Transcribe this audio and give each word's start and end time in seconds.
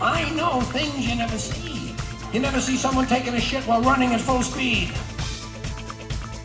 I 0.00 0.28
know 0.34 0.60
things 0.60 1.08
you 1.08 1.14
never 1.16 1.38
see. 1.38 1.94
You 2.32 2.40
never 2.40 2.60
see 2.60 2.76
someone 2.76 3.06
taking 3.06 3.32
a 3.34 3.40
shit 3.40 3.64
while 3.64 3.80
running 3.80 4.12
at 4.12 4.20
full 4.20 4.42
speed. 4.42 4.92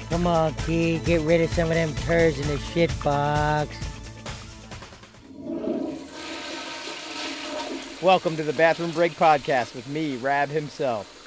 Come 0.10 0.26
on, 0.26 0.54
kid, 0.54 1.04
get 1.04 1.22
rid 1.22 1.42
of 1.42 1.50
some 1.52 1.68
of 1.68 1.76
them 1.76 1.94
turds 1.96 2.40
in 2.40 2.48
the 2.48 2.58
shit 2.58 2.92
box. 3.04 3.76
Welcome 8.02 8.38
to 8.38 8.44
the 8.44 8.54
Bathroom 8.54 8.92
Break 8.92 9.14
Podcast 9.14 9.76
with 9.76 9.88
me, 9.88 10.16
Rab 10.16 10.48
himself. 10.48 11.21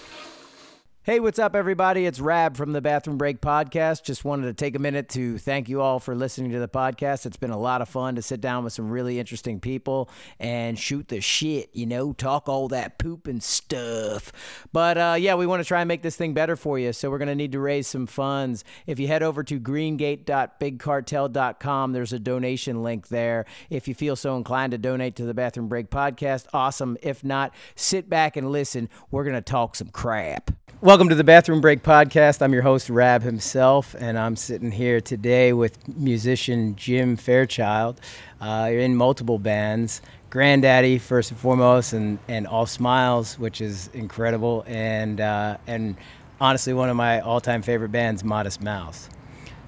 Hey, 1.06 1.20
what's 1.20 1.38
up, 1.38 1.54
everybody? 1.54 2.06
It's 2.06 2.18
Rab 2.18 2.56
from 2.56 2.72
the 2.72 2.80
Bathroom 2.80 3.18
Break 3.18 3.42
Podcast. 3.42 4.04
Just 4.04 4.24
wanted 4.24 4.46
to 4.46 4.54
take 4.54 4.74
a 4.74 4.78
minute 4.78 5.10
to 5.10 5.36
thank 5.36 5.68
you 5.68 5.82
all 5.82 6.00
for 6.00 6.14
listening 6.14 6.50
to 6.52 6.58
the 6.58 6.66
podcast. 6.66 7.26
It's 7.26 7.36
been 7.36 7.50
a 7.50 7.58
lot 7.58 7.82
of 7.82 7.90
fun 7.90 8.14
to 8.14 8.22
sit 8.22 8.40
down 8.40 8.64
with 8.64 8.72
some 8.72 8.88
really 8.88 9.18
interesting 9.18 9.60
people 9.60 10.08
and 10.40 10.78
shoot 10.78 11.08
the 11.08 11.20
shit, 11.20 11.68
you 11.74 11.84
know, 11.84 12.14
talk 12.14 12.48
all 12.48 12.68
that 12.68 12.96
poop 12.96 13.26
and 13.26 13.42
stuff. 13.42 14.32
But 14.72 14.96
uh, 14.96 15.16
yeah, 15.18 15.34
we 15.34 15.46
want 15.46 15.60
to 15.60 15.68
try 15.68 15.82
and 15.82 15.88
make 15.88 16.00
this 16.00 16.16
thing 16.16 16.32
better 16.32 16.56
for 16.56 16.78
you. 16.78 16.94
So 16.94 17.10
we're 17.10 17.18
going 17.18 17.28
to 17.28 17.34
need 17.34 17.52
to 17.52 17.60
raise 17.60 17.86
some 17.86 18.06
funds. 18.06 18.64
If 18.86 18.98
you 18.98 19.06
head 19.06 19.22
over 19.22 19.44
to 19.44 19.60
greengate.bigcartel.com, 19.60 21.92
there's 21.92 22.14
a 22.14 22.18
donation 22.18 22.82
link 22.82 23.08
there. 23.08 23.44
If 23.68 23.88
you 23.88 23.94
feel 23.94 24.16
so 24.16 24.38
inclined 24.38 24.70
to 24.70 24.78
donate 24.78 25.16
to 25.16 25.26
the 25.26 25.34
Bathroom 25.34 25.68
Break 25.68 25.90
Podcast, 25.90 26.46
awesome. 26.54 26.96
If 27.02 27.22
not, 27.22 27.52
sit 27.76 28.08
back 28.08 28.38
and 28.38 28.50
listen. 28.50 28.88
We're 29.10 29.24
going 29.24 29.34
to 29.34 29.42
talk 29.42 29.76
some 29.76 29.88
crap. 29.88 30.50
Welcome 30.84 31.08
to 31.08 31.14
the 31.14 31.24
Bathroom 31.24 31.62
Break 31.62 31.82
Podcast. 31.82 32.42
I'm 32.42 32.52
your 32.52 32.60
host, 32.60 32.90
Rab 32.90 33.22
himself, 33.22 33.96
and 33.98 34.18
I'm 34.18 34.36
sitting 34.36 34.70
here 34.70 35.00
today 35.00 35.54
with 35.54 35.78
musician 35.96 36.76
Jim 36.76 37.16
Fairchild 37.16 37.98
uh, 38.38 38.68
in 38.70 38.94
multiple 38.94 39.38
bands. 39.38 40.02
Grandaddy 40.30 41.00
first 41.00 41.30
and 41.30 41.40
foremost, 41.40 41.94
and, 41.94 42.18
and 42.28 42.46
All 42.46 42.66
Smiles, 42.66 43.38
which 43.38 43.62
is 43.62 43.88
incredible, 43.94 44.62
and, 44.66 45.22
uh, 45.22 45.56
and 45.66 45.96
honestly, 46.38 46.74
one 46.74 46.90
of 46.90 46.96
my 46.96 47.20
all 47.20 47.40
time 47.40 47.62
favorite 47.62 47.90
bands, 47.90 48.22
Modest 48.22 48.60
Mouse. 48.60 49.08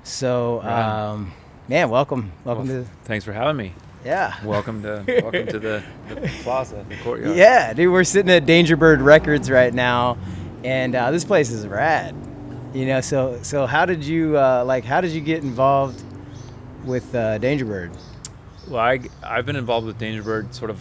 So, 0.03 0.61
um, 0.65 1.33
man, 1.67 1.89
welcome. 1.89 2.31
Welcome 2.45 2.69
Well, 2.69 2.85
to. 2.85 2.91
Thanks 3.05 3.25
for 3.25 3.33
having 3.33 3.57
me. 3.57 3.73
Yeah. 4.05 4.35
Welcome 4.45 4.83
to 4.83 5.03
welcome 5.23 5.47
to 5.47 5.59
the, 5.59 5.83
the 6.11 6.31
plaza, 6.43 6.85
the 6.91 6.97
courtyard. 6.97 7.39
Yeah, 7.39 7.73
dude, 7.73 7.91
we're 7.91 8.05
sitting 8.05 8.31
at 8.31 8.45
Dangerbird 8.45 9.03
Records 9.03 9.51
right 9.51 9.73
now, 9.73 10.19
and 10.65 10.95
uh, 10.95 11.11
this 11.11 11.25
place 11.25 11.51
is 11.51 11.67
rad. 11.67 12.15
You 12.75 12.87
know, 12.87 13.01
so 13.01 13.39
so 13.43 13.67
how 13.67 13.87
did 13.87 14.05
you 14.05 14.39
uh, 14.39 14.65
like? 14.65 14.85
How 14.85 15.01
did 15.01 15.13
you 15.13 15.21
get 15.21 15.43
involved 15.43 16.03
with 16.85 17.15
uh, 17.15 17.39
Dangerbird? 17.39 17.97
Well, 18.69 18.81
I 18.81 19.01
I've 19.23 19.47
been 19.47 19.57
involved 19.57 19.87
with 19.87 19.99
Dangerbird 19.99 20.53
sort 20.55 20.71
of, 20.71 20.81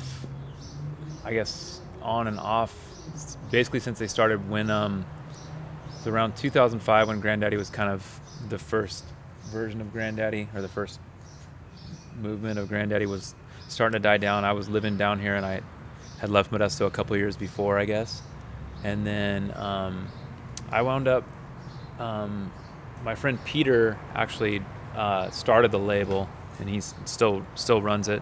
I 1.23 1.33
guess, 1.33 1.81
on 2.01 2.27
and 2.27 2.39
off, 2.39 2.75
basically 3.51 3.79
since 3.79 3.99
they 3.99 4.07
started. 4.07 4.49
When 4.49 4.69
um, 4.69 5.05
it 5.89 5.97
was 5.99 6.07
around 6.07 6.35
2005 6.35 7.07
when 7.07 7.21
Grandaddy 7.21 7.57
was 7.57 7.69
kind 7.69 7.89
of 7.89 8.19
the 8.49 8.57
first 8.57 9.05
version 9.45 9.81
of 9.81 9.87
Grandaddy 9.93 10.53
or 10.53 10.61
the 10.61 10.67
first 10.67 10.99
movement 12.19 12.59
of 12.59 12.67
Grandaddy 12.69 13.07
was 13.07 13.35
starting 13.67 13.93
to 13.93 13.99
die 13.99 14.17
down. 14.17 14.43
I 14.43 14.53
was 14.53 14.69
living 14.69 14.97
down 14.97 15.19
here 15.19 15.35
and 15.35 15.45
I 15.45 15.61
had 16.19 16.29
left 16.29 16.51
Modesto 16.51 16.85
a 16.87 16.89
couple 16.89 17.15
years 17.17 17.37
before, 17.37 17.77
I 17.77 17.85
guess. 17.85 18.21
And 18.85 19.05
then 19.05 19.51
um, 19.57 20.07
I 20.69 20.83
wound 20.83 21.07
up, 21.07 21.23
um, 21.97 22.53
my 23.03 23.15
friend 23.15 23.43
Peter 23.43 23.97
actually 24.13 24.61
uh, 24.95 25.31
started 25.31 25.71
the 25.71 25.79
label 25.79 26.29
and 26.59 26.69
he 26.69 26.81
still 26.81 27.43
still 27.55 27.81
runs 27.81 28.07
it. 28.07 28.21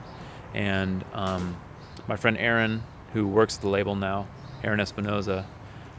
And 0.53 1.03
um, 1.11 1.58
my 2.08 2.16
friend 2.16 2.38
Aaron, 2.38 2.81
who 3.11 3.28
works 3.28 3.58
at 3.58 3.61
the 3.61 3.67
label 3.67 3.95
now, 3.95 4.25
Aaron 4.64 4.80
Espinoza, 4.80 5.44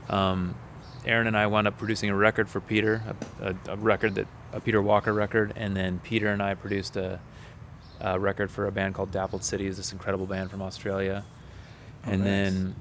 um, 0.09 0.55
Aaron 1.05 1.27
and 1.27 1.37
I 1.37 1.47
wound 1.47 1.67
up 1.67 1.77
producing 1.77 2.09
a 2.09 2.17
record 2.17 2.49
for 2.49 2.61
Peter, 2.61 3.03
a, 3.43 3.51
a, 3.51 3.75
a 3.75 3.77
record 3.77 4.15
that 4.15 4.27
a 4.55 4.61
Peter 4.61 4.81
Walker 4.81 5.13
record, 5.13 5.53
and 5.57 5.77
then 5.77 6.01
Peter 6.03 6.29
and 6.29 6.43
I 6.43 6.55
produced 6.55 6.97
a, 6.97 7.21
a 8.01 8.19
record 8.19 8.51
for 8.51 8.67
a 8.67 8.73
band 8.73 8.95
called 8.95 9.11
Dappled 9.11 9.45
Cities, 9.45 9.77
this 9.77 9.93
incredible 9.93 10.25
band 10.25 10.51
from 10.51 10.63
Australia. 10.63 11.23
Oh, 12.07 12.11
and 12.13 12.21
nice. 12.21 12.27
then 12.27 12.75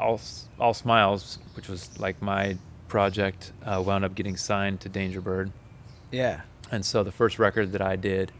All 0.00 0.20
All 0.58 0.74
Smiles, 0.74 1.38
which 1.54 1.68
was 1.68 1.98
like 1.98 2.20
my 2.20 2.56
project, 2.88 3.52
uh, 3.64 3.82
wound 3.84 4.04
up 4.04 4.14
getting 4.14 4.36
signed 4.36 4.80
to 4.80 4.90
Dangerbird. 4.90 5.50
Yeah. 6.10 6.40
And 6.70 6.84
so 6.84 7.02
the 7.02 7.12
first 7.12 7.38
record 7.38 7.72
that 7.72 7.82
I 7.82 7.96
did 7.96 8.32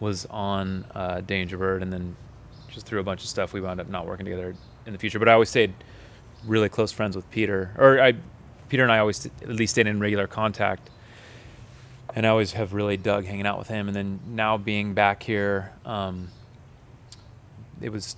was 0.00 0.26
on 0.26 0.84
uh, 0.94 1.20
Dangerbird, 1.20 1.82
and 1.82 1.92
then 1.92 2.16
just 2.68 2.86
through 2.86 3.00
a 3.00 3.04
bunch 3.04 3.22
of 3.22 3.28
stuff, 3.28 3.52
we 3.52 3.60
wound 3.60 3.80
up 3.80 3.88
not 3.88 4.06
working 4.06 4.24
together 4.24 4.54
in 4.86 4.92
the 4.92 4.98
future. 4.98 5.18
But 5.18 5.28
I 5.28 5.32
always 5.32 5.50
stayed 5.50 5.74
really 6.44 6.68
close 6.68 6.90
friends 6.90 7.14
with 7.14 7.30
Peter, 7.30 7.72
or 7.78 8.00
I, 8.00 8.14
Peter 8.68 8.82
and 8.82 8.90
I 8.90 8.98
always 8.98 9.26
at 9.26 9.48
least 9.48 9.74
stayed 9.74 9.86
in 9.86 10.00
regular 10.00 10.26
contact. 10.26 10.90
And 12.14 12.26
I 12.26 12.28
always 12.28 12.52
have 12.52 12.74
really 12.74 12.98
dug 12.98 13.24
hanging 13.24 13.46
out 13.46 13.58
with 13.58 13.68
him. 13.68 13.88
And 13.88 13.96
then 13.96 14.20
now 14.26 14.58
being 14.58 14.92
back 14.92 15.22
here, 15.22 15.72
um, 15.86 16.28
it 17.80 17.90
was 17.90 18.16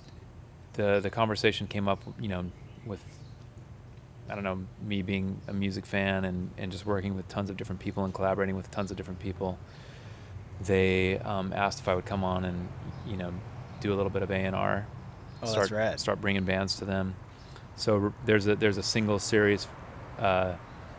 the 0.73 0.99
the 1.01 1.09
conversation 1.09 1.67
came 1.67 1.87
up, 1.87 2.03
you 2.19 2.27
know, 2.27 2.45
with 2.85 3.03
I 4.29 4.33
don't 4.33 4.43
know, 4.43 4.63
me 4.83 5.03
being 5.03 5.39
a 5.47 5.53
music 5.53 5.85
fan 5.85 6.25
and, 6.25 6.49
and 6.57 6.71
just 6.71 6.83
working 6.85 7.15
with 7.15 7.27
tons 7.27 7.51
of 7.51 7.57
different 7.57 7.79
people 7.79 8.05
and 8.05 8.13
collaborating 8.13 8.55
with 8.55 8.71
tons 8.71 8.89
of 8.89 8.97
different 8.97 9.19
people, 9.19 9.59
they 10.61 11.19
um, 11.19 11.53
asked 11.53 11.79
if 11.79 11.87
I 11.87 11.93
would 11.93 12.05
come 12.05 12.23
on 12.23 12.43
and 12.45 12.67
you 13.05 13.17
know 13.17 13.31
do 13.81 13.93
a 13.93 13.95
little 13.95 14.09
bit 14.09 14.23
of 14.23 14.31
A 14.31 14.35
and 14.35 14.55
R, 14.55 14.87
Oh, 15.43 15.45
start 15.45 15.63
that's 15.65 15.71
rad. 15.71 15.99
start 15.99 16.21
bringing 16.21 16.43
bands 16.43 16.75
to 16.77 16.85
them. 16.85 17.15
So 17.75 18.13
there's 18.25 18.47
a 18.47 18.55
there's 18.55 18.77
a 18.77 18.83
single 18.83 19.19
series 19.19 19.67
uh, 20.17 20.53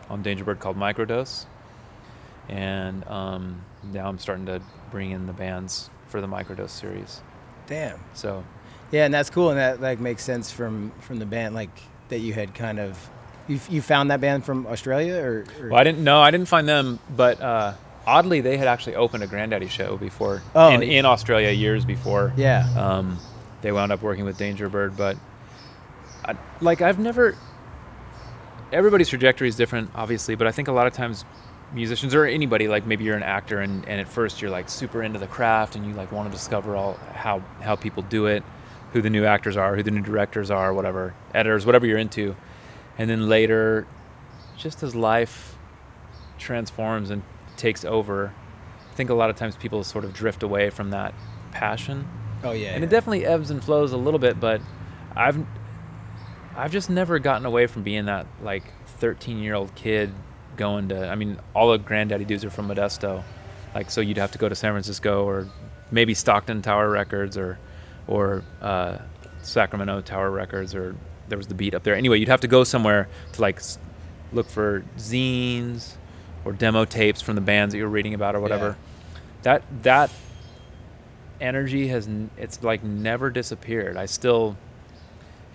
on 0.09 0.23
Dangerbird 0.23 0.59
called 0.59 0.77
Microdose, 0.77 1.47
and 2.47 3.05
um, 3.09 3.61
now 3.91 4.07
I'm 4.07 4.19
starting 4.19 4.45
to 4.45 4.61
bring 4.91 5.11
in 5.11 5.25
the 5.25 5.33
bands 5.33 5.89
for 6.07 6.21
the 6.21 6.27
Microdose 6.27 6.69
series. 6.69 7.21
Damn. 7.65 7.99
So 8.13 8.45
Yeah, 8.91 9.05
and 9.05 9.13
that's 9.13 9.29
cool, 9.29 9.49
and 9.49 9.57
that 9.59 9.81
like 9.81 9.99
makes 9.99 10.23
sense 10.23 10.51
from 10.51 10.91
from 11.01 11.19
the 11.19 11.25
band 11.25 11.55
like 11.55 11.69
that 12.09 12.19
you 12.19 12.33
had 12.33 12.53
kind 12.55 12.79
of. 12.79 13.09
You, 13.49 13.59
you 13.69 13.81
found 13.81 14.11
that 14.11 14.19
band 14.19 14.43
from 14.43 14.67
Australia 14.67 15.15
or, 15.21 15.45
or 15.61 15.69
Well, 15.69 15.79
I 15.79 15.83
didn't 15.85 16.03
know. 16.03 16.19
I 16.19 16.31
didn't 16.31 16.49
find 16.49 16.67
them, 16.67 16.99
but 17.15 17.39
uh, 17.41 17.75
oddly, 18.05 18.41
they 18.41 18.57
had 18.57 18.67
actually 18.67 18.95
opened 18.95 19.23
a 19.23 19.27
Grandaddy 19.27 19.69
show 19.69 19.95
before 19.95 20.41
Oh. 20.53 20.69
in, 20.73 20.83
in 20.83 21.05
Australia 21.05 21.49
years 21.51 21.85
before. 21.85 22.33
yeah 22.35 22.67
Um, 22.75 23.17
they 23.61 23.71
wound 23.71 23.93
up 23.93 24.01
working 24.01 24.25
with 24.25 24.37
Dangerbird, 24.37 24.97
but 24.97 25.15
I, 26.25 26.35
like 26.59 26.81
I've 26.81 26.99
never. 26.99 27.35
Everybody's 28.73 29.07
trajectory 29.07 29.47
is 29.47 29.55
different, 29.55 29.91
obviously, 29.95 30.35
but 30.35 30.45
I 30.45 30.51
think 30.51 30.67
a 30.67 30.73
lot 30.73 30.87
of 30.87 30.93
times 30.93 31.23
musicians 31.73 32.13
or 32.15 32.25
anybody 32.25 32.67
like 32.67 32.85
maybe 32.85 33.03
you're 33.05 33.15
an 33.17 33.23
actor 33.23 33.59
and, 33.59 33.85
and 33.87 33.99
at 33.99 34.07
first 34.07 34.41
you're 34.41 34.51
like 34.51 34.69
super 34.69 35.03
into 35.03 35.19
the 35.19 35.27
craft 35.27 35.75
and 35.75 35.85
you 35.85 35.93
like 35.93 36.11
want 36.13 36.29
to 36.29 36.37
discover 36.37 36.75
all 36.77 36.93
how 37.13 37.41
how 37.61 37.75
people 37.75 38.03
do 38.03 38.25
it 38.27 38.41
who 38.93 39.01
the 39.01 39.09
new 39.09 39.25
actors 39.25 39.57
are 39.57 39.75
who 39.75 39.83
the 39.83 39.91
new 39.91 40.01
directors 40.01 40.49
are 40.49 40.73
whatever 40.73 41.13
editors 41.33 41.65
whatever 41.65 41.85
you're 41.85 41.97
into. 41.97 42.35
And 42.97 43.09
then 43.09 43.29
later 43.29 43.87
just 44.57 44.81
as 44.83 44.95
life 44.95 45.57
transforms 46.37 47.09
and 47.09 47.23
takes 47.55 47.83
over 47.85 48.33
i 48.91 48.93
think 48.95 49.09
a 49.09 49.13
lot 49.13 49.29
of 49.29 49.35
times 49.35 49.55
people 49.55 49.83
sort 49.83 50.05
of 50.05 50.13
drift 50.13 50.43
away 50.43 50.69
from 50.69 50.91
that 50.91 51.13
passion. 51.51 52.07
Oh 52.43 52.51
yeah, 52.51 52.69
and 52.69 52.81
yeah. 52.81 52.87
it 52.87 52.89
definitely 52.89 53.25
ebbs 53.25 53.49
and 53.49 53.63
flows 53.63 53.91
a 53.91 53.97
little 53.97 54.19
bit 54.19 54.39
but 54.39 54.61
i've 55.15 55.43
i've 56.55 56.71
just 56.71 56.89
never 56.89 57.19
gotten 57.19 57.45
away 57.45 57.67
from 57.67 57.83
being 57.83 58.05
that 58.05 58.27
like 58.41 58.63
13 58.99 59.39
year 59.39 59.55
old 59.55 59.73
kid 59.75 60.11
going 60.55 60.89
to 60.89 61.07
i 61.07 61.15
mean 61.15 61.39
all 61.55 61.71
the 61.71 61.79
grandaddy 61.79 62.25
dudes 62.25 62.43
are 62.43 62.49
from 62.49 62.67
modesto. 62.67 63.23
Like 63.75 63.91
so 63.91 64.01
you'd 64.01 64.17
have 64.17 64.31
to 64.31 64.37
go 64.37 64.49
to 64.49 64.55
san 64.55 64.73
francisco 64.73 65.23
or 65.23 65.47
maybe 65.91 66.13
stockton 66.13 66.61
tower 66.61 66.89
records 66.89 67.37
or 67.37 67.59
or 68.07 68.43
uh, 68.61 68.97
sacramento 69.41 70.01
tower 70.01 70.31
records 70.31 70.73
or 70.75 70.95
there 71.27 71.37
was 71.37 71.47
the 71.47 71.55
beat 71.55 71.73
up 71.73 71.83
there. 71.83 71.95
Anyway 71.95 72.19
you'd 72.19 72.29
have 72.29 72.41
to 72.41 72.47
go 72.47 72.63
somewhere 72.63 73.07
to 73.33 73.41
like 73.41 73.61
look 74.31 74.49
for 74.49 74.83
zines 74.97 75.93
or 76.45 76.53
demo 76.53 76.85
tapes 76.85 77.21
from 77.21 77.35
the 77.35 77.41
bands 77.41 77.73
that 77.73 77.77
you're 77.77 77.87
reading 77.87 78.13
about 78.13 78.35
or 78.35 78.39
whatever. 78.39 78.77
That 79.43 79.63
that 79.83 80.11
energy 81.39 81.87
has 81.89 82.09
it's 82.37 82.63
like 82.63 82.83
never 82.83 83.29
disappeared. 83.29 83.97
I 83.97 84.05
still 84.05 84.57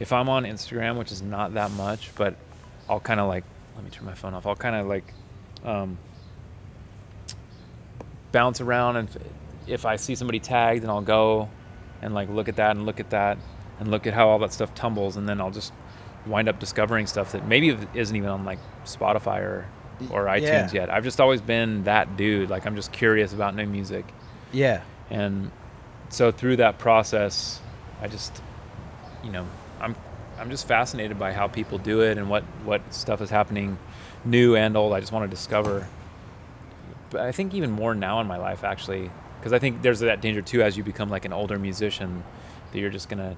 if 0.01 0.13
i'm 0.13 0.29
on 0.29 0.45
instagram 0.45 0.99
which 0.99 1.13
is 1.13 1.23
not 1.23 1.55
that 1.55 1.71
much 1.71 2.11
but 2.17 2.35
i'll 2.89 2.99
kind 2.99 3.21
of 3.21 3.29
like 3.29 3.45
let 3.77 3.85
me 3.85 3.91
turn 3.91 4.05
my 4.05 4.15
phone 4.15 4.35
off. 4.35 4.47
I'll 4.47 4.57
kind 4.57 4.77
of 4.77 4.87
like 4.87 5.15
um, 5.65 5.97
bounce 8.33 8.61
around 8.61 8.97
and 8.97 9.09
if 9.67 9.87
i 9.87 9.97
see 9.97 10.15
somebody 10.15 10.41
tagged 10.41 10.83
then 10.83 10.91
i'll 10.91 11.01
go 11.03 11.49
and 12.03 12.15
like 12.15 12.29
look 12.29 12.49
at 12.49 12.57
that 12.57 12.77
and 12.77 12.85
look 12.85 13.01
at 13.01 13.11
that 13.11 13.39
and 13.81 13.91
look 13.91 14.07
at 14.07 14.15
how 14.15 14.29
all 14.29 14.39
that 14.39 14.53
stuff 14.53 14.75
tumbles 14.75 15.17
and 15.17 15.29
then 15.29 15.41
i'll 15.41 15.51
just 15.51 15.73
wind 16.27 16.49
up 16.49 16.59
discovering 16.59 17.07
stuff 17.07 17.33
that 17.33 17.47
maybe 17.47 17.77
isn't 17.95 18.17
even 18.17 18.29
on 18.29 18.45
like 18.45 18.59
spotify 18.85 19.41
or 19.41 19.67
or 20.11 20.25
itunes 20.27 20.43
yeah. 20.43 20.73
yet 20.73 20.91
i've 20.91 21.05
just 21.05 21.21
always 21.21 21.41
been 21.41 21.85
that 21.85 22.17
dude 22.17 22.51
like 22.51 22.67
i'm 22.67 22.77
just 22.77 22.93
curious 22.93 23.33
about 23.33 23.55
new 23.55 23.67
music 23.67 24.05
yeah 24.53 24.83
and 25.11 25.51
so 26.09 26.31
through 26.31 26.57
that 26.57 26.79
process 26.79 27.61
i 28.01 28.09
just 28.09 28.43
you 29.25 29.31
know 29.31 29.47
i'm 29.81 29.97
I'm 30.43 30.51
just 30.51 30.67
fascinated 30.67 31.21
by 31.21 31.33
how 31.33 31.47
people 31.47 31.79
do 31.79 32.01
it 32.01 32.19
and 32.19 32.29
what 32.29 32.43
what 32.65 32.83
stuff 32.93 33.21
is 33.21 33.31
happening, 33.31 33.79
new 34.25 34.57
and 34.57 34.77
old. 34.77 34.93
I 34.93 34.99
just 34.99 35.13
want 35.13 35.31
to 35.31 35.35
discover. 35.35 35.87
But 37.11 37.21
I 37.21 37.31
think 37.31 37.55
even 37.55 37.71
more 37.71 37.95
now 37.95 38.21
in 38.21 38.27
my 38.27 38.39
life 38.39 38.65
actually, 38.65 39.13
because 39.43 39.53
I 39.53 39.59
think 39.59 39.83
there's 39.83 39.99
that 39.99 40.21
danger 40.21 40.41
too 40.41 40.63
as 40.63 40.77
you 40.77 40.85
become 40.85 41.11
like 41.11 41.25
an 41.25 41.33
older 41.33 41.59
musician, 41.59 42.23
that 42.71 42.79
you're 42.79 42.91
just 42.91 43.09
gonna. 43.09 43.37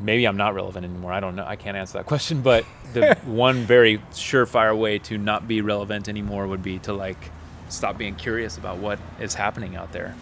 Maybe 0.00 0.26
I'm 0.26 0.36
not 0.36 0.54
relevant 0.56 0.84
anymore. 0.84 1.12
I 1.12 1.20
don't 1.20 1.36
know. 1.36 1.46
I 1.46 1.54
can't 1.54 1.76
answer 1.76 1.98
that 1.98 2.06
question. 2.12 2.42
But 2.42 2.64
the 2.92 3.14
one 3.24 3.62
very 3.62 3.98
surefire 4.10 4.76
way 4.76 4.98
to 5.00 5.18
not 5.18 5.46
be 5.46 5.60
relevant 5.60 6.08
anymore 6.08 6.48
would 6.48 6.64
be 6.64 6.80
to 6.80 6.92
like 6.92 7.30
stop 7.68 7.96
being 7.96 8.16
curious 8.16 8.58
about 8.58 8.78
what 8.78 8.98
is 9.20 9.34
happening 9.34 9.76
out 9.76 9.92
there, 9.92 10.16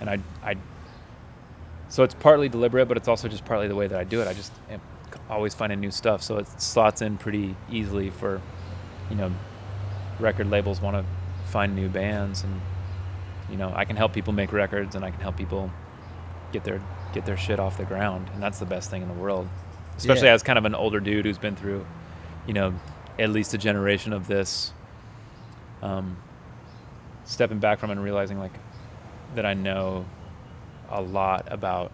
and 0.00 0.10
I 0.10 0.18
I 0.44 0.56
so 1.88 2.02
it's 2.02 2.14
partly 2.14 2.50
deliberate, 2.50 2.88
but 2.88 2.96
it's 2.96 3.08
also 3.08 3.28
just 3.28 3.44
partly 3.46 3.68
the 3.68 3.74
way 3.74 3.86
that 3.86 3.98
I 3.98 4.04
do 4.04 4.20
it. 4.20 4.28
I 4.28 4.34
just 4.34 4.52
am 4.70 4.80
always 5.30 5.54
finding 5.54 5.80
new 5.80 5.90
stuff, 5.90 6.22
so 6.22 6.36
it 6.36 6.46
slots 6.60 7.02
in 7.02 7.18
pretty 7.18 7.54
easily 7.70 8.08
for, 8.10 8.40
you 9.10 9.16
know, 9.16 9.30
record 10.18 10.50
labels 10.50 10.80
want 10.80 10.96
to 10.96 11.50
find 11.50 11.74
new 11.74 11.90
bands, 11.90 12.44
and 12.44 12.60
you 13.52 13.56
know, 13.58 13.72
I 13.76 13.84
can 13.84 13.94
help 13.96 14.12
people 14.12 14.32
make 14.32 14.52
records, 14.52 14.96
and 14.96 15.04
I 15.04 15.10
can 15.12 15.20
help 15.20 15.36
people 15.36 15.70
get 16.52 16.64
their 16.64 16.80
get 17.12 17.24
their 17.26 17.36
shit 17.36 17.60
off 17.60 17.76
the 17.76 17.84
ground, 17.84 18.28
and 18.34 18.42
that's 18.42 18.58
the 18.58 18.64
best 18.66 18.90
thing 18.90 19.02
in 19.02 19.08
the 19.08 19.14
world. 19.14 19.46
Especially 19.96 20.26
Yeah. 20.28 20.32
as 20.34 20.42
kind 20.42 20.58
of 20.58 20.64
an 20.64 20.74
older 20.74 20.98
dude 20.98 21.26
who's 21.26 21.36
been 21.38 21.54
through, 21.54 21.84
you 22.46 22.54
know, 22.54 22.72
at 23.18 23.28
least 23.30 23.52
a 23.54 23.58
generation 23.58 24.12
of 24.14 24.26
this. 24.26 24.72
Um, 25.82 26.16
stepping 27.24 27.58
back 27.58 27.78
from 27.78 27.90
it 27.90 27.94
and 27.94 28.02
realizing 28.02 28.38
like 28.38 28.52
that 29.34 29.44
I 29.46 29.54
know 29.54 30.04
a 30.90 31.00
lot 31.00 31.46
about 31.50 31.92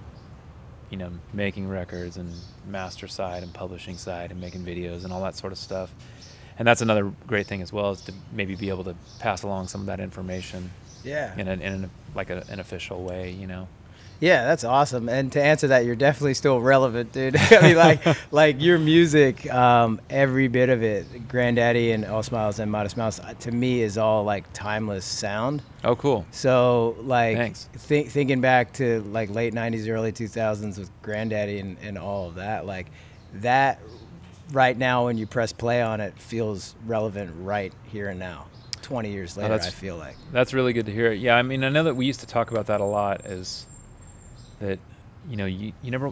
you 0.91 0.97
know 0.97 1.11
making 1.33 1.69
records 1.69 2.17
and 2.17 2.33
master 2.67 3.07
side 3.09 3.43
and 3.43 3.53
publishing 3.53 3.97
side 3.99 4.31
and 4.31 4.41
making 4.41 4.65
videos 4.65 5.05
and 5.05 5.13
all 5.13 5.23
that 5.23 5.37
sort 5.37 5.53
of 5.53 5.59
stuff 5.59 5.93
and 6.59 6.67
that's 6.67 6.81
another 6.81 7.13
great 7.27 7.47
thing 7.47 7.61
as 7.63 7.73
well 7.73 7.91
is 7.91 8.01
to 8.03 8.13
maybe 8.33 8.55
be 8.57 8.71
able 8.71 8.85
to 8.85 8.95
pass 9.21 9.43
along 9.43 9.69
some 9.69 9.83
of 9.83 9.87
that 9.87 10.01
information 10.01 10.71
Yeah. 11.05 11.39
in, 11.39 11.49
an 11.49 11.63
in 11.63 11.85
a, 11.85 11.91
like 12.15 12.31
a, 12.31 12.45
an 12.49 12.61
official 12.61 13.03
way 13.03 13.31
you 13.31 13.47
know 13.47 13.69
Yeah, 14.21 14.45
that's 14.45 14.65
awesome. 14.65 15.09
And 15.09 15.31
to 15.33 15.41
answer 15.41 15.69
that, 15.69 15.85
you're 15.85 15.95
definitely 15.95 16.35
still 16.35 16.61
relevant, 16.61 17.13
dude. 17.13 17.37
I 17.53 17.61
mean, 17.63 17.77
like, 17.77 18.01
like 18.33 18.61
your 18.61 18.77
music, 18.77 19.49
um, 19.53 20.01
every 20.11 20.49
bit 20.49 20.71
of 20.71 20.83
it, 20.83 21.29
Grandaddy 21.29 21.95
and 21.95 22.05
All 22.05 22.25
Smiles 22.25 22.59
and 22.59 22.69
Modest 22.69 22.97
Mouse, 22.97 23.21
uh, 23.21 23.35
to 23.41 23.53
me 23.53 23.81
is 23.81 23.97
all 23.97 24.25
like 24.25 24.53
timeless 24.53 25.05
sound. 25.05 25.63
oh 25.85 25.95
cool 25.95 26.27
So, 26.33 26.97
like, 27.01 27.55
think, 27.55 28.09
thinking 28.11 28.41
back 28.41 28.73
to 28.75 29.03
like 29.03 29.31
late 29.31 29.55
'90s, 29.55 29.89
early 29.89 30.11
2000s 30.11 30.79
with 30.79 30.91
Grandaddy 31.01 31.61
and, 31.61 31.77
and 31.81 31.97
all 31.97 32.27
of 32.27 32.35
that, 32.35 32.67
like 32.67 32.89
that 33.35 33.79
right 34.51 34.77
now 34.77 35.05
when 35.05 35.17
you 35.17 35.27
press 35.27 35.53
play 35.53 35.81
on 35.81 36.01
it 36.01 36.19
feels 36.19 36.75
relevant 36.87 37.31
right 37.39 37.73
here 37.93 38.09
and 38.09 38.19
now. 38.19 38.47
20 38.89 39.13
years 39.13 39.37
oh, 39.37 39.43
later, 39.43 39.55
I 39.55 39.57
that's- 39.59 39.75
feel 39.75 39.97
like. 39.97 40.17
That's 40.33 40.55
really 40.55 40.73
good 40.73 40.87
to 40.87 40.93
hear. 40.93 41.13
Yeah, 41.13 41.37
I 41.37 41.43
mean, 41.43 41.63
I 41.63 41.69
know 41.69 41.85
that 41.85 41.95
we 41.95 42.07
used 42.07 42.21
to 42.21 42.27
talk 42.27 42.51
about 42.51 42.67
that 42.67 42.81
a 42.81 42.85
lot. 42.85 43.27
Is 43.27 43.67
that 44.61 44.79
you 45.29 45.37
know 45.37 45.47
you, 45.47 45.73
you 45.83 45.91
never. 45.91 46.11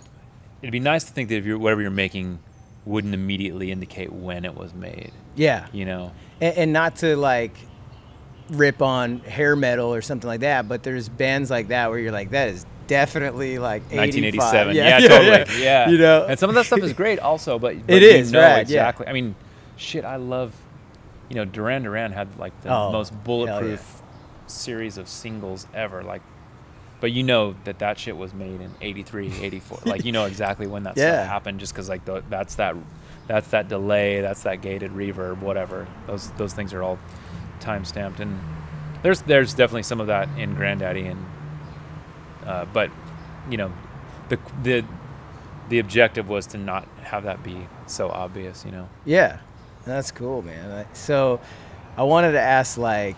It'd 0.62 0.72
be 0.72 0.80
nice 0.80 1.04
to 1.04 1.12
think 1.12 1.28
that 1.30 1.36
if 1.36 1.46
you're 1.46 1.58
whatever 1.58 1.82
you're 1.82 1.90
making 1.90 2.38
wouldn't 2.86 3.12
immediately 3.12 3.72
indicate 3.72 4.12
when 4.12 4.44
it 4.44 4.54
was 4.54 4.72
made. 4.72 5.12
Yeah. 5.34 5.66
You 5.72 5.84
know. 5.84 6.12
and, 6.40 6.56
and 6.56 6.72
not 6.72 6.96
to 6.96 7.16
like 7.16 7.54
rip 8.50 8.80
on 8.80 9.18
hair 9.20 9.56
metal 9.56 9.92
or 9.92 10.00
something 10.00 10.28
like 10.28 10.40
that, 10.40 10.68
but 10.68 10.82
there's 10.84 11.08
bands 11.08 11.50
like 11.50 11.68
that 11.68 11.90
where 11.90 11.98
you're 11.98 12.12
like, 12.12 12.30
that 12.30 12.48
is 12.48 12.64
definitely 12.86 13.58
like 13.58 13.82
1987. 13.90 14.76
Yeah, 14.76 15.00
totally. 15.00 15.62
Yeah. 15.62 15.88
You 15.88 15.98
know, 15.98 16.26
and 16.26 16.38
some 16.38 16.48
of 16.48 16.54
that 16.54 16.66
stuff 16.66 16.78
is 16.78 16.92
great 16.92 17.18
also, 17.18 17.58
but, 17.58 17.74
but 17.86 17.96
It 17.96 18.02
you 18.02 18.08
is, 18.08 18.32
know 18.32 18.40
right, 18.40 18.58
yeah. 18.68 18.88
exactly. 18.88 19.08
I 19.08 19.12
mean, 19.12 19.34
shit, 19.76 20.04
I 20.04 20.16
love. 20.16 20.54
You 21.28 21.36
know, 21.36 21.44
Duran 21.44 21.82
Duran 21.82 22.12
had 22.12 22.38
like 22.38 22.58
the 22.62 22.72
Oh, 22.72 22.90
most 22.92 23.12
bulletproof 23.24 24.02
series 24.46 24.96
of 24.98 25.08
singles 25.08 25.66
ever. 25.74 26.02
Like, 26.02 26.22
but 27.00 27.12
you 27.12 27.22
know 27.22 27.54
that 27.64 27.80
that 27.80 27.98
shit 27.98 28.16
was 28.16 28.32
made 28.32 28.60
in 28.60 28.72
83, 28.80 29.30
84. 29.42 29.80
like, 29.84 30.04
you 30.04 30.12
know 30.12 30.24
exactly 30.32 30.66
when 30.66 30.84
that 30.84 30.96
Yeah. 30.96 31.16
stuff 31.22 31.28
happened, 31.28 31.60
just 31.60 31.72
because 31.72 31.88
like 31.88 32.04
the, 32.04 32.22
that's 32.30 32.54
that, 32.56 32.74
that's 33.26 33.48
that 33.48 33.68
delay, 33.68 34.20
that's 34.20 34.44
that 34.44 34.62
gated 34.62 34.92
reverb, 34.92 35.40
whatever. 35.40 35.86
Those 36.06 36.30
those 36.32 36.52
things 36.54 36.72
are 36.72 36.82
all 36.82 36.98
time 37.60 37.84
stamped, 37.84 38.20
and 38.20 38.38
there's 39.02 39.22
there's 39.22 39.52
definitely 39.52 39.82
some 39.82 40.00
of 40.00 40.06
that 40.06 40.28
in 40.38 40.54
Grandaddy, 40.54 41.10
and 41.10 41.26
uh, 42.46 42.64
but 42.72 42.90
you 43.50 43.56
know, 43.56 43.72
the 44.28 44.38
the 44.62 44.84
the 45.68 45.80
objective 45.80 46.28
was 46.28 46.46
to 46.46 46.58
not 46.58 46.86
have 47.02 47.24
that 47.24 47.42
be 47.42 47.66
so 47.86 48.08
obvious. 48.08 48.64
You 48.64 48.70
know. 48.72 48.88
Yeah, 49.04 49.40
that's 49.86 50.10
cool, 50.10 50.42
man. 50.42 50.86
So, 50.92 51.40
I 51.96 52.02
wanted 52.02 52.32
to 52.32 52.40
ask, 52.40 52.76
like, 52.76 53.16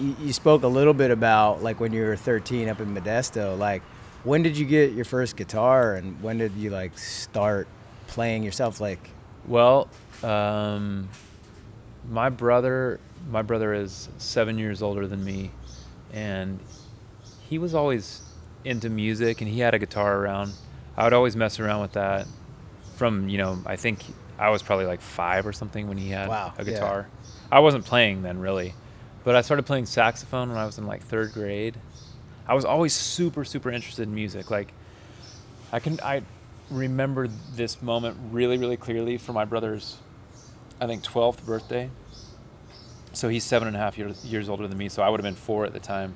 you, 0.00 0.32
spoke 0.32 0.62
a 0.62 0.68
little 0.68 0.94
bit 0.94 1.10
about 1.10 1.62
like 1.62 1.78
when 1.80 1.92
you 1.92 2.02
were 2.02 2.16
13 2.16 2.68
up 2.68 2.80
in 2.80 2.94
Modesto. 2.94 3.58
Like, 3.58 3.82
when 4.24 4.42
did 4.42 4.56
you 4.56 4.66
get 4.66 4.92
your 4.92 5.04
first 5.04 5.36
guitar, 5.36 5.94
and 5.94 6.20
when 6.22 6.38
did 6.38 6.52
you 6.54 6.70
like 6.70 6.98
start 6.98 7.68
playing 8.08 8.42
yourself? 8.42 8.80
Like, 8.80 9.10
Well, 9.46 9.88
um, 10.22 11.08
my 12.08 12.28
brother, 12.28 13.00
my 13.30 13.42
brother 13.42 13.72
is 13.74 14.08
seven 14.18 14.58
years 14.58 14.82
older 14.82 15.06
than 15.06 15.24
me, 15.24 15.50
and 16.12 16.58
he 17.48 17.58
was 17.58 17.74
always 17.74 18.22
into 18.64 18.90
music, 18.90 19.40
and 19.40 19.50
he 19.50 19.60
had 19.60 19.74
a 19.74 19.78
guitar 19.78 20.18
around. 20.18 20.52
I 20.96 21.04
would 21.04 21.12
always 21.12 21.36
mess 21.36 21.60
around 21.60 21.82
with 21.82 21.92
that. 21.92 22.26
From 22.96 23.28
you 23.28 23.38
know, 23.38 23.58
I 23.64 23.76
think 23.76 24.00
I 24.40 24.48
was 24.50 24.62
probably 24.62 24.86
like 24.86 25.02
five 25.02 25.46
or 25.46 25.52
something 25.52 25.86
when 25.86 25.98
he 25.98 26.08
had 26.08 26.28
Wow, 26.28 26.54
a 26.58 26.64
yeah. 26.64 26.72
guitar. 26.72 27.08
I 27.52 27.60
wasn't 27.60 27.84
playing 27.84 28.22
then 28.22 28.38
really, 28.38 28.74
but 29.22 29.36
I 29.36 29.42
started 29.42 29.66
playing 29.66 29.86
saxophone 29.86 30.48
when 30.48 30.58
I 30.58 30.64
was 30.66 30.78
in 30.78 30.86
like 30.86 31.02
third 31.02 31.32
grade. 31.32 31.76
I 32.48 32.54
was 32.54 32.64
always 32.64 32.94
super 32.94 33.44
super 33.44 33.70
interested 33.70 34.04
in 34.08 34.14
music. 34.14 34.50
Like 34.50 34.72
I 35.72 35.78
can 35.78 36.00
I 36.02 36.22
remember 36.70 37.28
this 37.54 37.82
moment 37.82 38.16
really 38.32 38.56
really 38.56 38.76
clearly 38.78 39.18
for 39.18 39.32
my 39.32 39.44
brother's 39.44 39.98
I 40.80 40.86
think 40.86 41.02
12th 41.04 41.44
birthday. 41.44 41.90
So 43.12 43.28
he's 43.28 43.44
seven 43.44 43.68
and 43.68 43.76
a 43.76 43.80
half 43.80 43.98
years, 43.98 44.24
years 44.24 44.48
older 44.48 44.66
than 44.68 44.78
me, 44.78 44.88
so 44.88 45.02
I 45.02 45.08
would 45.10 45.18
have 45.20 45.24
been 45.24 45.34
four 45.34 45.64
at 45.66 45.72
the 45.72 45.80
time. 45.80 46.14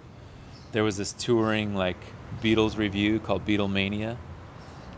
There 0.72 0.84
was 0.84 0.96
this 0.96 1.12
touring 1.12 1.74
like 1.74 1.96
Beatles 2.42 2.78
revue 2.78 3.18
called 3.18 3.44
Beatlemania, 3.44 4.16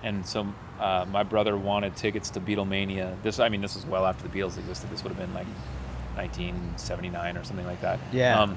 and 0.02 0.26
so 0.26 0.54
uh, 0.80 1.06
my 1.10 1.22
brother 1.22 1.56
wanted 1.56 1.96
tickets 1.96 2.30
to 2.30 2.40
Beatlemania. 2.40 3.14
This 3.22 3.38
I 3.40 3.48
mean 3.48 3.60
this 3.60 3.74
was 3.74 3.86
well 3.86 4.04
after 4.06 4.26
the 4.26 4.38
Beatles 4.38 4.58
existed. 4.58 4.90
This 4.90 5.02
would 5.02 5.10
have 5.10 5.18
been 5.18 5.32
like 5.34 5.46
1979 6.16 7.36
or 7.36 7.44
something 7.44 7.66
like 7.66 7.80
that. 7.80 7.98
Yeah. 8.12 8.40
Um, 8.40 8.56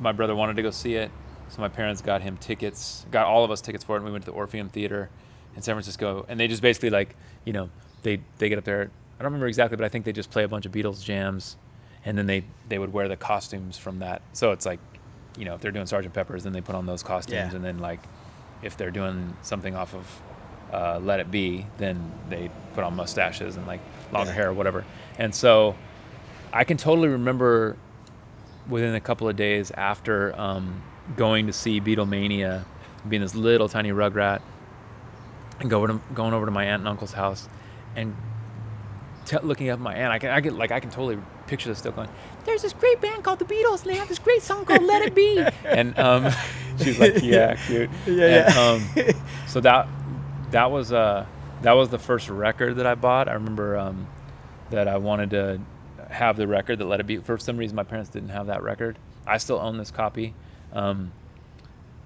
my 0.00 0.12
brother 0.12 0.34
wanted 0.34 0.56
to 0.56 0.62
go 0.62 0.70
see 0.70 0.94
it, 0.94 1.10
so 1.48 1.60
my 1.60 1.68
parents 1.68 2.00
got 2.00 2.22
him 2.22 2.36
tickets, 2.38 3.04
got 3.10 3.26
all 3.26 3.44
of 3.44 3.50
us 3.50 3.60
tickets 3.60 3.84
for 3.84 3.94
it, 3.96 3.98
and 3.98 4.06
we 4.06 4.12
went 4.12 4.24
to 4.24 4.30
the 4.30 4.36
Orpheum 4.36 4.68
Theater 4.68 5.10
in 5.56 5.62
San 5.62 5.74
Francisco. 5.74 6.24
And 6.28 6.38
they 6.40 6.48
just 6.48 6.62
basically 6.62 6.90
like, 6.90 7.16
you 7.44 7.52
know, 7.52 7.68
they 8.02 8.20
they 8.38 8.48
get 8.48 8.58
up 8.58 8.64
there. 8.64 8.90
I 9.18 9.22
don't 9.22 9.26
remember 9.32 9.46
exactly, 9.48 9.76
but 9.76 9.84
I 9.84 9.88
think 9.88 10.04
they 10.06 10.12
just 10.12 10.30
play 10.30 10.44
a 10.44 10.48
bunch 10.48 10.64
of 10.64 10.72
Beatles 10.72 11.04
jams, 11.04 11.56
and 12.04 12.16
then 12.16 12.26
they 12.26 12.44
they 12.68 12.78
would 12.78 12.92
wear 12.92 13.08
the 13.08 13.16
costumes 13.16 13.76
from 13.76 13.98
that. 13.98 14.22
So 14.32 14.52
it's 14.52 14.64
like, 14.64 14.80
you 15.38 15.44
know, 15.44 15.54
if 15.54 15.60
they're 15.60 15.70
doing 15.72 15.86
Sergeant 15.86 16.14
Pepper's, 16.14 16.44
then 16.44 16.52
they 16.54 16.62
put 16.62 16.74
on 16.74 16.86
those 16.86 17.02
costumes, 17.02 17.34
Yeah. 17.50 17.56
and 17.56 17.64
then 17.64 17.78
like, 17.78 18.00
if 18.62 18.76
they're 18.78 18.90
doing 18.90 19.36
something 19.42 19.74
off 19.76 19.94
of 19.94 20.06
uh, 20.72 20.98
Let 21.02 21.20
It 21.20 21.30
Be, 21.30 21.66
then 21.78 22.00
they 22.28 22.50
put 22.74 22.84
on 22.84 22.94
mustaches 22.96 23.56
and 23.56 23.66
like 23.66 23.80
longer 24.12 24.30
Yeah. 24.30 24.36
hair 24.36 24.48
or 24.50 24.52
whatever. 24.52 24.84
And 25.18 25.34
so, 25.34 25.74
I 26.52 26.64
can 26.64 26.76
totally 26.76 27.08
remember 27.08 27.76
within 28.68 28.94
a 28.94 29.00
couple 29.00 29.28
of 29.28 29.36
days 29.36 29.70
after 29.72 30.38
um, 30.40 30.82
going 31.16 31.46
to 31.46 31.52
see 31.52 31.80
Beatlemania, 31.80 32.64
being 33.08 33.22
this 33.22 33.34
little 33.34 33.68
tiny 33.68 33.90
rugrat, 33.90 34.40
and 35.60 35.68
go 35.70 35.78
over 35.78 35.88
to, 35.88 36.00
going 36.14 36.32
over 36.34 36.46
to 36.46 36.52
my 36.52 36.64
aunt 36.64 36.80
and 36.80 36.88
uncle's 36.88 37.12
house, 37.12 37.48
and 37.96 38.16
t- 39.26 39.36
looking 39.42 39.68
up 39.70 39.78
my 39.78 39.94
aunt, 39.94 40.12
I 40.12 40.18
can 40.18 40.30
I 40.30 40.40
get 40.40 40.54
like 40.54 40.70
I 40.72 40.80
can 40.80 40.90
totally 40.90 41.18
picture 41.46 41.68
this 41.68 41.78
still 41.78 41.92
going. 41.92 42.08
There's 42.44 42.62
this 42.62 42.72
great 42.72 43.00
band 43.00 43.22
called 43.24 43.38
the 43.38 43.44
Beatles, 43.44 43.82
and 43.82 43.90
they 43.92 43.96
have 43.96 44.08
this 44.08 44.18
great 44.18 44.42
song 44.42 44.64
called 44.64 44.82
"Let 44.82 45.02
It 45.02 45.14
Be," 45.14 45.44
and 45.64 45.98
um, 45.98 46.32
she's 46.82 46.98
like, 46.98 47.22
"Yeah, 47.22 47.56
cute." 47.66 47.90
Yeah, 48.06 48.48
And, 48.48 48.56
um, 48.56 49.14
so 49.46 49.60
that 49.60 49.86
that 50.50 50.70
was 50.70 50.92
uh 50.92 51.26
that 51.62 51.72
was 51.72 51.88
the 51.90 51.98
first 51.98 52.28
record 52.28 52.76
that 52.76 52.86
I 52.86 52.94
bought. 52.94 53.28
I 53.28 53.34
remember 53.34 53.76
um, 53.76 54.06
that 54.70 54.88
I 54.88 54.96
wanted 54.96 55.30
to 55.30 55.60
have 56.08 56.36
the 56.38 56.48
record 56.48 56.78
that 56.78 56.86
Let 56.86 57.00
It 57.00 57.06
Be. 57.06 57.18
For 57.18 57.36
some 57.38 57.56
reason, 57.58 57.76
my 57.76 57.84
parents 57.84 58.08
didn't 58.10 58.30
have 58.30 58.46
that 58.46 58.62
record. 58.62 58.98
I 59.26 59.36
still 59.38 59.58
own 59.58 59.76
this 59.76 59.90
copy, 59.90 60.34
um, 60.72 61.12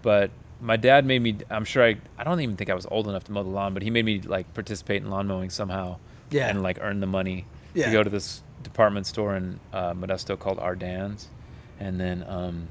but 0.02 0.30
my 0.60 0.76
dad 0.76 1.06
made 1.06 1.22
me. 1.22 1.36
I'm 1.50 1.64
sure 1.64 1.84
I. 1.84 1.96
I 2.18 2.24
don't 2.24 2.40
even 2.40 2.56
think 2.56 2.68
I 2.70 2.74
was 2.74 2.86
old 2.90 3.06
enough 3.08 3.24
to 3.24 3.32
mow 3.32 3.42
the 3.44 3.48
lawn, 3.48 3.74
but 3.74 3.82
he 3.82 3.90
made 3.90 4.04
me 4.04 4.20
like 4.20 4.52
participate 4.54 5.02
in 5.02 5.10
lawn 5.10 5.26
mowing 5.28 5.50
somehow. 5.50 5.98
Yeah. 6.30 6.48
And 6.48 6.62
like 6.62 6.78
earn 6.80 7.00
the 7.00 7.06
money 7.06 7.46
Yeah. 7.74 7.86
to 7.86 7.92
go 7.92 8.02
to 8.02 8.10
this 8.10 8.42
department 8.62 9.06
store 9.06 9.36
in 9.36 9.60
uh, 9.72 9.92
Modesto 9.92 10.36
called 10.38 10.58
Ardan's, 10.58 11.28
and 11.78 12.00
then 12.00 12.24
um, 12.26 12.68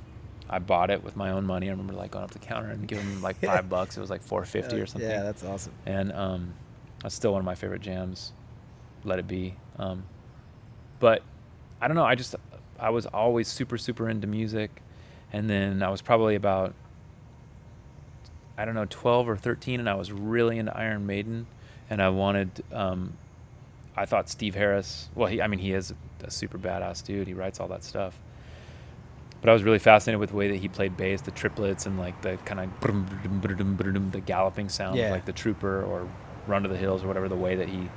I 0.54 0.60
bought 0.60 0.90
it 0.92 1.04
with 1.04 1.16
my 1.16 1.32
own 1.32 1.46
money. 1.46 1.68
I 1.68 1.72
remember 1.72 1.94
like 1.94 2.12
going 2.12 2.24
up 2.24 2.32
to 2.32 2.40
the 2.40 2.46
counter 2.46 2.70
and 2.70 2.88
giving 2.88 3.06
him 3.06 3.22
like 3.22 3.38
five 3.42 3.70
bucks. 3.70 3.98
It 3.98 4.02
was 4.02 4.10
like 4.10 4.22
four 4.22 4.46
fifty 4.46 4.80
or 4.80 4.86
something 4.86 5.10
Yeah, 5.10 5.24
that's 5.24 5.44
awesome. 5.44 5.74
and 5.86 6.12
um, 6.12 6.54
That's 7.02 7.16
still 7.16 7.32
one 7.32 7.40
of 7.40 7.46
my 7.46 7.56
favorite 7.56 7.82
jams. 7.82 8.34
Let 9.04 9.20
It 9.20 9.28
Be. 9.28 9.56
Um, 9.78 10.04
but 11.00 11.24
I 11.82 11.88
don't 11.88 11.96
know. 11.96 12.06
I 12.06 12.16
just 12.16 12.36
I 12.80 12.90
was 12.92 13.06
always 13.08 13.48
super 13.48 13.78
super 13.78 14.08
into 14.10 14.28
music, 14.28 14.82
and 15.32 15.50
then 15.50 15.82
I 15.84 15.90
was 15.90 16.02
probably 16.02 16.36
about 16.36 16.74
I 18.58 18.66
don't 18.66 18.76
know 18.76 18.86
12 18.90 19.30
or 19.30 19.36
13, 19.38 19.80
and 19.80 19.90
I 19.90 19.96
was 19.96 20.12
really 20.12 20.60
into 20.60 20.76
Iron 20.78 21.06
Maiden, 21.08 21.48
and 21.90 22.02
I 22.02 22.10
wanted. 22.10 22.64
Um, 22.72 23.18
I 23.96 24.06
thought 24.06 24.30
Steve 24.30 24.56
Harris. 24.56 25.10
Well, 25.16 25.28
he 25.28 25.42
I 25.42 25.48
mean 25.48 25.60
he 25.60 25.74
is 25.74 25.94
a 26.24 26.32
super 26.32 26.58
badass 26.58 27.04
dude. 27.04 27.28
He 27.28 27.34
writes 27.34 27.60
all 27.60 27.68
that 27.70 27.84
stuff. 27.84 28.18
But 29.44 29.50
I 29.50 29.54
was 29.54 29.64
really 29.64 29.78
fascinated 29.80 30.22
with 30.22 30.30
the 30.30 30.38
way 30.38 30.48
that 30.48 30.56
he 30.62 30.70
played 30.70 30.96
bass, 30.96 31.20
the 31.20 31.32
triplets, 31.32 31.86
and 31.86 32.00
like 32.00 32.22
the 32.22 32.38
kind 32.46 32.62
of 32.62 34.12
the 34.14 34.22
galloping 34.26 34.70
sound, 34.70 34.96
Yeah. 34.98 35.12
like 35.12 35.26
the 35.26 35.34
Trooper 35.34 35.84
or 35.84 36.08
Run 36.48 36.64
to 36.64 36.70
the 36.70 36.78
Hills 36.78 37.04
or 37.04 37.08
whatever. 37.08 37.28
The 37.28 37.36
way 37.36 37.56
that 37.58 37.68
he 37.68 37.90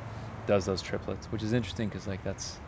does 0.49 0.65
those 0.65 0.83
triplets, 0.83 1.27
which 1.27 1.45
is 1.45 1.53
interesting 1.53 1.89
because 1.89 2.09
like 2.09 2.25
that's 2.25 2.59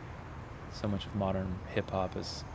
so 0.71 0.87
much 0.87 1.05
of 1.05 1.13
modern 1.15 1.59
hip 1.75 1.91
hop 1.91 2.15
is 2.15 2.45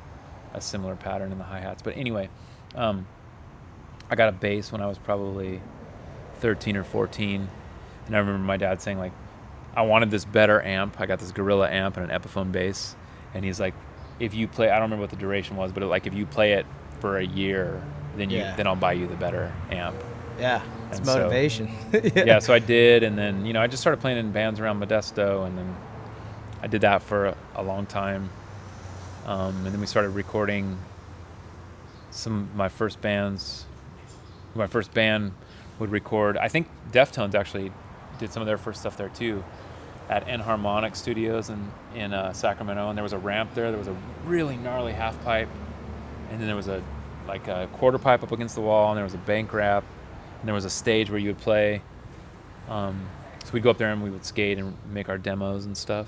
a 0.55 0.63
similar 0.63 0.97
pattern 0.97 1.31
in 1.31 1.37
the 1.37 1.45
hi 1.45 1.61
hats. 1.61 1.83
But 1.83 1.95
anyway, 1.99 2.31
um, 2.75 3.07
I 4.11 4.15
got 4.15 4.31
a 4.31 4.33
bass 4.33 4.73
when 4.73 4.81
I 4.81 4.87
was 4.87 4.97
probably 4.97 5.61
13 6.37 6.79
or 6.79 6.85
14, 6.85 7.49
and 8.07 8.17
I 8.17 8.19
remember 8.19 8.39
my 8.43 8.57
dad 8.57 8.81
saying 8.81 8.99
like, 8.99 9.13
I 9.77 9.83
wanted 9.83 10.11
this 10.11 10.25
better 10.25 10.63
amp. 10.63 10.99
I 11.01 11.05
got 11.07 11.19
this 11.19 11.33
Gorilla 11.33 11.69
amp 11.69 11.99
and 11.99 12.11
an 12.11 12.19
Epiphone 12.19 12.51
bass, 12.51 12.97
and 13.35 13.45
he's 13.45 13.61
like, 13.61 13.75
if 14.21 14.35
you 14.35 14.47
play, 14.49 14.69
I 14.71 14.75
don't 14.75 14.83
remember 14.85 15.03
what 15.03 15.11
the 15.11 15.17
duration 15.17 15.57
was, 15.57 15.73
but 15.73 15.83
like 15.85 16.07
if 16.07 16.15
you 16.15 16.27
play 16.27 16.53
it 16.53 16.67
for 17.01 17.19
a 17.19 17.25
year, 17.25 17.83
then 18.17 18.31
you 18.31 18.39
Yeah. 18.39 18.55
then 18.57 18.67
I'll 18.67 18.77
buy 18.77 18.93
you 18.93 19.07
the 19.07 19.17
better 19.17 19.53
amp. 19.71 19.97
Yeah, 20.39 20.63
it's 20.89 20.99
And 20.99 21.07
so- 21.07 21.19
motivation. 21.19 21.69
yeah, 22.15 22.39
so 22.39 22.53
I 22.55 22.59
did, 22.59 23.03
and 23.03 23.17
then 23.19 23.45
you 23.47 23.53
know 23.53 23.61
I 23.61 23.67
just 23.67 23.83
started 23.83 24.01
playing 24.01 24.19
in 24.19 24.33
bands 24.33 24.61
around 24.61 24.81
Modesto, 24.81 25.47
and 25.47 25.57
then 25.59 25.77
I 26.63 26.67
did 26.67 26.81
that 26.83 27.03
for 27.03 27.27
a, 27.27 27.37
a 27.57 27.63
long 27.63 27.87
time, 27.87 28.31
um, 29.27 29.55
and 29.65 29.67
then 29.67 29.81
we 29.81 29.87
started 29.87 30.11
recording 30.11 30.79
some 32.11 32.43
of 32.51 32.55
my 32.57 32.69
first 32.69 33.01
bands. 33.01 33.67
My 34.55 34.67
first 34.69 34.95
band 34.95 35.33
would 35.81 35.91
record. 35.91 36.37
I 36.37 36.47
think 36.49 36.69
Deftones 36.93 37.35
actually 37.35 37.73
did 38.21 38.33
some 38.33 38.41
of 38.41 38.47
their 38.47 38.59
first 38.59 38.81
stuff 38.81 38.97
there 38.97 39.09
too, 39.09 39.43
at 40.09 40.27
Enharmonic 40.27 40.97
Studios 40.97 41.51
in 41.51 41.71
in 41.95 42.13
uh, 42.13 42.33
Sacramento, 42.33 42.89
and 42.89 42.97
there 42.97 43.03
was 43.03 43.13
a 43.13 43.19
ramp 43.19 43.55
there. 43.55 43.71
There 43.71 43.79
was 43.79 43.89
a 43.89 43.97
really 44.25 44.57
gnarly 44.57 44.93
half 44.93 45.23
pipe, 45.25 45.49
and 46.31 46.41
then 46.41 46.47
there 46.47 46.57
was 46.57 46.69
a 46.69 46.83
like 47.27 47.49
a 47.49 47.69
quarter 47.73 47.99
pipe 47.99 48.23
up 48.23 48.33
against 48.33 48.55
the 48.55 48.61
wall, 48.61 48.91
and 48.91 48.97
there 48.97 49.05
was 49.05 49.15
a 49.15 49.19
bank 49.19 49.53
wrap, 49.53 49.85
and 50.41 50.49
there 50.49 50.55
was 50.55 50.65
a 50.65 50.71
stage 50.71 51.11
where 51.11 51.19
you 51.19 51.29
would 51.29 51.39
play. 51.39 51.81
Um, 52.69 53.09
so 53.45 53.51
we'd 53.53 53.63
go 53.63 53.71
up 53.71 53.79
there 53.79 53.91
and 53.91 54.03
we 54.03 54.11
would 54.11 54.25
skate 54.25 54.59
and 54.59 54.75
make 54.91 55.09
our 55.09 55.19
demos 55.19 55.67
and 55.67 55.77
stuff. 55.77 56.07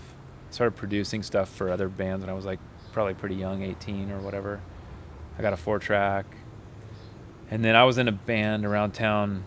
Started 0.50 0.76
producing 0.76 1.23
stuff 1.23 1.50
for 1.50 1.71
other 1.71 1.88
bands 1.88 2.23
when 2.23 2.31
I 2.31 2.33
was 2.33 2.47
like 2.47 2.59
probably 2.93 3.15
pretty 3.15 3.35
young, 3.35 3.62
18 3.62 4.11
or 4.11 4.21
whatever. 4.21 4.61
I 5.38 5.43
got 5.43 5.53
a 5.53 5.57
four 5.57 5.79
track. 5.79 6.25
And 7.50 7.62
then 7.62 7.76
I 7.76 7.85
was 7.85 7.99
in 7.99 8.09
a 8.09 8.12
band 8.12 8.65
around 8.65 8.93
town 8.93 9.45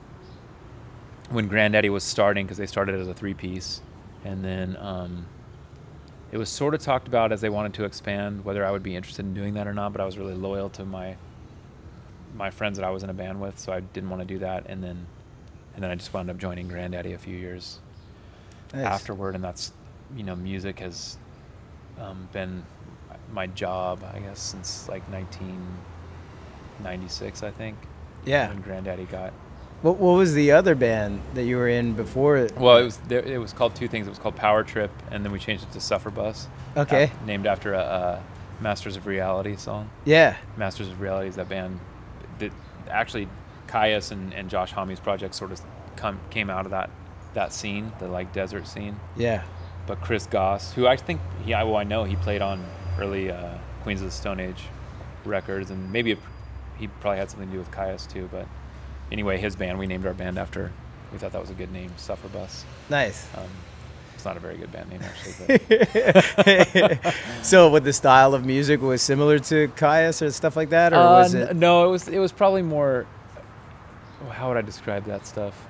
when 1.29 1.50
Grandaddy 1.50 1.89
was 1.89 2.03
starting 2.03 2.46
because 2.46 2.58
they 2.58 2.68
started 2.68 3.00
as 3.00 3.08
a 3.08 3.13
three 3.13 3.34
piece. 3.34 3.82
And 4.26 4.44
then 4.44 4.76
um, 4.80 5.26
it 6.32 6.38
was 6.38 6.50
sort 6.50 6.74
of 6.74 6.82
talked 6.82 7.08
about 7.08 7.32
as 7.32 7.42
they 7.42 7.50
wanted 7.50 7.74
to 7.76 7.84
expand 7.86 8.44
whether 8.46 8.66
I 8.66 8.72
would 8.72 8.84
be 8.84 8.96
interested 8.96 9.26
in 9.26 9.34
doing 9.34 9.54
that 9.56 9.68
or 9.68 9.74
not. 9.74 9.92
But 9.94 10.02
I 10.02 10.06
was 10.06 10.18
really 10.18 10.36
loyal 10.36 10.70
to 10.72 10.86
my 10.86 11.16
my 12.36 12.52
friends 12.52 12.78
that 12.78 12.86
I 12.86 12.92
was 12.92 13.02
in 13.04 13.10
a 13.10 13.14
band 13.14 13.42
with, 13.42 13.58
so 13.60 13.74
I 13.74 13.80
didn't 13.80 14.10
want 14.10 14.22
to 14.22 14.28
do 14.28 14.40
that. 14.40 14.66
And 14.68 14.84
then 14.84 15.06
and 15.74 15.84
then 15.84 15.90
I 15.92 15.96
just 15.96 16.14
wound 16.14 16.30
up 16.30 16.38
joining 16.38 16.70
Grandaddy 16.70 17.14
a 17.14 17.18
few 17.18 17.36
years 17.38 17.80
Nice. 18.74 18.86
afterward, 18.86 19.36
and 19.36 19.44
that's 19.44 19.72
you 20.16 20.24
know 20.24 20.36
music 20.36 20.80
has 20.80 21.18
um, 22.00 22.28
been 22.34 22.64
my 23.32 23.46
job, 23.48 24.04
I 24.14 24.20
guess, 24.20 24.40
since 24.40 24.88
like 24.90 25.04
1996, 25.12 27.44
I 27.44 27.52
think. 27.52 27.78
Yeah. 28.26 28.50
when 28.50 28.62
Grandaddy 28.64 29.10
got. 29.10 29.34
What 29.81 29.98
What 29.98 30.13
was 30.17 30.33
the 30.33 30.51
other 30.51 30.75
band 30.75 31.21
that 31.36 31.43
you 31.43 31.57
were 31.57 31.67
in 31.69 31.93
before? 31.93 32.38
it? 32.38 32.55
Well, 32.57 32.77
it 32.77 32.83
was 32.83 32.98
there, 33.07 33.19
it 33.21 33.38
was 33.39 33.53
called 33.53 33.75
two 33.75 33.88
things. 33.88 34.07
It 34.07 34.09
was 34.09 34.19
called 34.19 34.36
Power 34.36 34.63
Trip, 34.63 34.91
and 35.12 35.24
then 35.24 35.31
we 35.31 35.39
changed 35.39 35.63
it 35.63 35.71
to 35.74 35.79
Suffer 35.79 36.09
Bus. 36.09 36.48
Okay. 36.77 37.05
uh, 37.05 37.25
named 37.25 37.45
after 37.48 37.74
a, 37.74 38.21
Masters 38.62 38.98
of 38.98 39.07
Reality 39.07 39.55
song. 39.55 39.89
Yeah. 40.03 40.36
Masters 40.57 40.89
of 40.89 41.00
Reality 41.00 41.29
is 41.29 41.38
that 41.38 41.48
band 41.48 41.79
that 42.39 42.51
actually 42.89 43.29
Kyuss 43.67 44.12
and, 44.12 44.33
and 44.33 44.50
Josh 44.50 44.74
Homme's 44.74 45.00
project 45.00 45.33
sort 45.33 45.51
of 45.53 45.62
come 45.95 46.19
came 46.29 46.50
out 46.50 46.65
of 46.65 46.71
that 46.71 46.89
that 47.36 47.53
scene, 47.53 47.93
the 48.00 48.07
like 48.09 48.33
desert 48.33 48.67
scene. 48.67 49.00
Yeah. 49.15 49.43
But 49.88 50.01
Chris 50.01 50.25
Goss, 50.25 50.74
who 50.74 50.88
I 50.88 50.98
think 50.98 51.21
he, 51.45 51.53
I- 51.53 51.63
well, 51.63 51.77
I 51.77 51.83
know 51.86 52.03
he 52.03 52.15
played 52.17 52.41
on 52.41 52.65
early 53.00 53.31
uh, 53.31 53.57
Queens 53.83 54.01
of 54.01 54.07
the 54.07 54.12
Stone 54.12 54.41
Age 54.41 54.63
records, 55.24 55.71
and 55.71 55.91
maybe 55.91 56.17
he 56.77 56.88
probably 56.88 57.19
had 57.19 57.29
something 57.29 57.48
to 57.48 57.53
do 57.53 57.59
with 57.59 57.71
Kyuss 57.71 58.12
too. 58.12 58.27
But 58.31 58.45
anyway, 59.12 59.38
his 59.38 59.56
band, 59.56 59.78
we 59.80 59.88
named 59.88 60.06
our 60.06 60.13
band 60.13 60.38
after. 60.38 60.72
We 61.12 61.18
thought 61.18 61.32
that 61.32 61.42
was 61.42 61.50
a 61.50 61.56
good 61.56 61.72
name, 61.72 61.92
Suffer 61.98 62.28
Bus. 62.28 62.66
Nice. 62.89 63.28
Um, 63.36 63.48
it's 64.13 64.25
not 64.25 64.36
a 64.38 64.39
very 64.42 64.58
good 64.58 64.72
band 64.72 64.89
name 64.89 65.00
actually, 65.01 65.60
but 66.04 67.16
so, 67.42 67.70
what 67.70 67.86
the 67.86 67.94
style 67.94 68.34
of 68.34 68.46
music 68.46 68.82
was 68.82 69.01
similar 69.01 69.39
to 69.39 69.70
Kyuss 69.70 70.22
or 70.22 70.30
stuff 70.32 70.58
like 70.58 70.70
that, 70.72 70.92
or 70.92 70.98
was 70.98 71.34
Uh, 71.34 71.48
it? 71.51 71.56
No, 71.56 71.88
it 71.88 71.92
was 71.92 72.08
it 72.10 72.20
was 72.20 72.32
probably 72.34 72.62
more. 72.62 73.06
How 74.32 74.50
would 74.50 74.58
I 74.58 74.62
describe 74.62 75.06
that 75.06 75.25
stuff? 75.25 75.66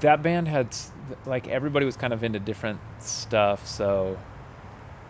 That 0.00 0.22
band 0.22 0.46
had 0.46 0.76
like 1.24 1.48
everybody 1.48 1.86
was 1.86 1.96
kind 1.96 2.12
of 2.12 2.22
into 2.22 2.38
different 2.38 2.80
stuff, 2.98 3.66
so 3.66 4.18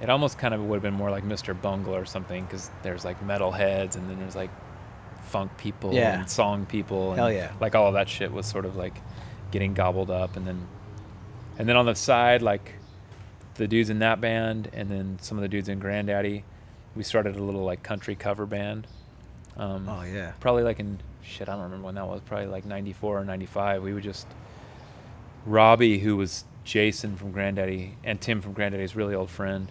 it 0.01 0.09
almost 0.11 0.39
kind 0.39 0.55
of 0.55 0.61
would 0.65 0.77
have 0.77 0.83
been 0.83 0.95
more 0.95 1.11
like 1.11 1.25
Mr. 1.25 1.61
Bungle 1.61 1.95
or 1.95 2.05
something 2.05 2.45
because 2.45 2.71
there's 2.83 3.05
like 3.05 3.21
metal 3.23 3.51
heads 3.51 3.97
and 3.97 4.09
then 4.09 4.19
there's 4.21 4.37
like 4.37 4.51
funk 5.33 5.57
people 5.57 5.93
Yeah. 5.95 6.21
and 6.21 6.31
song 6.31 6.67
people. 6.67 7.11
And 7.11 7.19
Hell 7.19 7.33
yeah. 7.33 7.53
Like 7.61 7.75
all 7.75 7.89
of 7.89 7.95
that 7.95 8.09
shit 8.09 8.31
was 8.33 8.47
sort 8.47 8.65
of 8.67 8.77
like 8.77 8.95
getting 9.51 9.75
gobbled 9.75 10.11
up, 10.11 10.37
and 10.37 10.47
then 10.47 10.67
and 11.59 11.69
then 11.69 11.77
on 11.77 11.87
the 11.87 11.95
side 11.95 12.43
like 12.43 12.75
the 13.55 13.67
dudes 13.69 13.91
in 13.91 13.99
that 13.99 14.21
band 14.21 14.71
and 14.73 14.89
then 14.91 15.19
some 15.21 15.37
of 15.37 15.43
the 15.43 15.49
dudes 15.49 15.69
in 15.69 15.79
Grandaddy, 15.81 16.43
we 16.97 17.03
started 17.03 17.37
a 17.37 17.43
little 17.43 17.65
like 17.65 17.83
country 17.83 18.15
cover 18.15 18.47
band. 18.47 18.87
Um, 19.57 19.89
Oh 19.89 20.03
yeah. 20.03 20.33
Probably 20.41 20.63
like 20.63 20.79
in 20.81 20.99
shit, 21.23 21.49
I 21.49 21.53
don't 21.55 21.65
remember 21.65 21.87
when 21.87 21.95
that 21.97 22.07
was. 22.07 22.21
Probably 22.25 22.47
like 22.47 22.65
'94 22.65 23.21
or 23.21 23.25
'95. 23.25 23.83
We 23.83 23.93
would 23.95 24.03
just 24.03 24.27
Robbie, 25.45 25.99
who 25.99 26.17
was 26.17 26.45
Jason 26.65 27.17
from 27.17 27.33
Grandaddy 27.33 27.93
and 28.05 28.21
Tim 28.21 28.41
from 28.41 28.53
Grandaddy's 28.55 28.95
really 28.95 29.15
old 29.15 29.31
friend. 29.31 29.71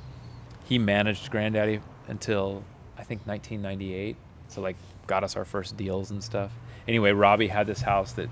He 0.66 0.78
managed 0.78 1.32
Grandaddy 1.32 1.82
until 2.08 2.64
I 2.98 3.04
think 3.04 3.26
1998. 3.26 4.16
So 4.50 4.62
like 4.62 4.76
got 5.12 5.26
us 5.26 5.36
our 5.36 5.44
first 5.44 5.76
deals 5.76 6.10
and 6.12 6.24
stuff. 6.24 6.54
Anyway, 6.88 7.12
Robbie 7.12 7.48
had 7.48 7.68
this 7.68 7.82
house 7.82 8.14
that 8.14 8.30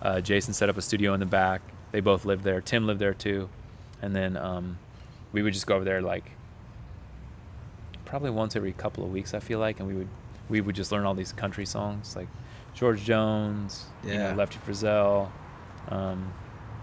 uh, 0.00 0.20
Jason 0.22 0.54
set 0.54 0.70
up 0.70 0.78
a 0.78 0.82
studio 0.82 1.12
in 1.12 1.20
the 1.20 1.26
back. 1.26 1.60
They 1.90 2.00
both 2.00 2.24
lived 2.24 2.42
there. 2.42 2.62
Tim 2.62 2.86
lived 2.86 3.00
there 3.00 3.12
too, 3.12 3.50
and 4.00 4.16
then 4.16 4.38
um, 4.38 4.78
we 5.32 5.42
would 5.42 5.52
just 5.52 5.66
go 5.66 5.76
over 5.76 5.84
there 5.84 6.00
like 6.00 6.30
probably 8.06 8.30
once 8.30 8.56
every 8.56 8.72
couple 8.72 9.04
of 9.04 9.10
weeks. 9.12 9.34
I 9.34 9.40
feel 9.40 9.58
like, 9.58 9.78
and 9.78 9.86
we 9.88 9.94
would 9.94 10.08
we 10.48 10.60
would 10.62 10.74
just 10.74 10.90
learn 10.90 11.04
all 11.04 11.14
these 11.14 11.32
country 11.32 11.66
songs 11.66 12.16
like 12.16 12.28
George 12.74 13.02
Jones, 13.04 13.86
you 14.02 14.12
Yeah. 14.14 14.30
know, 14.30 14.36
Lefty 14.38 14.58
Frizzell. 14.66 15.30
Um, 15.88 16.32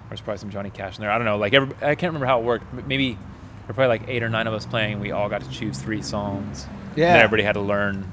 there's 0.10 0.22
probably 0.22 0.38
some 0.40 0.50
Johnny 0.52 0.70
Cash 0.70 0.98
in 0.98 1.02
there. 1.02 1.12
I 1.12 1.18
don't 1.18 1.26
know. 1.26 1.38
Like 1.38 1.54
every, 1.54 1.76
I 1.82 1.96
can't 1.96 2.14
remember 2.14 2.26
how 2.28 2.40
it 2.40 2.46
worked. 2.46 2.72
Maybe 2.88 3.14
there 3.14 3.20
were 3.68 3.74
probably 3.74 3.88
like 4.00 4.08
eight 4.08 4.22
or 4.24 4.30
nine 4.30 4.46
of 4.48 4.54
us 4.54 4.66
playing. 4.66 5.00
We 5.00 5.12
all 5.12 5.28
got 5.30 5.42
to 5.42 5.50
choose 5.50 5.80
three 5.80 6.02
songs. 6.04 6.68
Yeah. 6.96 7.14
then 7.14 7.24
everybody 7.24 7.44
had 7.44 7.54
to 7.54 7.62
learn 7.62 8.12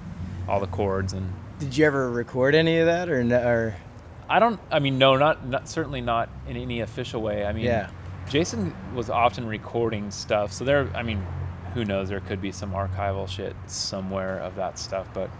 all 0.49 0.61
the 0.61 0.67
chords 0.67 1.13
and 1.13 1.33
Did 1.59 1.77
you 1.77 1.85
ever 1.87 2.11
record 2.11 2.55
any 2.55 2.79
of 2.79 2.87
that, 2.87 3.09
or 3.09 3.23
no, 3.25 3.39
or? 3.47 3.77
I 4.29 4.39
don't. 4.39 4.61
I 4.71 4.79
mean, 4.81 4.99
no, 4.99 5.17
not, 5.17 5.47
not 5.47 5.69
certainly 5.69 6.01
not 6.01 6.29
in 6.49 6.57
any 6.57 6.81
official 6.81 7.23
way. 7.23 7.45
I 7.47 7.53
mean, 7.53 7.65
Yeah. 7.65 7.91
Jason 8.29 8.75
was 8.95 9.09
often 9.09 9.47
recording 9.47 10.11
stuff, 10.11 10.53
so 10.53 10.65
there. 10.65 10.89
I 10.95 11.03
mean, 11.05 11.25
who 11.75 11.85
knows? 11.85 12.09
There 12.09 12.19
could 12.21 12.43
be 12.43 12.51
some 12.51 12.73
archival 12.73 13.29
shit 13.29 13.55
somewhere 13.67 14.39
of 14.41 14.57
that 14.57 14.79
stuff, 14.81 15.07
but 15.15 15.31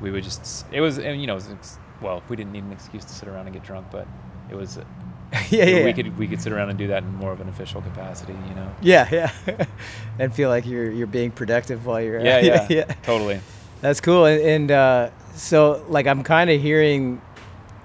we 0.00 0.10
would 0.12 0.22
just. 0.22 0.64
It 0.70 0.80
was, 0.80 0.98
and 0.98 1.20
you 1.20 1.26
know, 1.26 1.32
it 1.36 1.44
was, 1.48 1.78
well, 2.00 2.22
we 2.28 2.36
didn't 2.36 2.52
need 2.52 2.62
an 2.62 2.70
excuse 2.72 3.04
to 3.06 3.12
sit 3.12 3.28
around 3.28 3.46
and 3.46 3.54
get 3.54 3.64
drunk, 3.64 3.88
but 3.90 4.06
it 4.50 4.54
was. 4.54 4.78
yeah, 5.50 5.64
yeah. 5.64 5.84
We 5.84 5.92
could 5.92 6.16
we 6.16 6.28
could 6.28 6.40
sit 6.40 6.52
around 6.52 6.70
and 6.70 6.78
do 6.78 6.86
that 6.86 7.02
in 7.02 7.12
more 7.16 7.32
of 7.32 7.40
an 7.40 7.48
official 7.48 7.82
capacity, 7.82 8.34
you 8.48 8.54
know. 8.54 8.70
Yeah, 8.80 9.08
yeah. 9.10 9.64
and 10.20 10.32
feel 10.32 10.48
like 10.48 10.64
you're 10.64 10.90
you're 10.92 11.06
being 11.08 11.32
productive 11.32 11.86
while 11.86 12.00
you're. 12.00 12.20
Yeah, 12.20 12.38
yeah, 12.38 12.66
yeah. 12.70 12.84
totally. 13.02 13.40
That's 13.80 14.00
cool. 14.00 14.24
And, 14.24 14.40
and 14.40 14.70
uh, 14.70 15.10
so, 15.34 15.84
like, 15.88 16.06
I'm 16.06 16.22
kind 16.22 16.50
of 16.50 16.60
hearing 16.60 17.20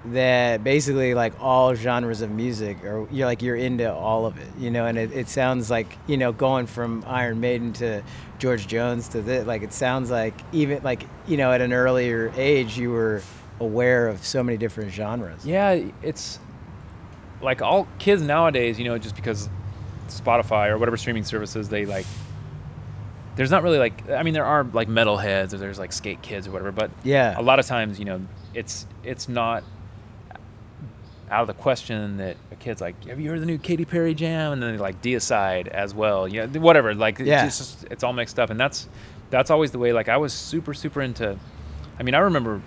that 0.06 0.62
basically, 0.62 1.14
like, 1.14 1.32
all 1.40 1.74
genres 1.74 2.20
of 2.20 2.30
music, 2.30 2.84
or 2.84 3.08
you're 3.10 3.26
like 3.26 3.42
you're 3.42 3.56
into 3.56 3.92
all 3.92 4.26
of 4.26 4.36
it, 4.38 4.48
you 4.58 4.70
know. 4.70 4.86
And 4.86 4.98
it, 4.98 5.12
it 5.12 5.28
sounds 5.28 5.70
like 5.70 5.96
you 6.06 6.16
know, 6.16 6.32
going 6.32 6.66
from 6.66 7.04
Iron 7.06 7.40
Maiden 7.40 7.72
to 7.74 8.02
George 8.38 8.66
Jones 8.66 9.08
to 9.08 9.22
this, 9.22 9.46
like, 9.46 9.62
it 9.62 9.72
sounds 9.72 10.10
like 10.10 10.34
even 10.52 10.82
like 10.82 11.06
you 11.26 11.36
know, 11.36 11.52
at 11.52 11.60
an 11.60 11.72
earlier 11.72 12.32
age, 12.36 12.76
you 12.76 12.90
were 12.90 13.22
aware 13.60 14.08
of 14.08 14.24
so 14.24 14.42
many 14.42 14.58
different 14.58 14.92
genres. 14.92 15.46
Yeah, 15.46 15.80
it's 16.02 16.38
like 17.40 17.62
all 17.62 17.86
kids 17.98 18.22
nowadays, 18.22 18.78
you 18.78 18.84
know, 18.84 18.98
just 18.98 19.14
because 19.14 19.48
Spotify 20.08 20.68
or 20.68 20.78
whatever 20.78 20.96
streaming 20.96 21.24
services 21.24 21.68
they 21.68 21.86
like. 21.86 22.06
There's 23.36 23.50
not 23.50 23.62
really 23.62 23.78
like 23.78 24.08
I 24.10 24.22
mean 24.22 24.34
there 24.34 24.44
are 24.44 24.64
like 24.64 24.88
metal 24.88 25.16
heads 25.16 25.52
or 25.54 25.58
there's 25.58 25.78
like 25.78 25.92
skate 25.92 26.22
kids 26.22 26.46
or 26.46 26.52
whatever, 26.52 26.72
but 26.72 26.90
Yeah. 27.02 27.38
a 27.38 27.42
lot 27.42 27.58
of 27.58 27.66
times 27.66 27.98
you 27.98 28.04
know 28.04 28.20
it's 28.54 28.86
it's 29.02 29.28
not 29.28 29.64
out 31.30 31.40
of 31.40 31.46
the 31.46 31.54
question 31.54 32.18
that 32.18 32.36
a 32.52 32.54
kid's 32.56 32.80
like, 32.80 33.06
have 33.06 33.18
you 33.18 33.30
heard 33.30 33.40
the 33.40 33.46
new 33.46 33.56
Katy 33.58 33.86
Perry 33.86 34.14
jam? 34.14 34.52
And 34.52 34.62
then 34.62 34.72
they 34.72 34.78
like 34.78 35.00
deicide 35.02 35.66
as 35.68 35.94
well, 35.94 36.28
you 36.28 36.46
know, 36.46 36.60
whatever. 36.60 36.94
Like 36.94 37.18
Yeah. 37.18 37.46
it's 37.46 37.58
just 37.58 37.84
it's 37.90 38.04
all 38.04 38.12
mixed 38.12 38.38
up, 38.38 38.50
and 38.50 38.60
that's 38.60 38.88
that's 39.30 39.50
always 39.50 39.70
the 39.72 39.78
way. 39.78 39.92
Like 39.92 40.08
I 40.08 40.16
was 40.18 40.32
super 40.32 40.74
super 40.74 41.00
into. 41.02 41.36
I 41.98 42.02
mean, 42.02 42.14
I 42.14 42.18
remember 42.18 42.60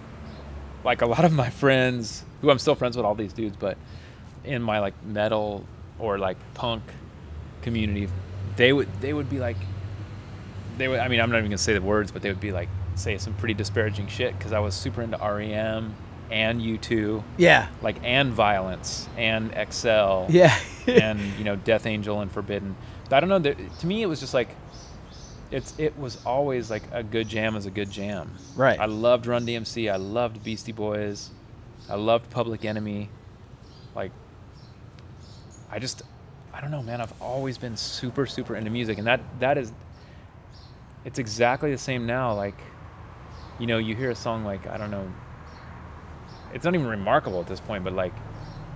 like 0.84 1.02
a 1.02 1.06
lot 1.06 1.24
of 1.24 1.32
my 1.34 1.50
friends 1.50 2.24
who 2.42 2.50
I'm 2.50 2.60
still 2.60 2.76
friends 2.76 2.98
with 2.98 3.06
all 3.06 3.16
these 3.16 3.34
dudes, 3.34 3.56
but 3.58 3.78
in 4.44 4.62
my 4.62 4.80
like 4.80 4.94
metal 5.06 5.66
or 6.00 6.18
like 6.18 6.38
punk 6.56 6.84
community, 7.62 8.10
they 8.56 8.74
would 8.74 8.90
they 9.02 9.14
would 9.14 9.30
be 9.30 9.40
like 9.40 9.58
they 10.78 10.88
would 10.88 11.00
I 11.00 11.08
mean 11.08 11.20
I'm 11.20 11.30
not 11.30 11.38
even 11.40 11.50
gonna 11.52 11.58
say 11.58 11.74
the 11.74 11.82
words, 11.82 12.12
but 12.12 12.22
they 12.22 12.30
would 12.30 12.40
be 12.40 12.52
like 12.52 12.70
say 12.96 13.18
some 13.18 13.34
pretty 13.36 13.54
disparaging 13.54 14.08
shit 14.08 14.38
because 14.38 14.54
I 14.54 14.60
was 14.60 14.74
super 14.76 15.02
into 15.02 15.18
REM 15.18 15.96
and 16.30 16.60
U2, 16.62 17.24
Yeah. 17.38 17.68
like 17.82 17.96
and 18.04 18.34
Violence 18.34 19.08
and 19.18 19.52
XL 19.72 20.26
Yeah. 20.30 20.54
and 20.88 21.20
you 21.38 21.44
know 21.44 21.56
Death 21.56 21.86
Angel 21.86 22.20
and 22.22 22.32
Forbidden. 22.32 22.76
I 23.12 23.20
don't 23.22 23.30
know. 23.30 23.40
there- 23.40 23.56
To 23.80 23.88
me, 23.88 24.02
it 24.02 24.08
was 24.08 24.20
just 24.20 24.34
like 24.34 24.50
it's 25.50 25.74
it 25.78 25.98
was 25.98 26.18
always 26.26 26.70
like 26.70 26.84
a 26.92 27.02
good 27.04 27.30
jam 27.30 27.56
is 27.56 27.66
a 27.66 27.72
good 27.72 27.90
jam. 27.90 28.32
Right. 28.58 28.78
I 28.80 28.86
loved 28.86 29.26
Run 29.28 29.46
DMC. 29.46 29.90
I 29.92 29.96
loved 29.96 30.44
Beastie 30.44 30.74
Boys. 30.74 31.30
I 31.90 31.96
loved 31.96 32.30
Public 32.30 32.66
Enemy. 32.66 33.10
Like 33.96 34.12
I 35.72 35.80
just 35.80 36.02
I 36.54 36.60
don't 36.62 36.72
know, 36.72 36.82
man. 36.84 37.00
I've 37.02 37.14
always 37.22 37.58
been 37.58 37.78
super 37.78 38.26
super 38.26 38.56
into 38.56 38.70
music, 38.72 38.98
and 38.98 39.08
that 39.08 39.22
that 39.40 39.58
is 39.58 39.72
it's 41.08 41.20
exactly 41.20 41.72
the 41.72 41.78
same 41.78 42.06
now. 42.06 42.34
Like 42.34 42.60
you 43.60 43.66
know, 43.66 43.78
you 43.78 43.96
hear 43.96 44.12
a 44.12 44.16
song 44.16 44.44
like 44.44 44.68
I 44.68 44.78
don't 44.78 44.92
know. 44.92 45.10
It's 46.54 46.66
not 46.66 46.76
even 46.76 46.86
remarkable 46.86 47.40
at 47.40 47.48
this 47.48 47.62
point, 47.62 47.86
but 47.86 47.94
like 47.94 48.14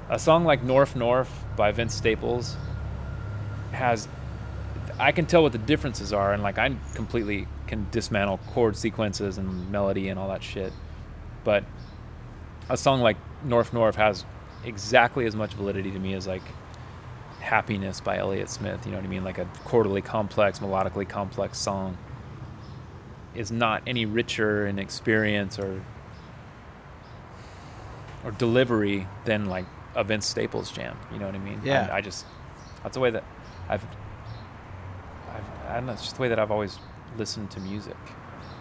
a 0.10 0.18
song 0.18 0.46
like 0.46 0.64
Norf 0.64 0.94
Norf 0.94 1.28
by 1.58 1.74
Vince 1.74 1.94
Staples 1.94 2.56
has 3.74 4.08
I 4.98 5.12
can 5.12 5.26
tell 5.26 5.44
what 5.44 5.52
the 5.52 5.58
differences 5.58 6.14
are 6.14 6.34
and 6.34 6.42
like 6.42 6.58
I 6.58 6.74
completely 6.96 7.48
can 7.68 7.88
dismantle 7.92 8.40
chord 8.54 8.78
sequences 8.78 9.38
and 9.38 9.70
melody 9.70 10.08
and 10.08 10.18
all 10.18 10.30
that 10.30 10.42
shit. 10.42 10.72
But 11.44 11.66
a 12.70 12.78
song 12.78 13.02
like 13.02 13.18
Norf 13.46 13.72
Norf 13.72 13.96
has 13.96 14.24
exactly 14.64 15.26
as 15.26 15.36
much 15.36 15.54
validity 15.54 15.92
to 15.92 16.00
me 16.00 16.14
as 16.14 16.28
like 16.28 16.44
Happiness 17.42 18.00
by 18.00 18.20
Elliott 18.20 18.50
Smith, 18.50 18.86
you 18.86 18.92
know 18.92 19.00
what 19.00 19.06
I 19.06 19.10
mean? 19.10 19.26
Like 19.26 19.40
a 19.40 19.46
quarterly 19.66 20.02
complex, 20.02 20.60
melodically 20.60 21.10
complex 21.10 21.58
song 21.58 21.98
is 23.36 23.52
not 23.52 23.82
any 23.88 24.06
richer 24.06 24.68
in 24.68 24.78
experience 24.80 25.58
or 25.60 25.82
or 28.24 28.32
delivery 28.32 29.08
than 29.26 29.46
like 29.48 29.66
a 29.96 30.04
Vince 30.04 30.26
Staples 30.28 30.72
jam. 30.72 30.98
You 31.12 31.20
know 31.20 31.26
what 31.26 31.36
I 31.36 31.40
mean? 31.40 31.62
Yeah. 31.64 31.90
I, 31.92 31.98
I 31.98 32.02
just 32.02 32.26
that's 32.84 32.94
the 32.96 33.00
way 33.00 33.10
that 33.12 33.24
I've, 33.70 33.84
I've 35.34 35.70
I 35.70 35.74
don't 35.76 35.86
know. 35.86 35.94
It's 35.94 36.04
just 36.04 36.16
the 36.16 36.22
way 36.22 36.28
that 36.30 36.40
I've 36.40 36.52
always 36.52 36.78
listened 37.18 37.52
to 37.52 37.60
music. 37.60 37.98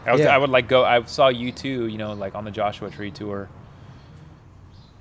I 0.07 0.13
was 0.13 0.21
Yeah. 0.21 0.35
I 0.35 0.39
would 0.39 0.51
like 0.51 0.69
go. 0.69 0.85
I 0.85 1.03
saw 1.05 1.31
U2. 1.31 1.65
You 1.91 1.99
know, 1.99 2.15
like 2.15 2.35
on 2.35 2.45
the 2.45 2.51
Joshua 2.51 2.91
Tree 2.91 3.11
tour. 3.11 3.49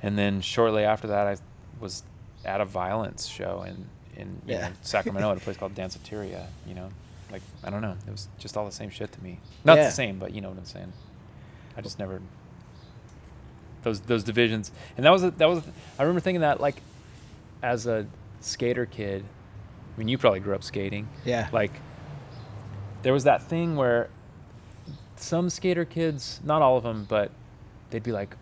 And 0.02 0.18
then 0.18 0.40
shortly 0.42 0.84
after 0.84 1.08
that, 1.08 1.28
I 1.28 1.36
was 1.80 2.04
at 2.46 2.62
a 2.62 2.66
violence 2.66 3.26
show 3.28 3.64
in 3.68 3.88
in 4.18 4.42
Yeah. 4.46 4.70
know, 4.70 4.74
Sacramento 4.82 5.32
at 5.32 5.38
a 5.38 5.40
place 5.44 5.58
called 5.58 5.74
Danceteria. 5.76 6.48
You 6.68 6.76
know, 6.76 6.90
like 7.32 7.42
I 7.64 7.70
don't 7.70 7.82
know. 7.82 7.96
It 8.08 8.12
was 8.12 8.28
just 8.38 8.58
all 8.58 8.66
the 8.66 8.72
same 8.72 8.90
shit 8.90 9.12
to 9.12 9.24
me. 9.24 9.40
Not 9.64 9.78
Yeah. 9.78 9.86
the 9.86 9.92
same, 9.92 10.20
but 10.20 10.34
you 10.34 10.42
know 10.42 10.50
what 10.50 10.58
I'm 10.58 10.66
saying. 10.66 10.92
I 11.78 11.82
just 11.82 12.00
never 12.00 12.22
those 13.84 14.02
those 14.02 14.24
divisions, 14.24 14.72
and 14.98 15.06
that 15.06 15.12
was 15.12 15.24
a, 15.24 15.32
that 15.32 15.48
was. 15.48 15.64
I 15.98 16.04
remember 16.04 16.20
thinking 16.20 16.42
that 16.42 16.60
like 16.60 16.82
as 17.64 17.88
a 17.88 18.06
skater 18.42 18.86
kid. 18.86 19.24
I 19.96 20.00
mean, 20.00 20.08
you 20.08 20.18
probably 20.18 20.40
grew 20.40 20.56
up 20.56 20.64
skating. 20.64 21.08
Yeah. 21.26 21.50
Like 21.52 21.72
there 23.02 23.14
was 23.14 23.24
that 23.26 23.42
thing 23.44 23.76
where 23.76 24.10
some 25.18 25.50
skater 25.50 25.84
kids, 25.86 26.40
not 26.44 26.62
all 26.62 26.78
of 26.78 26.84
them, 26.84 27.06
but 27.10 27.32
they'd 27.90 28.04
be 28.04 28.12
like, 28.14 28.36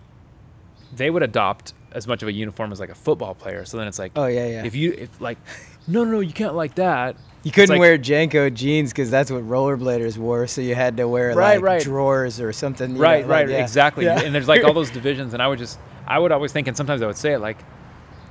they 0.96 1.10
would 1.10 1.24
adopt 1.24 1.74
as 1.92 2.08
much 2.08 2.22
of 2.22 2.28
a 2.28 2.32
uniform 2.34 2.72
as 2.72 2.80
like 2.80 2.90
a 2.90 2.96
football 2.96 3.34
player. 3.34 3.66
So 3.66 3.78
then 3.78 3.88
it's 3.88 3.98
like, 4.00 4.12
Oh 4.16 4.28
yeah, 4.28 4.46
yeah. 4.48 4.66
if 4.66 4.76
you 4.76 4.94
if 4.94 5.20
like, 5.22 5.38
no, 5.88 6.04
no, 6.04 6.20
you 6.20 6.34
can't 6.34 6.56
like 6.56 6.76
that. 6.76 7.16
you 7.44 7.52
couldn't 7.52 7.70
like- 7.70 7.80
wear 7.80 7.98
JNCO 7.98 8.54
jeans 8.54 8.92
because 8.92 9.10
that's 9.10 9.32
what 9.32 9.48
rollerbladers 9.48 10.18
wore, 10.18 10.48
so 10.48 10.62
you 10.62 10.76
had 10.76 10.98
to 10.98 11.08
wear 11.08 11.34
Right, 11.34 11.56
like 11.56 11.62
right. 11.64 11.82
drawers 11.82 12.40
or 12.42 12.52
something. 12.54 12.98
right, 12.98 13.22
know, 13.22 13.28
like, 13.28 13.46
right, 13.46 13.50
yeah. 13.50 13.62
exactly. 13.64 14.06
Yeah. 14.06 14.20
And 14.22 14.34
there's 14.36 14.48
like 14.48 14.64
all 14.64 14.74
those 14.82 14.90
divisions, 14.92 15.34
and 15.34 15.42
I 15.42 15.48
would 15.48 15.60
just, 15.60 15.80
I 16.06 16.20
would 16.20 16.32
always 16.32 16.52
think, 16.52 16.68
and 16.68 16.76
sometimes 16.76 17.02
I 17.02 17.08
would 17.08 17.16
say 17.18 17.34
it 17.34 17.40
like, 17.40 17.58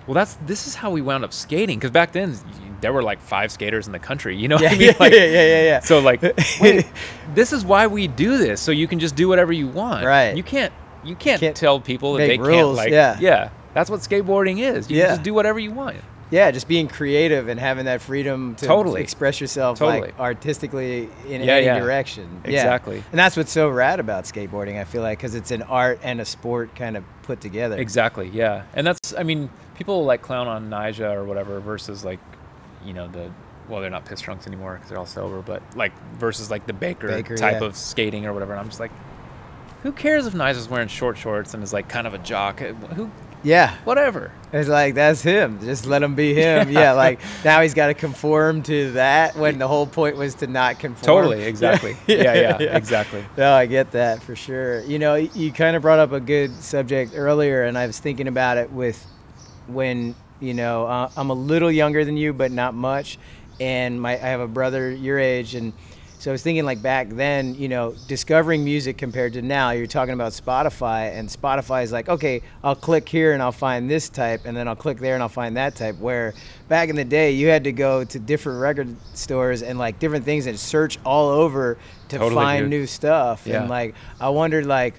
well, 0.07 0.15
that's 0.15 0.35
this 0.47 0.67
is 0.67 0.75
how 0.77 0.91
we 0.91 1.01
wound 1.03 1.25
up 1.25 1.33
skating 1.33 1.79
because 1.79 1.91
back 1.91 2.13
then 2.13 2.37
there 2.81 2.93
were 2.93 3.03
like 3.03 3.21
five 3.21 3.51
skaters 3.51 3.87
in 3.87 3.93
the 3.93 3.99
country. 3.99 4.37
You 4.37 4.47
know 4.49 4.57
yeah, 4.61 4.69
what 4.69 4.75
I 4.75 4.79
mean? 4.79 4.89
yeah, 4.89 4.95
Like, 5.01 5.13
yeah, 5.13 5.25
yeah, 5.25 5.43
yeah, 5.47 5.63
yeah. 5.63 5.81
So 5.81 5.99
like, 5.99 6.23
wait, 6.61 6.87
this 7.35 7.53
is 7.53 7.65
why 7.65 7.87
we 7.89 8.07
do 8.07 8.39
this, 8.39 8.61
so 8.61 8.71
you 8.71 8.87
can 8.87 9.01
just 9.01 9.17
do 9.17 9.29
whatever 9.29 9.53
you 9.53 9.67
want. 9.67 10.05
Right. 10.05 10.37
You 10.37 10.43
can't 10.45 10.73
you 11.05 11.15
can't, 11.17 11.41
Can't 11.41 11.57
tell 11.57 11.81
people 11.81 12.15
that 12.15 12.27
they 12.27 12.37
can't 12.37 12.69
like. 12.75 12.91
yeah. 12.91 13.17
Yeah. 13.21 13.51
That's 13.75 13.89
what 13.91 14.01
skateboarding 14.01 14.59
is. 14.61 14.91
You 14.91 14.99
Yeah. 14.99 15.07
can 15.07 15.15
just 15.17 15.23
do 15.25 15.35
whatever 15.35 15.59
you 15.59 15.71
want. 15.71 15.97
Yeah, 16.31 16.51
just 16.51 16.67
being 16.67 16.89
creative 16.89 17.49
and 17.49 17.59
having 17.61 17.85
that 17.85 18.01
freedom 18.01 18.57
to 18.57 18.67
Totally. 18.67 19.01
express 19.01 19.41
yourself 19.41 19.79
Totally. 19.79 20.09
like 20.09 20.19
artistically 20.19 21.09
in 21.29 21.43
Yeah, 21.43 21.55
any 21.55 21.67
yeah. 21.67 21.79
direction. 21.79 22.41
Yeah. 22.45 22.51
Exactly. 22.51 23.03
And 23.11 23.19
that's 23.19 23.37
what's 23.37 23.53
so 23.53 23.69
rad 23.69 24.01
about 24.01 24.25
skateboarding. 24.25 24.81
I 24.81 24.85
feel 24.85 25.03
like 25.03 25.19
because 25.19 25.35
it's 25.35 25.51
an 25.53 25.63
art 25.63 26.01
and 26.03 26.21
a 26.21 26.25
sport 26.25 26.75
kind 26.75 26.97
of 26.97 27.05
put 27.23 27.41
together. 27.41 27.77
Exactly. 27.77 28.29
Yeah. 28.33 28.65
And 28.75 28.87
that's 28.87 29.15
I 29.17 29.23
mean, 29.23 29.51
people 29.77 30.05
like 30.05 30.23
clown 30.23 30.49
on 30.49 30.69
Nyjah 30.69 31.15
or 31.15 31.25
whatever 31.25 31.61
versus 31.61 32.05
like, 32.05 32.21
you 32.85 32.93
know, 32.93 33.07
the 33.09 33.31
well, 33.69 33.81
they're 33.81 33.91
not 33.91 34.05
piss 34.05 34.21
drunks 34.21 34.47
anymore 34.47 34.75
because 34.75 34.89
they're 34.89 34.99
all 34.99 35.07
sober, 35.07 35.43
but 35.43 35.63
like 35.77 35.93
versus 36.19 36.51
like 36.51 36.67
the 36.67 36.73
Baker, 36.73 37.09
Baker, 37.09 37.37
type 37.37 37.61
yeah. 37.61 37.67
of 37.67 37.77
skating 37.77 38.27
or 38.27 38.33
whatever. 38.33 38.53
And 38.53 38.61
I'm 38.61 38.69
just 38.69 38.81
like, 38.81 38.93
who 39.83 39.93
cares 39.93 40.27
if 40.27 40.35
Nyjah's 40.35 40.69
wearing 40.69 40.89
short 40.89 41.17
shorts 41.19 41.55
and 41.55 41.63
is 41.63 41.73
like 41.73 41.89
kind 41.89 42.07
of 42.07 42.15
a 42.15 42.19
jock? 42.19 42.61
Who, 42.61 43.11
Yeah. 43.43 43.75
whatever. 43.85 44.33
It's 44.53 44.69
like 44.69 44.95
that's 44.95 45.23
him. 45.23 45.61
Just 45.61 45.87
let 45.87 46.03
him 46.03 46.15
be 46.15 46.35
him. 46.43 46.71
Yeah, 46.71 46.93
like 46.93 47.21
now 47.45 47.61
he's 47.63 47.75
got 47.75 47.89
to 47.89 47.95
conform 47.95 48.63
to 48.65 48.93
that 48.93 49.37
when 49.37 49.59
the 49.59 49.69
whole 49.69 49.87
point 49.87 50.17
was 50.17 50.37
to 50.37 50.47
not 50.47 50.79
conform. 50.79 51.05
Totally. 51.25 51.43
Exactly. 51.47 51.97
yeah, 52.07 52.35
yeah. 52.35 52.57
Exactly. 52.77 53.25
No, 53.37 53.53
I 53.53 53.67
get 53.67 53.93
that 53.93 54.23
for 54.23 54.35
sure. 54.35 54.81
You 54.83 54.99
know, 54.99 55.15
you 55.15 55.53
kind 55.53 55.77
of 55.77 55.83
brought 55.83 55.99
up 55.99 56.13
a 56.13 56.21
good 56.21 56.55
subject 56.63 57.13
earlier, 57.15 57.65
and 57.65 57.77
I 57.77 57.87
was 57.87 57.99
thinking 57.99 58.29
about 58.29 58.57
it 58.57 58.71
with 58.73 59.05
when 59.67 60.15
you 60.41 60.55
know 60.55 60.87
uh, 60.87 61.11
I'm 61.17 61.31
a 61.31 61.35
little 61.35 61.71
younger 61.71 62.05
than 62.05 62.17
you, 62.17 62.33
but 62.33 62.51
not 62.53 62.75
much, 62.75 63.19
and 63.61 64.01
my 64.01 64.13
I 64.13 64.29
have 64.29 64.41
a 64.41 64.49
brother 64.49 64.91
your 64.91 65.19
age, 65.19 65.55
and 65.55 65.73
so 66.19 66.31
I 66.31 66.33
was 66.33 66.43
thinking 66.43 66.65
like 66.65 66.83
back 66.83 67.09
then, 67.11 67.55
you 67.55 67.69
know, 67.69 67.95
discovering 68.09 68.65
music 68.65 68.97
compared 68.99 69.35
to 69.35 69.43
now. 69.43 69.71
You're 69.71 69.87
talking 69.87 70.15
about 70.15 70.33
Spotify, 70.33 71.13
and 71.13 71.29
Spotify 71.29 71.85
is 71.85 71.93
like, 71.93 72.09
okay, 72.09 72.43
I'll 72.65 72.75
click 72.75 73.09
here 73.09 73.33
and 73.33 73.43
I'll 73.43 73.53
find 73.53 73.91
this 73.91 74.09
type, 74.09 74.43
and 74.45 74.57
then 74.57 74.67
I'll 74.69 74.77
click 74.77 74.99
there 74.99 75.15
and 75.15 75.23
I'll 75.23 75.29
find 75.29 75.57
that 75.57 75.77
type. 75.77 75.99
Where 75.99 76.35
back 76.69 76.89
in 76.89 76.97
the 76.97 77.05
day, 77.05 77.33
you 77.33 77.49
had 77.49 77.65
to 77.65 77.73
go 77.73 78.05
to 78.05 78.19
different 78.19 78.61
record 78.61 78.97
stores 79.15 79.63
and 79.63 79.79
like 79.79 79.99
different 79.99 80.25
things 80.25 80.47
and 80.47 80.59
search 80.59 80.99
all 81.05 81.29
over 81.29 81.79
to 82.09 82.19
Totally, 82.19 82.35
find 82.35 82.71
new 82.71 82.87
stuff. 82.87 83.47
Yeah. 83.47 83.61
And 83.61 83.71
like, 83.71 83.95
I 84.21 84.29
wondered 84.31 84.67
like. 84.67 84.95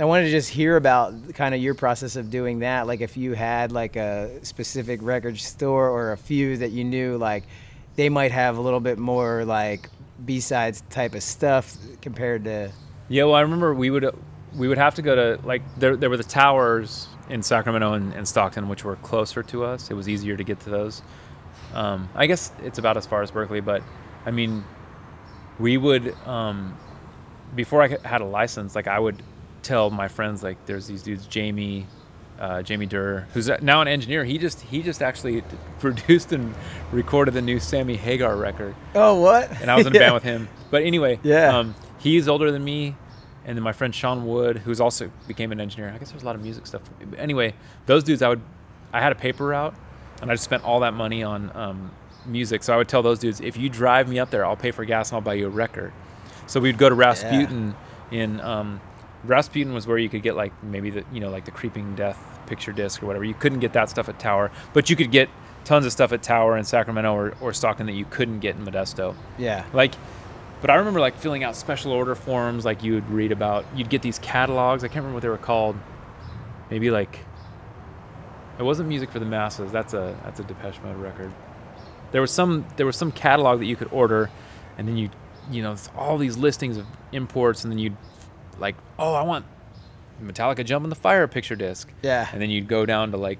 I 0.00 0.04
wanted 0.04 0.26
to 0.26 0.30
just 0.30 0.50
hear 0.50 0.76
about 0.76 1.34
kind 1.34 1.56
of 1.56 1.60
your 1.60 1.74
process 1.74 2.14
of 2.14 2.30
doing 2.30 2.60
that. 2.60 2.86
Like, 2.86 3.00
if 3.00 3.16
you 3.16 3.32
had 3.32 3.72
like 3.72 3.96
a 3.96 4.38
specific 4.44 5.00
record 5.02 5.40
store 5.40 5.88
or 5.88 6.12
a 6.12 6.16
few 6.16 6.56
that 6.58 6.70
you 6.70 6.84
knew, 6.84 7.16
like, 7.16 7.42
they 7.96 8.08
might 8.08 8.30
have 8.30 8.58
a 8.58 8.60
little 8.60 8.78
bit 8.78 8.96
more 8.96 9.44
like 9.44 9.90
B-sides 10.24 10.82
type 10.90 11.14
of 11.14 11.22
stuff 11.22 11.76
compared 12.02 12.44
to. 12.44 12.72
Yeah, 13.08 13.24
well, 13.24 13.34
I 13.34 13.40
remember 13.40 13.74
we 13.74 13.90
would 13.90 14.14
we 14.54 14.68
would 14.68 14.78
have 14.78 14.94
to 14.96 15.02
go 15.02 15.14
to 15.14 15.46
like 15.46 15.62
there 15.78 15.96
there 15.96 16.10
were 16.10 16.16
the 16.16 16.24
towers 16.24 17.08
in 17.28 17.42
Sacramento 17.42 17.92
and, 17.92 18.12
and 18.14 18.26
Stockton, 18.26 18.68
which 18.68 18.84
were 18.84 18.96
closer 18.96 19.42
to 19.44 19.64
us. 19.64 19.90
It 19.90 19.94
was 19.94 20.08
easier 20.08 20.36
to 20.36 20.44
get 20.44 20.60
to 20.60 20.70
those. 20.70 21.02
Um, 21.74 22.08
I 22.14 22.26
guess 22.26 22.52
it's 22.62 22.78
about 22.78 22.96
as 22.96 23.06
far 23.06 23.22
as 23.22 23.30
Berkeley, 23.30 23.60
but 23.60 23.82
I 24.24 24.30
mean, 24.30 24.64
we 25.58 25.76
would 25.76 26.14
um, 26.26 26.76
before 27.54 27.82
I 27.82 27.96
had 28.06 28.20
a 28.20 28.26
license, 28.26 28.74
like 28.74 28.88
I 28.88 28.98
would 28.98 29.22
tell 29.62 29.90
my 29.90 30.08
friends 30.08 30.42
like 30.42 30.64
there's 30.66 30.86
these 30.86 31.02
dudes, 31.02 31.26
Jamie. 31.26 31.86
Uh, 32.38 32.62
Jamie 32.62 32.86
Durr, 32.86 33.26
who's 33.34 33.50
now 33.62 33.80
an 33.80 33.88
engineer, 33.88 34.24
he 34.24 34.38
just 34.38 34.60
he 34.60 34.80
just 34.82 35.02
actually 35.02 35.42
produced 35.80 36.32
and 36.32 36.54
recorded 36.92 37.34
the 37.34 37.42
new 37.42 37.58
Sammy 37.58 37.96
Hagar 37.96 38.36
record 38.36 38.76
Oh, 38.94 39.20
what? 39.20 39.50
and 39.60 39.68
I 39.70 39.76
was 39.76 39.86
in 39.86 39.96
a 39.96 39.98
band 39.98 40.14
with 40.14 40.22
him. 40.22 40.48
But 40.70 40.84
anyway, 40.84 41.18
Yeah. 41.24 41.56
um, 41.58 41.74
he's 41.98 42.28
older 42.28 42.52
than 42.52 42.62
me, 42.62 42.94
and 43.44 43.56
then 43.56 43.64
my 43.64 43.72
friend 43.72 43.92
Sean 43.92 44.24
Wood, 44.24 44.58
who's 44.58 44.80
also 44.80 45.10
became 45.26 45.50
an 45.50 45.60
engineer. 45.60 45.90
I 45.92 45.98
guess 45.98 46.10
there's 46.10 46.22
a 46.22 46.26
lot 46.26 46.36
of 46.36 46.42
music 46.42 46.66
stuff. 46.68 46.82
Anyway, 47.16 47.54
those 47.86 48.04
dudes, 48.04 48.22
I 48.22 48.28
would, 48.28 48.40
I 48.92 49.00
had 49.00 49.10
a 49.10 49.16
paper 49.16 49.46
route, 49.46 49.74
and 50.22 50.30
I 50.30 50.34
just 50.34 50.44
spent 50.44 50.62
all 50.64 50.78
that 50.80 50.94
money 50.94 51.24
on 51.24 51.50
um, 51.56 51.90
music. 52.24 52.62
So 52.62 52.72
I 52.72 52.76
would 52.76 52.88
tell 52.88 53.02
those 53.02 53.18
dudes, 53.18 53.40
if 53.40 53.56
you 53.56 53.68
drive 53.68 54.08
me 54.08 54.20
up 54.20 54.30
there, 54.30 54.46
I'll 54.46 54.54
pay 54.56 54.70
for 54.70 54.84
gas 54.84 55.10
and 55.10 55.16
I'll 55.16 55.22
buy 55.22 55.34
you 55.34 55.46
a 55.46 55.50
record. 55.50 55.92
So 56.46 56.60
we'd 56.60 56.78
go 56.78 56.88
to 56.88 56.94
Rasputin 56.94 57.74
in 58.12 58.40
um, 58.42 58.80
Rasputin 59.24 59.74
was 59.74 59.86
where 59.86 59.98
you 59.98 60.08
could 60.08 60.22
get 60.22 60.36
like 60.36 60.52
maybe 60.62 60.90
the 60.90 61.04
you 61.12 61.20
know 61.20 61.30
like 61.30 61.44
the 61.44 61.50
Creeping 61.50 61.94
Death 61.94 62.38
picture 62.46 62.72
disc 62.72 63.02
or 63.02 63.06
whatever. 63.06 63.24
You 63.24 63.34
couldn't 63.34 63.60
get 63.60 63.72
that 63.74 63.90
stuff 63.90 64.08
at 64.08 64.18
Tower, 64.18 64.50
but 64.72 64.90
you 64.90 64.96
could 64.96 65.10
get 65.10 65.28
tons 65.64 65.84
of 65.84 65.92
stuff 65.92 66.12
at 66.12 66.22
Tower 66.22 66.56
in 66.56 66.64
Sacramento 66.64 67.14
or, 67.14 67.34
or 67.40 67.52
Stockton 67.52 67.86
that 67.86 67.92
you 67.92 68.06
couldn't 68.06 68.40
get 68.40 68.56
in 68.56 68.64
Modesto. 68.64 69.14
Yeah. 69.36 69.64
Like, 69.72 69.94
but 70.60 70.70
I 70.70 70.76
remember 70.76 70.98
like 70.98 71.16
filling 71.16 71.44
out 71.44 71.56
special 71.56 71.92
order 71.92 72.14
forms, 72.14 72.64
like 72.64 72.82
you 72.82 72.94
would 72.94 73.08
read 73.10 73.32
about. 73.32 73.64
You'd 73.76 73.90
get 73.90 74.02
these 74.02 74.18
catalogs. 74.18 74.82
I 74.82 74.88
can't 74.88 74.96
remember 74.96 75.14
what 75.14 75.22
they 75.22 75.28
were 75.28 75.36
called. 75.36 75.76
Maybe 76.70 76.90
like. 76.90 77.18
It 78.58 78.62
wasn't 78.62 78.88
music 78.88 79.10
for 79.10 79.20
the 79.20 79.24
masses. 79.24 79.70
That's 79.70 79.94
a 79.94 80.16
that's 80.24 80.40
a 80.40 80.44
Depeche 80.44 80.80
Mode 80.82 80.96
record. 80.96 81.32
There 82.10 82.20
was 82.20 82.32
some 82.32 82.66
there 82.76 82.86
was 82.86 82.96
some 82.96 83.12
catalog 83.12 83.60
that 83.60 83.66
you 83.66 83.76
could 83.76 83.92
order, 83.92 84.30
and 84.76 84.88
then 84.88 84.96
you 84.96 85.10
you 85.50 85.62
know 85.62 85.76
all 85.96 86.18
these 86.18 86.36
listings 86.36 86.76
of 86.76 86.86
imports, 87.12 87.62
and 87.62 87.70
then 87.70 87.78
you'd 87.78 87.96
like 88.58 88.76
oh 88.98 89.14
I 89.14 89.22
want 89.22 89.44
Metallica 90.22 90.64
Jump 90.64 90.84
on 90.84 90.90
the 90.90 90.96
Fire 90.96 91.26
picture 91.28 91.56
disc. 91.56 91.88
Yeah. 92.02 92.28
And 92.32 92.42
then 92.42 92.50
you'd 92.50 92.68
go 92.68 92.84
down 92.86 93.12
to 93.12 93.16
like, 93.16 93.38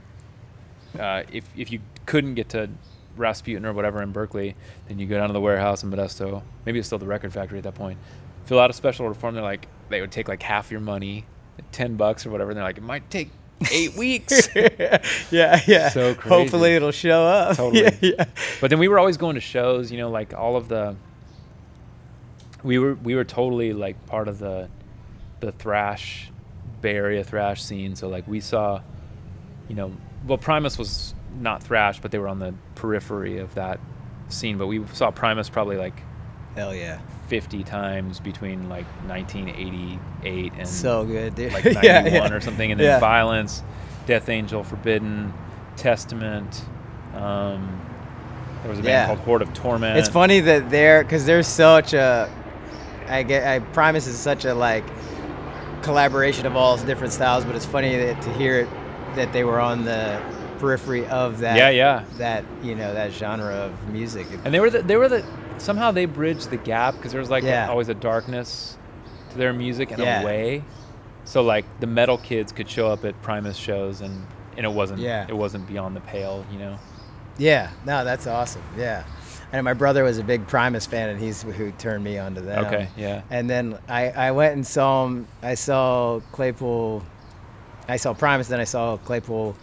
uh, 0.99 1.25
if 1.33 1.45
if 1.57 1.73
you 1.73 1.81
couldn't 2.07 2.35
get 2.35 2.51
to 2.51 2.71
Rasputin 3.17 3.67
or 3.67 3.73
whatever 3.73 4.03
in 4.03 4.13
Berkeley, 4.13 4.55
then 4.87 4.99
you 4.99 5.07
go 5.07 5.19
down 5.19 5.29
to 5.29 5.33
the 5.33 5.41
warehouse 5.41 5.83
in 5.83 5.91
Modesto. 5.91 6.43
Maybe 6.65 6.79
it's 6.79 6.87
still 6.89 6.99
the 6.99 7.07
record 7.07 7.33
factory 7.33 7.59
at 7.59 7.65
that 7.65 7.75
point. 7.75 7.99
Fill 8.45 8.61
out 8.61 8.71
a 8.71 8.73
special 8.73 9.05
order 9.07 9.19
form. 9.19 9.35
They're 9.35 9.43
like, 9.43 9.69
they 9.89 10.01
would 10.01 10.13
take 10.13 10.29
like 10.29 10.43
half 10.43 10.71
your 10.71 10.81
money, 10.81 11.25
ten 11.73 11.97
bucks 11.97 12.25
or 12.25 12.31
whatever. 12.31 12.51
And 12.51 12.57
they're 12.57 12.65
like, 12.65 12.79
it 12.79 12.85
might 12.85 13.11
take 13.11 13.31
eight 13.73 13.95
weeks. 13.97 14.49
yeah, 14.55 15.61
yeah. 15.67 15.89
So 15.91 16.15
crazy. 16.15 16.29
Hopefully 16.35 16.75
it'll 16.77 16.93
show 16.93 17.25
up. 17.25 17.57
Totally. 17.59 17.83
Yeah, 17.83 17.91
yeah. 18.01 18.25
But 18.61 18.71
then 18.71 18.79
we 18.79 18.89
were 18.89 18.99
always 18.99 19.17
going 19.17 19.35
to 19.35 19.41
shows. 19.41 19.91
You 19.91 19.99
know, 19.99 20.11
like 20.11 20.33
all 20.33 20.57
of 20.57 20.69
the. 20.69 20.97
We 22.63 22.79
were 22.79 22.95
we 22.95 23.15
were 23.15 23.25
totally 23.25 23.73
like 23.73 24.05
part 24.07 24.27
of 24.29 24.39
the, 24.39 24.69
the 25.41 25.53
thrash, 25.53 26.31
Bay 26.81 26.95
Area 26.97 27.25
thrash 27.25 27.63
scene. 27.63 27.95
So 27.97 28.09
like 28.09 28.27
we 28.27 28.41
saw, 28.41 28.81
you 29.69 29.75
know, 29.75 29.93
well 30.27 30.39
Primus 30.39 30.79
was 30.79 31.15
not 31.41 31.63
thrash, 31.63 32.01
but 32.01 32.11
they 32.11 32.19
were 32.19 32.29
on 32.29 32.39
the 32.39 32.55
periphery 32.75 33.39
of 33.39 33.55
that 33.55 33.79
scene. 34.29 34.59
But 34.59 34.67
we 34.67 34.85
saw 34.93 35.11
Primus 35.11 35.49
probably 35.49 35.77
like 35.77 36.03
Hell 36.57 36.75
yeah. 36.75 36.99
50 37.29 37.63
times 37.63 38.19
between 38.21 38.69
like 38.69 38.87
1988 39.07 40.53
and 40.59 40.69
So 40.69 41.05
good, 41.05 41.35
dude. 41.35 41.53
like 41.53 41.65
Yeah, 41.83 42.01
91 42.03 42.13
yeah. 42.31 42.37
or 42.37 42.41
something, 42.41 42.71
and 42.73 42.81
then 42.81 42.87
Yeah. 42.87 42.99
Violence, 43.01 43.63
Death 44.07 44.29
Angel, 44.29 44.65
Forbidden, 44.65 45.33
Testament. 45.77 46.65
Um, 47.15 47.81
there 48.63 48.71
was 48.71 48.79
a 48.81 48.83
band 48.83 48.87
Yeah. 48.87 49.07
called 49.07 49.19
Horde 49.21 49.43
of 49.43 49.53
Torment. 49.55 49.99
It's 49.99 50.09
funny 50.09 50.41
that 50.41 50.71
they're 50.71 51.03
because 51.03 51.25
they're 51.27 51.43
such 51.43 51.93
a. 51.93 52.29
I 53.09 53.23
get. 53.23 53.47
I 53.47 53.61
Primus 53.61 54.07
is 54.07 54.19
such 54.19 54.45
a 54.45 54.55
like 54.55 54.85
collaboration 55.83 56.47
of 56.47 56.57
all 56.57 56.77
different 56.79 57.13
styles, 57.13 57.45
but 57.45 57.55
it's 57.57 57.67
funny 57.67 57.97
that, 57.97 58.21
to 58.23 58.33
hear 58.35 58.61
it 58.61 58.69
that 59.17 59.33
they 59.33 59.45
were 59.45 59.61
on 59.61 59.85
the 59.85 60.21
periphery 60.59 61.07
of 61.07 61.39
that. 61.41 61.57
Yeah, 61.57 61.71
yeah. 61.71 62.05
That 62.19 62.45
you 62.63 62.75
know 62.75 62.93
that 62.95 63.13
genre 63.13 63.55
of 63.55 63.89
music. 63.89 64.27
And 64.45 64.53
they 64.53 64.61
were 64.61 64.71
the, 64.71 64.83
they 64.83 64.97
were 64.97 65.09
the 65.09 65.25
somehow 65.59 65.91
they 65.91 66.05
bridged 66.07 66.51
the 66.51 66.57
gap 66.57 66.95
because 66.97 67.13
there 67.13 67.21
was 67.21 67.31
like 67.31 67.45
a- 67.45 67.69
always 67.69 67.89
a 67.89 67.95
darkness 67.95 68.77
to 69.33 69.39
their 69.39 69.53
music 69.53 69.91
in 69.93 70.01
Yeah. 70.01 70.23
a 70.23 70.25
way. 70.25 70.65
So 71.25 71.43
like 71.43 71.65
the 71.81 71.87
metal 71.87 72.19
kids 72.19 72.53
could 72.53 72.69
show 72.71 72.89
up 72.89 73.05
at 73.05 73.21
Primus 73.23 73.57
shows 73.57 74.01
and 74.01 74.27
and 74.57 74.67
it 74.67 74.73
wasn't 74.73 75.01
Yeah. 75.01 75.27
it 75.29 75.37
wasn't 75.37 75.67
beyond 75.67 75.95
the 75.97 76.01
pale, 76.01 76.45
you 76.53 76.59
know. 76.59 76.79
Yeah, 77.39 77.71
no, 77.87 78.05
that's 78.05 78.27
awesome. 78.27 78.63
Yeah, 78.77 79.05
and 79.53 79.65
my 79.65 79.73
brother 79.75 80.05
was 80.05 80.19
a 80.19 80.25
big 80.25 80.47
Primus 80.47 80.87
fan, 80.87 81.09
and 81.09 81.21
he's 81.21 81.43
who 81.43 81.71
turned 81.73 82.05
me 82.05 82.19
onto 82.19 82.41
them. 82.41 82.65
Okay, 82.67 82.89
yeah. 82.97 83.23
And 83.31 83.49
then 83.49 83.79
I, 83.89 84.11
I 84.11 84.31
went 84.33 84.55
and 84.55 84.67
saw 84.67 85.07
him. 85.07 85.27
I 85.43 85.55
saw 85.55 86.21
Claypool. 86.33 87.03
I 87.89 87.97
saw 87.97 88.13
Primus, 88.13 88.49
then 88.49 88.61
I 88.61 88.65
saw 88.65 88.99
Claypool 88.99 89.57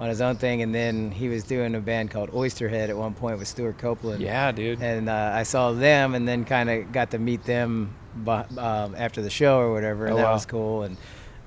on 0.00 0.08
his 0.08 0.20
own 0.20 0.36
thing, 0.36 0.62
and 0.62 0.74
then 0.74 1.10
he 1.10 1.28
was 1.28 1.44
doing 1.44 1.74
a 1.74 1.80
band 1.80 2.10
called 2.10 2.30
Oysterhead 2.30 2.88
at 2.88 2.96
one 2.96 3.14
point 3.14 3.38
with 3.38 3.48
Stewart 3.48 3.78
Copeland. 3.78 4.22
Yeah, 4.22 4.52
dude. 4.52 4.80
And 4.82 5.08
uh, 5.08 5.32
I 5.34 5.42
saw 5.44 5.72
them, 5.72 6.14
and 6.14 6.26
then 6.26 6.44
kind 6.44 6.70
of 6.70 6.92
got 6.92 7.10
to 7.12 7.18
meet 7.18 7.44
them 7.44 7.94
um, 8.26 8.94
after 8.96 9.22
the 9.22 9.30
show 9.30 9.58
or 9.58 9.72
whatever, 9.72 10.04
and 10.06 10.14
Oh, 10.14 10.16
that 10.18 10.24
wow. 10.24 10.32
was 10.34 10.46
cool. 10.46 10.82
And 10.84 10.96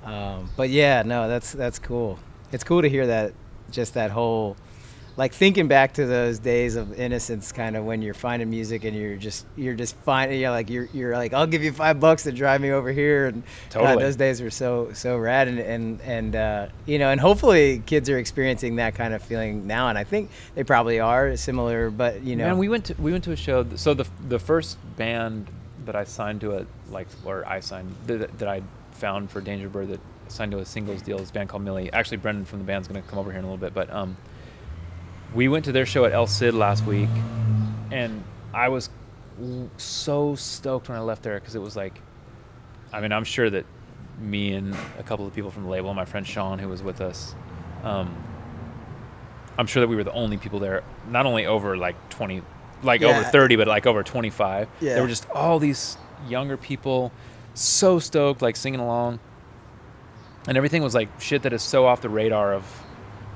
um, 0.04 0.50
but 0.56 0.68
yeah, 0.70 1.02
no, 1.02 1.28
that's 1.28 1.52
that's 1.52 1.78
cool. 1.78 2.18
It's 2.52 2.64
cool 2.64 2.82
to 2.82 2.88
hear 2.88 3.06
that, 3.06 3.32
just 3.70 3.94
that 3.94 4.10
whole, 4.10 4.56
like 5.18 5.34
thinking 5.34 5.66
back 5.66 5.94
to 5.94 6.06
those 6.06 6.38
days 6.38 6.76
of 6.76 6.96
innocence, 6.98 7.50
kind 7.50 7.76
of 7.76 7.84
when 7.84 8.02
you're 8.02 8.14
finding 8.14 8.48
music 8.48 8.84
and 8.84 8.96
you're 8.96 9.16
just 9.16 9.44
you're 9.56 9.74
just 9.74 9.96
finding, 9.96 10.40
you're 10.40 10.52
like 10.52 10.70
you're 10.70 10.88
you're 10.92 11.12
like 11.14 11.34
I'll 11.34 11.48
give 11.48 11.64
you 11.64 11.72
five 11.72 11.98
bucks 11.98 12.22
to 12.22 12.30
drive 12.30 12.60
me 12.60 12.70
over 12.70 12.92
here, 12.92 13.26
and 13.26 13.42
God, 13.70 13.80
Totally. 13.80 14.04
those 14.04 14.14
days 14.14 14.40
were 14.40 14.50
so 14.50 14.92
so 14.94 15.18
rad, 15.18 15.48
and 15.48 15.58
and 15.58 16.00
and 16.02 16.36
uh, 16.36 16.68
you 16.86 17.00
know, 17.00 17.10
and 17.10 17.20
hopefully 17.20 17.82
kids 17.84 18.08
are 18.08 18.16
experiencing 18.16 18.76
that 18.76 18.94
kind 18.94 19.12
of 19.12 19.20
feeling 19.20 19.66
now, 19.66 19.88
and 19.88 19.98
I 19.98 20.04
think 20.04 20.30
they 20.54 20.62
probably 20.62 21.00
are 21.00 21.36
similar, 21.36 21.90
but 21.90 22.22
you 22.22 22.36
know, 22.36 22.46
Man, 22.46 22.58
we 22.58 22.68
went 22.68 22.84
to 22.84 22.94
we 22.94 23.10
went 23.10 23.24
to 23.24 23.32
a 23.32 23.36
show. 23.36 23.66
So 23.74 23.94
the 23.94 24.06
the 24.28 24.38
first 24.38 24.78
band 24.96 25.48
that 25.84 25.96
I 25.96 26.04
signed 26.04 26.40
to 26.42 26.58
a 26.58 26.66
like 26.92 27.08
or 27.24 27.44
I 27.44 27.58
signed 27.58 27.92
that, 28.06 28.38
that 28.38 28.46
I 28.48 28.62
found 28.92 29.32
for 29.32 29.42
Dangerbird 29.42 29.88
that 29.88 30.00
signed 30.28 30.52
to 30.52 30.58
a 30.58 30.64
singles 30.64 31.02
deal 31.02 31.18
is 31.18 31.30
a 31.30 31.32
band 31.32 31.48
called 31.48 31.64
Millie. 31.64 31.92
Actually, 31.92 32.18
Brendan 32.18 32.44
from 32.44 32.60
the 32.60 32.64
band's 32.64 32.86
gonna 32.86 33.02
come 33.02 33.18
over 33.18 33.32
here 33.32 33.40
in 33.40 33.44
a 33.44 33.48
little 33.48 33.58
bit, 33.58 33.74
but 33.74 33.92
um, 33.92 34.16
we 35.34 35.48
went 35.48 35.64
to 35.66 35.72
their 35.72 35.86
show 35.86 36.04
at 36.04 36.12
El 36.12 36.26
Cid 36.26 36.54
last 36.54 36.84
week, 36.86 37.10
and 37.90 38.22
I 38.54 38.68
was 38.68 38.90
so 39.76 40.34
stoked 40.34 40.88
when 40.88 40.98
I 40.98 41.00
left 41.00 41.22
there 41.22 41.38
because 41.38 41.54
it 41.54 41.60
was 41.62 41.76
like, 41.76 42.00
I 42.92 43.00
mean, 43.00 43.12
I'm 43.12 43.24
sure 43.24 43.48
that 43.50 43.66
me 44.18 44.54
and 44.54 44.74
a 44.98 45.02
couple 45.02 45.26
of 45.26 45.34
people 45.34 45.50
from 45.50 45.64
the 45.64 45.68
label, 45.68 45.92
my 45.94 46.04
friend 46.04 46.26
Sean 46.26 46.58
who 46.58 46.68
was 46.68 46.82
with 46.82 47.00
us, 47.00 47.34
um, 47.84 48.14
I'm 49.56 49.66
sure 49.66 49.80
that 49.80 49.88
we 49.88 49.96
were 49.96 50.04
the 50.04 50.12
only 50.12 50.36
people 50.36 50.58
there, 50.58 50.82
not 51.08 51.26
only 51.26 51.46
over 51.46 51.76
like 51.76 51.96
20, 52.10 52.42
like 52.82 53.02
over 53.02 53.22
30, 53.22 53.56
but 53.56 53.68
like 53.68 53.86
over 53.86 54.02
25. 54.02 54.68
Yeah. 54.80 54.94
There 54.94 55.02
were 55.02 55.08
just 55.08 55.28
all 55.30 55.58
these 55.58 55.98
younger 56.28 56.56
people, 56.56 57.12
so 57.54 57.98
stoked, 57.98 58.40
like 58.40 58.56
singing 58.56 58.80
along. 58.80 59.20
And 60.46 60.56
everything 60.56 60.82
was 60.82 60.94
like 60.94 61.08
shit 61.20 61.42
that 61.42 61.52
is 61.52 61.62
so 61.62 61.86
off 61.86 62.00
the 62.00 62.08
radar 62.08 62.54
of 62.54 62.64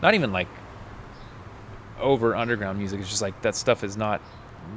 not 0.00 0.14
even 0.14 0.32
like 0.32 0.48
over 2.02 2.36
underground 2.36 2.78
music. 2.78 3.00
It's 3.00 3.08
just 3.08 3.22
like 3.22 3.40
that 3.42 3.54
stuff 3.54 3.82
is 3.84 3.96
not, 3.96 4.20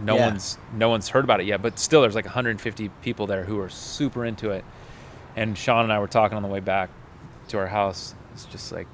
no 0.04 0.16
Yeah. 0.16 0.28
one's, 0.28 0.58
no 0.74 0.90
one's 0.90 1.10
heard 1.10 1.24
about 1.26 1.42
it 1.42 1.48
yet, 1.48 1.62
but 1.62 1.78
still 1.80 2.02
there's 2.02 2.16
like 2.16 2.26
150 2.26 2.90
people 3.02 3.28
there 3.28 3.44
who 3.44 3.60
are 3.60 3.70
super 3.70 4.24
into 4.26 4.52
it. 4.52 4.64
And 5.36 5.58
Sean 5.58 5.84
and 5.84 5.92
I 5.92 6.00
were 6.00 6.08
talking 6.08 6.38
on 6.38 6.44
the 6.44 6.50
way 6.50 6.62
back 6.62 6.90
to 7.50 7.58
our 7.58 7.68
house. 7.68 8.16
It's 8.34 8.46
just 8.46 8.72
like, 8.72 8.88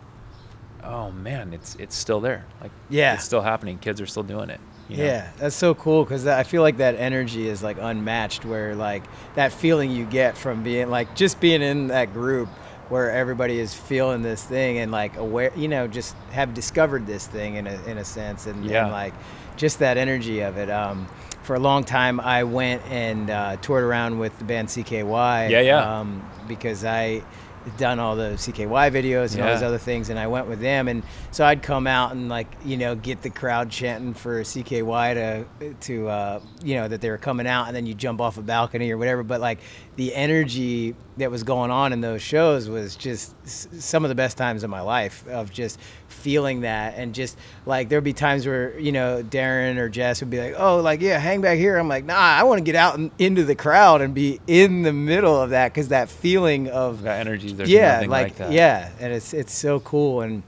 oh 0.84 1.12
man, 1.12 1.54
it's 1.54 1.76
it's 1.76 1.96
still 1.96 2.20
there. 2.20 2.46
Like 2.62 2.72
Yeah. 2.89 3.13
it's 3.13 3.24
still 3.24 3.41
happening. 3.41 3.78
Kids 3.78 4.02
are 4.02 4.08
still 4.08 4.24
doing 4.24 4.50
it. 4.50 4.60
you 4.89 4.98
know? 4.98 5.04
Yeah, 5.06 5.30
that's 5.38 5.56
so 5.56 5.74
cool 5.76 6.04
because 6.04 6.26
I 6.28 6.44
feel 6.44 6.63
like 6.63 6.78
that 6.78 6.96
energy 6.96 7.48
is 7.48 7.62
like 7.63 7.78
unmatched. 7.80 8.44
Where 8.46 8.74
like 8.76 9.04
that 9.36 9.52
feeling 9.54 9.91
you 9.91 10.06
get 10.06 10.36
from 10.38 10.63
being 10.63 10.89
like 10.89 11.15
just 11.15 11.39
being 11.39 11.62
in 11.62 11.88
that 11.88 12.12
group 12.13 12.50
where 12.91 13.10
everybody 13.10 13.58
is 13.58 13.73
feeling 13.73 14.21
this 14.21 14.43
thing 14.43 14.77
and 14.80 14.91
like 14.91 15.15
aware, 15.15 15.51
you 15.56 15.67
know, 15.69 15.88
just 15.88 16.13
have 16.32 16.54
discovered 16.54 17.08
this 17.08 17.25
thing 17.25 17.56
in 17.56 17.65
a 17.65 17.82
in 17.88 17.97
a 17.97 18.04
sense, 18.06 18.45
and, 18.47 18.65
Yeah. 18.65 18.84
and 18.84 18.91
like 18.91 19.13
just 19.56 19.80
that 19.80 19.97
energy 19.97 20.41
of 20.41 20.58
it. 20.58 20.69
Um, 20.69 21.08
for 21.43 21.56
a 21.56 21.60
long 21.60 21.84
time, 21.86 22.19
I 22.19 22.43
went 22.43 22.84
and 22.91 23.30
uh, 23.30 23.56
toured 23.62 23.84
around 23.84 24.19
with 24.19 24.38
the 24.38 24.43
band 24.45 24.67
CKY. 24.67 25.49
Yeah, 25.49 25.62
yeah. 25.62 25.99
Um, 25.99 26.21
because 26.47 26.84
I 26.86 27.23
had 27.63 27.77
done 27.77 27.99
all 27.99 28.15
the 28.15 28.32
CKY 28.38 28.89
videos 28.91 29.34
and 29.36 29.43
all 29.43 29.54
these 29.54 29.62
other 29.63 29.77
things, 29.77 30.10
and 30.10 30.17
I 30.19 30.25
went 30.27 30.47
with 30.47 30.60
them, 30.60 30.88
and 30.88 31.04
so 31.30 31.45
I'd 31.45 31.62
come 31.63 31.86
out 31.88 32.12
and 32.12 32.27
like 32.27 32.47
you 32.65 32.75
know 32.75 32.95
get 32.95 33.21
the 33.21 33.30
crowd 33.30 33.69
chanting 33.69 34.13
for 34.15 34.41
CKY 34.41 35.13
to 35.62 35.73
to 35.88 36.08
uh, 36.10 36.39
you 36.63 36.75
know 36.75 36.88
that 36.88 37.01
they 37.01 37.10
were 37.10 37.17
coming 37.19 37.47
out, 37.47 37.67
and 37.67 37.75
then 37.75 37.86
you 37.86 37.93
jump 37.93 38.19
off 38.19 38.38
a 38.38 38.41
balcony 38.41 38.91
or 38.91 38.97
whatever. 38.97 39.23
But 39.23 39.41
like 39.41 39.60
the 39.97 40.15
energy 40.15 40.95
that 41.17 41.30
was 41.30 41.43
going 41.43 41.69
on 41.69 41.91
in 41.91 41.99
those 42.01 42.21
shows 42.21 42.69
was 42.69 42.95
just 42.95 43.36
some 43.45 44.06
of 44.06 44.10
the 44.10 44.15
best 44.15 44.38
times 44.38 44.63
of 44.63 44.69
my 44.69 44.80
life 44.82 45.27
of 45.27 45.51
just 45.51 45.77
feeling 46.08 46.62
that 46.62 46.93
and 46.95 47.13
just 47.13 47.38
like 47.65 47.89
there'd 47.89 48.04
be 48.04 48.13
times 48.13 48.45
where 48.45 48.80
you 48.80 48.91
know 48.91 49.21
Darren 49.21 49.77
or 49.77 49.89
Jess 49.89 50.21
would 50.21 50.30
be 50.30 50.39
like, 50.39 50.54
oh 50.58 50.80
like 50.80 51.01
yeah, 51.01 51.19
hang 51.19 51.41
back 51.41 51.58
here. 51.58 51.77
I'm 51.77 51.89
like, 51.89 52.06
nah, 52.06 52.15
I 52.15 52.43
want 52.43 52.60
to 52.60 52.63
get 52.63 52.75
out 52.75 52.97
and 52.97 53.12
into 53.19 53.43
the 53.43 53.56
crowd 53.56 54.01
and 54.01 54.13
be 54.13 54.39
in 54.47 54.84
the 54.84 54.93
middle 54.93 55.39
of 55.41 55.49
that 55.49 55.73
because 55.73 55.89
that 55.89 56.10
feeling 56.10 56.69
of 56.69 57.01
That 57.01 57.19
energy, 57.19 57.51
there's 57.51 57.69
yeah, 57.69 57.99
like, 57.99 58.10
like 58.10 58.36
that. 58.38 58.51
yeah, 58.54 58.89
and 58.99 59.12
it's 59.12 59.34
it's 59.34 59.54
so 59.54 59.80
cool 59.82 60.21
and 60.21 60.41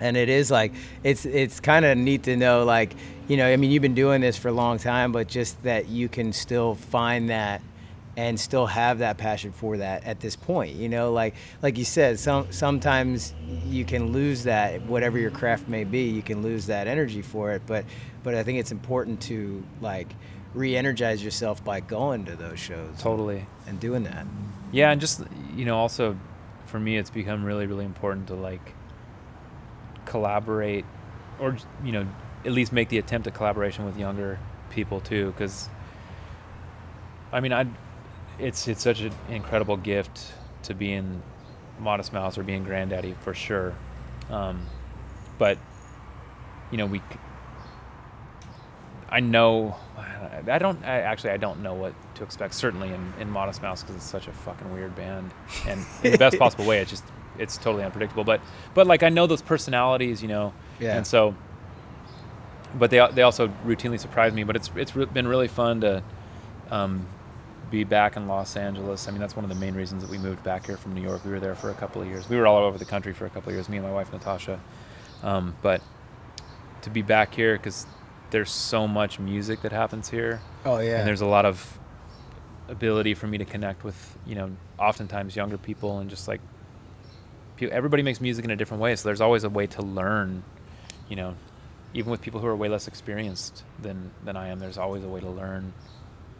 and 0.00 0.18
it 0.18 0.28
is 0.28 0.50
like 0.50 0.74
it's 1.02 1.24
it's 1.24 1.60
kind 1.60 1.86
of 1.86 1.96
neat 1.96 2.24
to 2.24 2.36
know 2.36 2.64
like 2.64 2.94
you 3.26 3.38
know 3.38 3.46
I 3.50 3.56
mean 3.56 3.70
you've 3.70 3.82
been 3.82 3.94
doing 3.94 4.20
this 4.20 4.36
for 4.36 4.48
a 4.48 4.52
long 4.52 4.78
time, 4.78 5.12
but 5.12 5.28
just 5.28 5.62
that 5.62 5.88
you 5.88 6.08
can 6.10 6.34
still 6.34 6.74
find 6.74 7.30
that 7.30 7.62
and 8.16 8.40
still 8.40 8.66
have 8.66 8.98
that 8.98 9.18
passion 9.18 9.52
for 9.52 9.76
that 9.76 10.04
at 10.04 10.20
this 10.20 10.36
point 10.36 10.74
you 10.74 10.88
know 10.88 11.12
like 11.12 11.34
like 11.62 11.76
you 11.76 11.84
said 11.84 12.18
some 12.18 12.50
sometimes 12.50 13.34
you 13.66 13.84
can 13.84 14.12
lose 14.12 14.44
that 14.44 14.80
whatever 14.82 15.18
your 15.18 15.30
craft 15.30 15.68
may 15.68 15.84
be 15.84 16.04
you 16.04 16.22
can 16.22 16.42
lose 16.42 16.66
that 16.66 16.86
energy 16.86 17.20
for 17.22 17.52
it 17.52 17.62
but 17.66 17.84
but 18.22 18.34
i 18.34 18.42
think 18.42 18.58
it's 18.58 18.72
important 18.72 19.20
to 19.20 19.62
like 19.80 20.08
re-energize 20.54 21.22
yourself 21.22 21.62
by 21.62 21.80
going 21.80 22.24
to 22.24 22.34
those 22.34 22.58
shows 22.58 22.88
Totally. 22.98 23.46
and 23.66 23.78
doing 23.78 24.04
that 24.04 24.26
Yeah, 24.72 24.90
and 24.90 25.00
just 25.00 25.22
you 25.54 25.64
know, 25.64 25.76
also 25.76 26.16
for 26.66 26.80
me, 26.80 26.96
it's 26.98 27.10
become 27.10 27.44
really, 27.44 27.66
really 27.66 27.84
important 27.84 28.26
to 28.28 28.34
like 28.34 28.74
collaborate, 30.04 30.84
or 31.38 31.56
you 31.84 31.92
know, 31.92 32.06
at 32.44 32.52
least 32.52 32.72
make 32.72 32.88
the 32.88 32.98
attempt 32.98 33.26
at 33.26 33.34
collaboration 33.34 33.84
with 33.84 33.96
younger 33.96 34.38
people 34.70 35.00
too, 35.00 35.30
because 35.32 35.68
I 37.32 37.40
mean, 37.40 37.52
I, 37.52 37.66
it's 38.38 38.68
it's 38.68 38.82
such 38.82 39.00
an 39.00 39.12
incredible 39.28 39.76
gift 39.76 40.32
to 40.64 40.74
be 40.74 40.92
in 40.92 41.22
Modest 41.78 42.12
Mouse 42.12 42.38
or 42.38 42.42
being 42.42 42.64
Grandaddy 42.64 43.16
for 43.18 43.34
sure, 43.34 43.74
um, 44.30 44.66
but 45.38 45.58
you 46.70 46.78
know, 46.78 46.86
we. 46.86 47.00
I 49.08 49.20
know. 49.20 49.76
I 50.48 50.58
don't. 50.58 50.84
I, 50.84 51.00
actually, 51.00 51.30
I 51.30 51.36
don't 51.36 51.62
know 51.62 51.74
what 51.74 51.94
to 52.16 52.24
expect. 52.24 52.54
Certainly 52.54 52.88
in, 52.92 53.12
in 53.20 53.30
Modest 53.30 53.62
Mouse 53.62 53.82
because 53.82 53.96
it's 53.96 54.04
such 54.04 54.26
a 54.26 54.32
fucking 54.32 54.72
weird 54.72 54.94
band, 54.96 55.30
and 55.66 55.84
in 56.02 56.12
the 56.12 56.18
best 56.18 56.38
possible 56.38 56.66
way. 56.66 56.78
It's 56.80 56.90
just 56.90 57.04
it's 57.38 57.56
totally 57.56 57.84
unpredictable. 57.84 58.24
But 58.24 58.40
but 58.74 58.86
like 58.86 59.02
I 59.02 59.08
know 59.08 59.26
those 59.26 59.42
personalities, 59.42 60.22
you 60.22 60.28
know, 60.28 60.52
Yeah. 60.80 60.96
and 60.96 61.06
so. 61.06 61.34
But 62.76 62.90
they 62.90 63.06
they 63.14 63.22
also 63.22 63.48
routinely 63.64 63.98
surprise 64.00 64.32
me. 64.32 64.42
But 64.42 64.56
it's 64.56 64.70
it's 64.74 64.90
been 64.92 65.28
really 65.28 65.48
fun 65.48 65.80
to 65.82 66.02
um, 66.70 67.06
be 67.70 67.84
back 67.84 68.16
in 68.16 68.28
Los 68.28 68.56
Angeles. 68.56 69.08
I 69.08 69.10
mean, 69.10 69.20
that's 69.20 69.36
one 69.36 69.44
of 69.44 69.48
the 69.48 69.56
main 69.56 69.74
reasons 69.74 70.02
that 70.02 70.10
we 70.10 70.18
moved 70.18 70.42
back 70.42 70.66
here 70.66 70.76
from 70.76 70.94
New 70.94 71.02
York. 71.02 71.24
We 71.24 71.32
were 71.32 71.40
there 71.40 71.54
for 71.54 71.70
a 71.70 71.74
couple 71.74 72.00
of 72.00 72.08
years. 72.08 72.28
We 72.28 72.36
were 72.36 72.46
all 72.46 72.62
over 72.64 72.78
the 72.78 72.84
country 72.84 73.12
for 73.12 73.26
a 73.26 73.30
couple 73.30 73.50
of 73.50 73.54
years. 73.54 73.68
Me 73.68 73.76
and 73.76 73.86
my 73.86 73.92
wife 73.92 74.12
Natasha, 74.12 74.60
um, 75.22 75.56
but 75.62 75.82
to 76.82 76.90
be 76.90 77.02
back 77.02 77.34
here 77.34 77.56
because 77.56 77.84
there's 78.30 78.50
so 78.50 78.86
much 78.86 79.18
music 79.18 79.62
that 79.62 79.72
happens 79.72 80.08
here 80.08 80.40
oh 80.64 80.78
yeah 80.78 80.98
and 80.98 81.06
there's 81.06 81.20
a 81.20 81.26
lot 81.26 81.44
of 81.44 81.78
ability 82.68 83.14
for 83.14 83.26
me 83.26 83.38
to 83.38 83.44
connect 83.44 83.84
with 83.84 84.16
you 84.26 84.34
know 84.34 84.50
oftentimes 84.78 85.34
younger 85.34 85.58
people 85.58 85.98
and 85.98 86.10
just 86.10 86.28
like 86.28 86.40
everybody 87.60 88.02
makes 88.02 88.20
music 88.20 88.44
in 88.44 88.50
a 88.50 88.56
different 88.56 88.82
way 88.82 88.94
so 88.94 89.08
there's 89.08 89.20
always 89.20 89.44
a 89.44 89.48
way 89.48 89.66
to 89.66 89.82
learn 89.82 90.42
you 91.08 91.16
know 91.16 91.34
even 91.94 92.10
with 92.10 92.20
people 92.20 92.40
who 92.40 92.46
are 92.46 92.54
way 92.54 92.68
less 92.68 92.86
experienced 92.86 93.64
than 93.80 94.10
than 94.24 94.36
I 94.36 94.48
am 94.48 94.58
there's 94.58 94.78
always 94.78 95.02
a 95.02 95.08
way 95.08 95.20
to 95.20 95.30
learn 95.30 95.72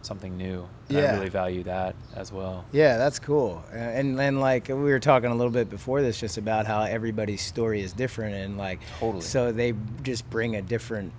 something 0.06 0.36
new 0.36 0.66
and 0.88 0.98
Yeah. 0.98 1.12
I 1.12 1.14
really 1.16 1.28
value 1.28 1.62
that 1.64 1.94
as 2.14 2.32
well 2.32 2.64
Yeah, 2.72 2.96
that's 2.96 3.18
cool. 3.18 3.62
Uh, 3.72 3.76
And 3.76 4.18
and 4.20 4.40
like 4.40 4.68
we 4.68 4.74
were 4.74 5.00
talking 5.00 5.30
a 5.30 5.34
little 5.34 5.52
bit 5.52 5.68
before 5.68 6.00
this, 6.02 6.18
just 6.20 6.38
about 6.38 6.66
how 6.66 6.82
everybody's 6.82 7.42
story 7.42 7.80
is 7.82 7.92
different, 7.92 8.34
and 8.36 8.56
like 8.56 8.80
Totally. 9.00 9.22
so 9.22 9.52
they 9.52 9.74
just 10.02 10.28
bring 10.30 10.56
a 10.56 10.62
different 10.62 11.12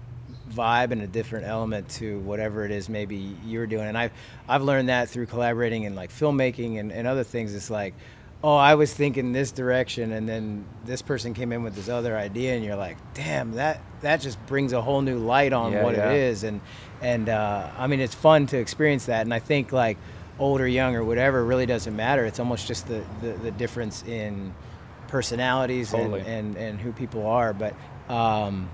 vibe 0.50 0.92
and 0.92 1.02
a 1.02 1.08
different 1.08 1.46
element 1.46 1.88
to 1.90 2.20
whatever 2.22 2.64
it 2.66 2.72
is 2.72 2.88
maybe 2.90 3.36
you're 3.46 3.68
doing. 3.68 3.86
And 3.86 3.98
I've 3.98 4.12
I've 4.48 4.64
learned 4.64 4.90
that 4.90 5.10
through 5.10 5.26
collaborating 5.28 5.86
and 5.86 5.96
like 5.96 6.10
filmmaking 6.10 6.80
and, 6.80 6.92
and 6.92 7.06
other 7.08 7.24
things. 7.24 7.54
It's 7.54 7.70
like, 7.70 7.94
oh, 8.44 8.56
I 8.56 8.76
was 8.76 8.94
thinking 8.94 9.34
this 9.34 9.52
direction, 9.52 10.12
and 10.12 10.28
then 10.30 10.66
this 10.86 11.02
person 11.02 11.34
came 11.34 11.52
in 11.52 11.64
with 11.64 11.76
this 11.76 11.90
other 11.90 12.16
idea, 12.16 12.56
and 12.56 12.64
you're 12.64 12.76
like, 12.76 12.98
damn, 13.14 13.54
that 13.54 13.82
that 14.02 14.22
just 14.22 14.44
brings 14.46 14.74
a 14.74 14.82
whole 14.82 15.02
new 15.02 15.18
light 15.18 15.54
on 15.54 15.72
Yeah, 15.72 15.84
what 15.84 15.96
yeah. 15.96 16.12
it 16.12 16.18
is. 16.18 16.44
And 16.44 16.62
and 17.02 17.30
uh, 17.30 17.70
I 17.78 17.88
mean, 17.88 18.00
it's 18.00 18.16
fun 18.16 18.46
to 18.48 18.58
experience 18.58 19.08
that. 19.08 19.22
And 19.22 19.34
I 19.34 19.40
think 19.40 19.72
like 19.72 19.98
old 20.40 20.62
or 20.62 20.68
young 20.68 20.96
or 20.96 21.04
whatever 21.04 21.44
really 21.44 21.66
doesn't 21.66 21.96
matter. 21.96 22.26
It's 22.26 22.40
almost 22.40 22.68
just 22.68 22.88
the, 22.88 23.04
the, 23.22 23.34
the 23.34 23.52
difference 23.52 24.04
in 24.04 24.54
personalities 25.08 25.92
Totally. 25.92 26.20
and, 26.20 26.56
and, 26.56 26.58
and 26.58 26.80
who 26.80 26.92
people 26.92 27.26
are. 27.26 27.54
But 27.54 27.74
um, 28.08 28.70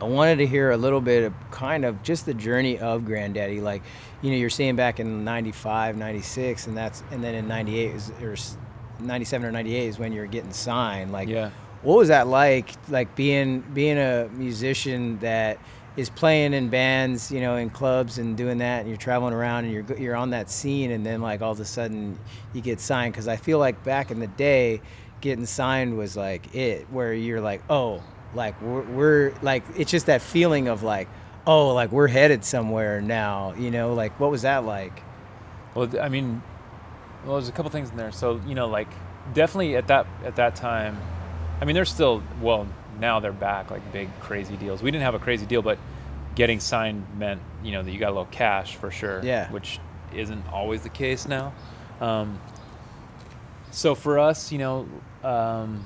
I 0.00 0.04
wanted 0.04 0.36
to 0.36 0.46
hear 0.46 0.70
a 0.70 0.76
little 0.76 1.00
bit 1.00 1.24
of 1.24 1.32
kind 1.50 1.84
of 1.84 2.02
just 2.02 2.24
the 2.26 2.34
journey 2.34 2.78
of 2.78 3.02
Grandaddy. 3.02 3.60
Like, 3.60 3.82
you 4.22 4.30
know, 4.30 4.36
you're 4.36 4.50
saying 4.50 4.76
back 4.76 5.00
in 5.00 5.24
95, 5.24 5.96
96, 5.96 6.66
and 6.68 6.76
that's, 6.76 7.02
and 7.10 7.22
then 7.22 7.34
in 7.34 7.48
98 7.48 7.94
is, 7.94 8.10
or 8.22 8.36
97 9.00 9.48
or 9.48 9.52
98 9.52 9.86
is 9.88 9.98
when 9.98 10.12
you're 10.12 10.26
getting 10.26 10.52
signed. 10.52 11.10
Like, 11.10 11.28
Yeah. 11.28 11.50
what 11.82 11.96
was 11.96 12.08
that 12.08 12.28
like? 12.28 12.70
Like 12.88 13.14
being, 13.16 13.60
being 13.60 13.98
a 13.98 14.28
musician 14.32 15.18
that 15.18 15.58
is 15.96 16.10
playing 16.10 16.52
in 16.54 16.68
bands, 16.68 17.32
you 17.32 17.40
know, 17.40 17.56
in 17.56 17.68
clubs 17.70 18.18
and 18.18 18.36
doing 18.36 18.58
that, 18.58 18.80
and 18.82 18.88
you're 18.88 18.96
traveling 18.96 19.34
around 19.34 19.64
and 19.64 19.72
you're, 19.74 19.98
you're 19.98 20.14
on 20.16 20.30
that 20.30 20.48
scene, 20.48 20.92
and 20.92 21.04
then 21.04 21.20
like 21.20 21.42
all 21.42 21.50
of 21.50 21.58
a 21.58 21.64
sudden 21.64 22.16
you 22.52 22.60
get 22.60 22.78
signed. 22.78 23.14
Cause 23.14 23.26
I 23.26 23.34
feel 23.34 23.58
like 23.58 23.82
back 23.82 24.12
in 24.12 24.20
the 24.20 24.28
day, 24.28 24.80
getting 25.20 25.44
signed 25.44 25.98
was 25.98 26.16
like 26.16 26.54
it, 26.54 26.86
where 26.92 27.12
you're 27.12 27.40
like, 27.40 27.62
oh, 27.68 28.00
like 28.34 28.60
we're, 28.60 28.82
we're 28.82 29.32
like 29.42 29.62
it's 29.76 29.90
just 29.90 30.06
that 30.06 30.20
feeling 30.22 30.68
of 30.68 30.82
like 30.82 31.08
oh 31.46 31.72
like 31.74 31.90
we're 31.92 32.08
headed 32.08 32.44
somewhere 32.44 33.00
now 33.00 33.54
you 33.56 33.70
know 33.70 33.94
like 33.94 34.18
what 34.20 34.30
was 34.30 34.42
that 34.42 34.64
like 34.64 35.02
Well, 35.74 35.88
I 36.00 36.08
mean, 36.08 36.42
well, 37.24 37.36
there's 37.36 37.48
a 37.48 37.52
couple 37.52 37.70
things 37.70 37.90
in 37.90 37.96
there. 37.96 38.12
So 38.12 38.40
you 38.46 38.54
know, 38.54 38.66
like 38.68 38.88
definitely 39.34 39.76
at 39.76 39.86
that 39.88 40.06
at 40.24 40.36
that 40.36 40.56
time, 40.56 40.96
I 41.60 41.64
mean, 41.64 41.74
they're 41.74 41.84
still 41.84 42.22
well 42.40 42.66
now 42.98 43.20
they're 43.20 43.32
back 43.32 43.70
like 43.70 43.92
big 43.92 44.08
crazy 44.20 44.56
deals. 44.56 44.82
We 44.82 44.90
didn't 44.90 45.04
have 45.04 45.14
a 45.14 45.18
crazy 45.20 45.46
deal, 45.46 45.62
but 45.62 45.78
getting 46.34 46.60
signed 46.60 47.04
meant 47.18 47.40
you 47.62 47.72
know 47.72 47.82
that 47.82 47.90
you 47.90 47.98
got 47.98 48.08
a 48.08 48.16
little 48.16 48.26
cash 48.32 48.76
for 48.76 48.90
sure. 48.90 49.20
Yeah. 49.24 49.50
Which 49.52 49.78
isn't 50.14 50.44
always 50.52 50.82
the 50.82 50.88
case 50.88 51.28
now. 51.28 51.52
Um, 52.00 52.40
so 53.70 53.94
for 53.94 54.18
us, 54.18 54.50
you 54.50 54.58
know, 54.58 54.88
um, 55.22 55.84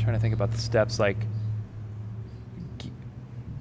trying 0.00 0.14
to 0.14 0.20
think 0.20 0.34
about 0.34 0.50
the 0.52 0.58
steps 0.58 0.98
like 0.98 1.16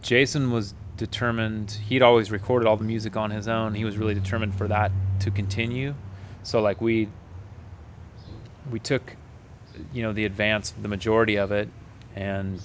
Jason 0.02 0.52
was 0.52 0.74
determined 0.98 1.72
he'd 1.88 2.02
always 2.02 2.30
recorded 2.32 2.68
all 2.68 2.76
the 2.78 2.84
music 2.84 3.16
on 3.16 3.32
his 3.32 3.48
own 3.48 3.74
he 3.74 3.86
was 3.86 3.98
really 3.98 4.14
determined 4.14 4.54
for 4.56 4.68
that 4.68 4.92
to 5.20 5.32
continue. 5.32 5.94
So 6.44 6.62
like 6.62 6.82
we 6.82 7.10
we 8.72 8.80
took 8.80 9.16
you 9.94 10.02
know 10.04 10.12
the 10.14 10.26
advance 10.26 10.72
the 10.72 10.88
majority 10.88 11.38
of 11.38 11.52
it 11.52 11.70
and 12.16 12.62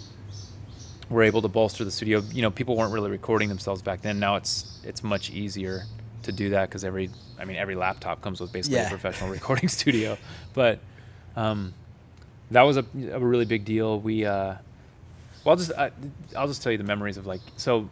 we're 1.10 1.22
able 1.24 1.42
to 1.42 1.48
bolster 1.48 1.84
the 1.84 1.90
studio. 1.90 2.22
You 2.32 2.42
know 2.42 2.50
people 2.50 2.76
weren't 2.76 2.92
really 2.92 3.10
recording 3.10 3.48
themselves 3.48 3.82
back 3.82 4.02
then. 4.02 4.18
Now 4.18 4.36
it's 4.36 4.80
it's 4.84 5.02
much 5.04 5.30
easier 5.30 5.82
to 6.22 6.32
do 6.32 6.48
that 6.50 6.70
because 6.70 6.84
every 6.84 7.10
i 7.38 7.44
mean 7.44 7.58
every 7.58 7.74
laptop 7.74 8.22
comes 8.22 8.40
with 8.40 8.50
basically 8.50 8.78
Yeah. 8.78 8.86
a 8.86 8.88
professional 8.90 9.30
recording 9.30 9.68
studio. 9.80 10.16
But 10.54 10.78
um, 11.36 11.74
that 12.50 12.62
was 12.62 12.76
a, 12.76 12.84
a 13.12 13.18
really 13.18 13.44
big 13.44 13.64
deal. 13.64 13.98
We 14.00 14.24
uh, 14.24 14.54
well 15.44 15.52
i'll 15.52 15.56
just 15.56 15.72
I, 15.72 15.90
i'll 16.36 16.48
just 16.48 16.62
tell 16.62 16.72
you 16.72 16.78
the 16.78 16.84
memories 16.84 17.16
of 17.16 17.26
like 17.26 17.40
so 17.56 17.88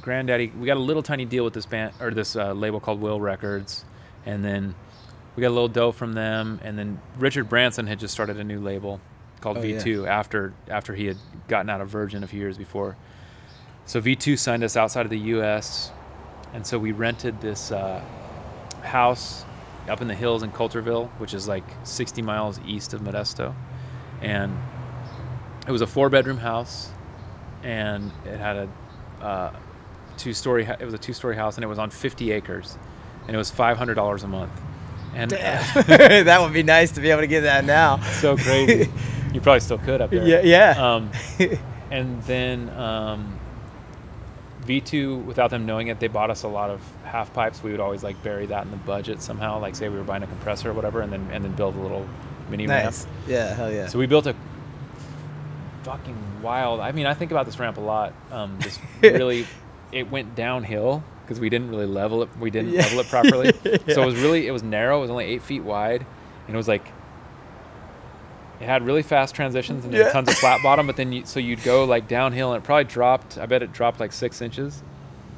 grandaddy 0.00 0.56
we 0.58 0.66
got 0.66 0.76
a 0.76 0.80
little 0.80 1.02
tiny 1.02 1.24
deal 1.24 1.44
with 1.44 1.54
this 1.54 1.66
band 1.66 1.94
or 2.00 2.10
this 2.10 2.36
uh, 2.36 2.52
label 2.52 2.80
called 2.80 3.00
will 3.00 3.20
records 3.20 3.84
and 4.26 4.44
then 4.44 4.74
we 5.34 5.40
got 5.40 5.48
a 5.48 5.56
little 5.56 5.68
dough 5.68 5.92
from 5.92 6.12
them 6.12 6.60
and 6.62 6.78
then 6.78 7.00
richard 7.18 7.48
branson 7.48 7.86
had 7.86 7.98
just 7.98 8.12
started 8.12 8.38
a 8.38 8.44
new 8.44 8.60
label 8.60 9.00
called 9.40 9.58
Oh, 9.58 9.62
v2 9.62 10.06
after 10.06 10.52
after 10.68 10.94
he 10.94 11.06
had 11.06 11.16
gotten 11.48 11.70
out 11.70 11.80
of 11.80 11.88
virgin 11.88 12.24
a 12.24 12.26
few 12.26 12.40
years 12.40 12.58
before. 12.58 12.96
So 13.84 14.00
v2 14.00 14.38
signed 14.38 14.64
us 14.64 14.76
outside 14.76 15.06
of 15.06 15.10
the 15.10 15.18
us 15.18 15.90
and 16.52 16.66
so 16.66 16.78
we 16.78 16.92
rented 16.92 17.40
this 17.40 17.70
uh, 17.70 18.02
house 18.82 19.44
up 19.88 20.00
in 20.00 20.08
the 20.08 20.14
hills 20.14 20.42
in 20.42 20.50
coulterville 20.50 21.08
which 21.18 21.34
is 21.34 21.46
like 21.48 21.64
60 21.84 22.22
miles 22.22 22.60
east 22.66 22.94
of 22.94 23.00
modesto. 23.00 23.54
And 24.20 24.56
it 25.66 25.72
was 25.72 25.80
a 25.80 25.86
four 25.86 26.08
bedroom 26.08 26.38
house 26.38 26.90
and 27.62 28.10
it 28.24 28.38
had 28.38 28.56
a 28.56 28.68
uh, 29.24 29.56
two 30.16 30.32
story 30.32 30.64
it 30.64 30.84
was 30.84 30.94
a 30.94 30.98
two 30.98 31.12
story 31.12 31.36
house 31.36 31.56
and 31.56 31.64
it 31.64 31.68
was 31.68 31.78
on 31.78 31.90
50 31.90 32.32
acres 32.32 32.78
and 33.26 33.34
it 33.34 33.38
was 33.38 33.50
$500 33.50 34.22
a 34.22 34.26
month. 34.26 34.52
And 35.14 35.30
that 35.86 36.40
would 36.40 36.52
be 36.52 36.62
nice 36.62 36.92
to 36.92 37.00
be 37.00 37.10
able 37.10 37.22
to 37.22 37.26
get 37.26 37.42
that 37.42 37.64
now. 37.64 38.00
So 38.20 38.36
crazy. 38.36 38.90
You 39.34 39.42
probably 39.42 39.60
still 39.60 39.76
could 39.76 40.00
up 40.00 40.08
there. 40.08 40.26
Yeah 40.26 40.40
yeah. 40.40 40.94
Um, 40.94 41.10
and 41.90 42.22
then 42.22 42.70
um, 42.70 43.38
V2, 44.66 45.24
without 45.24 45.50
them 45.50 45.66
knowing 45.66 45.88
it, 45.88 46.00
they 46.00 46.08
bought 46.08 46.30
us 46.30 46.42
a 46.42 46.48
lot 46.48 46.70
of 46.70 46.80
half 47.04 47.32
pipes. 47.32 47.62
We 47.62 47.70
would 47.70 47.80
always 47.80 48.02
like 48.02 48.20
bury 48.22 48.46
that 48.46 48.64
in 48.64 48.70
the 48.70 48.76
budget 48.78 49.20
somehow, 49.22 49.60
like 49.60 49.76
say 49.76 49.88
we 49.88 49.96
were 49.98 50.04
buying 50.04 50.22
a 50.22 50.26
compressor 50.26 50.70
or 50.70 50.72
whatever, 50.72 51.00
and 51.02 51.12
then 51.12 51.28
and 51.32 51.44
then 51.44 51.52
build 51.52 51.76
a 51.76 51.80
little 51.80 52.06
mini 52.50 52.66
nice 52.66 53.04
ramp. 53.04 53.14
yeah 53.28 53.54
hell 53.54 53.72
yeah 53.72 53.86
So 53.88 53.98
we 53.98 54.06
built 54.06 54.26
a 54.26 54.34
fucking 55.82 56.16
wild. 56.42 56.80
I 56.80 56.92
mean, 56.92 57.06
I 57.06 57.14
think 57.14 57.30
about 57.30 57.46
this 57.46 57.58
ramp 57.58 57.76
a 57.76 57.80
lot. 57.80 58.12
Um, 58.30 58.56
this 58.60 58.78
really, 59.02 59.46
it 59.92 60.10
went 60.10 60.34
downhill 60.34 61.02
because 61.22 61.38
we 61.40 61.48
didn't 61.48 61.70
really 61.70 61.86
level 61.86 62.22
it. 62.22 62.28
We 62.38 62.50
didn't 62.50 62.72
Yeah. 62.72 62.82
level 62.82 63.00
it 63.00 63.06
properly. 63.08 63.52
So 63.94 64.02
it 64.02 64.06
was 64.06 64.16
really, 64.16 64.46
it 64.46 64.52
was 64.52 64.62
narrow. 64.62 64.98
It 64.98 65.02
was 65.02 65.10
only 65.10 65.24
eight 65.26 65.42
feet 65.42 65.62
wide, 65.62 66.04
and 66.46 66.54
it 66.54 66.56
was 66.56 66.68
like, 66.68 66.84
it 68.60 68.64
had 68.66 68.82
really 68.84 69.02
fast 69.02 69.34
transitions 69.34 69.84
and 69.84 69.92
Yeah. 69.94 70.10
tons 70.10 70.28
of 70.28 70.34
flat 70.36 70.62
bottom. 70.62 70.86
But 70.86 70.96
then 70.96 71.12
you, 71.12 71.24
so 71.26 71.40
you'd 71.40 71.62
go 71.62 71.84
like 71.84 72.08
downhill, 72.08 72.52
and 72.52 72.62
it 72.62 72.66
probably 72.66 72.84
dropped. 72.84 73.38
I 73.38 73.46
bet 73.46 73.62
it 73.62 73.72
dropped 73.72 74.00
like 74.00 74.12
six 74.12 74.40
inches. 74.42 74.82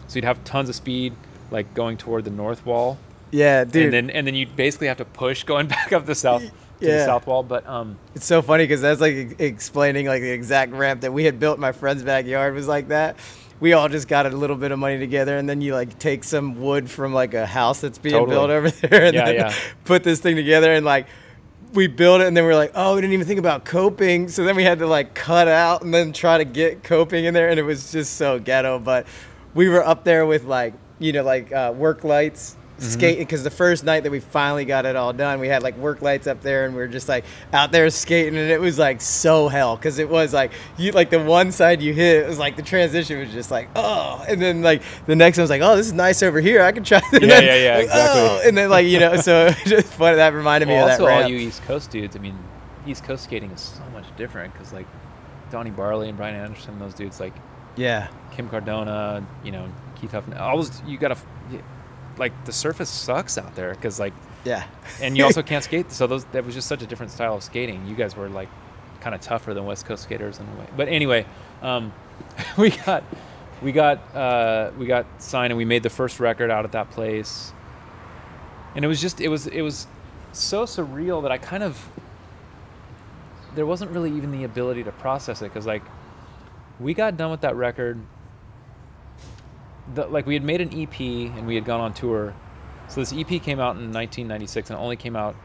So 0.09 0.17
you'd 0.17 0.25
have 0.25 0.43
tons 0.45 0.69
of 0.69 0.75
speed, 0.75 1.13
like 1.51 1.75
going 1.75 1.97
toward 1.97 2.25
the 2.25 2.31
north 2.31 2.65
wall, 2.65 2.97
Yeah, 3.31 3.65
dude. 3.65 3.85
and 3.87 3.93
then 3.93 4.11
and 4.11 4.27
then 4.27 4.35
you 4.35 4.47
basically 4.47 4.87
have 4.87 4.97
to 4.99 5.05
push 5.05 5.45
going 5.45 5.67
back 5.77 5.93
up 5.93 6.07
the 6.07 6.15
south 6.15 6.43
to 6.43 6.51
Yeah. 6.87 6.99
the 6.99 7.05
south 7.05 7.27
wall. 7.27 7.43
But 7.43 7.67
um, 7.69 7.97
It's 8.15 8.25
so 8.27 8.41
funny 8.41 8.65
because 8.65 8.81
that's 8.81 9.01
like 9.01 9.15
e- 9.15 9.35
explaining 9.39 10.07
like 10.07 10.23
the 10.23 10.31
exact 10.31 10.73
ramp 10.73 11.01
that 11.03 11.13
we 11.13 11.25
had 11.25 11.39
built 11.41 11.57
in 11.59 11.61
my 11.61 11.73
friend's 11.73 12.03
backyard 12.03 12.55
was 12.55 12.69
like 12.69 12.89
that. 12.89 13.17
We 13.61 13.73
all 13.73 13.89
just 13.89 14.07
got 14.07 14.25
a 14.25 14.31
little 14.31 14.55
bit 14.55 14.71
of 14.71 14.79
money 14.79 14.99
together, 15.01 15.37
and 15.37 15.49
then 15.49 15.61
you 15.61 15.75
like 15.75 15.99
take 15.99 16.23
some 16.23 16.61
wood 16.61 16.89
from 16.89 17.13
like 17.13 17.35
a 17.35 17.45
house 17.45 17.81
that's 17.81 17.99
being 17.99 18.15
Totally. 18.15 18.31
built 18.37 18.51
over 18.51 18.71
there, 18.89 19.05
and 19.07 19.15
Yeah, 19.15 19.25
then 19.25 19.35
yeah. 19.35 19.55
put 19.85 20.05
this 20.05 20.21
thing 20.21 20.37
together, 20.37 20.73
and 20.73 20.87
like 20.87 21.07
we 21.73 21.87
built 21.87 22.21
it, 22.21 22.27
and 22.27 22.37
then 22.37 22.45
we're 22.45 22.55
like, 22.55 22.73
oh, 22.75 22.95
we 22.95 23.01
didn't 23.01 23.15
even 23.15 23.27
think 23.27 23.39
about 23.39 23.65
coping, 23.65 24.29
so 24.29 24.45
then 24.45 24.57
we 24.57 24.65
had 24.65 24.79
to 24.81 24.87
like 24.87 25.15
cut 25.15 25.49
out 25.49 25.83
and 25.83 25.93
then 25.93 26.13
try 26.13 26.39
to 26.39 26.45
get 26.45 26.83
coping 26.83 27.25
in 27.25 27.35
there, 27.35 27.49
and 27.49 27.59
it 27.59 27.63
was 27.63 27.93
just 27.93 28.17
so 28.17 28.39
ghetto. 28.39 28.79
But 28.79 29.07
we 29.55 29.69
were 29.69 29.85
up 29.85 30.05
there 30.05 30.27
with 30.27 30.45
like 30.45 30.75
you 30.99 31.13
know 31.13 31.23
like 31.23 31.53
uh, 31.53 31.73
work 31.75 32.05
lights. 32.05 32.57
Mm-hmm. 32.79 32.91
Skating 32.91 33.19
because 33.25 33.43
the 33.43 33.51
first 33.51 33.83
night 33.83 34.05
that 34.05 34.13
we 34.13 34.21
finally 34.21 34.65
got 34.65 34.87
it 34.87 34.95
all 34.95 35.13
done, 35.13 35.41
we 35.41 35.49
had 35.49 35.65
like 35.65 35.77
work 35.77 36.01
lights 36.01 36.29
up 36.29 36.43
there, 36.43 36.65
and 36.65 36.75
we 36.75 36.81
were 36.81 36.87
just 36.87 37.09
like 37.09 37.25
out 37.53 37.73
there 37.73 37.91
skating, 37.91 38.37
and 38.37 38.51
it 38.53 38.61
was 38.61 38.79
like 38.79 39.01
so 39.01 39.49
hell 39.49 39.75
because 39.75 39.99
it 39.99 40.09
was 40.09 40.33
like 40.33 40.53
you 40.77 40.93
like 40.93 41.11
the 41.11 41.19
one 41.19 41.51
side 41.51 41.83
you 41.83 41.93
hit, 41.93 42.23
it 42.23 42.29
was 42.29 42.39
like 42.39 42.55
the 42.55 42.63
transition 42.63 43.19
was 43.19 43.33
just 43.33 43.51
like 43.51 43.69
oh, 43.75 44.25
and 44.29 44.41
then 44.41 44.63
like 44.63 44.83
the 45.07 45.17
next 45.17 45.39
one 45.39 45.43
was 45.43 45.51
like 45.51 45.61
oh 45.61 45.75
this 45.75 45.87
is 45.87 45.93
nice 45.93 46.23
over 46.23 46.41
here, 46.41 46.63
I 46.63 46.71
can 46.71 46.85
try. 46.85 47.01
And 47.13 47.23
Yeah, 47.23 47.29
then, 47.29 47.45
yeah, 47.45 47.57
yeah, 47.57 47.75
like, 47.75 47.85
exactly. 47.87 48.21
"Oh," 48.23 48.43
and 48.47 48.57
then 48.57 48.71
like 48.71 48.87
you 48.87 49.01
know, 49.01 49.17
so 49.17 49.47
it 49.51 49.57
just 49.67 49.89
funny 49.95 50.15
that 50.17 50.33
reminded 50.33 50.69
me 50.69 50.75
well, 50.75 50.85
of 50.85 50.91
that 50.91 51.01
also 51.01 51.13
all 51.13 51.29
you 51.29 51.37
East 51.37 51.63
Coast 51.63 51.91
dudes. 51.91 52.15
I 52.15 52.21
mean, 52.21 52.39
East 52.87 53.03
Coast 53.03 53.25
skating 53.25 53.51
is 53.51 53.61
so 53.61 53.83
much 53.93 54.05
different 54.17 54.53
because 54.53 54.73
like 54.73 54.87
Donny 55.51 55.71
Barley 55.71 56.09
and 56.09 56.17
Brian 56.17 56.37
Anderson, 56.37 56.79
those 56.79 56.95
dudes 56.95 57.19
like 57.19 57.35
yeah, 57.77 58.09
Kim 58.33 58.49
Cardona, 58.49 59.27
you 59.45 59.53
know, 59.53 59.69
Keith 60.01 60.13
Huffman. 60.13 60.39
All 60.39 60.57
those 60.57 60.81
you 60.87 60.99
gotta 60.99 61.17
like 62.19 62.45
the 62.45 62.53
surface 62.53 62.89
sucks 62.89 63.39
out 63.39 63.55
there 63.55 63.75
because 63.75 63.99
like 64.01 64.13
yeah, 64.45 64.65
and 65.01 65.17
you 65.17 65.25
also 65.25 65.43
can't 65.51 65.65
skate. 65.65 65.93
So 65.93 66.07
those 66.07 66.25
that 66.27 66.45
was 66.45 66.55
just 66.55 66.69
such 66.69 66.83
a 66.83 66.87
different 66.87 67.13
style 67.13 67.37
of 67.37 67.43
skating. 67.43 67.87
You 67.87 67.95
guys 67.95 68.17
were 68.17 68.29
like 68.29 68.49
kind 69.01 69.15
of 69.15 69.21
tougher 69.21 69.55
than 69.55 69.65
West 69.65 69.87
Coast 69.87 70.03
skaters 70.03 70.39
in 70.39 70.47
a 70.47 70.61
way. 70.61 70.67
But 70.77 70.89
anyway, 70.89 71.27
um, 71.63 71.93
we 72.59 72.71
got 72.71 73.05
we 73.63 73.73
got 73.73 74.15
uh, 74.15 74.71
we 74.79 74.87
got 74.87 75.07
signed 75.19 75.53
and 75.53 75.59
we 75.59 75.65
made 75.65 75.83
the 75.83 75.91
first 75.91 76.21
record 76.21 76.51
out 76.51 76.65
at 76.65 76.73
that 76.73 76.91
place. 76.91 77.53
And 78.75 78.85
it 78.85 78.89
was 78.89 79.01
just 79.01 79.21
it 79.21 79.29
was 79.29 79.47
it 79.47 79.63
was 79.63 79.87
so 80.33 80.65
surreal 80.65 81.23
that 81.23 81.33
I 81.33 81.39
kind 81.39 81.63
of 81.63 81.89
there 83.55 83.67
wasn't 83.67 83.91
really 83.91 84.13
even 84.13 84.31
the 84.31 84.45
ability 84.45 84.85
to 84.85 84.93
process 84.93 85.43
it 85.43 85.47
because 85.47 85.67
like 85.67 85.83
we 86.79 86.95
got 86.95 87.17
done 87.17 87.31
with 87.31 87.41
that 87.41 87.57
record. 87.57 87.99
The, 89.95 90.07
like 90.07 90.27
we 90.27 90.35
had 90.35 90.45
made 90.45 90.61
an 90.61 90.69
EP 90.79 91.01
and 91.01 91.47
we 91.47 91.55
had 91.55 91.65
gone 91.65 91.81
on 91.81 91.95
tour. 91.95 92.35
So 92.89 93.01
this 93.01 93.13
EP 93.13 93.43
came 93.43 93.61
out 93.61 93.77
in 93.77 93.93
1996 93.93 94.71
and 94.71 94.79
only 94.79 94.97
came 94.97 95.17
out 95.17 95.37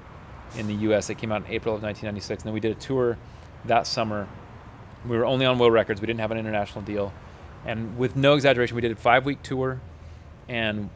in 0.58 0.68
the 0.68 0.74
U.S. 0.74 1.10
It 1.10 1.16
came 1.16 1.32
out 1.32 1.46
in 1.46 1.52
April 1.52 1.76
of 1.76 1.84
1996, 1.84 2.44
and 2.44 2.48
then 2.48 2.54
we 2.54 2.60
did 2.60 2.72
a 2.72 2.80
tour 2.80 3.18
that 3.66 3.88
summer. 3.88 4.28
We 5.08 5.18
were 5.18 5.26
only 5.26 5.46
on 5.46 5.58
Will 5.58 5.72
Records. 5.72 6.00
We 6.00 6.08
didn't 6.08 6.22
have 6.22 6.32
an 6.32 6.38
international 6.38 6.84
deal, 6.84 7.14
and 7.66 7.98
with 7.98 8.16
no 8.16 8.36
exaggeration, 8.36 8.76
we 8.76 8.82
did 8.82 8.92
a 8.92 8.96
five-week 8.96 9.42
tour, 9.42 9.82
and 10.48 10.90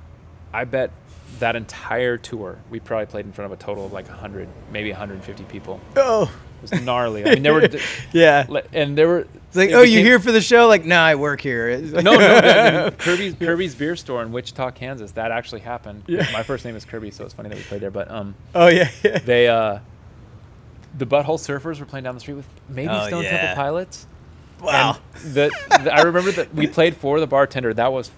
I 0.53 0.63
bet 0.65 0.91
that 1.39 1.55
entire 1.55 2.17
tour 2.17 2.59
we 2.69 2.79
probably 2.79 3.07
played 3.07 3.25
in 3.25 3.33
front 3.33 3.51
of 3.51 3.59
a 3.59 3.61
total 3.61 3.85
of 3.85 3.93
like 3.93 4.07
100, 4.07 4.47
maybe 4.71 4.91
150 4.91 5.43
people. 5.45 5.81
oh 5.95 6.31
was 6.61 6.71
gnarly. 6.81 7.25
I 7.25 7.35
mean, 7.35 7.43
there 7.43 7.53
were 7.53 7.67
yeah. 8.11 8.45
and 8.73 8.97
there 8.97 9.07
were 9.07 9.19
It's 9.47 9.55
like 9.55 9.71
oh, 9.71 9.81
you 9.81 9.91
became- 9.97 10.05
here 10.05 10.19
for 10.19 10.31
the 10.31 10.41
show? 10.41 10.67
Like 10.67 10.85
no, 10.85 10.97
I 10.99 11.15
work 11.15 11.41
here. 11.41 11.77
Like- 11.77 12.03
no, 12.05 12.15
no, 12.17 12.85
I 12.87 12.89
Kirby's 12.91 13.35
Kirby's 13.35 13.75
beer 13.75 13.95
store 13.95 14.21
in 14.23 14.31
Wichita, 14.31 14.71
Kansas. 14.71 15.11
That 15.13 15.31
actually 15.31 15.61
happened. 15.61 16.03
Yeah. 16.07 16.27
My 16.33 16.43
first 16.43 16.65
name 16.65 16.75
is 16.75 16.85
Kirby, 16.85 17.11
so 17.11 17.25
it's 17.25 17.33
funny 17.33 17.49
that 17.49 17.57
we 17.57 17.63
played 17.63 17.81
there. 17.81 17.91
But 17.91 18.09
um, 18.11 18.35
oh 18.55 18.67
yeah, 18.67 18.89
yeah. 19.03 19.19
they 19.19 19.47
uh, 19.47 19.79
the 20.97 21.05
Butthole 21.05 21.37
Surfers 21.39 21.79
were 21.79 21.85
playing 21.85 22.03
down 22.03 22.15
the 22.15 22.21
street 22.21 22.35
with 22.35 22.47
maybe 22.69 22.89
Oh, 22.91 23.07
Stone 23.07 23.23
yeah. 23.23 23.29
Temple 23.41 23.55
Pilots. 23.55 24.07
Wow. 24.61 24.97
The, 25.23 25.51
the- 25.69 25.93
I 25.93 26.01
remember 26.01 26.31
that 26.31 26.53
we 26.55 26.65
played 26.67 26.97
for 26.97 27.19
the 27.19 27.27
bartender. 27.27 27.73
That 27.75 27.93
was 27.93 28.09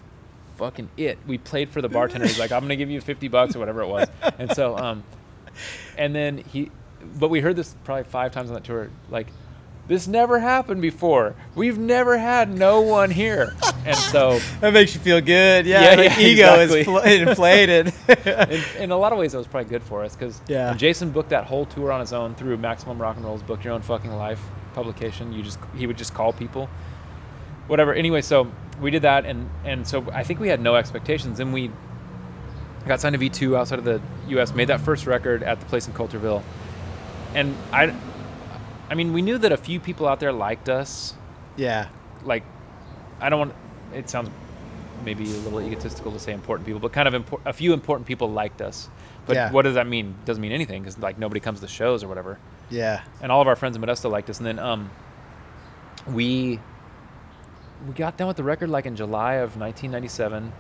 fucking 0.58 0.90
it. 0.98 1.18
We 1.28 1.38
played 1.38 1.70
for 1.70 1.82
the 1.82 1.90
bartender. 1.90 2.28
He's 2.28 2.40
like, 2.40 2.52
I'm 2.54 2.62
gonna 2.62 2.76
give 2.78 2.90
you 2.90 3.02
50 3.02 3.28
bucks 3.28 3.56
or 3.56 3.60
whatever 3.60 3.82
it 3.82 3.88
was. 3.88 4.08
And 4.38 4.50
so 4.56 4.78
um, 4.78 5.04
and 5.98 6.16
then 6.16 6.38
he, 6.38 6.72
but 7.20 7.30
we 7.30 7.40
heard 7.42 7.56
this 7.56 7.76
probably 7.84 8.04
five 8.06 8.32
times 8.32 8.50
on 8.50 8.56
that 8.56 8.64
tour. 8.64 8.90
Like, 9.10 9.28
this 9.88 10.08
never 10.08 10.38
happened 10.40 10.82
before. 10.84 11.36
We've 11.56 11.78
never 11.80 12.18
had 12.18 12.50
no 12.56 12.82
one 12.82 13.10
here. 13.10 13.56
And 13.86 13.96
so 13.96 14.40
That 14.62 14.72
makes 14.74 14.94
you 14.94 15.02
feel 15.02 15.20
good. 15.20 15.66
Yeah, 15.66 15.96
Yeah, 15.96 16.02
yeah, 16.02 16.20
ego 16.20 16.54
exactly. 16.60 16.80
is 16.82 16.86
fl- 16.86 16.98
inflated. 17.00 17.94
in, 18.78 18.84
in 18.84 18.92
a 18.92 18.98
lot 18.98 19.14
of 19.14 19.18
ways, 19.18 19.32
that 19.32 19.40
was 19.40 19.48
probably 19.48 19.70
good 19.70 19.82
for 19.82 20.04
us 20.04 20.16
because 20.16 20.42
Yeah. 20.48 20.76
Jason 20.76 21.10
booked 21.10 21.30
that 21.30 21.46
whole 21.46 21.66
tour 21.66 21.92
on 21.92 22.02
his 22.02 22.14
own 22.14 22.36
through 22.36 22.58
Maximum 22.58 23.02
Rock 23.02 23.16
and 23.16 23.26
Roll's 23.26 23.42
Book 23.42 23.64
Your 23.64 23.74
Own 23.74 23.82
Fucking 23.82 24.12
Life 24.12 24.42
publication. 24.76 25.34
You 25.34 25.42
just 25.42 25.58
he 25.76 25.88
would 25.88 25.98
just 25.98 26.14
call 26.14 26.34
people, 26.34 26.70
whatever. 27.66 27.92
Anyway, 27.94 28.22
so 28.22 28.52
we 28.80 28.92
did 28.92 29.02
that, 29.02 29.26
and 29.26 29.50
and 29.66 29.88
so 29.88 30.06
I 30.14 30.24
think 30.24 30.40
we 30.40 30.50
had 30.50 30.62
no 30.62 30.76
expectations, 30.76 31.40
and 31.40 31.52
we 31.52 31.72
got 32.88 33.02
signed 33.02 33.20
to 33.20 33.20
V2 33.30 33.58
outside 33.58 33.80
of 33.80 33.86
the 33.86 34.00
U.S. 34.30 34.54
Made 34.54 34.68
that 34.70 34.82
first 34.82 35.08
record 35.08 35.42
at 35.42 35.60
the 35.60 35.66
place 35.66 35.88
in 35.88 35.94
Coulterville, 35.94 36.44
and 37.36 37.56
I, 37.72 37.94
I 38.90 38.96
mean, 38.96 39.14
we 39.14 39.22
knew 39.22 39.38
that 39.38 39.52
a 39.52 39.58
few 39.58 39.80
people 39.80 40.08
out 40.08 40.20
there 40.20 40.32
liked 40.32 40.70
us. 40.70 41.14
yeah, 41.58 41.90
Like, 42.24 42.44
I 43.22 43.30
don't 43.30 43.40
want. 43.40 43.54
It 43.94 44.10
sounds 44.10 44.30
maybe 45.06 45.24
a 45.26 45.38
little 45.40 45.62
egotistical 45.62 46.12
to 46.12 46.20
say 46.20 46.34
important 46.34 46.66
people, 46.66 46.80
but 46.80 46.92
kind 46.92 47.08
of 47.08 47.14
impor- 47.26 47.40
a 47.46 47.54
few 47.54 47.74
important 47.74 48.08
people 48.08 48.30
liked 48.32 48.62
us. 48.62 48.90
But 49.26 49.36
Yeah. 49.36 49.52
what 49.52 49.64
does 49.64 49.76
that 49.76 49.88
mean? 49.88 50.16
Doesn't 50.26 50.42
mean 50.42 50.52
anything 50.52 50.82
because 50.82 50.98
like 51.00 51.18
nobody 51.18 51.40
comes 51.40 51.60
to 51.62 51.68
shows 51.68 52.04
or 52.04 52.08
whatever. 52.08 52.38
yeah. 52.70 53.02
And 53.22 53.32
all 53.32 53.42
of 53.42 53.48
our 53.48 53.56
friends 53.56 53.76
in 53.76 53.82
Modesto 53.82 54.10
liked 54.12 54.30
us. 54.30 54.38
And 54.40 54.46
then 54.48 54.60
um, 54.60 54.90
we 56.08 56.60
we 57.88 57.94
got 57.94 58.18
done 58.18 58.28
with 58.28 58.38
the 58.38 58.44
record 58.44 58.70
like 58.70 58.86
in 58.86 58.96
July 58.96 59.36
of 59.36 59.56
1997. 59.58 60.52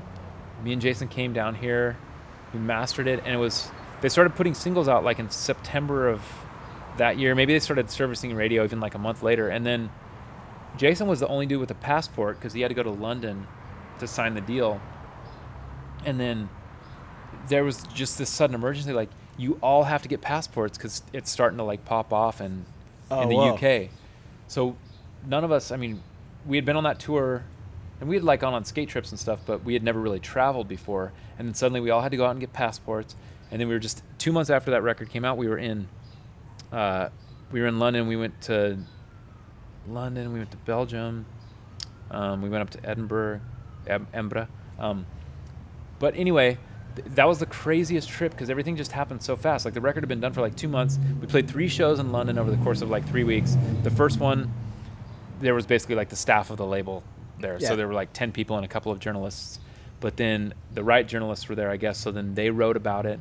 Me 0.63 0.73
and 0.73 0.82
Jason 0.82 1.08
came 1.08 1.34
down 1.34 1.55
here. 1.55 1.97
We 2.53 2.60
mastered 2.60 3.08
it, 3.08 3.21
and 3.25 3.34
it 3.34 3.38
was 3.38 3.69
they 4.01 4.10
started 4.10 4.36
putting 4.36 4.53
singles 4.53 4.88
out 4.88 5.03
like 5.03 5.19
in 5.19 5.29
September 5.29 6.08
of 6.10 6.21
that 6.97 7.17
year. 7.17 7.36
Maybe 7.36 7.54
they 7.54 7.60
started 7.60 7.89
servicing 7.89 8.36
radio 8.36 8.63
even 8.63 8.80
like 8.80 8.95
a 8.95 8.99
month 8.99 9.23
later. 9.23 9.49
And 9.49 9.65
then 9.65 9.89
Jason 10.78 11.08
was 11.08 11.19
the 11.19 11.28
only 11.28 11.45
dude 11.45 11.60
with 11.60 11.71
a 11.71 11.75
passport 11.75 12.38
because 12.39 12.54
he 12.54 12.62
had 12.62 12.69
to 12.69 12.75
go 12.75 12.84
to 12.84 12.89
London 12.91 13.47
to 13.99 14.08
sign 14.08 14.34
the 14.34 14.41
deal. 14.41 14.82
And 16.06 16.19
then 16.19 16.49
there 17.47 17.63
was 17.63 17.84
just 17.93 18.17
this 18.17 18.30
sudden 18.30 18.56
emergency 18.56 18.93
like 18.93 19.10
you 19.38 19.58
all 19.62 19.84
have 19.84 20.02
to 20.02 20.10
get 20.10 20.21
passports 20.21 20.78
because 20.78 21.02
it's 21.13 21.32
starting 21.32 21.58
to 21.58 21.63
like 21.63 21.86
pop 21.86 22.12
off 22.12 22.41
in, 22.41 22.65
Oh, 23.12 23.21
in 23.21 23.30
the 23.30 23.36
whoa. 23.36 23.56
UK. 23.56 23.89
So 24.47 24.75
none 25.25 25.43
of 25.43 25.52
us, 25.52 25.71
I 25.71 25.78
mean, 25.78 26.04
we 26.45 26.58
had 26.58 26.65
been 26.65 26.75
on 26.75 26.84
that 26.84 26.99
tour 26.99 27.43
and 27.99 28.08
we 28.10 28.15
had 28.15 28.23
like 28.23 28.39
gone 28.41 28.54
on 28.54 28.65
skate 28.65 28.89
trips 28.89 29.12
and 29.12 29.19
stuff, 29.19 29.39
but 29.45 29.63
we 29.63 29.73
had 29.73 29.84
never 29.84 29.99
really 29.99 30.19
traveled 30.19 30.67
before. 30.67 31.12
And 31.38 31.47
then 31.47 31.56
suddenly 31.56 31.80
we 31.82 31.89
all 31.89 32.02
had 32.02 32.12
to 32.12 32.17
go 32.17 32.25
out 32.25 32.32
and 32.32 32.39
get 32.39 32.54
passports. 32.54 33.15
And 33.52 33.60
then 33.60 33.67
we 33.67 33.73
were 33.73 33.80
just 33.80 34.04
two 34.19 34.32
months 34.32 34.49
after 34.49 34.71
that 34.71 34.84
record 34.84 35.10
came 35.10 35.25
out, 35.25 35.38
we 35.38 35.47
were 35.47 35.58
in, 35.58 35.88
uh, 36.71 37.10
we 37.51 37.62
were 37.62 37.67
in 37.67 37.79
London. 37.79 38.08
We 38.08 38.15
went 38.15 38.39
to 38.43 38.77
London. 39.88 40.34
We 40.34 40.39
went 40.39 40.51
to 40.51 40.58
Belgium. 40.58 41.25
Um, 42.12 42.41
we 42.41 42.49
went 42.49 42.62
up 42.62 42.69
to 42.71 42.89
Edinburgh, 42.89 43.41
Embra. 43.88 44.47
Um, 44.79 45.05
but 45.99 46.15
anyway, 46.15 46.58
th- 46.95 47.08
that 47.15 47.27
was 47.27 47.39
the 47.39 47.45
craziest 47.45 48.10
trip 48.10 48.32
because 48.32 48.49
everything 48.49 48.75
just 48.75 48.91
happened 48.91 49.21
so 49.21 49.36
fast. 49.36 49.65
Like 49.65 49.73
the 49.73 49.82
record 49.82 50.03
had 50.03 50.10
been 50.10 50.21
done 50.21 50.34
for 50.34 50.41
like 50.41 50.55
two 50.55 50.67
months. 50.67 50.97
We 51.19 51.27
played 51.27 51.47
three 51.47 51.67
shows 51.67 51.99
in 51.99 52.12
London 52.12 52.38
over 52.38 52.49
the 52.49 52.58
course 52.58 52.82
of 52.82 52.89
like 52.89 53.08
three 53.08 53.23
weeks. 53.23 53.55
The 53.84 53.91
first 53.91 54.19
one, 54.19 54.51
there 55.39 55.53
was 55.53 55.65
basically 55.65 55.95
like 55.95 56.10
the 56.10 56.15
staff 56.15 56.49
of 56.49 56.58
the 56.58 56.65
label 56.65 57.03
there. 57.39 57.58
Yeah. 57.60 57.69
So 57.69 57.75
there 57.75 57.88
were 57.88 57.93
like 57.93 58.13
10 58.13 58.32
people 58.32 58.55
and 58.55 58.65
a 58.65 58.69
couple 58.69 58.91
of 58.91 58.99
journalists. 58.99 59.60
But 59.99 60.17
then 60.17 60.53
the 60.73 60.84
right 60.84 61.08
journalists 61.08 61.49
were 61.49 61.55
there, 61.55 61.69
I 61.69 61.77
guess. 61.77 61.97
So 61.97 62.12
then 62.12 62.34
they 62.34 62.49
wrote 62.49 62.77
about 62.77 63.05
it 63.05 63.19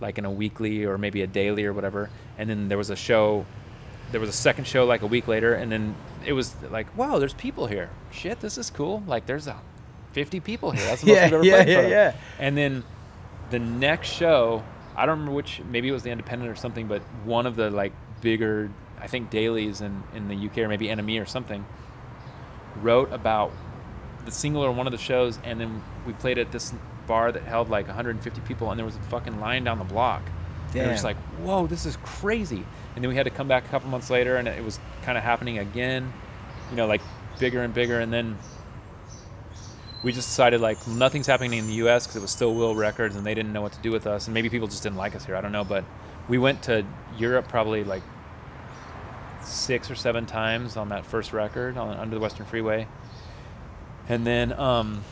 like 0.00 0.18
in 0.18 0.24
a 0.24 0.30
weekly 0.30 0.84
or 0.84 0.98
maybe 0.98 1.22
a 1.22 1.26
daily 1.26 1.64
or 1.64 1.72
whatever. 1.72 2.10
And 2.36 2.48
then 2.48 2.68
there 2.68 2.78
was 2.78 2.90
a 2.90 2.96
show, 2.96 3.46
there 4.12 4.20
was 4.20 4.30
a 4.30 4.34
second 4.34 4.66
show 4.66 4.84
like 4.84 5.02
a 5.02 5.06
week 5.06 5.28
later. 5.28 5.54
And 5.54 5.70
then 5.70 5.94
it 6.24 6.32
was 6.32 6.54
like, 6.70 6.94
wow, 6.96 7.18
there's 7.18 7.34
people 7.34 7.66
here. 7.66 7.90
Shit, 8.12 8.40
this 8.40 8.58
is 8.58 8.70
cool. 8.70 9.02
Like 9.06 9.26
there's 9.26 9.46
a 9.46 9.60
50 10.12 10.40
people 10.40 10.70
here. 10.70 10.84
That's 10.84 11.02
the 11.02 11.06
most 11.08 11.16
Yeah, 11.16 11.24
we've 11.24 11.32
ever 11.34 11.44
yeah, 11.44 11.64
played 11.64 11.68
in 11.68 11.74
yeah, 11.82 11.88
yeah. 11.88 12.16
And 12.38 12.56
then 12.56 12.84
the 13.50 13.58
next 13.58 14.08
show, 14.08 14.62
I 14.96 15.06
don't 15.06 15.18
remember 15.20 15.32
which, 15.36 15.60
maybe 15.70 15.88
it 15.88 15.92
was 15.92 16.02
the 16.02 16.10
Independent 16.10 16.50
or 16.50 16.56
something, 16.56 16.86
but 16.86 17.02
one 17.24 17.46
of 17.46 17.56
the 17.56 17.70
like 17.70 17.92
bigger, 18.20 18.70
I 19.00 19.06
think 19.06 19.30
dailies 19.30 19.80
in, 19.80 20.02
in 20.14 20.28
the 20.28 20.34
UK 20.46 20.58
or 20.58 20.68
maybe 20.68 20.86
NME 20.88 21.22
or 21.22 21.26
something, 21.26 21.64
wrote 22.82 23.12
about 23.12 23.52
the 24.24 24.30
single 24.30 24.62
or 24.64 24.72
one 24.72 24.86
of 24.86 24.92
the 24.92 24.98
shows, 24.98 25.38
and 25.44 25.60
then 25.60 25.82
we 26.06 26.12
played 26.12 26.38
at 26.38 26.52
this 26.52 26.74
bar 27.08 27.32
that 27.32 27.42
held 27.42 27.68
like 27.70 27.86
150 27.86 28.40
people, 28.42 28.70
and 28.70 28.78
there 28.78 28.86
was 28.86 28.94
a 28.94 29.00
fucking 29.00 29.40
line 29.40 29.64
down 29.64 29.78
the 29.78 29.84
block. 29.84 30.22
And 30.68 30.76
it 30.76 30.82
was 30.82 30.90
just 30.96 31.04
like, 31.04 31.16
whoa, 31.42 31.66
this 31.66 31.86
is 31.86 31.96
crazy. 32.04 32.62
And 32.94 33.02
then 33.02 33.08
we 33.08 33.16
had 33.16 33.24
to 33.24 33.30
come 33.30 33.48
back 33.48 33.64
a 33.64 33.68
couple 33.68 33.88
months 33.88 34.10
later, 34.10 34.36
and 34.36 34.46
it 34.46 34.62
was 34.62 34.78
kind 35.02 35.16
of 35.16 35.24
happening 35.24 35.58
again, 35.58 36.12
you 36.70 36.76
know, 36.76 36.86
like 36.86 37.00
bigger 37.38 37.62
and 37.62 37.72
bigger. 37.72 38.00
And 38.00 38.12
then 38.12 38.36
we 40.02 40.12
just 40.12 40.28
decided 40.28 40.60
like 40.60 40.86
nothing's 40.86 41.26
happening 41.26 41.54
in 41.54 41.66
the 41.66 41.74
U.S. 41.74 42.06
because 42.06 42.16
it 42.16 42.22
was 42.22 42.30
still 42.30 42.54
Will 42.54 42.74
Records 42.74 43.16
and 43.16 43.26
they 43.26 43.34
didn't 43.34 43.52
know 43.52 43.62
what 43.62 43.72
to 43.72 43.80
do 43.80 43.90
with 43.90 44.06
us, 44.06 44.26
and 44.26 44.34
maybe 44.34 44.48
people 44.48 44.68
just 44.68 44.82
didn't 44.82 44.98
like 44.98 45.16
us 45.16 45.24
here. 45.24 45.36
I 45.36 45.40
don't 45.40 45.52
know, 45.52 45.64
but 45.64 45.84
we 46.28 46.38
went 46.38 46.62
to 46.64 46.84
Europe 47.16 47.48
probably 47.48 47.82
like 47.84 48.02
six 49.42 49.90
or 49.90 49.94
seven 49.94 50.26
times 50.26 50.76
on 50.76 50.90
that 50.90 51.06
first 51.06 51.32
record 51.32 51.76
on 51.76 51.96
Under 51.96 52.14
the 52.14 52.20
Western 52.20 52.46
Freeway, 52.46 52.86
and 54.08 54.26
then 54.26 54.52
um, 54.52 55.02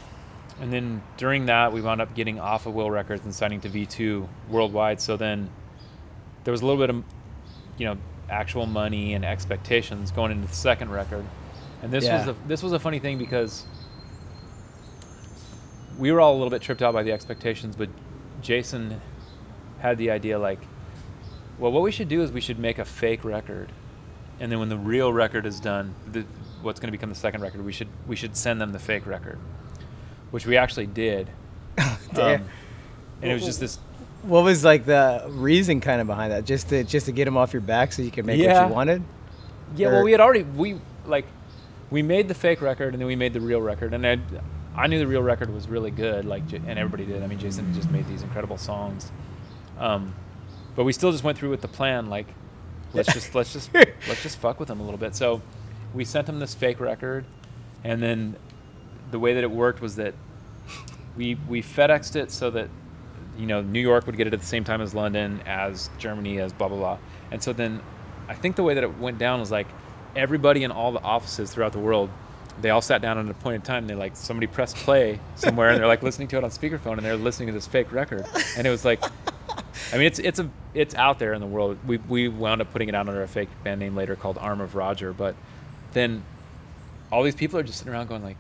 and 0.61 0.73
then 0.73 1.03
during 1.17 1.47
that 1.47 1.73
we 1.73 1.81
wound 1.81 2.01
up 2.01 2.15
getting 2.15 2.41
off 2.41 2.67
of 2.67 2.75
Will 2.75 2.91
Records 2.91 3.25
and 3.25 3.35
signing 3.35 3.61
to 3.63 3.69
V2 3.69 4.27
worldwide. 4.49 5.01
So 5.01 5.17
then 5.17 5.51
there 6.45 6.53
was 6.53 6.63
a 6.63 6.67
little 6.67 6.81
bit 6.81 6.91
of 6.91 7.05
you 7.79 7.87
know 7.87 7.97
actual 8.31 8.67
money 8.67 9.15
and 9.15 9.25
expectations 9.25 10.11
going 10.11 10.33
into 10.33 10.49
the 10.49 10.55
second 10.55 10.91
record, 10.91 11.25
and 11.83 11.93
this 11.93 12.05
Yeah. 12.05 12.19
was 12.19 12.29
a, 12.29 12.49
this 12.49 12.63
was 12.63 12.73
a 12.73 12.79
funny 12.79 12.99
thing 12.99 13.19
because 13.19 13.65
we 15.99 16.13
were 16.13 16.21
all 16.21 16.33
a 16.33 16.37
little 16.37 16.51
bit 16.51 16.63
tripped 16.63 16.83
out 16.83 16.93
by 16.95 17.03
the 17.03 17.13
expectations, 17.13 17.75
but 17.77 17.89
Jason 18.43 19.01
had 19.81 19.97
the 19.99 20.11
idea 20.11 20.39
like, 20.39 20.59
well, 21.59 21.73
what 21.73 21.83
we 21.83 21.91
should 21.91 22.09
do 22.09 22.23
is 22.23 22.31
we 22.33 22.41
should 22.41 22.59
make 22.59 22.79
a 22.79 22.85
fake 22.85 23.25
record, 23.25 23.71
and 24.41 24.51
then 24.53 24.59
when 24.59 24.69
the 24.69 24.77
real 24.77 25.13
record 25.13 25.47
is 25.47 25.59
done, 25.61 25.95
the, 26.13 26.25
what's 26.63 26.81
going 26.81 26.89
to 26.89 26.93
become 26.93 27.09
the 27.09 27.15
second 27.15 27.41
record, 27.41 27.65
we 27.65 27.73
should 27.73 27.89
we 28.07 28.17
should 28.17 28.37
send 28.37 28.61
them 28.61 28.73
the 28.73 28.79
fake 28.79 29.07
record, 29.07 29.39
which 30.37 30.45
we 30.45 30.59
actually 30.59 30.85
did. 30.85 31.31
Damn. 32.13 32.43
Um, 32.43 32.49
and 33.23 33.31
it 33.31 33.33
was 33.33 33.43
just 33.43 33.59
this 33.59 33.79
What 34.21 34.45
was 34.45 34.63
like 34.63 34.85
the 34.85 35.25
reason 35.31 35.81
kind 35.81 35.99
of 35.99 36.07
behind 36.07 36.31
that? 36.31 36.45
Just 36.45 36.69
to 36.69 36.85
just 36.85 37.07
to 37.07 37.13
get 37.13 37.25
them 37.25 37.39
off 37.39 37.55
your 37.55 37.63
back 37.63 37.91
so 37.91 38.03
you 38.03 38.11
could 38.11 38.27
make 38.27 38.39
what 38.47 38.69
you 38.69 38.75
wanted. 38.75 39.03
Yeah, 39.77 39.89
Or- 39.89 39.93
well, 39.95 40.05
we 40.05 40.13
had 40.13 40.21
already 40.21 40.43
we 40.43 40.79
like 41.07 41.25
we 41.91 42.03
made 42.03 42.29
the 42.29 42.35
fake 42.35 42.61
record 42.61 42.93
and 42.93 43.01
then 43.01 43.07
we 43.07 43.17
made 43.17 43.33
the 43.33 43.41
real 43.41 43.63
record, 43.63 43.95
and 43.95 44.07
I 44.07 44.19
I 44.77 44.89
knew 44.89 44.99
the 44.99 45.07
real 45.07 45.23
record 45.23 45.49
was 45.55 45.69
really 45.69 45.91
good, 45.91 46.27
like 46.27 46.43
and 46.53 46.79
everybody 46.79 47.07
did. 47.07 47.23
I 47.23 47.29
mean, 47.29 47.39
Jason 47.39 47.73
just 47.73 47.91
made 47.91 48.07
these 48.07 48.23
incredible 48.23 48.59
songs, 48.59 49.11
um, 49.79 50.15
but 50.75 50.85
we 50.85 50.93
still 50.93 51.13
just 51.13 51.25
went 51.25 51.39
through 51.39 51.49
with 51.49 51.63
the 51.63 51.69
plan, 51.69 52.11
like 52.11 52.27
let's 52.93 53.11
just 53.11 53.35
let's 53.35 53.55
just 53.55 53.73
let's 53.75 54.23
just 54.23 54.37
fuck 54.37 54.61
with 54.61 54.69
them 54.69 54.81
a 54.81 54.83
little 54.83 54.99
bit. 54.99 55.17
So 55.17 55.41
we 55.95 56.05
sent 56.05 56.27
them 56.27 56.41
this 56.41 56.53
fake 56.53 56.79
record, 56.79 57.25
and 57.85 58.03
then 58.03 58.37
the 59.11 59.19
way 59.19 59.33
that 59.33 59.43
it 59.43 59.51
worked 59.51 59.81
was 59.81 59.97
that 59.97 60.13
we 61.17 61.37
we 61.49 61.63
FedExed 61.63 62.17
it 62.17 62.31
so 62.31 62.51
that 62.51 62.69
you 63.39 63.47
know 63.47 63.63
New 63.63 63.81
York 63.81 64.07
would 64.07 64.17
get 64.17 64.27
it 64.27 64.35
at 64.35 64.41
the 64.41 64.47
same 64.47 64.65
time 64.65 64.81
as 64.81 64.95
London, 64.95 65.41
as 65.47 65.91
Germany, 65.99 66.39
as 66.41 66.53
blah 66.53 66.69
blah 66.69 66.79
blah. 66.79 66.99
And 67.31 67.43
so 67.43 67.53
then 67.53 67.81
I 68.29 68.35
think 68.35 68.57
the 68.57 68.63
way 68.63 68.75
that 68.75 68.85
it 68.85 68.99
went 68.99 69.19
down 69.19 69.41
was 69.41 69.51
like 69.51 69.67
everybody 70.15 70.65
in 70.65 70.71
all 70.71 70.93
the 70.93 71.03
offices 71.03 71.53
throughout 71.53 71.73
the 71.73 71.79
world, 71.79 72.11
they 72.61 72.71
all 72.71 72.81
sat 72.81 73.03
down 73.03 73.19
at 73.19 73.29
a 73.29 73.35
point 73.35 73.57
in 73.57 73.63
time. 73.63 73.85
And 73.85 73.91
they 73.91 73.95
like 73.95 74.17
somebody 74.17 74.47
pressed 74.47 74.77
play 74.77 75.21
somewhere, 75.35 75.71
and 75.71 75.79
they're 75.79 75.87
like 75.87 76.03
listening 76.05 76.29
to 76.29 76.39
it 76.39 76.45
on 76.45 76.51
speakerphone, 76.51 76.97
and 76.97 77.05
they're 77.05 77.17
listening 77.17 77.49
to 77.49 77.53
this 77.53 77.67
fake 77.67 77.93
record, 77.93 78.27
and 78.57 78.67
it 78.67 78.71
was 78.71 78.85
like. 78.85 79.03
I 79.93 79.99
mean, 79.99 80.07
it's 80.07 80.19
it's 80.19 80.41
a 80.41 80.51
it's 80.75 80.95
out 80.97 81.21
there 81.21 81.33
in 81.33 81.41
the 81.41 81.47
world. 81.47 81.79
We 81.87 81.99
we 81.99 82.29
wound 82.29 82.61
up 82.61 82.73
putting 82.73 82.89
it 82.89 82.95
out 82.95 83.09
under 83.09 83.23
a 83.23 83.29
fake 83.29 83.49
band 83.63 83.79
name 83.79 83.95
later 83.95 84.17
called 84.17 84.37
Arm 84.37 84.61
of 84.61 84.75
Roger, 84.75 85.13
but 85.13 85.37
then 85.93 86.25
all 87.13 87.23
these 87.23 87.35
people 87.35 87.59
are 87.59 87.63
just 87.63 87.79
sitting 87.79 87.93
around 87.93 88.09
going 88.09 88.23
like, 88.23 88.37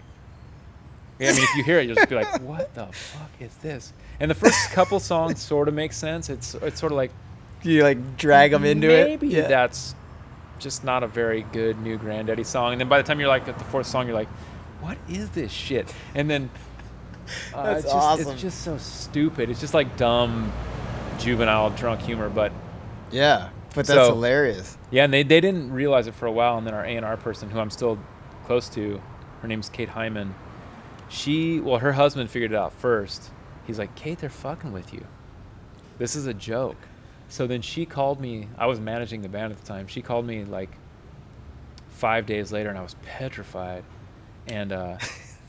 I 1.20 1.32
mean, 1.32 1.42
if 1.42 1.56
you 1.56 1.64
hear 1.64 1.78
it, 1.78 1.86
you'll 1.86 1.96
just 1.96 2.08
be 2.08 2.14
like, 2.14 2.40
"What 2.42 2.74
the 2.74 2.86
fuck 2.86 3.30
is 3.40 3.54
this?" 3.56 3.92
And 4.20 4.30
the 4.30 4.34
first 4.34 4.70
couple 4.70 5.00
songs 5.00 5.40
sort 5.40 5.68
of 5.68 5.74
make 5.74 5.92
sense. 5.92 6.28
It's 6.30 6.54
it's 6.56 6.78
sort 6.80 6.92
of 6.92 6.96
like 6.96 7.10
You 7.62 7.82
like 7.82 8.16
drag 8.16 8.50
them 8.50 8.64
into 8.64 8.90
it. 8.90 9.08
maybe 9.08 9.28
Yeah. 9.28 9.48
that's 9.48 9.94
just 10.58 10.84
not 10.84 11.02
a 11.02 11.06
very 11.06 11.42
good 11.52 11.78
new 11.82 11.98
Grandaddy 11.98 12.44
song. 12.46 12.72
And 12.72 12.80
then 12.80 12.88
by 12.88 13.00
the 13.00 13.06
time 13.06 13.18
you're 13.20 13.28
like 13.28 13.46
at 13.48 13.58
the 13.58 13.64
fourth 13.64 13.86
song, 13.86 14.06
you're 14.06 14.16
like, 14.16 14.28
"What 14.80 14.98
is 15.08 15.30
this 15.30 15.50
shit?" 15.52 15.92
And 16.14 16.28
then 16.30 16.50
uh, 17.54 17.62
That's 17.64 17.84
it's 17.84 17.92
just, 17.92 17.94
awesome. 18.04 18.32
It's 18.32 18.40
just 18.42 18.62
so 18.62 18.78
stupid. 18.78 19.50
It's 19.50 19.60
just 19.60 19.74
like 19.74 19.96
dumb, 19.96 20.52
juvenile, 21.18 21.70
drunk 21.70 22.00
humor. 22.02 22.28
But 22.28 22.52
Yeah, 23.10 23.48
but 23.74 23.86
that's 23.86 23.88
So- 23.88 24.14
hilarious. 24.14 24.76
yeah, 24.90 25.04
and 25.04 25.12
they, 25.12 25.22
they 25.22 25.40
didn't 25.40 25.72
realize 25.72 26.06
it 26.06 26.14
for 26.14 26.26
a 26.26 26.32
while, 26.32 26.56
and 26.58 26.66
then 26.66 26.72
our 26.74 26.84
A 26.84 26.96
and 26.96 27.04
R 27.04 27.16
person, 27.16 27.50
who 27.50 27.58
I'm 27.58 27.70
still 27.70 27.98
close 28.46 28.68
to, 28.70 29.00
her 29.42 29.48
name's 29.48 29.68
Kate 29.68 29.88
Hyman. 29.88 30.34
She, 31.08 31.60
well, 31.60 31.78
her 31.78 31.92
husband 31.92 32.30
figured 32.30 32.52
it 32.52 32.56
out 32.56 32.72
first. 32.72 33.30
He's 33.66 33.78
like, 33.78 33.94
Kate, 33.94 34.18
they're 34.18 34.28
fucking 34.30 34.72
with 34.72 34.92
you. 34.92 35.04
This 35.98 36.16
is 36.16 36.26
a 36.26 36.34
joke. 36.34 36.76
So 37.28 37.46
then 37.46 37.62
she 37.62 37.86
called 37.86 38.20
me. 38.20 38.48
I 38.58 38.66
was 38.66 38.78
managing 38.80 39.22
the 39.22 39.28
band 39.28 39.52
at 39.52 39.60
the 39.60 39.66
time. 39.66 39.86
She 39.86 40.02
called 40.02 40.26
me 40.26 40.44
like 40.44 40.70
five 41.88 42.26
days 42.26 42.52
later, 42.52 42.68
and 42.68 42.78
I 42.78 42.82
was 42.82 42.94
petrified. 43.04 43.82
And 44.46 44.72
uh, 44.72 44.98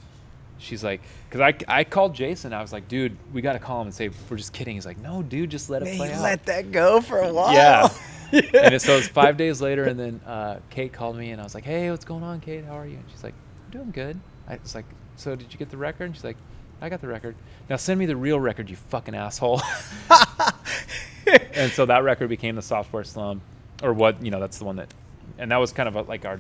she's 0.58 0.84
like, 0.84 1.01
because 1.30 1.41
I, 1.41 1.80
I 1.80 1.84
called 1.84 2.16
Jason. 2.16 2.53
I 2.53 2.62
was 2.62 2.74
like, 2.74 2.88
dude, 2.88 3.16
we 3.34 3.41
got 3.41 3.53
to 3.53 3.60
call 3.60 3.82
him 3.82 3.88
and 3.88 3.93
say 3.93 4.10
we're 4.30 4.38
just 4.38 4.53
kidding. 4.53 4.76
He's 4.76 4.86
like, 4.86 4.97
no, 4.99 5.22
dude, 5.22 5.49
just 5.51 5.70
let 5.70 5.82
it 5.82 5.86
Man, 5.86 5.97
play 5.97 6.14
out. 6.14 6.22
let 6.24 6.45
that 6.45 6.72
go 6.72 7.01
for 7.01 7.20
a 7.20 7.32
while. 7.32 7.53
Yeah. 7.53 7.89
And 8.30 8.82
so 8.82 8.91
it 8.91 8.97
was 8.97 9.08
five 9.08 9.38
days 9.43 9.62
later, 9.62 9.86
and 9.86 9.97
then 9.97 10.20
uh, 10.28 10.60
Kate 10.70 10.91
called 10.91 11.16
me, 11.16 11.32
and 11.32 11.39
I 11.39 11.45
was 11.45 11.55
like, 11.55 11.64
"Hey, 11.64 11.89
what's 11.89 12.03
going 12.03 12.24
on, 12.24 12.41
Kate? 12.41 12.66
How 12.66 12.78
are 12.78 12.86
you?" 12.86 12.97
And 12.97 13.05
she's 13.10 13.24
like, 13.24 13.34
"I'm 13.66 13.72
doing 13.72 13.91
good." 13.91 14.20
I 14.49 14.58
was 14.62 14.76
like, 14.76 14.84
"So 15.18 15.36
did 15.36 15.51
you 15.51 15.59
get 15.59 15.70
the 15.70 15.78
record?" 15.78 16.05
And 16.05 16.15
she's 16.15 16.24
like, 16.24 16.38
"I 16.82 16.89
got 16.89 17.01
the 17.01 17.07
record. 17.07 17.36
Now 17.70 17.76
send 17.76 17.99
me 17.99 18.05
the 18.05 18.15
real 18.15 18.39
record, 18.39 18.70
you 18.70 18.76
fucking 18.76 19.15
asshole." 19.15 19.61
and 21.53 21.72
so 21.72 21.86
that 21.86 22.03
record 22.03 22.30
became 22.30 22.55
the 22.55 22.61
Software 22.61 23.03
Slump, 23.03 23.41
or 23.84 23.93
what 23.93 24.24
you 24.24 24.32
know, 24.32 24.39
that's 24.39 24.57
the 24.57 24.65
one 24.65 24.78
that, 24.78 24.93
and 25.38 25.51
that 25.51 25.57
was 25.57 25.72
kind 25.72 25.89
of 25.89 25.95
a, 25.95 26.01
like 26.03 26.26
our 26.26 26.39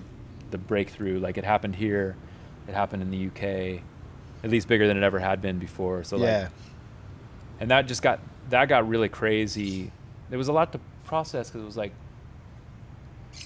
the 0.51 0.57
breakthrough. 0.57 1.19
Like 1.19 1.37
it 1.37 1.43
happened 1.43 1.75
here, 1.75 2.15
it 2.67 2.73
happened 2.73 3.01
in 3.01 3.11
the 3.11 3.27
UK, 3.27 3.81
at 4.43 4.49
least 4.49 4.67
bigger 4.67 4.87
than 4.87 4.97
it 4.97 5.03
ever 5.03 5.19
had 5.19 5.41
been 5.41 5.59
before. 5.59 6.03
So 6.03 6.17
like, 6.17 6.27
yeah. 6.27 6.49
and 7.59 7.71
that 7.71 7.87
just 7.87 8.01
got 8.01 8.19
that 8.49 8.69
got 8.69 8.87
really 8.87 9.09
crazy. 9.09 9.91
There 10.29 10.37
was 10.37 10.47
a 10.47 10.53
lot 10.53 10.71
to 10.73 10.79
process 11.05 11.49
because 11.49 11.61
it 11.61 11.65
was 11.65 11.77
like 11.77 11.93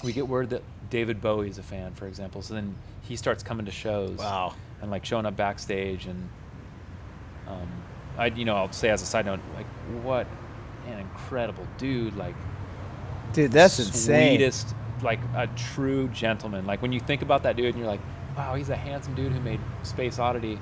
we 0.04 0.14
get 0.14 0.28
word 0.28 0.50
that 0.52 0.64
David 0.90 1.22
Bowie 1.22 1.50
is 1.50 1.58
a 1.58 1.64
fan, 1.64 1.94
for 1.94 2.08
example. 2.08 2.42
So 2.42 2.54
then 2.54 2.76
he 3.02 3.16
starts 3.16 3.44
coming 3.44 3.66
to 3.66 3.72
shows, 3.72 4.18
Wow. 4.18 4.56
And 4.82 4.90
like 4.90 5.06
showing 5.06 5.26
up 5.26 5.36
backstage, 5.36 6.08
and 6.08 6.30
um, 7.48 7.68
I, 8.18 8.28
you 8.28 8.46
know, 8.46 8.56
I'll 8.56 8.72
say 8.72 8.90
as 8.90 9.02
a 9.02 9.06
side 9.06 9.26
note, 9.26 9.40
like 9.56 9.68
what 10.04 10.28
an 10.88 11.00
incredible 11.00 11.68
dude, 11.78 12.16
like 12.16 12.36
Dude, 13.34 13.52
that's 13.52 13.80
insane. 13.80 14.38
sweetest, 14.38 14.76
like 15.02 15.20
a 15.36 15.48
true 15.48 16.08
gentleman. 16.10 16.66
Like 16.66 16.82
when 16.82 16.92
you 16.92 17.00
think 17.00 17.22
about 17.22 17.44
that 17.44 17.56
dude, 17.56 17.68
and 17.68 17.78
you're 17.78 17.88
like, 17.88 18.02
wow, 18.36 18.56
he's 18.56 18.70
a 18.70 18.76
handsome 18.76 19.16
dude 19.16 19.32
who 19.32 19.40
made 19.40 19.60
Space 19.84 20.20
Oddity, 20.20 20.60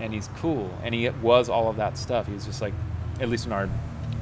and 0.00 0.12
he's 0.12 0.28
cool, 0.36 0.70
and 0.82 0.94
he 0.94 1.08
was 1.08 1.48
all 1.48 1.68
of 1.68 1.76
that 1.76 1.96
stuff. 1.96 2.26
He 2.26 2.34
was 2.34 2.44
just 2.44 2.60
like, 2.60 2.74
at 3.20 3.28
least 3.28 3.46
in 3.46 3.52
our 3.52 3.68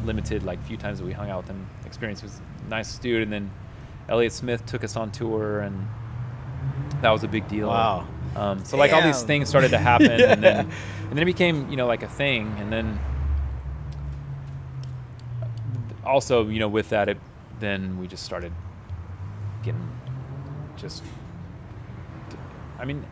limited 0.05 0.43
like 0.43 0.63
few 0.65 0.77
times 0.77 0.99
that 0.99 1.05
we 1.05 1.13
hung 1.13 1.31
out 1.31 1.39
with 1.39 1.47
him, 1.49 1.67
experience 1.87 2.23
was 2.23 2.41
nice 2.69 2.99
dude. 2.99 3.23
And 3.23 3.33
then 3.33 3.51
Elliott 4.09 4.33
Smith 4.33 4.67
took 4.67 4.85
us 4.85 4.97
on 4.97 5.11
tour, 5.11 5.61
and 5.61 5.87
that 7.01 7.11
was 7.11 7.25
a 7.25 7.29
big 7.29 7.49
deal. 7.49 7.69
Wow. 7.69 8.07
Um, 8.37 8.65
so 8.65 8.77
like 8.77 8.93
all 8.93 9.03
these 9.03 9.23
things 9.23 9.49
started 9.49 9.71
to 9.73 9.79
happen, 9.79 10.11
and 10.21 10.43
then 10.43 10.59
and 11.03 11.13
then 11.13 11.19
it 11.19 11.25
became 11.27 11.69
you 11.71 11.77
know 11.77 11.87
like 11.87 12.03
a 12.03 12.09
thing, 12.09 12.55
and 12.59 12.73
then 12.73 12.99
also 16.05 16.49
you 16.49 16.59
know 16.59 16.69
with 16.69 16.89
that 16.91 17.09
it 17.09 17.19
then 17.61 17.99
we 17.99 18.07
just 18.09 18.25
started 18.25 18.53
getting 19.63 19.89
just 20.77 21.03
i 22.79 22.85
mean 22.85 23.05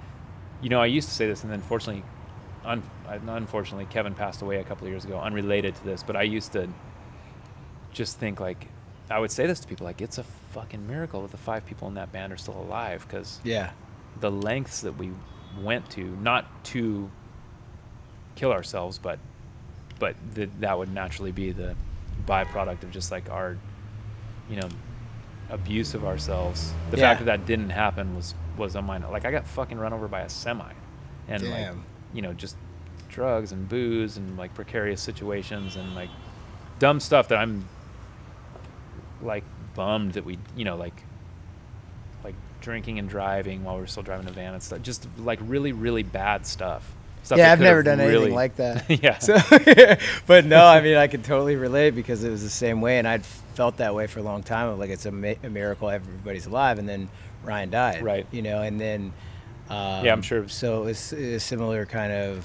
you 0.60 0.68
know 0.68 0.80
i 0.80 0.86
used 0.86 1.08
to 1.08 1.14
say 1.14 1.26
this 1.26 1.44
and 1.44 1.52
then 1.52 1.60
fortunately 1.60 2.02
un, 2.64 2.82
unfortunately 3.28 3.86
kevin 3.90 4.12
passed 4.14 4.42
away 4.42 4.56
a 4.58 4.64
couple 4.64 4.86
of 4.86 4.90
years 4.90 5.04
ago 5.04 5.18
unrelated 5.20 5.74
to 5.74 5.84
this 5.84 6.02
but 6.02 6.16
i 6.16 6.22
used 6.22 6.52
to 6.52 6.68
just 7.92 8.18
think 8.18 8.40
like 8.40 8.66
i 9.08 9.18
would 9.18 9.30
say 9.30 9.46
this 9.46 9.60
to 9.60 9.68
people 9.68 9.84
like 9.86 10.00
it's 10.00 10.18
a 10.18 10.24
fucking 10.52 10.84
miracle 10.86 11.22
that 11.22 11.30
the 11.30 11.36
five 11.36 11.64
people 11.64 11.86
in 11.86 11.94
that 11.94 12.10
band 12.10 12.32
are 12.32 12.36
still 12.36 12.58
alive 12.60 13.06
because 13.08 13.38
Yeah. 13.44 13.70
The 14.18 14.30
lengths 14.30 14.80
that 14.80 14.96
we 14.96 15.12
went 15.60 15.88
to, 15.90 16.04
not 16.22 16.64
to 16.64 17.10
kill 18.34 18.52
ourselves, 18.52 18.98
but 18.98 19.18
but 19.98 20.16
th- 20.34 20.50
that 20.60 20.78
would 20.78 20.92
naturally 20.92 21.32
be 21.32 21.52
the 21.52 21.76
byproduct 22.26 22.82
of 22.82 22.90
just 22.90 23.10
like 23.10 23.28
our, 23.30 23.56
you 24.48 24.56
know, 24.56 24.68
abuse 25.50 25.92
of 25.94 26.04
ourselves. 26.06 26.72
The 26.90 26.96
Yeah. 26.96 27.08
fact 27.10 27.20
that 27.20 27.24
that 27.26 27.46
didn't 27.46 27.70
happen 27.70 28.14
was 28.16 28.34
was 28.56 28.76
on 28.76 28.84
mine. 28.86 29.04
Like 29.10 29.24
I 29.24 29.30
got 29.30 29.46
fucking 29.46 29.78
run 29.78 29.92
over 29.92 30.08
by 30.08 30.20
a 30.20 30.28
semi, 30.28 30.72
and 31.28 31.42
like 31.50 31.74
you 32.14 32.22
know 32.22 32.32
just 32.32 32.56
drugs 33.08 33.52
and 33.52 33.68
booze 33.68 34.16
and 34.16 34.36
like 34.38 34.54
precarious 34.54 35.00
situations 35.02 35.76
and 35.76 35.94
like 35.94 36.10
dumb 36.78 37.00
stuff 37.00 37.28
that 37.28 37.38
I'm 37.38 37.66
like 39.22 39.44
bummed 39.74 40.12
that 40.12 40.24
we 40.24 40.38
you 40.56 40.64
know 40.64 40.76
like 40.76 41.02
drinking 42.60 42.98
and 42.98 43.08
driving 43.08 43.64
while 43.64 43.76
we 43.76 43.82
are 43.82 43.86
still 43.86 44.02
driving 44.02 44.28
a 44.28 44.32
van 44.32 44.54
and 44.54 44.62
stuff. 44.62 44.82
Just 44.82 45.06
like 45.18 45.38
really, 45.42 45.72
really 45.72 46.02
bad 46.02 46.46
stuff. 46.46 46.90
stuff 47.22 47.38
yeah, 47.38 47.52
I've 47.52 47.60
never 47.60 47.82
done 47.82 48.00
anything 48.00 48.34
like 48.34 48.56
that. 48.56 48.84
yeah. 49.02 49.18
So, 49.18 49.36
but 50.26 50.44
no, 50.44 50.64
I 50.64 50.80
mean, 50.80 50.96
I 50.96 51.06
can 51.06 51.22
totally 51.22 51.56
relate 51.56 51.90
because 51.90 52.24
it 52.24 52.30
was 52.30 52.42
the 52.42 52.48
same 52.50 52.80
way, 52.80 52.98
and 52.98 53.06
I'd 53.08 53.24
felt 53.54 53.76
that 53.78 53.94
way 53.94 54.06
for 54.06 54.20
a 54.20 54.22
long 54.22 54.42
time. 54.42 54.78
Like 54.78 54.90
it's 54.90 55.06
a, 55.06 55.10
ma- 55.10 55.34
a 55.42 55.50
miracle 55.50 55.90
everybody's 55.90 56.46
alive, 56.46 56.78
and 56.78 56.88
then 56.88 57.08
Ryan 57.44 57.70
died. 57.70 58.02
Right. 58.02 58.26
You 58.32 58.42
know, 58.42 58.62
and 58.62 58.80
then 58.80 59.12
Um, 59.68 60.04
Yeah, 60.04 60.12
I'm 60.12 60.22
sure. 60.22 60.48
So 60.48 60.84
it's 60.86 61.12
a 61.12 61.38
similar 61.38 61.86
kind 61.86 62.12
of 62.12 62.38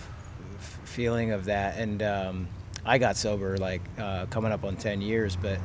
f- 0.57 0.79
feeling 0.85 1.31
of 1.31 1.45
that, 1.45 1.77
and 1.77 2.01
um, 2.03 2.47
I 2.85 2.97
got 2.97 3.17
sober 3.17 3.57
like 3.57 3.81
uh, 3.97 4.25
coming 4.27 4.51
up 4.51 4.63
on 4.63 4.75
ten 4.75 5.01
years, 5.01 5.35
but 5.35 5.57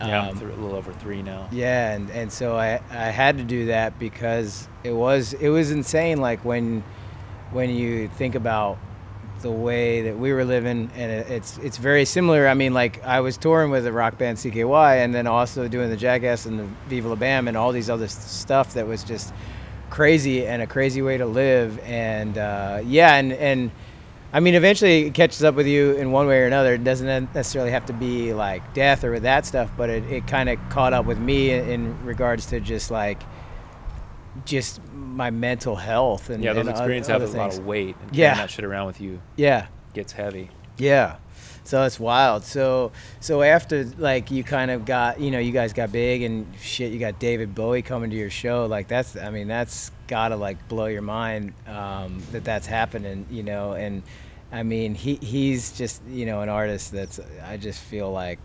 Yeah, 0.00 0.28
um, 0.28 0.38
a 0.38 0.44
little 0.44 0.74
over 0.74 0.92
three 0.92 1.22
now. 1.22 1.48
yeah, 1.52 1.92
and, 1.92 2.10
and 2.10 2.32
so 2.32 2.56
I, 2.56 2.80
I 2.90 3.10
had 3.10 3.38
to 3.38 3.44
do 3.44 3.66
that 3.66 3.98
because 3.98 4.68
it 4.82 4.92
was 4.92 5.32
it 5.34 5.48
was 5.48 5.70
insane. 5.70 6.20
Like 6.20 6.44
when 6.44 6.82
when 7.52 7.70
you 7.70 8.08
think 8.08 8.34
about 8.34 8.78
the 9.42 9.50
way 9.50 10.02
that 10.02 10.18
we 10.18 10.32
were 10.32 10.44
living, 10.44 10.90
and 10.96 11.12
it, 11.12 11.30
it's 11.30 11.58
it's 11.58 11.76
very 11.76 12.04
similar. 12.04 12.48
I 12.48 12.54
mean, 12.54 12.74
like 12.74 13.04
I 13.04 13.20
was 13.20 13.36
touring 13.36 13.70
with 13.70 13.84
the 13.84 13.92
rock 13.92 14.18
band 14.18 14.38
CKY, 14.38 15.04
and 15.04 15.14
then 15.14 15.26
also 15.26 15.68
doing 15.68 15.90
the 15.90 15.96
Jackass 15.96 16.46
and 16.46 16.58
the 16.58 16.68
Viva 16.88 17.08
La 17.08 17.14
Bam 17.14 17.46
and 17.46 17.56
all 17.56 17.70
these 17.72 17.88
other 17.88 18.08
stuff 18.08 18.74
that 18.74 18.86
was 18.86 19.04
just 19.04 19.32
crazy 19.90 20.44
and 20.46 20.60
a 20.60 20.66
crazy 20.66 21.02
way 21.02 21.18
to 21.18 21.26
live. 21.26 21.78
And 21.84 22.36
uh, 22.36 22.80
yeah, 22.84 23.14
and 23.14 23.32
and 23.32 23.70
I 24.34 24.40
mean, 24.40 24.54
eventually 24.56 25.06
it 25.06 25.14
catches 25.14 25.44
up 25.44 25.54
with 25.54 25.68
you 25.68 25.92
in 25.92 26.10
one 26.10 26.26
way 26.26 26.40
or 26.40 26.46
another. 26.46 26.74
It 26.74 26.82
doesn't 26.82 27.32
necessarily 27.34 27.70
have 27.70 27.86
to 27.86 27.92
be 27.92 28.34
like 28.34 28.74
death 28.74 29.04
or 29.04 29.12
with 29.12 29.22
that 29.22 29.46
stuff, 29.46 29.70
but 29.76 29.88
it, 29.88 30.02
it 30.10 30.26
kind 30.26 30.48
of 30.48 30.58
caught 30.70 30.92
up 30.92 31.06
with 31.06 31.18
me 31.18 31.52
in, 31.52 31.68
in 31.68 32.04
regards 32.04 32.46
to 32.46 32.58
just 32.58 32.90
like 32.90 33.22
just 34.44 34.80
my 34.92 35.30
mental 35.30 35.76
health 35.76 36.30
and 36.30 36.42
Yeah, 36.42 36.52
those 36.52 36.62
and 36.66 36.70
experiences 36.70 37.08
have 37.12 37.22
other 37.22 37.32
a 37.32 37.40
lot 37.40 37.56
of 37.56 37.64
weight. 37.64 37.94
And 38.02 38.14
Yeah. 38.16 38.34
that 38.34 38.50
shit 38.50 38.64
around 38.64 38.88
with 38.88 39.00
you 39.00 39.20
Yeah, 39.36 39.68
gets 39.92 40.12
heavy. 40.12 40.50
yeah. 40.78 41.16
So 41.62 41.82
it's 41.84 41.98
wild. 41.98 42.44
So 42.44 42.92
so 43.20 43.40
after 43.40 43.84
like 43.96 44.30
you 44.30 44.44
kind 44.44 44.70
of 44.70 44.84
got 44.84 45.18
you 45.18 45.30
know 45.30 45.38
you 45.38 45.50
guys 45.52 45.72
got 45.72 45.92
big 45.92 46.22
and 46.22 46.46
shit. 46.60 46.92
You 46.92 46.98
got 46.98 47.18
David 47.18 47.54
Bowie 47.54 47.80
coming 47.80 48.10
to 48.10 48.16
your 48.16 48.28
show. 48.28 48.66
Like 48.66 48.86
that's 48.88 49.16
I 49.16 49.30
mean 49.30 49.48
that's 49.48 49.90
gotta 50.06 50.36
like 50.36 50.68
blow 50.68 50.86
your 50.86 51.00
mind 51.00 51.54
um, 51.66 52.20
that 52.32 52.44
that's 52.44 52.66
happening. 52.66 53.24
You 53.30 53.44
know 53.44 53.72
and 53.72 54.02
I 54.54 54.62
mean 54.62 54.94
he 54.94 55.16
he's 55.16 55.76
just 55.76 56.02
you 56.06 56.26
know 56.26 56.40
an 56.40 56.48
artist 56.48 56.92
that's 56.92 57.20
I 57.44 57.56
just 57.56 57.80
feel 57.80 58.10
like 58.12 58.38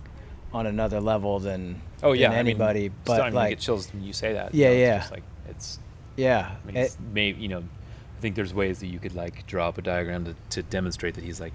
on 0.54 0.66
another 0.66 1.00
level 1.00 1.40
than 1.40 1.82
Oh 2.02 2.14
yeah, 2.14 2.30
than 2.30 2.40
anybody. 2.40 2.80
I 2.80 2.84
mean, 2.90 2.94
but 3.06 3.14
still, 3.14 3.24
I 3.24 3.26
mean, 3.28 3.34
you 3.34 3.40
like 3.40 3.50
get 3.52 3.60
chills 3.60 3.94
when 3.94 4.04
you 4.04 4.14
say 4.14 4.34
that. 4.34 4.56
Yeah, 4.56 4.70
you 4.72 4.74
know, 4.74 4.80
it's 4.80 4.82
yeah. 4.88 4.98
Just 5.00 5.12
like 5.12 5.24
it's. 5.50 5.80
yeah. 6.18 6.56
I 6.64 6.66
mean, 6.68 6.76
it- 6.78 6.80
it's 6.82 6.98
may, 7.14 7.32
you 7.34 7.48
know, 7.50 7.60
I 7.60 8.22
think 8.22 8.36
there's 8.36 8.54
ways 8.54 8.80
that 8.80 8.88
you 8.88 9.00
could 9.00 9.16
like 9.16 9.46
draw 9.48 9.68
up 9.70 9.78
a 9.78 9.82
diagram 9.82 10.26
to, 10.26 10.36
to 10.52 10.64
demonstrate 10.64 11.16
that 11.16 11.24
he's 11.24 11.40
like 11.40 11.54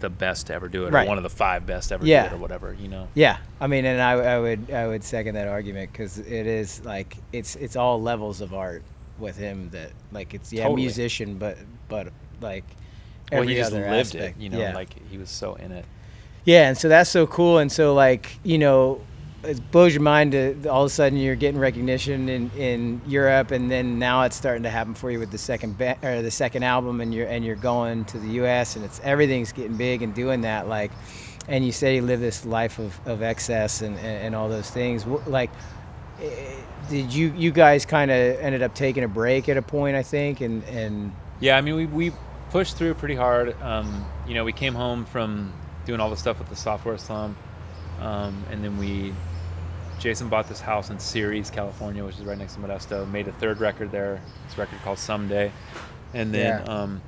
the 0.00 0.08
best 0.08 0.46
to 0.46 0.54
ever 0.54 0.68
do 0.68 0.86
it, 0.86 0.92
Right. 0.92 1.04
or 1.06 1.08
one 1.08 1.16
of 1.18 1.24
the 1.24 1.28
five 1.30 1.66
best 1.66 1.88
to 1.88 1.94
ever 1.96 2.06
Yeah. 2.06 2.28
do 2.28 2.34
it, 2.34 2.38
or 2.38 2.40
whatever. 2.40 2.72
You 2.72 2.88
know. 2.88 3.08
Yeah, 3.14 3.38
I 3.60 3.66
mean, 3.66 3.84
and 3.84 4.00
I, 4.00 4.12
I 4.12 4.38
would 4.40 4.70
I 4.70 4.86
would 4.86 5.02
second 5.04 5.34
that 5.34 5.48
argument 5.48 5.92
because 5.92 6.18
it 6.18 6.46
is 6.46 6.82
like 6.84 7.16
it's 7.32 7.56
it's 7.56 7.74
all 7.76 8.00
levels 8.00 8.40
of 8.40 8.54
art 8.54 8.82
with 9.18 9.36
him 9.36 9.68
that 9.70 9.90
like 10.12 10.32
it's 10.34 10.52
yeah 10.52 10.62
Totally. 10.62 10.82
musician 10.82 11.36
but 11.36 11.58
but 11.88 12.08
like 12.40 12.64
Well, 13.32 13.42
he 13.42 13.54
just 13.54 13.72
lived 13.72 13.86
aspect. 13.86 14.38
it. 14.38 14.42
You 14.42 14.50
know, 14.50 14.58
yeah. 14.58 14.74
like 14.74 14.94
he 15.10 15.18
was 15.18 15.30
so 15.30 15.54
in 15.54 15.72
it. 15.72 15.84
yeah, 16.44 16.68
and 16.68 16.78
so 16.78 16.88
that's 16.88 17.10
so 17.10 17.26
cool, 17.26 17.58
and 17.58 17.70
so 17.70 17.94
like 17.94 18.38
you 18.42 18.58
know. 18.58 19.00
It 19.44 19.70
blows 19.70 19.94
your 19.94 20.02
mind 20.02 20.32
to 20.32 20.66
all 20.68 20.82
of 20.82 20.88
a 20.88 20.90
sudden 20.90 21.16
you're 21.16 21.36
getting 21.36 21.60
recognition 21.60 22.28
in, 22.28 22.50
in 22.56 23.00
Europe, 23.06 23.52
and 23.52 23.70
then 23.70 23.96
now 23.96 24.22
it's 24.22 24.34
starting 24.34 24.64
to 24.64 24.68
happen 24.68 24.96
for 24.96 25.12
you 25.12 25.20
with 25.20 25.30
the 25.30 25.38
second 25.38 25.78
ba- 25.78 25.96
or 26.02 26.22
the 26.22 26.30
second 26.30 26.64
album, 26.64 27.00
and 27.00 27.14
you're 27.14 27.28
and 27.28 27.44
you're 27.44 27.54
going 27.54 28.04
to 28.06 28.18
the 28.18 28.30
U.S. 28.30 28.74
and 28.74 28.84
it's 28.84 29.00
everything's 29.04 29.52
getting 29.52 29.76
big 29.76 30.02
and 30.02 30.12
doing 30.12 30.40
that 30.40 30.66
like, 30.66 30.90
and 31.46 31.64
you 31.64 31.70
say 31.70 31.94
you 31.94 32.02
live 32.02 32.18
this 32.18 32.44
life 32.44 32.80
of, 32.80 32.98
of 33.06 33.22
excess 33.22 33.80
and, 33.80 33.96
and, 33.98 34.06
and 34.26 34.34
all 34.34 34.48
those 34.48 34.70
things. 34.70 35.06
Like, 35.06 35.50
eh, 36.20 36.56
did 36.90 37.14
you 37.14 37.32
you 37.36 37.52
guys 37.52 37.86
kind 37.86 38.10
of 38.10 38.40
ended 38.40 38.62
up 38.62 38.74
taking 38.74 39.04
a 39.04 39.08
break 39.08 39.48
at 39.48 39.56
a 39.56 39.62
point? 39.62 39.94
I 39.96 40.02
think, 40.02 40.40
and 40.40 40.64
and 40.64 41.12
Yeah, 41.38 41.56
I 41.56 41.60
mean, 41.60 41.76
we, 41.76 41.86
we 41.86 42.12
pushed 42.50 42.76
through 42.76 42.94
pretty 42.94 43.14
hard. 43.14 43.60
Um, 43.62 44.04
you 44.26 44.34
know, 44.34 44.44
we 44.44 44.52
came 44.52 44.74
home 44.74 45.04
from 45.04 45.52
doing 45.86 46.00
all 46.00 46.10
the 46.10 46.16
stuff 46.16 46.38
with 46.38 46.48
the 46.48 46.56
software 46.56 46.98
slump, 46.98 47.36
um, 48.00 48.44
and 48.50 48.62
then 48.62 48.76
we, 48.78 49.12
Jason 49.98 50.28
bought 50.28 50.48
this 50.48 50.60
house 50.60 50.90
in 50.90 50.98
Ceres, 50.98 51.50
California, 51.50 52.04
which 52.04 52.16
is 52.18 52.24
right 52.24 52.38
next 52.38 52.54
to 52.54 52.60
Modesto. 52.60 53.10
Made 53.10 53.26
a 53.28 53.32
third 53.32 53.58
record 53.60 53.90
there. 53.90 54.20
This 54.48 54.58
record 54.58 54.78
called 54.82 54.98
Someday, 54.98 55.50
and 56.14 56.32
then 56.32 56.62
Yeah. 56.66 56.72
um, 56.72 57.00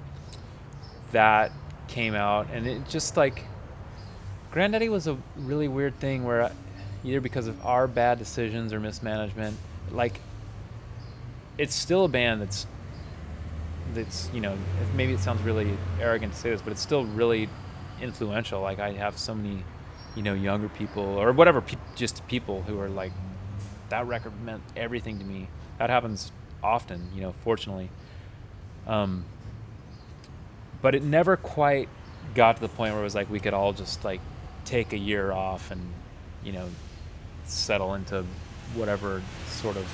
that 1.12 1.52
came 1.88 2.14
out, 2.14 2.48
and 2.52 2.66
it 2.66 2.88
just 2.88 3.16
like, 3.16 3.44
Grandaddy 4.52 4.88
was 4.90 5.06
a 5.06 5.16
really 5.36 5.68
weird 5.68 5.98
thing 6.00 6.24
where, 6.24 6.44
I- 6.44 6.52
either 7.04 7.20
because 7.20 7.46
of 7.46 7.64
our 7.64 7.86
bad 7.86 8.18
decisions 8.18 8.72
or 8.72 8.80
mismanagement, 8.80 9.56
like, 9.90 10.20
it's 11.58 11.74
still 11.74 12.04
a 12.04 12.08
band 12.08 12.40
that's 12.42 12.66
that's 13.94 14.30
you 14.32 14.40
know 14.40 14.56
maybe 14.94 15.12
it 15.12 15.20
sounds 15.20 15.42
really 15.42 15.76
arrogant 16.00 16.32
to 16.32 16.38
say 16.38 16.50
this 16.50 16.62
but 16.62 16.72
it's 16.72 16.80
still 16.80 17.04
really 17.04 17.48
influential. 18.00 18.60
Like 18.60 18.78
i 18.78 18.92
have 18.92 19.18
so 19.18 19.34
many 19.34 19.64
you 20.16 20.22
know 20.22 20.34
younger 20.34 20.68
people 20.68 21.02
or 21.02 21.32
whatever 21.32 21.60
pe- 21.60 21.76
just 21.94 22.26
people 22.28 22.62
who 22.62 22.78
are 22.80 22.88
like 22.88 23.12
that 23.90 24.06
record 24.06 24.32
meant 24.42 24.62
everything 24.76 25.18
to 25.18 25.24
me. 25.24 25.48
That 25.78 25.90
happens 25.90 26.32
often 26.62 27.10
you 27.14 27.20
know 27.20 27.34
fortunately. 27.44 27.90
Um 28.86 29.24
but 30.82 30.94
it 30.94 31.02
never 31.02 31.36
quite 31.36 31.88
got 32.34 32.56
to 32.56 32.62
the 32.62 32.68
point 32.68 32.92
where 32.92 33.00
it 33.00 33.04
was 33.04 33.14
like 33.14 33.30
we 33.30 33.40
could 33.40 33.54
all 33.54 33.72
just 33.72 34.04
like 34.04 34.20
take 34.64 34.92
a 34.92 34.98
year 34.98 35.32
off 35.32 35.70
and 35.70 35.80
you 36.44 36.52
know 36.52 36.68
settle 37.44 37.94
into 37.94 38.24
whatever 38.74 39.22
sort 39.48 39.76
of 39.76 39.86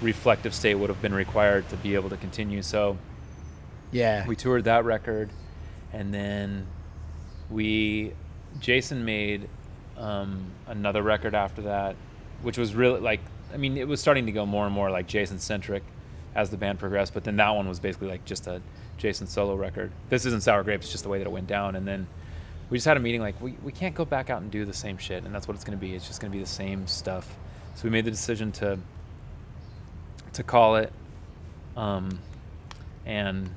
reflective 0.00 0.54
state 0.54 0.76
would 0.76 0.88
have 0.88 1.02
been 1.02 1.14
required 1.14 1.68
to 1.68 1.76
be 1.76 1.94
able 1.94 2.08
to 2.08 2.16
continue. 2.16 2.62
So 2.62 2.96
yeah, 3.90 4.26
we 4.26 4.36
toured 4.36 4.64
that 4.64 4.84
record 4.84 5.30
and 5.92 6.12
then 6.12 6.66
we 7.50 8.12
jason 8.60 9.04
made 9.04 9.48
um, 9.96 10.50
another 10.66 11.02
record 11.02 11.34
after 11.34 11.62
that 11.62 11.96
which 12.42 12.58
was 12.58 12.74
really 12.74 13.00
like 13.00 13.20
i 13.52 13.56
mean 13.56 13.76
it 13.76 13.88
was 13.88 14.00
starting 14.00 14.26
to 14.26 14.32
go 14.32 14.44
more 14.44 14.66
and 14.66 14.74
more 14.74 14.90
like 14.90 15.06
jason 15.06 15.38
centric 15.38 15.82
as 16.34 16.50
the 16.50 16.56
band 16.56 16.78
progressed 16.78 17.14
but 17.14 17.24
then 17.24 17.36
that 17.36 17.50
one 17.50 17.68
was 17.68 17.80
basically 17.80 18.08
like 18.08 18.24
just 18.24 18.46
a 18.46 18.60
jason 18.98 19.26
solo 19.26 19.54
record. 19.54 19.90
This 20.10 20.26
isn't 20.26 20.42
sour 20.42 20.62
grapes 20.62 20.86
it's 20.86 20.92
just 20.92 21.04
the 21.04 21.10
way 21.10 21.18
that 21.18 21.26
it 21.26 21.30
went 21.30 21.46
down 21.46 21.76
and 21.76 21.86
then 21.86 22.06
we 22.68 22.76
just 22.76 22.86
had 22.86 22.96
a 22.98 23.00
meeting 23.00 23.22
like 23.22 23.40
we, 23.40 23.52
we 23.62 23.72
can't 23.72 23.94
go 23.94 24.04
back 24.04 24.28
out 24.28 24.42
and 24.42 24.50
do 24.50 24.64
the 24.64 24.74
same 24.74 24.98
shit 24.98 25.24
and 25.24 25.34
that's 25.34 25.48
what 25.48 25.54
it's 25.54 25.64
going 25.64 25.78
to 25.78 25.80
be 25.80 25.94
it's 25.94 26.06
just 26.06 26.20
going 26.20 26.30
to 26.30 26.36
be 26.36 26.42
the 26.42 26.48
same 26.48 26.86
stuff. 26.86 27.36
So 27.76 27.84
we 27.84 27.90
made 27.90 28.04
the 28.04 28.10
decision 28.10 28.52
to 28.52 28.78
to 30.34 30.42
call 30.42 30.76
it 30.76 30.92
um, 31.76 32.18
and 33.06 33.48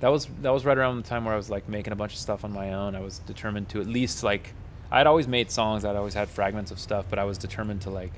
that 0.00 0.08
was 0.08 0.26
that 0.42 0.50
was 0.50 0.64
right 0.64 0.76
around 0.78 0.96
the 1.02 1.08
time 1.08 1.24
where 1.24 1.34
I 1.34 1.36
was 1.36 1.50
like 1.50 1.68
making 1.68 1.92
a 1.92 1.96
bunch 1.96 2.12
of 2.14 2.18
stuff 2.18 2.44
on 2.44 2.52
my 2.52 2.72
own. 2.72 2.94
I 2.94 3.00
was 3.00 3.18
determined 3.20 3.68
to 3.70 3.80
at 3.80 3.86
least 3.86 4.22
like 4.22 4.52
I'd 4.90 5.06
always 5.06 5.28
made 5.28 5.50
songs. 5.50 5.84
I'd 5.84 5.96
always 5.96 6.14
had 6.14 6.28
fragments 6.28 6.70
of 6.70 6.78
stuff, 6.80 7.04
but 7.08 7.18
I 7.18 7.24
was 7.24 7.38
determined 7.38 7.82
to 7.82 7.90
like 7.90 8.12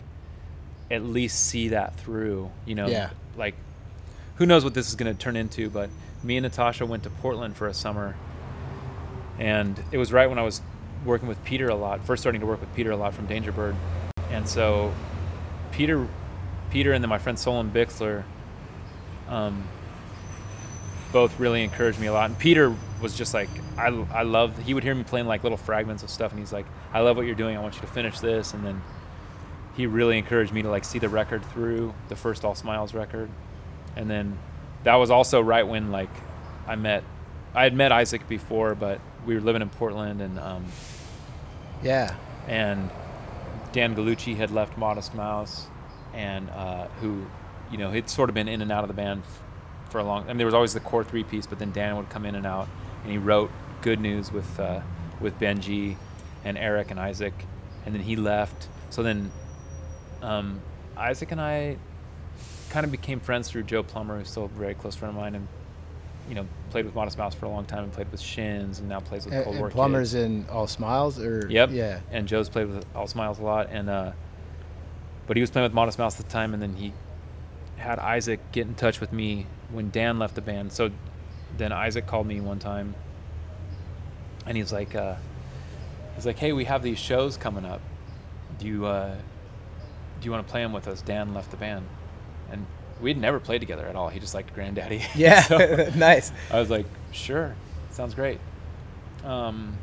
at 0.91 1.03
least 1.05 1.47
see 1.47 1.69
that 1.69 1.97
through. 1.97 2.51
You 2.67 2.75
know, 2.75 2.87
Yeah. 2.89 3.11
like 3.37 3.55
who 4.37 4.47
knows 4.47 4.65
what 4.65 4.75
this 4.75 4.89
is 4.89 4.95
going 4.95 5.13
to 5.15 5.19
turn 5.21 5.37
into? 5.37 5.69
But 5.71 5.91
me 6.23 6.37
and 6.37 6.45
Natasha 6.45 6.87
went 6.87 7.03
to 7.03 7.11
Portland 7.11 7.57
for 7.57 7.67
a 7.69 7.75
summer, 7.75 8.15
and 9.39 9.83
it 9.93 9.99
was 9.99 10.13
right 10.13 10.29
when 10.29 10.39
I 10.39 10.43
was 10.43 10.63
working 11.05 11.29
with 11.29 11.43
Peter 11.45 11.69
a 11.69 11.75
lot. 11.75 12.05
First 12.05 12.23
starting 12.23 12.41
to 12.41 12.47
work 12.47 12.61
with 12.61 12.73
Peter 12.75 12.91
a 12.93 12.97
lot 12.97 13.13
from 13.15 13.27
Dangerbird, 13.27 13.75
and 14.31 14.49
so 14.49 14.93
Peter, 15.73 16.07
Peter, 16.71 16.93
and 16.93 17.03
then 17.03 17.09
my 17.09 17.19
friend 17.19 17.39
Solon 17.39 17.71
Bixler. 17.71 18.23
Um, 19.29 19.65
both 21.13 21.39
really 21.39 21.63
encouraged 21.63 22.01
me 22.01 22.07
a 22.07 22.13
lot. 22.13 22.31
And 22.31 22.39
Peter 22.39 22.75
was 23.01 23.17
just 23.17 23.35
like, 23.35 23.49
I, 23.77 23.89
I 24.13 24.23
love, 24.23 24.57
he 24.59 24.75
would 24.75 24.83
hear 24.83 24.95
me 24.95 25.05
playing 25.05 25.27
like 25.27 25.43
little 25.43 25.59
fragments 25.59 26.03
of 26.03 26.11
stuff. 26.11 26.33
And 26.33 26.41
he's 26.41 26.53
like, 26.53 26.67
I 26.93 27.01
love 27.01 27.17
what 27.17 27.27
you're 27.27 27.35
doing. 27.35 27.57
I 27.57 27.61
want 27.61 27.75
you 27.75 27.81
to 27.83 27.87
finish 27.87 28.19
this. 28.21 28.55
And 28.55 28.65
then 28.65 28.83
he 29.77 29.87
really 29.87 30.19
encouraged 30.19 30.53
me 30.53 30.63
to 30.63 30.71
like 30.71 30.85
see 30.85 30.99
the 30.99 31.09
record 31.09 31.45
through 31.45 31.95
the 32.09 32.17
first 32.17 32.45
All 32.45 32.55
Smiles 32.55 32.95
record. 32.95 33.31
And 33.97 34.11
then 34.11 34.39
that 34.85 34.97
was 34.97 35.11
also 35.11 35.41
right 35.41 35.67
when 35.67 35.93
like 35.93 36.11
I 36.67 36.77
met, 36.77 37.05
I 37.55 37.65
had 37.65 37.75
met 37.75 37.93
Isaac 37.93 38.29
before, 38.29 38.75
but 38.75 39.01
we 39.27 39.35
were 39.35 39.41
living 39.41 39.63
in 39.63 39.69
Portland 39.69 40.21
and, 40.23 40.39
um, 40.39 40.65
yeah, 41.83 42.15
and 42.47 42.91
Dann 43.73 43.97
Gallucci 43.97 44.37
had 44.37 44.51
left 44.51 44.77
Modest 44.77 45.15
Mouse, 45.15 45.67
and 46.15 46.49
uh, 46.51 46.87
who, 47.01 47.25
you 47.71 47.79
know, 47.79 47.91
had 47.91 48.09
sort 48.09 48.29
of 48.29 48.35
been 48.35 48.49
in 48.49 48.61
and 48.61 48.71
out 48.71 48.85
of 48.85 48.89
the 48.89 48.95
band 48.95 49.23
for 49.93 49.99
a 49.99 50.05
long. 50.05 50.25
I 50.25 50.29
mean, 50.29 50.39
there 50.39 50.47
was 50.47 50.55
always 50.55 50.75
the 50.75 50.81
core 50.81 51.05
three 51.05 51.23
piece, 51.23 51.47
but 51.47 51.59
then 51.61 51.71
Dan 51.71 51.97
would 51.97 52.09
come 52.09 52.27
in 52.27 52.35
and 52.35 52.47
out, 52.47 52.69
and 53.05 53.13
he 53.13 53.19
wrote 53.19 53.51
Good 53.83 54.01
News 54.01 54.33
with 54.33 54.59
uh, 54.59 54.81
with 55.21 55.39
Benji, 55.39 55.97
and 56.45 56.59
Eric 56.59 56.91
and 56.91 56.99
Isaac, 56.99 57.35
and 57.87 57.95
then 57.95 58.03
he 58.03 58.17
left. 58.17 58.69
So 58.91 59.03
then, 59.03 59.31
um, 60.21 60.61
Isaac 60.97 61.31
and 61.31 61.41
I 61.41 61.77
kind 62.71 62.85
of 62.85 62.91
became 62.91 63.21
friends 63.21 63.49
through 63.49 63.65
Joe 63.65 63.83
Plummer, 63.83 64.19
who's 64.19 64.31
still 64.31 64.47
a 64.47 64.49
very 64.49 64.75
close 64.75 64.97
friend 64.97 65.15
of 65.15 65.21
mine, 65.21 65.35
and 65.35 65.47
you 66.29 66.35
know, 66.35 66.47
played 66.71 66.85
with 66.85 66.95
Modest 66.95 67.19
Mouse 67.19 67.35
for 67.35 67.47
a 67.47 67.49
long 67.51 67.65
time, 67.65 67.85
and 67.85 67.93
played 67.93 68.11
with 68.11 68.21
Shins, 68.21 68.79
and 68.81 68.89
now 68.89 69.01
plays 69.01 69.25
with 69.25 69.35
and, 69.35 69.45
Cold 69.45 69.55
and 69.55 69.61
War 69.61 69.69
Kids. 69.69 69.75
plumbers 69.75 70.15
in 70.15 70.47
all 70.51 70.67
smiles 70.67 71.19
or 71.21 71.47
Yep. 71.51 71.71
yeah, 71.73 72.01
And 72.11 72.27
Joe's 72.27 72.49
played 72.49 72.69
with 72.69 72.87
All 72.95 73.07
Smiles 73.07 73.39
a 73.39 73.43
lot, 73.43 73.69
and 73.71 73.91
uh, 73.91 74.13
but 75.27 75.37
he 75.37 75.41
was 75.41 75.51
playing 75.51 75.65
with 75.65 75.75
Modest 75.75 75.99
Mouse 75.99 76.19
at 76.19 76.27
the 76.27 76.33
time, 76.33 76.55
and 76.55 76.63
then 76.63 76.77
he 76.77 76.93
had 77.77 77.99
Isaac 77.99 78.41
get 78.53 78.67
in 78.67 78.75
touch 78.75 79.01
with 79.01 79.13
me 79.13 79.47
when 79.73 79.91
Dan 79.91 80.19
left 80.19 80.35
the 80.35 80.41
band. 80.41 80.73
So 80.73 80.91
then 81.57 81.73
Isaac 81.73 82.07
called 82.07 82.27
me 82.27 82.41
one 82.41 82.59
time, 82.59 82.95
and 84.47 84.57
he's 84.57 84.73
like, 84.73 84.95
uh, 84.95 85.17
he's 86.15 86.27
like, 86.27 86.39
hey, 86.39 86.53
we 86.53 86.65
have 86.65 86.83
these 86.83 86.99
shows 86.99 87.37
coming 87.37 87.65
up. 87.65 87.81
Do 88.59 88.67
you 88.67 88.87
uh, 88.87 89.15
do 90.21 90.25
you 90.25 90.31
want 90.31 90.47
to 90.47 90.51
play 90.51 90.63
them 90.63 90.73
with 90.73 90.87
us? 90.89 91.03
Dan 91.03 91.35
left 91.35 91.51
the 91.51 91.57
band, 91.57 91.87
and 92.51 92.67
we'd 93.01 93.19
never 93.19 93.41
played 93.41 93.61
together 93.61 93.87
at 93.87 93.97
all. 93.97 94.09
He 94.09 94.21
just 94.21 94.35
liked 94.35 94.55
Grandaddy. 94.55 95.03
Yeah, 95.15 95.43
So 95.43 95.91
nice. 95.97 96.33
I 96.51 96.61
was 96.61 96.71
like, 96.71 96.87
sure, 97.11 97.55
sounds 97.91 98.15
great. 98.15 98.39
Um, 99.25 99.77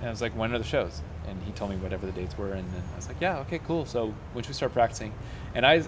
and 0.00 0.08
I 0.08 0.10
was 0.10 0.20
like, 0.20 0.36
when 0.36 0.52
are 0.52 0.58
the 0.58 0.64
shows? 0.64 1.00
And 1.26 1.42
he 1.42 1.52
told 1.52 1.70
me 1.70 1.76
whatever 1.76 2.06
the 2.06 2.12
dates 2.12 2.36
were, 2.38 2.52
and 2.52 2.70
then 2.72 2.82
I 2.92 2.96
was 2.96 3.08
like, 3.08 3.20
yeah, 3.20 3.38
okay, 3.40 3.58
cool. 3.58 3.86
So 3.86 4.14
when 4.32 4.42
should 4.44 4.50
we 4.50 4.54
start 4.54 4.72
practicing? 4.72 5.12
And 5.54 5.64
I, 5.66 5.82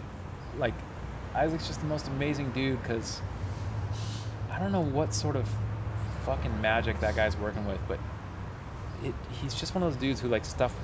like, 0.58 0.74
Isaac's 1.38 1.68
just 1.68 1.80
the 1.80 1.86
most 1.86 2.08
amazing 2.08 2.50
dude 2.50 2.80
because 2.82 3.20
I 4.50 4.58
don't 4.58 4.72
know 4.72 4.80
what 4.80 5.14
sort 5.14 5.36
of 5.36 5.48
fucking 6.24 6.60
magic 6.60 6.98
that 7.00 7.14
guy's 7.14 7.36
working 7.36 7.64
with, 7.66 7.78
but 7.86 7.98
it, 9.04 9.14
he's 9.40 9.54
just 9.54 9.74
one 9.74 9.84
of 9.84 9.92
those 9.92 10.00
dudes 10.00 10.20
who 10.20 10.28
like 10.28 10.44
stuff 10.44 10.74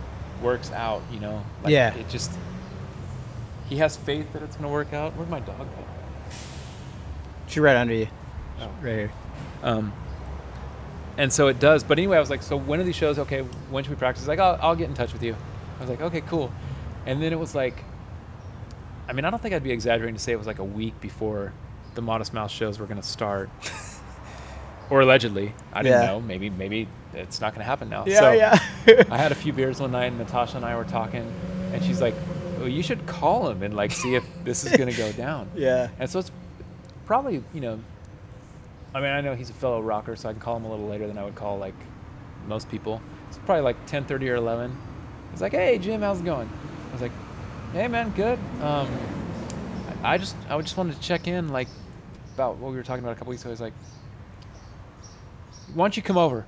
works 0.43 0.71
out, 0.71 1.03
you 1.11 1.19
know? 1.19 1.43
Like, 1.63 1.73
Yeah. 1.73 1.95
It 1.95 2.09
just 2.09 2.31
he 3.69 3.77
has 3.79 3.97
faith 3.97 4.33
that 4.33 4.43
it's 4.43 4.57
gonna 4.57 4.69
work 4.69 4.93
out. 4.93 5.17
Where'd 5.17 5.29
my 5.29 5.41
dog 5.41 5.59
go? 5.59 5.85
She's 7.49 7.59
right 7.59 7.77
under 7.77 7.95
you. 7.95 8.09
Oh. 8.61 8.69
Right 8.81 8.93
here. 8.93 9.13
Um, 9.63 9.93
and 11.17 11.33
so 11.33 11.49
it 11.49 11.59
does. 11.59 11.83
But 11.83 11.99
anyway, 11.99 12.17
I 12.17 12.21
was 12.21 12.31
like, 12.31 12.43
so 12.43 12.57
when 12.57 12.79
are 12.81 12.85
these 12.85 12.97
shows? 12.97 13.19
Okay, 13.19 13.41
when 13.71 13.83
should 13.83 13.91
we 13.91 13.97
practice? 13.97 14.23
He's 14.23 14.29
like, 14.29 14.39
I'll, 14.39 14.59
I'll 14.61 14.77
get 14.77 14.89
in 14.89 14.95
touch 14.95 15.13
with 15.13 15.23
you. 15.23 15.35
I 15.79 15.81
was 15.81 15.91
like, 15.91 16.01
okay, 16.01 16.21
cool. 16.23 16.53
And 17.07 17.21
then 17.23 17.33
it 17.33 17.39
was 17.39 17.55
like, 17.55 17.85
I 19.09 19.13
mean, 19.13 19.25
I 19.25 19.31
don't 19.31 19.41
think 19.43 19.55
I'd 19.55 19.63
be 19.63 19.71
exaggerating 19.73 20.15
to 20.17 20.21
say 20.21 20.33
it 20.33 20.39
was 20.39 20.47
like 20.47 20.59
a 20.59 20.65
week 20.65 21.01
before 21.01 21.53
the 21.95 22.03
Modest 22.03 22.33
Mouse 22.33 22.51
shows 22.51 22.79
were 22.79 22.87
going 22.87 23.01
to 23.01 23.07
start. 23.07 23.51
or 24.91 25.01
allegedly. 25.01 25.55
I 25.73 25.83
didn't 25.83 26.01
Yeah. 26.01 26.07
know. 26.07 26.21
Maybe, 26.21 26.51
maybe 26.51 26.89
it's 27.15 27.41
not 27.41 27.53
going 27.53 27.61
to 27.61 27.65
happen 27.67 27.89
now. 27.89 28.05
Yeah, 28.07 28.21
so 28.21 28.33
yeah. 28.33 28.59
I 29.11 29.17
had 29.17 29.33
a 29.33 29.35
few 29.35 29.53
beers 29.53 29.81
one 29.81 29.93
night, 29.93 30.07
and 30.07 30.19
Natasha 30.19 30.57
and 30.57 30.65
I 30.67 30.77
were 30.77 30.85
talking, 30.85 31.31
and 31.73 31.83
she's 31.85 32.01
like, 32.01 32.15
well, 32.59 32.69
you 32.69 32.83
should 32.83 33.07
call 33.07 33.49
him 33.51 33.63
and 33.63 33.75
like 33.75 33.93
see 33.93 34.15
if 34.15 34.25
this 34.45 34.65
is 34.65 34.77
going 34.77 34.91
to 34.91 34.97
go 34.97 35.11
down. 35.27 35.51
yeah. 35.55 35.89
And 35.99 36.09
so 36.09 36.19
it's 36.19 36.31
probably, 37.07 37.43
you 37.53 37.61
know, 37.61 37.79
I 38.95 39.01
mean, 39.01 39.11
I 39.11 39.21
know 39.23 39.35
he's 39.35 39.51
a 39.51 39.55
fellow 39.55 39.81
rocker, 39.81 40.17
so 40.17 40.29
I 40.29 40.33
can 40.33 40.41
call 40.41 40.57
him 40.57 40.65
a 40.65 40.71
little 40.71 40.87
later 40.87 41.07
than 41.07 41.19
I 41.19 41.25
would 41.25 41.35
call 41.35 41.59
like 41.59 41.75
most 42.47 42.71
people. 42.71 43.01
It's 43.29 43.39
probably 43.39 43.63
like 43.63 43.87
10:30 43.87 44.29
or 44.31 44.35
11. 44.37 44.77
He's 45.33 45.41
like, 45.41 45.51
"Hey, 45.53 45.79
Jim, 45.79 46.01
how's 46.01 46.21
it 46.21 46.25
going?" 46.25 46.49
I 46.91 46.93
was 46.93 47.03
like, 47.03 47.11
"Hey, 47.75 47.89
man, 47.89 48.11
good." 48.11 48.39
Um, 48.63 48.89
I 50.03 50.19
just, 50.19 50.37
I 50.49 50.59
just 50.61 50.77
wanted 50.77 50.95
to 50.97 51.01
check 51.01 51.27
in, 51.29 51.49
like, 51.49 51.69
about 52.35 52.57
what 52.57 52.71
we 52.71 52.77
were 52.77 52.83
talking 52.83 53.05
about 53.05 53.13
a 53.13 53.17
couple 53.17 53.31
weeks 53.31 53.43
ago. 53.43 53.51
He's 53.51 53.61
like, 53.61 53.73
"Why 55.75 55.85
don't 55.85 55.97
you 55.97 56.03
come 56.03 56.17
over?" 56.19 56.47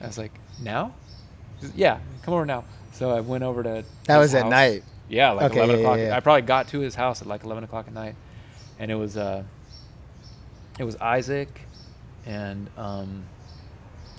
I 0.00 0.06
was 0.06 0.18
like, 0.18 0.32
"Now?" 0.62 0.94
Yeah, 1.74 1.98
come 2.22 2.34
over 2.34 2.46
now. 2.46 2.64
So 2.92 3.10
I 3.10 3.20
went 3.20 3.44
over 3.44 3.62
to. 3.62 3.84
That 4.06 4.18
was 4.18 4.34
at 4.34 4.46
night. 4.46 4.82
Yeah, 5.08 5.32
like 5.32 5.50
Okay, 5.50 5.58
11 5.58 5.74
yeah, 5.76 5.80
o'clock. 5.82 5.98
yeah, 5.98 6.06
yeah. 6.08 6.16
I 6.16 6.20
probably 6.20 6.42
got 6.42 6.68
to 6.68 6.78
his 6.80 6.94
house 6.94 7.20
at 7.20 7.26
like 7.28 7.44
11 7.44 7.64
o'clock 7.64 7.86
at 7.88 7.92
night, 7.92 8.14
and 8.78 8.90
it 8.90 8.94
was 8.94 9.16
uh, 9.16 9.42
it 10.78 10.84
was 10.84 10.96
Isaac, 10.96 11.60
and 12.26 12.68
um, 12.76 13.24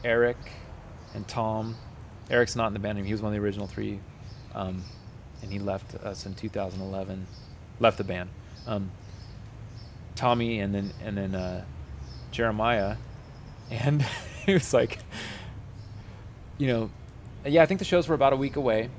Eric, 0.03 0.37
and 1.15 1.27
Tom. 1.27 1.75
Eric's 2.29 2.55
not 2.55 2.67
in 2.67 2.73
the 2.73 2.79
band 2.79 2.97
anymore. 2.97 3.07
He 3.07 3.13
was 3.13 3.21
one 3.21 3.33
of 3.33 3.39
the 3.39 3.43
original 3.45 3.67
three, 3.67 3.99
um, 4.53 4.83
and 5.41 5.51
he 5.51 5.59
left 5.59 5.95
us 5.95 6.25
in 6.25 6.33
2011. 6.35 7.27
Left 7.79 7.97
the 7.97 8.03
band. 8.03 8.29
Um, 8.67 8.91
Tommy 10.15 10.59
and 10.59 10.73
then 10.73 10.93
and 11.03 11.17
then 11.17 11.35
uh, 11.35 11.65
Jeremiah, 12.31 12.97
and 13.69 14.01
he 14.45 14.53
was 14.53 14.73
like, 14.73 14.99
you 16.57 16.67
know, 16.67 16.89
yeah, 17.45 17.63
I 17.63 17.65
think 17.65 17.79
the 17.79 17.85
shows 17.85 18.07
were 18.07 18.15
about 18.15 18.33
a 18.33 18.35
week 18.35 18.55
away. 18.55 18.89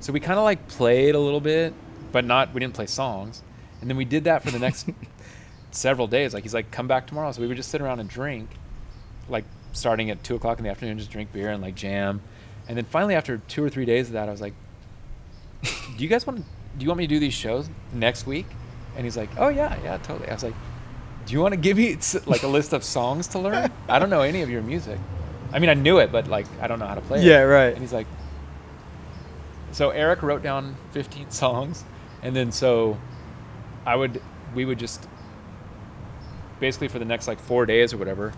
So 0.00 0.12
we 0.12 0.20
kind 0.20 0.38
of 0.38 0.44
like 0.44 0.68
played 0.68 1.14
a 1.14 1.18
little 1.18 1.40
bit, 1.40 1.74
but 2.12 2.24
not, 2.24 2.54
we 2.54 2.60
didn't 2.60 2.74
play 2.74 2.86
songs. 2.86 3.42
And 3.80 3.90
then 3.90 3.96
we 3.96 4.04
did 4.04 4.24
that 4.24 4.42
for 4.42 4.50
the 4.50 4.58
next 4.58 4.88
several 5.70 6.06
days. 6.06 6.32
Like 6.34 6.42
he's 6.42 6.54
like, 6.54 6.70
come 6.70 6.88
back 6.88 7.06
tomorrow. 7.06 7.32
So 7.32 7.40
we 7.40 7.46
would 7.46 7.56
just 7.56 7.70
sit 7.70 7.80
around 7.80 8.00
and 8.00 8.08
drink, 8.08 8.50
like 9.28 9.44
starting 9.72 10.10
at 10.10 10.22
two 10.24 10.34
o'clock 10.34 10.58
in 10.58 10.64
the 10.64 10.70
afternoon, 10.70 10.98
just 10.98 11.10
drink 11.10 11.32
beer 11.32 11.50
and 11.50 11.62
like 11.62 11.74
jam. 11.74 12.22
And 12.68 12.76
then 12.76 12.84
finally, 12.84 13.14
after 13.14 13.38
two 13.38 13.64
or 13.64 13.68
three 13.68 13.84
days 13.84 14.06
of 14.06 14.12
that, 14.12 14.28
I 14.28 14.32
was 14.32 14.40
like, 14.40 14.54
do 15.62 16.02
you 16.02 16.08
guys 16.08 16.26
want 16.26 16.38
to, 16.38 16.44
do 16.78 16.84
you 16.84 16.88
want 16.88 16.98
me 16.98 17.06
to 17.06 17.14
do 17.14 17.18
these 17.20 17.34
shows 17.34 17.68
next 17.92 18.26
week? 18.26 18.46
And 18.96 19.04
he's 19.04 19.16
like, 19.16 19.30
oh 19.38 19.48
yeah, 19.48 19.78
yeah, 19.82 19.98
totally. 19.98 20.28
I 20.28 20.34
was 20.34 20.42
like, 20.42 20.54
do 21.26 21.32
you 21.32 21.40
want 21.40 21.52
to 21.52 21.60
give 21.60 21.76
me 21.76 21.96
like 22.26 22.42
a 22.42 22.48
list 22.48 22.72
of 22.72 22.82
songs 22.82 23.28
to 23.28 23.38
learn? 23.38 23.70
I 23.88 23.98
don't 23.98 24.10
know 24.10 24.22
any 24.22 24.42
of 24.42 24.50
your 24.50 24.62
music. 24.62 24.98
I 25.52 25.58
mean, 25.58 25.70
I 25.70 25.74
knew 25.74 25.98
it, 25.98 26.12
but 26.12 26.28
like, 26.28 26.46
I 26.60 26.66
don't 26.66 26.78
know 26.78 26.86
how 26.86 26.94
to 26.94 27.00
play 27.00 27.20
it. 27.20 27.24
Yeah, 27.24 27.40
right. 27.42 27.72
And 27.72 27.78
he's 27.78 27.92
like, 27.92 28.06
so 29.72 29.90
Eric 29.90 30.22
wrote 30.22 30.42
down 30.42 30.76
15 30.92 31.30
songs, 31.30 31.84
and 32.22 32.34
then 32.34 32.50
so 32.52 32.98
I 33.86 33.96
would, 33.96 34.20
we 34.54 34.64
would 34.64 34.78
just 34.78 35.08
basically 36.58 36.88
for 36.88 36.98
the 36.98 37.04
next 37.04 37.26
like 37.26 37.38
four 37.38 37.66
days 37.66 37.92
or 37.92 37.96
whatever. 37.96 38.32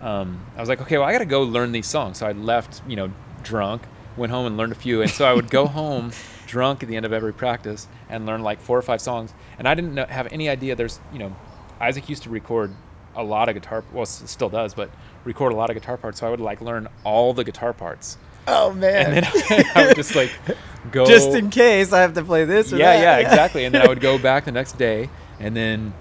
Um, 0.00 0.44
I 0.56 0.60
was 0.60 0.68
like, 0.68 0.80
okay, 0.82 0.98
well, 0.98 1.06
I 1.06 1.12
got 1.12 1.18
to 1.18 1.24
go 1.24 1.42
learn 1.42 1.72
these 1.72 1.86
songs. 1.86 2.18
So 2.18 2.26
I 2.26 2.32
left, 2.32 2.82
you 2.88 2.96
know, 2.96 3.12
drunk, 3.44 3.82
went 4.16 4.32
home 4.32 4.46
and 4.46 4.56
learned 4.56 4.72
a 4.72 4.76
few, 4.76 5.00
and 5.00 5.10
so 5.10 5.24
I 5.24 5.32
would 5.32 5.48
go 5.48 5.66
home 5.68 6.10
drunk 6.52 6.82
at 6.82 6.88
the 6.90 6.96
end 6.96 7.06
of 7.06 7.12
every 7.14 7.32
practice 7.32 7.88
and 8.10 8.26
learn 8.26 8.42
like 8.42 8.60
four 8.60 8.76
or 8.78 8.82
five 8.82 9.00
songs. 9.00 9.32
And 9.58 9.66
I 9.66 9.74
didn't 9.74 9.94
know, 9.94 10.04
have 10.04 10.28
any 10.30 10.50
idea. 10.50 10.76
There's, 10.76 11.00
you 11.12 11.18
know, 11.18 11.34
Isaac 11.80 12.08
used 12.10 12.24
to 12.24 12.30
record 12.30 12.74
a 13.16 13.22
lot 13.24 13.48
of 13.48 13.54
guitar, 13.54 13.82
well, 13.92 14.04
still 14.06 14.50
does, 14.50 14.74
but 14.74 14.90
record 15.24 15.52
a 15.52 15.56
lot 15.56 15.70
of 15.70 15.74
guitar 15.76 15.96
parts. 15.96 16.20
So 16.20 16.26
I 16.26 16.30
would 16.30 16.40
like 16.40 16.60
learn 16.60 16.88
all 17.04 17.32
the 17.32 17.42
guitar 17.44 17.72
parts 17.72 18.18
Oh 18.46 18.72
man. 18.74 19.12
and 19.14 19.24
then 19.48 19.64
I 19.74 19.86
would 19.86 19.96
just 19.96 20.14
like 20.14 20.30
go 20.92 21.06
Just 21.06 21.30
in 21.30 21.48
case 21.48 21.92
I 21.92 22.00
have 22.02 22.12
to 22.14 22.22
play 22.22 22.44
this. 22.44 22.70
Or 22.72 22.76
yeah, 22.76 22.92
that. 22.96 23.02
yeah, 23.02 23.28
exactly. 23.28 23.64
And 23.64 23.74
then 23.74 23.80
I 23.82 23.88
would 23.88 24.00
go 24.00 24.18
back 24.30 24.44
the 24.44 24.52
next 24.52 24.76
day, 24.78 25.08
and 25.40 25.56
then 25.56 25.94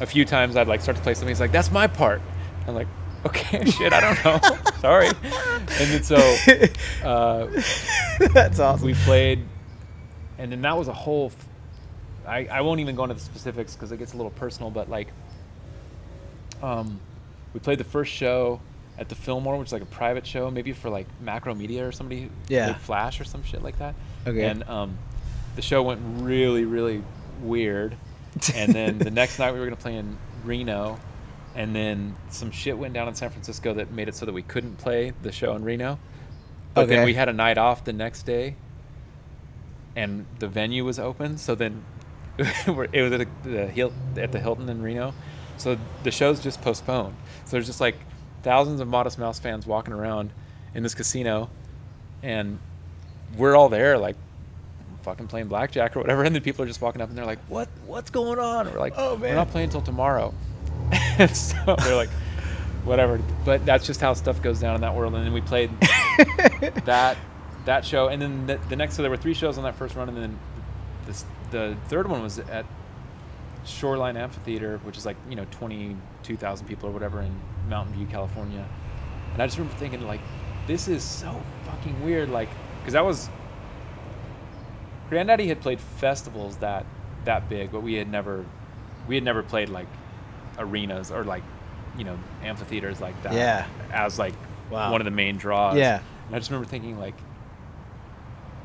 a 0.00 0.06
few 0.06 0.24
times 0.24 0.56
I'd 0.56 0.68
like 0.68 0.80
start 0.80 0.96
to 0.96 1.02
play 1.02 1.12
something. 1.14 1.28
He's 1.28 1.40
like, 1.40 1.52
"That's 1.52 1.70
my 1.72 1.86
part." 1.88 2.22
I'm 2.68 2.74
like, 2.74 2.86
"Okay, 3.26 3.64
shit, 3.64 3.92
I 3.92 4.00
don't 4.00 4.24
know, 4.24 4.58
sorry." 4.80 5.08
And 5.08 5.68
then 5.90 6.02
so 6.04 6.16
uh, 7.04 7.46
That's 8.32 8.58
awesome. 8.60 8.86
we 8.86 8.94
played, 8.94 9.40
and 10.38 10.50
then 10.52 10.62
that 10.62 10.76
was 10.76 10.88
a 10.88 10.92
whole. 10.92 11.26
F- 11.26 11.48
I 12.26 12.46
I 12.46 12.60
won't 12.62 12.80
even 12.80 12.94
go 12.96 13.02
into 13.04 13.14
the 13.14 13.20
specifics 13.20 13.74
because 13.74 13.92
it 13.92 13.98
gets 13.98 14.12
a 14.12 14.16
little 14.16 14.30
personal, 14.32 14.70
but 14.70 14.88
like, 14.90 15.08
um, 16.62 17.00
we 17.54 17.60
played 17.60 17.78
the 17.78 17.84
first 17.84 18.12
show 18.12 18.60
at 18.98 19.08
the 19.08 19.14
Fillmore, 19.14 19.56
which 19.58 19.68
is 19.68 19.72
like 19.72 19.82
a 19.82 19.86
private 19.86 20.26
show, 20.26 20.50
maybe 20.50 20.72
for 20.72 20.90
like 20.90 21.06
Macromedia 21.24 21.86
or 21.86 21.92
somebody, 21.92 22.30
Yeah. 22.48 22.74
Flash 22.74 23.20
or 23.20 23.24
some 23.24 23.42
shit 23.44 23.62
like 23.62 23.78
that. 23.78 23.94
Okay. 24.26 24.44
And 24.44 24.64
um, 24.68 24.98
the 25.56 25.62
show 25.62 25.82
went 25.82 26.00
really, 26.22 26.64
really 26.64 27.02
weird. 27.42 27.96
And 28.54 28.72
then 28.74 28.98
the 28.98 29.10
next 29.12 29.38
night 29.38 29.52
we 29.52 29.60
were 29.60 29.66
gonna 29.66 29.76
play 29.76 29.94
in 29.96 30.16
Reno, 30.44 30.98
and 31.54 31.74
then 31.74 32.16
some 32.30 32.50
shit 32.50 32.76
went 32.76 32.92
down 32.94 33.08
in 33.08 33.14
San 33.14 33.30
Francisco 33.30 33.72
that 33.74 33.92
made 33.92 34.08
it 34.08 34.14
so 34.16 34.26
that 34.26 34.32
we 34.32 34.42
couldn't 34.42 34.76
play 34.78 35.12
the 35.22 35.32
show 35.32 35.54
in 35.54 35.62
Reno. 35.64 35.98
But 36.74 36.82
Okay. 36.82 36.96
then 36.96 37.04
we 37.06 37.14
had 37.14 37.28
a 37.28 37.32
night 37.32 37.56
off 37.58 37.84
the 37.84 37.92
next 37.92 38.24
day, 38.24 38.56
and 39.98 40.26
the 40.38 40.46
venue 40.46 40.84
was 40.84 41.00
open. 41.00 41.36
So 41.38 41.56
then 41.56 41.84
it 42.38 43.02
was 43.02 43.12
at 43.12 43.26
the, 43.42 43.92
at 44.16 44.30
the 44.30 44.38
Hilton 44.38 44.68
in 44.68 44.80
Reno. 44.80 45.12
So 45.56 45.76
the 46.04 46.12
show's 46.12 46.40
just 46.40 46.62
postponed. 46.62 47.16
So 47.44 47.52
there's 47.52 47.66
just 47.66 47.80
like 47.80 47.96
thousands 48.44 48.80
of 48.80 48.86
Modest 48.86 49.18
Mouse 49.18 49.40
fans 49.40 49.66
walking 49.66 49.92
around 49.92 50.30
in 50.72 50.84
this 50.84 50.94
casino, 50.94 51.50
and 52.22 52.60
we're 53.36 53.56
all 53.56 53.68
there 53.68 53.98
like 53.98 54.14
fucking 55.02 55.26
playing 55.26 55.48
blackjack 55.48 55.96
or 55.96 56.00
whatever. 56.00 56.22
And 56.28 56.32
then 56.32 56.42
people 56.42 56.64
are 56.64 56.68
just 56.68 56.80
walking 56.80 57.02
up 57.02 57.08
and 57.08 57.18
they're 57.18 57.26
like, 57.26 57.40
"What? 57.48 57.68
What's 57.84 58.10
going 58.10 58.38
on?" 58.38 58.66
And 58.66 58.76
we're 58.76 58.80
like, 58.80 58.94
Oh, 58.96 59.16
man, 59.16 59.30
we're 59.30 59.34
not 59.34 59.50
playing 59.50 59.66
until 59.66 59.80
tomorrow." 59.80 60.32
and 61.18 61.36
so 61.36 61.74
they're 61.76 61.96
like, 61.96 62.10
"Whatever." 62.84 63.20
But 63.44 63.66
that's 63.66 63.84
just 63.84 64.00
how 64.00 64.14
stuff 64.14 64.40
goes 64.42 64.60
down 64.60 64.76
in 64.76 64.80
that 64.82 64.94
world. 64.94 65.14
And 65.16 65.26
then 65.26 65.32
we 65.32 65.40
played 65.40 65.70
that 66.84 67.16
that 67.68 67.84
show, 67.84 68.08
and 68.08 68.20
then 68.20 68.46
the, 68.46 68.58
the 68.68 68.76
next. 68.76 68.96
So 68.96 69.02
there 69.02 69.10
were 69.10 69.16
three 69.16 69.34
shows 69.34 69.56
on 69.58 69.64
that 69.64 69.74
first 69.76 69.94
run, 69.94 70.08
and 70.08 70.16
then 70.16 70.38
this 71.06 71.24
the 71.50 71.76
third 71.88 72.08
one 72.08 72.22
was 72.22 72.38
at 72.38 72.66
Shoreline 73.64 74.16
Amphitheater, 74.16 74.78
which 74.78 74.96
is 74.96 75.06
like 75.06 75.16
you 75.28 75.36
know 75.36 75.46
twenty 75.50 75.96
two 76.22 76.36
thousand 76.36 76.66
people 76.66 76.88
or 76.88 76.92
whatever 76.92 77.20
in 77.22 77.32
Mountain 77.68 77.94
View, 77.94 78.06
California. 78.06 78.66
And 79.34 79.42
I 79.42 79.46
just 79.46 79.58
remember 79.58 79.78
thinking 79.78 80.06
like, 80.06 80.20
this 80.66 80.88
is 80.88 81.04
so 81.04 81.40
fucking 81.64 82.02
weird, 82.04 82.30
like 82.30 82.48
because 82.80 82.94
that 82.94 83.04
was 83.04 83.28
Grandaddy 85.10 85.46
had 85.48 85.60
played 85.60 85.80
festivals 85.80 86.56
that 86.58 86.84
that 87.24 87.48
big, 87.48 87.70
but 87.72 87.80
we 87.82 87.94
had 87.94 88.10
never 88.10 88.44
we 89.06 89.14
had 89.14 89.24
never 89.24 89.42
played 89.42 89.68
like 89.68 89.86
arenas 90.58 91.10
or 91.10 91.24
like 91.24 91.42
you 91.96 92.04
know 92.04 92.18
amphitheaters 92.42 93.00
like 93.00 93.20
that 93.22 93.32
Yeah. 93.32 93.66
as 93.92 94.18
like 94.18 94.34
Wow. 94.70 94.92
one 94.92 95.00
of 95.00 95.06
the 95.06 95.10
main 95.10 95.36
draws. 95.38 95.76
Yeah. 95.76 96.00
And 96.26 96.36
I 96.36 96.38
just 96.38 96.50
remember 96.50 96.68
thinking 96.68 96.98
like, 96.98 97.14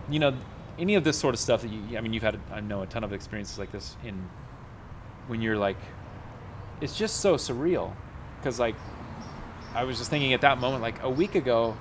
you 0.09 0.19
know, 0.19 0.35
any 0.77 0.95
of 0.95 1.03
this 1.03 1.17
sort 1.17 1.33
of 1.33 1.39
stuff 1.39 1.61
that 1.61 1.71
you, 1.71 1.97
I 1.97 2.01
mean, 2.01 2.13
you've 2.13 2.23
had, 2.23 2.39
I 2.51 2.59
know, 2.59 2.81
a 2.81 2.87
ton 2.87 3.03
of 3.03 3.13
experiences 3.13 3.59
like 3.59 3.71
this 3.71 3.95
in 4.03 4.29
when 5.27 5.41
you're 5.41 5.57
like, 5.57 5.77
it's 6.81 6.97
just 6.97 7.17
so 7.17 7.35
surreal 7.35 7.93
because 8.39 8.59
like 8.59 8.75
I 9.73 9.83
was 9.83 9.97
just 9.97 10.09
thinking 10.09 10.33
at 10.33 10.41
that 10.41 10.59
moment, 10.59 10.81
like 10.81 11.01
a 11.03 11.09
week 11.09 11.35
ago, 11.35 11.77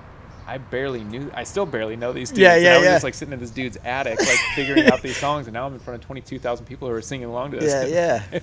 I 0.46 0.58
barely 0.58 1.04
knew. 1.04 1.30
I 1.34 1.44
still 1.44 1.66
barely 1.66 1.96
know 1.96 2.12
these 2.12 2.30
dudes. 2.30 2.40
Yeah, 2.40 2.54
and 2.54 2.64
yeah, 2.64 2.74
I 2.74 2.76
was 2.78 2.84
yeah. 2.84 2.92
just 2.94 3.04
like 3.04 3.14
sitting 3.14 3.32
in 3.32 3.40
this 3.40 3.50
dude's 3.50 3.76
attic, 3.84 4.18
like 4.18 4.38
figuring 4.54 4.86
out 4.86 5.02
these 5.02 5.16
songs, 5.16 5.46
and 5.46 5.54
now 5.54 5.66
I'm 5.66 5.74
in 5.74 5.78
front 5.78 6.00
of 6.00 6.06
twenty 6.06 6.20
two 6.20 6.38
thousand 6.38 6.66
people 6.66 6.88
who 6.88 6.94
are 6.94 7.02
singing 7.02 7.26
along 7.26 7.52
to 7.52 7.58
this. 7.58 7.90
Yeah, 7.90 8.22
yeah. 8.32 8.40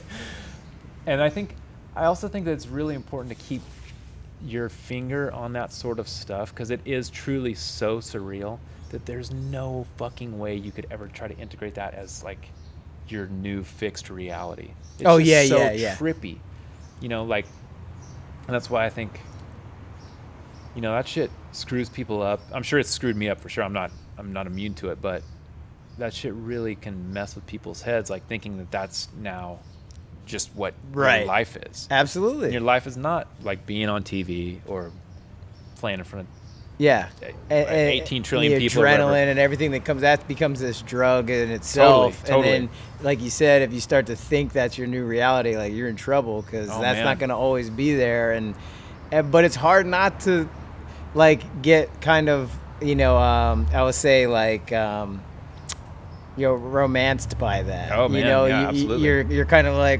and 1.05 1.21
I 1.21 1.29
think 1.29 1.55
I 1.95 2.05
also 2.05 2.27
think 2.27 2.45
that 2.45 2.51
it's 2.51 2.67
really 2.67 2.95
important 2.95 3.37
to 3.37 3.43
keep 3.43 3.61
your 4.45 4.69
finger 4.69 5.31
on 5.33 5.53
that 5.53 5.73
sort 5.73 5.99
of 5.99 6.07
stuff 6.07 6.53
because 6.53 6.71
it 6.71 6.79
is 6.85 7.09
truly 7.09 7.53
so 7.53 7.99
surreal 7.99 8.59
that 8.89 9.05
there's 9.05 9.31
no 9.31 9.85
fucking 9.97 10.37
way 10.39 10.55
you 10.55 10.71
could 10.71 10.87
ever 10.91 11.07
try 11.07 11.27
to 11.27 11.37
integrate 11.37 11.75
that 11.75 11.93
as 11.93 12.23
like 12.23 12.49
your 13.07 13.27
new 13.27 13.63
fixed 13.63 14.09
reality. 14.09 14.71
It's 14.95 15.03
Oh, 15.05 15.17
yeah, 15.17 15.45
so 15.45 15.57
yeah, 15.57 15.71
yeah. 15.71 15.95
trippy. 15.95 16.37
You 17.01 17.09
know, 17.09 17.23
like 17.23 17.45
and 18.47 18.53
that's 18.53 18.69
why 18.69 18.85
I 18.85 18.89
think 18.89 19.19
you 20.75 20.81
know 20.81 20.91
that 20.93 21.07
shit 21.07 21.31
screws 21.51 21.89
people 21.89 22.21
up. 22.21 22.41
I'm 22.53 22.63
sure 22.63 22.79
it's 22.79 22.89
screwed 22.89 23.15
me 23.15 23.29
up 23.29 23.39
for 23.41 23.49
sure. 23.49 23.63
I'm 23.63 23.73
not 23.73 23.91
I'm 24.17 24.33
not 24.33 24.47
immune 24.47 24.73
to 24.75 24.89
it, 24.89 25.01
but 25.01 25.23
that 25.97 26.13
shit 26.13 26.33
really 26.33 26.75
can 26.75 27.11
mess 27.13 27.35
with 27.35 27.45
people's 27.45 27.81
heads 27.81 28.09
like 28.09 28.27
thinking 28.27 28.57
that 28.57 28.71
that's 28.71 29.07
now 29.19 29.59
just 30.25 30.53
what 30.55 30.73
Right. 30.91 31.19
your 31.19 31.25
life 31.27 31.57
is. 31.57 31.87
Absolutely. 31.89 32.45
And 32.45 32.53
your 32.53 32.61
life 32.61 32.85
is 32.87 32.95
not 32.95 33.27
like 33.43 33.65
being 33.65 33.89
on 33.89 34.03
TV 34.03 34.59
or 34.67 34.91
playing 35.75 35.99
in 35.99 36.05
front 36.05 36.27
of 36.27 36.38
Yeah. 36.79 37.09
And- 37.21 37.67
and 37.67 37.89
18 37.91 38.23
trillion 38.23 38.53
the 38.53 38.59
people 38.59 38.81
or 38.81 38.85
whatever. 38.85 39.03
Adrenaline 39.03 39.29
and 39.29 39.37
everything 39.37 39.71
that 39.71 39.83
comes 39.85 40.01
that 40.01 40.27
becomes 40.27 40.59
this 40.59 40.81
drug 40.81 41.29
in 41.29 41.51
itself. 41.51 42.19
Totally, 42.23 42.29
totally. 42.29 42.55
And 42.55 42.69
then, 42.69 42.75
like 43.05 43.21
you 43.21 43.29
said, 43.29 43.61
if 43.61 43.73
you 43.73 43.81
start 43.81 44.05
to 44.07 44.15
think 44.15 44.53
that's 44.53 44.77
your 44.77 44.87
new 44.87 45.05
reality, 45.05 45.55
like 45.57 45.73
you're 45.73 45.89
in 45.89 45.97
trouble 45.97 46.41
because 46.41 46.69
Oh, 46.69 46.81
that's 46.81 46.95
man. 46.97 47.05
not 47.05 47.19
going 47.19 47.29
to 47.29 47.35
always 47.35 47.69
be 47.69 47.95
there. 47.95 48.31
And, 48.31 48.55
and 49.11 49.29
but 49.31 49.43
it's 49.43 49.55
hard 49.57 49.85
not 49.85 50.21
to 50.21 50.49
like 51.13 51.61
get 51.61 52.01
kind 52.01 52.29
of 52.29 52.51
you 52.81 52.95
know 52.95 53.17
um, 53.17 53.67
I 53.73 53.83
would 53.83 53.95
say 53.95 54.25
like. 54.27 54.71
Um, 54.71 55.21
you 56.37 56.45
know, 56.45 56.53
romanced 56.53 57.37
by 57.37 57.63
that. 57.63 57.91
Oh, 57.91 58.03
you 58.07 58.13
man, 58.13 58.23
know, 58.23 58.45
yeah, 58.45 58.61
you, 58.61 58.67
absolutely. 58.69 59.05
you're 59.05 59.21
you're 59.23 59.45
kind 59.45 59.67
of 59.67 59.75
like, 59.75 59.99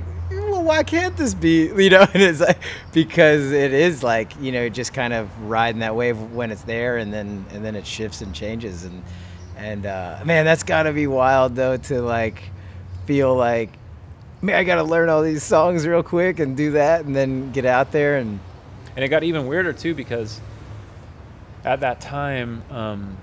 well, 0.59 0.67
why 0.67 0.83
can't 0.83 1.15
this 1.15 1.33
be? 1.33 1.69
You 1.79 1.89
know, 1.89 2.05
and 2.13 2.21
it's 2.21 2.41
like 2.41 2.59
because 2.93 3.51
it 3.51 3.73
is 3.73 4.03
like 4.03 4.33
you 4.41 4.51
know 4.51 4.69
just 4.69 4.93
kind 4.93 5.13
of 5.13 5.29
riding 5.43 5.79
that 5.79 5.95
wave 5.95 6.19
when 6.33 6.51
it's 6.51 6.63
there, 6.63 6.97
and 6.97 7.13
then 7.13 7.45
and 7.51 7.63
then 7.63 7.75
it 7.75 7.87
shifts 7.87 8.21
and 8.21 8.35
changes, 8.35 8.83
and 8.83 9.03
and 9.55 9.85
uh, 9.85 10.19
man, 10.25 10.45
that's 10.45 10.63
got 10.63 10.83
to 10.83 10.93
be 10.93 11.07
wild 11.07 11.55
though 11.55 11.77
to 11.77 12.01
like 12.01 12.43
feel 13.05 13.35
like, 13.35 13.71
man, 14.41 14.55
I 14.55 14.63
got 14.63 14.75
to 14.75 14.83
learn 14.83 15.09
all 15.09 15.21
these 15.21 15.43
songs 15.43 15.87
real 15.87 16.03
quick 16.03 16.39
and 16.39 16.55
do 16.57 16.71
that, 16.71 17.05
and 17.05 17.15
then 17.15 17.51
get 17.51 17.65
out 17.65 17.91
there 17.91 18.17
and 18.17 18.39
And 18.95 19.05
it 19.05 19.07
got 19.07 19.23
even 19.23 19.47
weirder 19.47 19.73
too 19.73 19.95
because 19.95 20.41
at 21.63 21.79
that 21.79 22.01
time 22.01 22.63
um, 22.69 23.17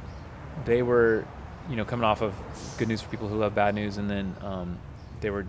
they 0.64 0.82
were, 0.82 1.24
you 1.68 1.76
know, 1.76 1.84
coming 1.84 2.05
off 2.05 2.22
of 2.22 2.34
Good 2.78 2.89
News 2.89 3.03
for 3.03 3.11
People 3.11 3.28
Who 3.28 3.37
Love 3.37 3.55
Bad 3.55 3.74
News, 3.74 3.99
and 3.99 4.09
then 4.09 4.34
um, 4.43 4.78
they 5.20 5.30
were 5.30 5.47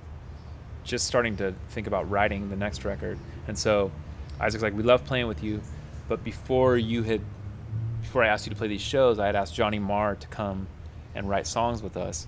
just 0.87 1.05
starting 1.05 1.37
to 1.37 1.53
think 1.69 1.85
about 1.85 2.09
writing 2.09 2.49
the 2.49 2.55
next 2.55 2.85
record. 2.85 3.19
And 3.47 3.57
so 3.57 3.91
Isaac's 4.39 4.63
like, 4.63 4.73
"We 4.75 4.83
love 4.83 5.03
playing 5.03 5.27
with 5.27 5.43
you, 5.43 5.61
but 6.07 6.23
before 6.23 6.77
you 6.77 7.03
had, 7.03 7.21
before 8.01 8.23
I 8.23 8.27
asked 8.27 8.47
you 8.47 8.49
to 8.51 8.55
play 8.55 8.67
these 8.67 8.81
shows, 8.81 9.19
I 9.19 9.25
had 9.27 9.35
asked 9.35 9.53
Johnny 9.53 9.79
Marr 9.79 10.15
to 10.15 10.27
come 10.27 10.67
and 11.13 11.29
write 11.29 11.45
songs 11.45 11.83
with 11.83 11.97
us." 11.97 12.27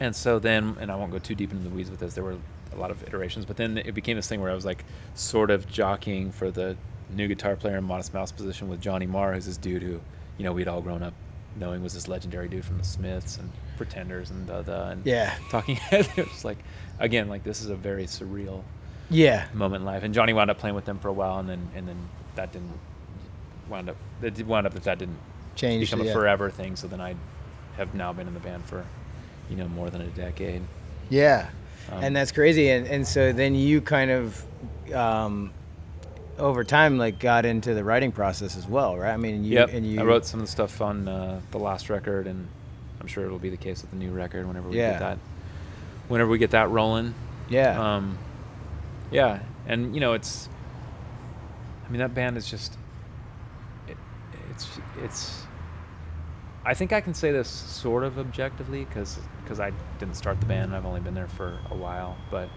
And 0.00 0.14
so 0.14 0.38
then, 0.38 0.76
and 0.80 0.90
I 0.90 0.96
won't 0.96 1.10
go 1.10 1.18
too 1.18 1.34
deep 1.34 1.52
into 1.52 1.64
the 1.64 1.74
weeds 1.74 1.90
with 1.90 2.00
this. 2.00 2.14
There 2.14 2.24
were 2.24 2.36
a 2.72 2.76
lot 2.76 2.90
of 2.90 3.02
iterations, 3.02 3.44
but 3.44 3.56
then 3.56 3.78
it 3.78 3.94
became 3.94 4.16
this 4.16 4.28
thing 4.28 4.40
where 4.40 4.50
I 4.50 4.54
was 4.54 4.64
like, 4.64 4.84
sort 5.14 5.50
of 5.50 5.68
jockeying 5.68 6.30
for 6.32 6.50
the 6.50 6.76
new 7.10 7.26
guitar 7.26 7.56
player 7.56 7.78
in 7.78 7.84
Modest 7.84 8.14
Mouse 8.14 8.30
position 8.30 8.68
with 8.68 8.80
Johnny 8.80 9.06
Marr, 9.06 9.34
who's 9.34 9.46
this 9.46 9.56
dude 9.56 9.82
who, 9.82 10.00
you 10.36 10.44
know, 10.44 10.52
we'd 10.52 10.68
all 10.68 10.82
grown 10.82 11.02
up 11.02 11.14
knowing 11.56 11.82
was 11.82 11.94
this 11.94 12.06
legendary 12.06 12.48
dude 12.48 12.64
from 12.64 12.78
the 12.78 12.84
Smiths 12.84 13.38
and 13.38 13.50
Pretenders 13.76 14.30
and 14.30 14.46
da 14.46 14.62
da 14.62 14.90
and 14.90 15.04
Yeah. 15.04 15.34
Talking 15.50 15.76
Heads. 15.90 16.08
It 16.16 16.30
was 16.30 16.44
like, 16.44 16.58
again, 17.00 17.28
like 17.28 17.44
this 17.44 17.60
is 17.60 17.68
a 17.70 17.76
very 17.76 18.04
surreal 18.06 18.62
yeah, 19.10 19.46
moment 19.54 19.82
in 19.82 19.86
life. 19.86 20.02
And 20.02 20.12
Johnny 20.12 20.32
wound 20.32 20.50
up 20.50 20.58
playing 20.58 20.76
with 20.76 20.84
them 20.84 20.98
for 20.98 21.08
a 21.08 21.12
while, 21.12 21.38
and 21.38 21.48
then 21.48 21.68
and 21.74 21.88
then 21.88 21.96
that 22.34 22.52
didn't 22.52 22.72
wound 23.68 23.88
up. 23.88 23.96
It 24.22 24.34
did 24.34 24.46
wound 24.46 24.66
up 24.66 24.74
that 24.74 24.84
that 24.84 24.98
didn't 24.98 25.18
Changed, 25.56 25.90
become 25.90 26.02
a 26.02 26.08
yeah. 26.08 26.12
forever 26.12 26.50
thing. 26.50 26.76
So 26.76 26.86
then 26.86 27.00
I 27.00 27.14
have 27.76 27.94
now 27.94 28.12
been 28.12 28.28
in 28.28 28.34
the 28.34 28.40
band 28.40 28.64
for, 28.64 28.84
you 29.50 29.56
know, 29.56 29.68
more 29.68 29.90
than 29.90 30.00
a 30.02 30.06
decade. 30.08 30.62
Yeah, 31.10 31.48
Um, 31.90 32.04
and 32.04 32.16
that's 32.16 32.32
crazy. 32.32 32.70
And 32.70 32.86
and 32.86 33.06
so 33.06 33.32
then 33.32 33.54
you 33.54 33.80
kind 33.80 34.10
of, 34.10 34.44
um, 34.94 35.52
over 36.38 36.62
time, 36.62 36.98
like 36.98 37.18
got 37.18 37.44
into 37.46 37.74
the 37.74 37.82
writing 37.82 38.12
process 38.12 38.56
as 38.56 38.66
well, 38.68 38.96
right? 38.96 39.12
I 39.12 39.16
mean, 39.16 39.42
you 39.44 39.54
yep. 39.54 39.70
and 39.72 39.86
you 39.86 40.00
I 40.00 40.04
wrote 40.04 40.26
some 40.26 40.40
of 40.40 40.46
the 40.46 40.52
stuff 40.52 40.80
on 40.80 41.08
uh, 41.08 41.40
the 41.50 41.58
last 41.58 41.88
record, 41.90 42.26
and 42.26 42.46
I'm 43.00 43.06
sure 43.06 43.24
it'll 43.24 43.38
be 43.38 43.50
the 43.50 43.56
case 43.56 43.80
with 43.82 43.90
the 43.90 43.96
new 43.96 44.10
record 44.10 44.46
whenever 44.46 44.68
we 44.68 44.76
Yeah. 44.76 44.90
get 44.92 45.00
that. 45.00 45.18
Whenever 46.08 46.30
we 46.30 46.38
get 46.38 46.50
that 46.52 46.70
rolling. 46.70 47.14
Yeah, 47.48 47.96
Um, 47.96 48.18
yeah, 49.10 49.40
and 49.66 49.94
you 49.94 50.00
know 50.00 50.12
it's. 50.14 50.48
I 51.86 51.90
mean 51.90 52.00
that 52.00 52.14
band 52.14 52.36
is 52.36 52.48
just. 52.50 52.76
It, 53.86 53.96
it's 54.50 54.68
it's. 55.02 55.42
I 56.64 56.74
think 56.74 56.92
I 56.92 57.00
can 57.00 57.14
say 57.14 57.32
this 57.32 57.48
sort 57.48 58.04
of 58.04 58.18
objectively 58.18 58.84
because 58.84 59.18
because 59.42 59.60
I 59.60 59.72
didn't 59.98 60.16
start 60.16 60.40
the 60.40 60.46
band. 60.46 60.74
I've 60.76 60.84
only 60.84 61.00
been 61.00 61.14
there 61.14 61.28
for 61.28 61.58
a 61.70 61.74
while, 61.74 62.16
but 62.30 62.48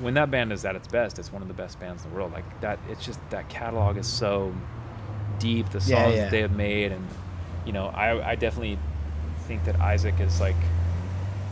when 0.00 0.14
that 0.14 0.30
band 0.30 0.52
is 0.52 0.64
at 0.64 0.74
its 0.74 0.88
best, 0.88 1.18
it's 1.18 1.30
one 1.30 1.42
of 1.42 1.48
the 1.48 1.54
best 1.54 1.78
bands 1.78 2.04
in 2.04 2.10
the 2.10 2.16
world. 2.16 2.32
Like 2.32 2.60
that, 2.62 2.78
it's 2.88 3.04
just 3.04 3.20
that 3.28 3.50
catalog 3.50 3.98
is 3.98 4.06
so 4.06 4.54
deep. 5.38 5.68
The 5.68 5.80
songs 5.80 5.90
Yeah, 5.90 6.08
yeah. 6.08 6.16
that 6.22 6.30
they 6.30 6.40
have 6.40 6.56
made, 6.56 6.92
and 6.92 7.06
you 7.66 7.72
know, 7.74 7.88
I 7.88 8.30
I 8.30 8.34
definitely 8.36 8.78
think 9.40 9.64
that 9.64 9.76
Isaac 9.80 10.18
is 10.20 10.40
like 10.40 10.56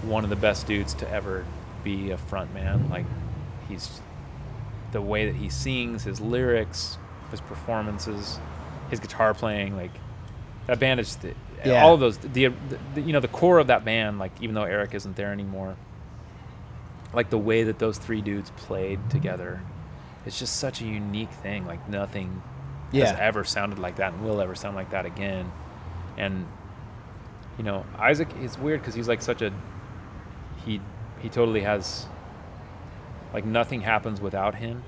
one 0.02 0.24
of 0.24 0.30
the 0.30 0.36
best 0.36 0.66
dudes 0.66 0.94
to 0.94 1.10
ever 1.10 1.44
be 1.84 2.10
a 2.10 2.18
front 2.18 2.52
man. 2.54 2.88
Like 2.90 3.06
he's 3.68 4.00
the 4.92 5.00
way 5.00 5.26
that 5.26 5.36
he 5.36 5.48
sings, 5.48 6.04
his 6.04 6.20
lyrics, 6.20 6.98
his 7.30 7.40
performances, 7.40 8.38
his 8.90 9.00
guitar 9.00 9.34
playing, 9.34 9.76
like 9.76 9.92
that 10.66 10.78
band 10.80 11.00
is 11.00 11.16
the, 11.16 11.34
Yeah. 11.64 11.82
all 11.82 11.94
of 11.94 12.00
those 12.00 12.18
the, 12.18 12.48
the 12.94 13.00
you 13.00 13.12
know 13.12 13.20
the 13.20 13.28
core 13.28 13.58
of 13.58 13.66
that 13.68 13.84
band 13.84 14.18
like 14.18 14.32
even 14.40 14.54
though 14.54 14.64
Eric 14.64 14.94
isn't 14.94 15.16
there 15.16 15.32
anymore 15.32 15.76
like 17.12 17.28
the 17.30 17.38
way 17.38 17.64
that 17.64 17.78
those 17.78 17.98
three 17.98 18.20
dudes 18.20 18.50
played 18.56 18.98
together 19.10 19.60
it's 20.24 20.38
just 20.38 20.56
such 20.56 20.80
a 20.80 20.84
unique 20.84 21.30
thing 21.30 21.66
like 21.66 21.88
nothing 21.88 22.40
Yeah. 22.92 23.06
has 23.06 23.18
ever 23.18 23.42
sounded 23.44 23.78
like 23.78 23.96
that 23.96 24.12
and 24.12 24.24
will 24.24 24.40
ever 24.40 24.54
sound 24.54 24.76
like 24.76 24.90
that 24.90 25.06
again 25.06 25.50
and 26.16 26.46
you 27.58 27.64
know 27.64 27.84
Isaac 27.98 28.28
is 28.42 28.56
weird 28.58 28.80
because 28.80 28.94
he's 28.94 29.08
like 29.08 29.20
such 29.22 29.42
a 29.42 29.52
he 30.64 30.80
he 31.20 31.28
totally 31.28 31.60
has 31.62 32.06
like 33.32 33.44
nothing 33.44 33.80
happens 33.80 34.20
without 34.20 34.54
him 34.54 34.82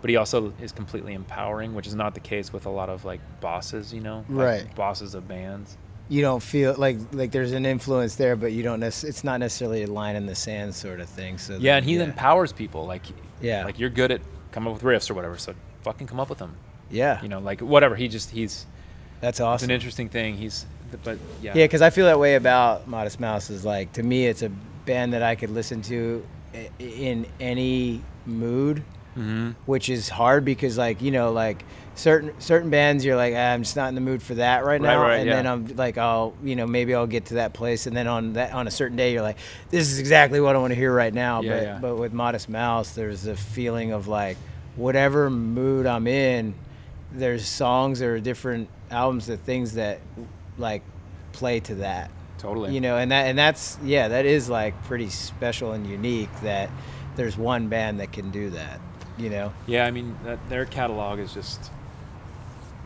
but 0.00 0.10
he 0.10 0.16
also 0.16 0.52
is 0.60 0.72
completely 0.72 1.14
empowering 1.14 1.74
which 1.74 1.86
is 1.86 1.94
not 1.94 2.14
the 2.14 2.20
case 2.20 2.52
with 2.52 2.66
a 2.66 2.70
lot 2.70 2.88
of 2.88 3.04
like 3.04 3.20
bosses 3.40 3.92
you 3.92 4.00
know 4.00 4.24
like 4.28 4.46
Right. 4.64 4.74
bosses 4.74 5.14
of 5.14 5.26
bands 5.28 5.76
you 6.08 6.22
don't 6.22 6.42
feel 6.42 6.74
like 6.78 6.98
like 7.12 7.32
there's 7.32 7.50
an 7.50 7.66
influence 7.66 8.14
there, 8.14 8.36
but 8.36 8.52
you 8.52 8.62
don't. 8.62 8.78
Nec- 8.78 9.02
it's 9.02 9.24
not 9.24 9.40
necessarily 9.40 9.82
a 9.82 9.88
line 9.88 10.14
in 10.14 10.24
the 10.26 10.36
sand 10.36 10.72
sort 10.72 11.00
of 11.00 11.08
thing. 11.08 11.36
So 11.36 11.54
yeah 11.54 11.58
then- 11.58 11.76
and 11.78 11.84
he 11.86 11.96
empowers 11.96 12.52
people 12.52 12.86
like 12.86 13.02
Yeah. 13.40 13.64
like 13.64 13.80
you're 13.80 13.90
good 13.90 14.12
at 14.12 14.20
coming 14.52 14.72
up 14.72 14.80
with 14.80 14.84
riffs 14.84 15.10
or 15.10 15.14
whatever 15.14 15.36
so 15.36 15.52
fucking 15.82 16.06
come 16.06 16.20
up 16.20 16.28
with 16.28 16.38
them 16.38 16.54
yeah, 16.92 17.20
you 17.22 17.28
know 17.28 17.40
like 17.40 17.60
whatever 17.60 17.96
he 17.96 18.06
just 18.06 18.30
he's 18.30 18.66
that's 19.20 19.40
it's 19.40 19.40
awesome. 19.40 19.68
an 19.70 19.74
interesting 19.74 20.08
thing 20.08 20.36
he's 20.36 20.64
but 21.02 21.18
yeah 21.42 21.54
Yeah, 21.56 21.64
because 21.64 21.82
I 21.82 21.90
feel 21.90 22.06
that 22.06 22.20
way 22.20 22.36
about 22.36 22.86
Modest 22.86 23.18
Mouse. 23.18 23.50
Is 23.50 23.64
like 23.64 23.92
to 23.94 24.04
me, 24.04 24.28
it's 24.28 24.42
a 24.42 24.52
band 24.86 25.12
that 25.12 25.22
I 25.22 25.34
could 25.34 25.50
listen 25.50 25.82
to 25.82 26.24
in 26.78 27.26
any 27.40 28.02
mood, 28.24 28.82
hmm 29.14 29.50
which 29.64 29.88
is 29.88 30.08
hard 30.10 30.44
because 30.44 30.76
like 30.76 31.00
you 31.00 31.10
know 31.10 31.32
like 31.32 31.64
certain 31.94 32.38
certain 32.38 32.68
bands 32.68 33.04
you're 33.04 33.16
like 33.16 33.34
ah, 33.34 33.52
I'm 33.52 33.62
just 33.62 33.76
not 33.76 33.88
in 33.88 33.94
the 33.94 34.00
mood 34.00 34.22
for 34.22 34.34
that 34.34 34.64
right 34.64 34.80
now, 34.80 35.00
right, 35.00 35.16
and 35.16 35.26
yeah. 35.26 35.36
then 35.36 35.46
I'm 35.46 35.76
like 35.76 35.98
I'll 35.98 36.34
you 36.42 36.56
know 36.56 36.66
maybe 36.66 36.94
I'll 36.94 37.06
get 37.06 37.26
to 37.26 37.34
that 37.34 37.52
place, 37.54 37.86
and 37.86 37.96
then 37.96 38.06
on 38.06 38.34
that 38.34 38.52
on 38.52 38.66
a 38.66 38.70
certain 38.70 38.96
day 38.96 39.12
you're 39.12 39.22
like 39.22 39.38
this 39.70 39.90
is 39.90 39.98
exactly 39.98 40.40
what 40.40 40.54
I 40.54 40.58
want 40.58 40.72
to 40.72 40.76
hear 40.76 40.94
right 40.94 41.12
now. 41.12 41.40
Yeah, 41.40 41.50
but 41.50 41.62
yeah. 41.62 41.78
but 41.80 41.96
with 41.96 42.12
Modest 42.12 42.48
Mouse, 42.48 42.94
there's 42.94 43.26
a 43.26 43.36
feeling 43.36 43.92
of 43.92 44.06
like 44.08 44.36
whatever 44.76 45.30
mood 45.30 45.86
I'm 45.86 46.06
in, 46.06 46.54
there's 47.12 47.46
songs 47.46 48.02
or 48.02 48.20
different 48.20 48.68
albums 48.90 49.26
that 49.26 49.40
things 49.40 49.74
that 49.74 50.00
like 50.58 50.82
play 51.32 51.60
to 51.60 51.76
that 51.76 52.10
totally 52.38 52.74
you 52.74 52.80
know 52.80 52.96
and 52.98 53.10
that 53.10 53.26
and 53.26 53.38
that's 53.38 53.78
yeah 53.82 54.08
that 54.08 54.26
is 54.26 54.48
like 54.48 54.80
pretty 54.84 55.08
special 55.08 55.72
and 55.72 55.86
unique 55.86 56.28
that 56.42 56.68
there's 57.16 57.36
one 57.36 57.68
band 57.68 58.00
that 58.00 58.12
can 58.12 58.30
do 58.30 58.50
that 58.50 58.78
you 59.18 59.30
know 59.30 59.52
Yeah, 59.66 59.86
I 59.86 59.90
mean 59.90 60.14
that 60.24 60.38
their 60.50 60.66
catalog 60.66 61.18
is 61.18 61.32
just, 61.32 61.70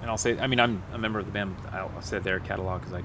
and 0.00 0.08
I'll 0.08 0.16
say, 0.16 0.38
I 0.38 0.46
mean 0.46 0.60
I'm 0.60 0.80
a 0.92 0.98
member 0.98 1.18
of 1.18 1.26
the 1.26 1.32
band. 1.32 1.56
I'll 1.72 1.90
I'll 1.96 2.02
say 2.02 2.20
their 2.20 2.38
catalog 2.38 2.80
because 2.82 2.94
I 2.94 3.02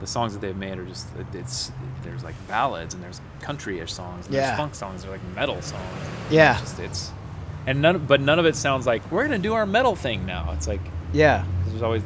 the 0.00 0.06
songs 0.06 0.32
that 0.32 0.40
they've 0.40 0.56
made 0.56 0.78
are 0.78 0.84
just 0.86 1.06
it's 1.34 1.70
there's 2.02 2.24
like 2.24 2.34
ballads 2.48 2.94
and 2.94 3.02
there's 3.02 3.20
country-ish 3.40 3.92
songs 3.92 4.24
and 4.26 4.34
Yeah. 4.34 4.46
there's 4.46 4.56
funk 4.58 4.74
songs 4.74 5.02
they're 5.02 5.10
like 5.12 5.24
metal 5.34 5.60
songs 5.60 5.82
Yeah. 6.30 6.52
it's 6.52 6.60
just 6.62 6.78
it's 6.80 7.12
and 7.66 7.82
none 7.82 8.06
but 8.06 8.20
none 8.22 8.38
of 8.38 8.46
it 8.46 8.56
sounds 8.56 8.86
like 8.86 9.02
we're 9.12 9.24
gonna 9.24 9.38
do 9.38 9.52
our 9.52 9.66
metal 9.66 9.94
thing 9.96 10.24
now 10.24 10.52
it's 10.52 10.66
like 10.66 10.80
Yeah. 11.12 11.44
there's 11.66 11.82
always 11.82 12.02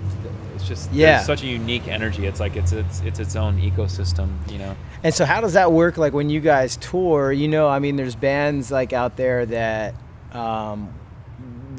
it's 0.61 0.69
just 0.69 0.93
Yeah. 0.93 1.23
such 1.23 1.43
a 1.43 1.47
unique 1.47 1.89
energy 1.89 2.27
it's 2.27 2.39
like 2.41 2.55
it's 2.57 2.73
it's 2.73 3.01
it's 3.01 3.19
its 3.19 3.35
own 3.37 3.61
ecosystem 3.61 4.29
you 4.51 4.59
know 4.59 4.77
And 5.03 5.15
so, 5.15 5.25
how 5.25 5.41
does 5.41 5.55
that 5.55 5.73
work? 5.73 5.97
Like 5.97 6.13
when 6.13 6.29
you 6.29 6.41
guys 6.41 6.77
tour, 6.77 7.33
you 7.33 7.49
know, 7.49 7.67
I 7.69 7.79
mean, 7.79 7.97
there's 7.97 8.15
bands 8.15 8.71
like 8.71 8.93
out 8.93 9.17
there 9.17 9.47
that 9.47 9.95
um, 10.33 10.93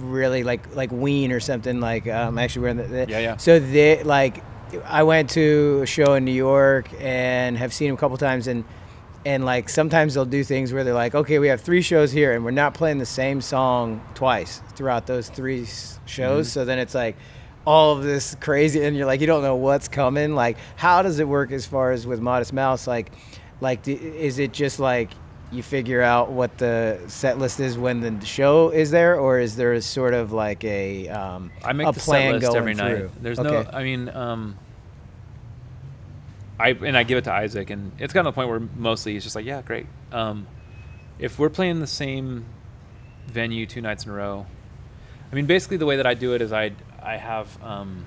really 0.01 0.43
like 0.43 0.75
like 0.75 0.91
Ween 0.91 1.31
or 1.31 1.39
something. 1.39 1.79
Like 1.79 2.07
um, 2.07 2.39
actually, 2.39 2.63
we're 2.63 2.67
in 2.69 2.77
the, 2.77 2.83
the 2.83 3.05
Yeah, 3.07 3.19
yeah. 3.19 3.37
So 3.37 3.59
they 3.59 4.01
like, 4.03 4.43
I 4.85 5.03
went 5.03 5.29
to 5.31 5.81
a 5.83 5.85
show 5.85 6.15
in 6.15 6.25
New 6.25 6.31
York 6.33 6.89
and 6.99 7.57
have 7.59 7.73
seen 7.73 7.89
them 7.89 7.95
a 7.95 7.99
couple 7.99 8.17
times, 8.17 8.47
and 8.47 8.63
and 9.23 9.45
like 9.45 9.69
sometimes 9.69 10.15
they'll 10.15 10.25
do 10.25 10.43
things 10.43 10.73
where 10.73 10.83
they're 10.83 10.95
like, 10.95 11.13
okay, 11.13 11.37
we 11.37 11.47
have 11.49 11.61
three 11.61 11.83
shows 11.83 12.11
here, 12.11 12.33
and 12.33 12.43
we're 12.43 12.49
not 12.51 12.73
playing 12.73 12.97
the 12.97 13.05
same 13.05 13.39
song 13.39 14.01
twice 14.15 14.61
throughout 14.75 15.05
those 15.05 15.29
three 15.29 15.65
shows. 16.07 16.47
Mm-hmm. 16.47 16.53
So 16.59 16.65
then 16.65 16.79
it's 16.79 16.95
like. 16.95 17.15
All 17.65 17.95
of 17.95 18.03
this 18.03 18.35
crazy, 18.39 18.83
and 18.83 18.97
you're 18.97 19.05
like, 19.05 19.21
you 19.21 19.27
don't 19.27 19.43
know 19.43 19.55
what's 19.55 19.87
coming. 19.87 20.33
Like, 20.33 20.57
how 20.75 21.01
does 21.03 21.19
it 21.19 21.27
work 21.27 21.51
as 21.51 21.65
far 21.65 21.91
as 21.91 22.07
with 22.07 22.19
Modest 22.19 22.53
Mouse? 22.53 22.87
Like, 22.87 23.11
like 23.59 23.87
is 23.87 24.39
it 24.39 24.51
just 24.51 24.79
like 24.79 25.11
you 25.51 25.61
figure 25.61 26.01
out 26.01 26.31
what 26.31 26.57
the 26.57 26.99
set 27.07 27.37
list 27.37 27.59
is 27.59 27.77
when 27.77 27.99
the 27.99 28.25
show 28.25 28.69
is 28.69 28.91
there, 28.91 29.19
or 29.19 29.39
is 29.39 29.55
there 29.55 29.73
a 29.73 29.81
sort 29.81 30.13
of 30.13 30.31
like 30.31 30.63
a 30.63 31.09
um, 31.09 31.51
I 31.63 31.73
make 31.73 31.87
a 31.87 31.91
the 31.91 31.99
set 31.99 32.11
plan 32.11 32.33
list 32.33 32.47
going 32.47 32.57
every 32.57 32.73
night. 32.73 32.97
through? 32.97 33.11
There's 33.21 33.39
okay. 33.39 33.49
no, 33.49 33.69
I 33.71 33.83
mean, 33.83 34.09
um, 34.09 34.57
I 36.59 36.69
and 36.69 36.97
I 36.97 37.03
give 37.03 37.17
it 37.17 37.25
to 37.25 37.33
Isaac, 37.33 37.69
and 37.69 37.91
it's 37.99 38.13
gotten 38.13 38.25
to 38.25 38.31
the 38.31 38.35
point 38.35 38.49
where 38.49 38.61
mostly 38.75 39.13
he's 39.13 39.23
just 39.23 39.35
like, 39.35 39.45
yeah, 39.45 39.61
great. 39.61 39.87
Um, 40.11 40.47
if 41.19 41.37
we're 41.37 41.49
playing 41.49 41.79
the 41.79 41.87
same 41.87 42.45
venue 43.27 43.65
two 43.65 43.81
nights 43.81 44.05
in 44.05 44.11
a 44.11 44.13
row, 44.13 44.45
I 45.31 45.35
mean, 45.35 45.45
basically 45.45 45.77
the 45.77 45.85
way 45.85 45.97
that 45.97 46.07
I 46.07 46.13
do 46.13 46.33
it 46.33 46.41
is 46.41 46.53
I 46.53 46.71
I 47.03 47.17
have 47.17 47.61
um, 47.63 48.05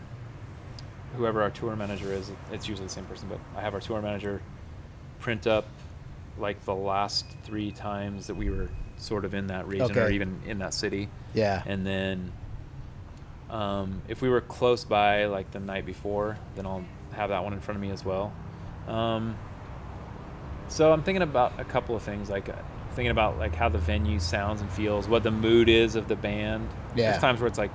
whoever 1.17 1.43
our 1.43 1.51
tour 1.51 1.75
manager 1.77 2.13
is. 2.13 2.31
It's 2.53 2.69
usually 2.69 2.87
the 2.87 2.93
same 2.93 3.05
person, 3.07 3.29
but 3.29 3.39
I 3.57 3.61
have 3.61 3.75
our 3.75 3.81
tour 3.81 4.01
manager 4.03 4.41
print 5.21 5.47
up 5.47 5.67
like 6.39 6.65
the 6.65 6.75
last 6.75 7.25
three 7.45 7.71
times 7.71 8.27
that 8.27 8.35
we 8.35 8.51
were 8.51 8.69
sort 8.97 9.25
of 9.25 9.35
in 9.35 9.47
that 9.49 9.67
region 9.69 9.91
or 10.07 10.11
even 10.11 10.41
in 10.47 10.59
that 10.59 10.73
city 10.75 11.09
yeah, 11.35 11.63
and 11.67 11.87
then 11.87 12.33
um, 13.51 14.03
if 14.09 14.21
we 14.23 14.29
were 14.29 14.41
close 14.41 14.85
by 14.85 15.27
like 15.27 15.51
the 15.53 15.61
night 15.61 15.85
before 15.87 16.37
then 16.57 16.67
i'll 16.67 16.85
have 17.13 17.31
that 17.31 17.43
one 17.45 17.53
in 17.53 17.61
front 17.61 17.77
of 17.77 17.83
me 17.83 17.91
as 17.91 18.05
well 18.05 18.33
um, 18.89 19.37
so 20.69 20.93
i'm 20.93 21.03
thinking 21.03 21.23
about 21.23 21.53
a 21.59 21.65
couple 21.65 21.95
of 21.97 22.03
things 22.03 22.29
like 22.31 22.49
uh, 22.49 22.53
thinking 22.95 23.11
about 23.11 23.39
like 23.39 23.55
how 23.55 23.69
the 23.69 23.79
venue 23.79 24.19
sounds 24.19 24.61
and 24.61 24.71
feels 24.73 25.09
what 25.09 25.23
the 25.23 25.31
mood 25.31 25.69
is 25.69 25.95
of 25.97 26.09
the 26.09 26.17
band 26.17 26.69
Yeah. 26.97 27.11
there's 27.11 27.21
times 27.21 27.41
where 27.41 27.49
it's 27.49 27.59
like 27.59 27.73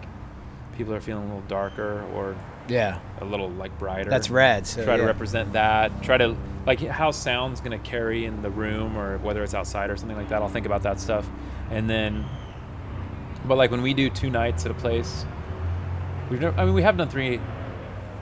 people 0.79 0.95
are 0.95 1.01
feeling 1.01 1.25
a 1.25 1.27
little 1.27 1.47
darker 1.49 2.03
or 2.15 2.35
yeah, 2.69 2.99
a 3.19 3.25
little 3.25 3.49
like 3.49 3.77
brighter. 3.77 4.09
That's 4.09 4.29
rad, 4.29 4.65
so, 4.65 4.83
try 4.83 4.95
to 4.95 5.03
represent 5.03 5.53
that. 5.53 6.01
Try 6.01 6.17
to 6.17 6.35
like 6.65 6.79
how 6.79 7.11
sound's 7.11 7.59
going 7.59 7.77
to 7.79 7.89
carry 7.89 8.25
in 8.25 8.41
the 8.41 8.49
room 8.49 8.97
or 8.97 9.17
whether 9.17 9.43
it's 9.43 9.53
outside 9.53 9.89
or 9.89 9.97
something 9.97 10.17
like 10.17 10.29
that 10.29 10.41
i'll 10.41 10.49
think 10.49 10.65
about 10.65 10.83
that 10.83 10.99
stuff. 10.99 11.29
And 11.69 11.89
then 11.89 12.25
but 13.45 13.57
like 13.57 13.71
when 13.71 13.81
we 13.81 13.93
do 13.93 14.09
two 14.09 14.29
nights 14.29 14.65
at 14.65 14.71
a 14.71 14.75
place 14.75 15.25
we've 16.29 16.41
never 16.41 16.59
i 16.59 16.65
mean 16.65 16.73
we 16.73 16.81
have 16.81 16.97
done 16.97 17.09
three 17.09 17.39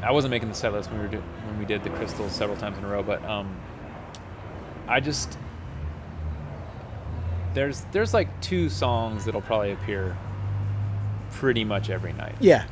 i 0.02 0.12
wasn't 0.12 0.32
making 0.32 0.48
the 0.48 0.54
set 0.54 0.72
list 0.72 0.90
when 0.92 1.00
we 1.00 1.06
were 1.08 1.12
do, 1.12 1.24
when 1.46 1.60
we 1.60 1.66
did 1.66 1.84
the 1.84 1.90
crystals 1.92 2.32
several 2.32 2.58
times 2.58 2.78
in 2.78 2.84
a 2.84 2.88
row 2.88 3.02
but 3.02 3.24
um 3.26 3.60
i 4.88 5.00
just 5.00 5.38
there's 7.54 7.82
there's 7.92 8.14
like 8.14 8.30
two 8.42 8.70
songs 8.70 9.26
that'll 9.26 9.42
probably 9.42 9.72
appear 9.72 10.16
pretty 11.32 11.64
much 11.64 11.90
every 11.90 12.14
night 12.14 12.36
yeah, 12.40 12.66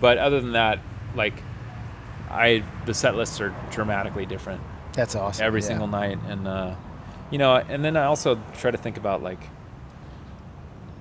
but 0.00 0.18
other 0.18 0.40
than 0.40 0.52
that, 0.52 0.78
like 1.14 1.42
I 2.30 2.62
the 2.86 2.94
set 2.94 3.16
lists 3.16 3.40
are 3.40 3.54
dramatically 3.70 4.26
different 4.26 4.60
that's 4.98 5.14
awesome. 5.14 5.46
every 5.46 5.60
yeah. 5.60 5.66
single 5.66 5.86
night, 5.86 6.18
and 6.26 6.48
uh, 6.48 6.74
you 7.30 7.38
know, 7.38 7.54
and 7.54 7.84
then 7.84 7.96
I 7.96 8.04
also 8.04 8.40
try 8.56 8.72
to 8.72 8.76
think 8.76 8.96
about 8.96 9.22
like 9.22 9.38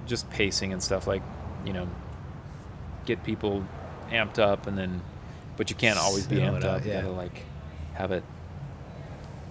just 0.05 0.29
pacing 0.29 0.71
and 0.71 0.83
stuff, 0.83 1.07
like 1.07 1.23
you 1.65 1.73
know, 1.73 1.87
get 3.05 3.23
people 3.23 3.65
amped 4.11 4.37
up, 4.37 4.67
and 4.67 4.77
then 4.77 5.01
but 5.57 5.71
you 5.71 5.75
can't 5.75 5.97
always 5.97 6.27
be 6.27 6.35
amped 6.37 6.63
up. 6.63 6.85
You 6.85 6.91
yeah. 6.91 7.01
gotta 7.01 7.13
like 7.13 7.41
have 7.95 8.11
it, 8.11 8.23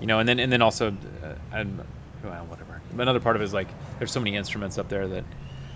you 0.01 0.07
know, 0.07 0.20
and 0.20 0.29
then 0.29 0.39
and 0.39 0.53
then 0.53 0.62
also, 0.62 0.97
uh, 1.24 1.35
I'm 1.53 1.83
well, 2.22 2.47
whatever. 2.47 2.81
Another 2.93 3.20
part 3.20 3.35
of 3.35 3.43
it 3.43 3.47
is 3.47 3.53
like 3.53 3.68
there's 3.99 4.12
so 4.12 4.20
many 4.20 4.37
instruments 4.37 4.79
up 4.79 4.89
there 4.89 5.09
that 5.09 5.24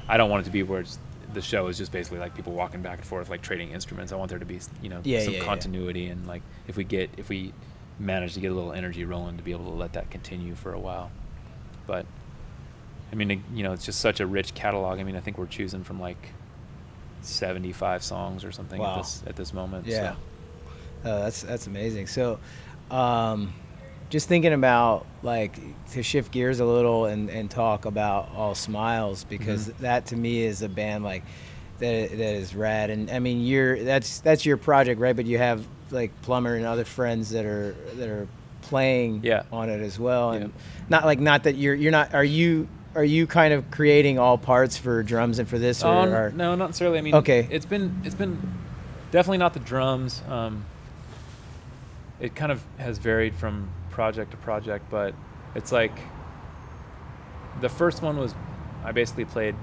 I 0.08 0.16
don't 0.16 0.30
want 0.30 0.42
it 0.42 0.44
to 0.44 0.52
be 0.52 0.62
where 0.62 0.80
it's, 0.80 0.98
the 1.34 1.42
show 1.42 1.66
is 1.68 1.78
just 1.78 1.92
basically 1.92 2.18
like 2.18 2.34
people 2.34 2.52
walking 2.52 2.82
back 2.82 2.98
and 2.98 3.06
forth, 3.06 3.30
like 3.30 3.42
trading 3.42 3.70
instruments. 3.70 4.12
I 4.12 4.16
want 4.16 4.30
there 4.30 4.38
to 4.38 4.44
be, 4.46 4.58
you 4.82 4.88
know, 4.88 5.00
Yeah, 5.04 5.22
some 5.22 5.32
yeah, 5.34 5.38
yeah. 5.40 5.44
continuity 5.44 6.06
and 6.08 6.26
like 6.26 6.42
if 6.66 6.76
we 6.76 6.84
get 6.84 7.10
if 7.16 7.28
we 7.28 7.52
manage 7.98 8.34
to 8.34 8.40
get 8.40 8.50
a 8.50 8.54
little 8.54 8.72
energy 8.72 9.04
rolling 9.04 9.36
to 9.36 9.42
be 9.42 9.52
able 9.52 9.66
to 9.66 9.76
let 9.76 9.92
that 9.92 10.10
continue 10.10 10.54
for 10.54 10.72
a 10.72 10.78
while. 10.78 11.10
But 11.86 12.06
I 13.12 13.14
mean, 13.16 13.42
you 13.54 13.62
know, 13.62 13.72
it's 13.72 13.84
just 13.84 14.00
such 14.00 14.20
a 14.20 14.26
rich 14.26 14.54
catalog. 14.54 14.98
I 15.00 15.02
mean, 15.02 15.16
I 15.16 15.20
think 15.20 15.36
we're 15.38 15.46
choosing 15.46 15.84
from 15.84 16.00
like 16.00 16.28
75 17.22 18.02
songs 18.02 18.44
or 18.44 18.52
something 18.52 18.80
Wow. 18.80 18.92
at 18.92 18.96
this 18.98 19.22
at 19.26 19.36
this 19.36 19.52
moment. 19.52 19.86
Yeah. 19.86 20.12
So. 20.12 20.16
Oh, 21.04 21.22
that's 21.22 21.42
that's 21.42 21.66
amazing. 21.66 22.06
So, 22.06 22.38
um, 22.90 23.52
just 24.10 24.28
thinking 24.28 24.52
about 24.52 25.06
like 25.22 25.56
to 25.92 26.02
shift 26.02 26.30
gears 26.32 26.60
a 26.60 26.64
little 26.64 27.06
and, 27.06 27.30
and 27.30 27.50
talk 27.50 27.84
about 27.86 28.30
All 28.34 28.54
Smiles 28.54 29.24
because 29.24 29.68
Mm-hmm. 29.68 29.82
that 29.82 30.06
to 30.06 30.16
me 30.16 30.42
is 30.42 30.60
a 30.62 30.68
band 30.68 31.02
like 31.04 31.22
that 31.78 32.10
that 32.10 32.34
is 32.34 32.54
rad. 32.54 32.90
And 32.90 33.10
I 33.10 33.20
mean, 33.20 33.40
you're 33.44 33.82
that's 33.82 34.20
that's 34.20 34.44
your 34.44 34.56
project, 34.58 35.00
right? 35.00 35.16
But 35.16 35.26
you 35.26 35.38
have 35.38 35.64
like 35.90 36.10
Plumber 36.22 36.54
and 36.56 36.66
other 36.66 36.84
friends 36.84 37.30
that 37.30 37.44
are 37.46 37.74
that 37.94 38.08
are 38.08 38.28
playing 38.62 39.20
Yeah. 39.24 39.44
on 39.50 39.70
it 39.70 39.80
as 39.80 39.98
well. 39.98 40.32
And 40.32 40.44
Yeah. 40.46 40.50
not 40.90 41.04
like 41.06 41.18
not 41.20 41.44
that 41.44 41.54
you're 41.56 41.74
you're 41.74 41.92
not. 41.92 42.12
Are 42.14 42.24
you 42.24 42.68
are 42.94 43.04
you 43.04 43.26
kind 43.28 43.54
of 43.54 43.70
creating 43.70 44.18
all 44.18 44.36
parts 44.36 44.76
for 44.76 45.02
drums 45.04 45.38
and 45.38 45.48
for 45.48 45.58
this? 45.58 45.82
Or, 45.84 46.26
or- 46.26 46.30
no, 46.32 46.56
not 46.56 46.66
necessarily. 46.70 46.98
I 46.98 47.02
mean, 47.02 47.14
Okay. 47.14 47.46
It's 47.50 47.64
been 47.66 48.02
it's 48.04 48.14
been 48.16 48.36
definitely 49.12 49.38
not 49.38 49.54
the 49.54 49.60
drums. 49.60 50.22
Um, 50.28 50.64
it 52.20 52.34
kind 52.34 52.52
of 52.52 52.62
has 52.78 52.98
varied 52.98 53.34
from 53.36 53.70
project 53.90 54.30
to 54.32 54.36
project, 54.38 54.88
but 54.90 55.14
it's 55.54 55.72
like 55.72 55.92
the 57.60 57.68
first 57.68 58.02
one 58.02 58.16
was 58.16 58.34
I 58.84 58.92
basically 58.92 59.24
played 59.26 59.54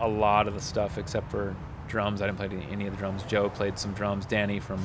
a 0.00 0.08
lot 0.08 0.46
of 0.48 0.54
the 0.54 0.60
stuff 0.60 0.98
except 0.98 1.30
for 1.30 1.54
drums. 1.88 2.22
I 2.22 2.26
didn't 2.26 2.38
play 2.38 2.48
any- 2.70 2.86
of 2.86 2.92
the 2.92 2.98
drums. 2.98 3.22
Joe 3.24 3.48
played 3.50 3.78
some 3.78 3.92
drums. 3.92 4.24
Danny 4.26 4.60
from 4.60 4.78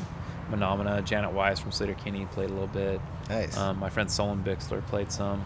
Phenomena, 0.50 1.02
Janet 1.02 1.32
Weiss 1.34 1.60
from 1.60 1.72
Sleater-Kinney 1.72 2.26
played 2.28 2.50
a 2.50 2.54
little 2.54 2.68
bit. 2.68 3.00
Nice. 3.30 3.56
Um, 3.58 3.80
my 3.80 3.90
friend 3.90 4.10
Solon 4.10 4.44
Bixler 4.44 4.86
played 4.88 5.12
some, 5.12 5.46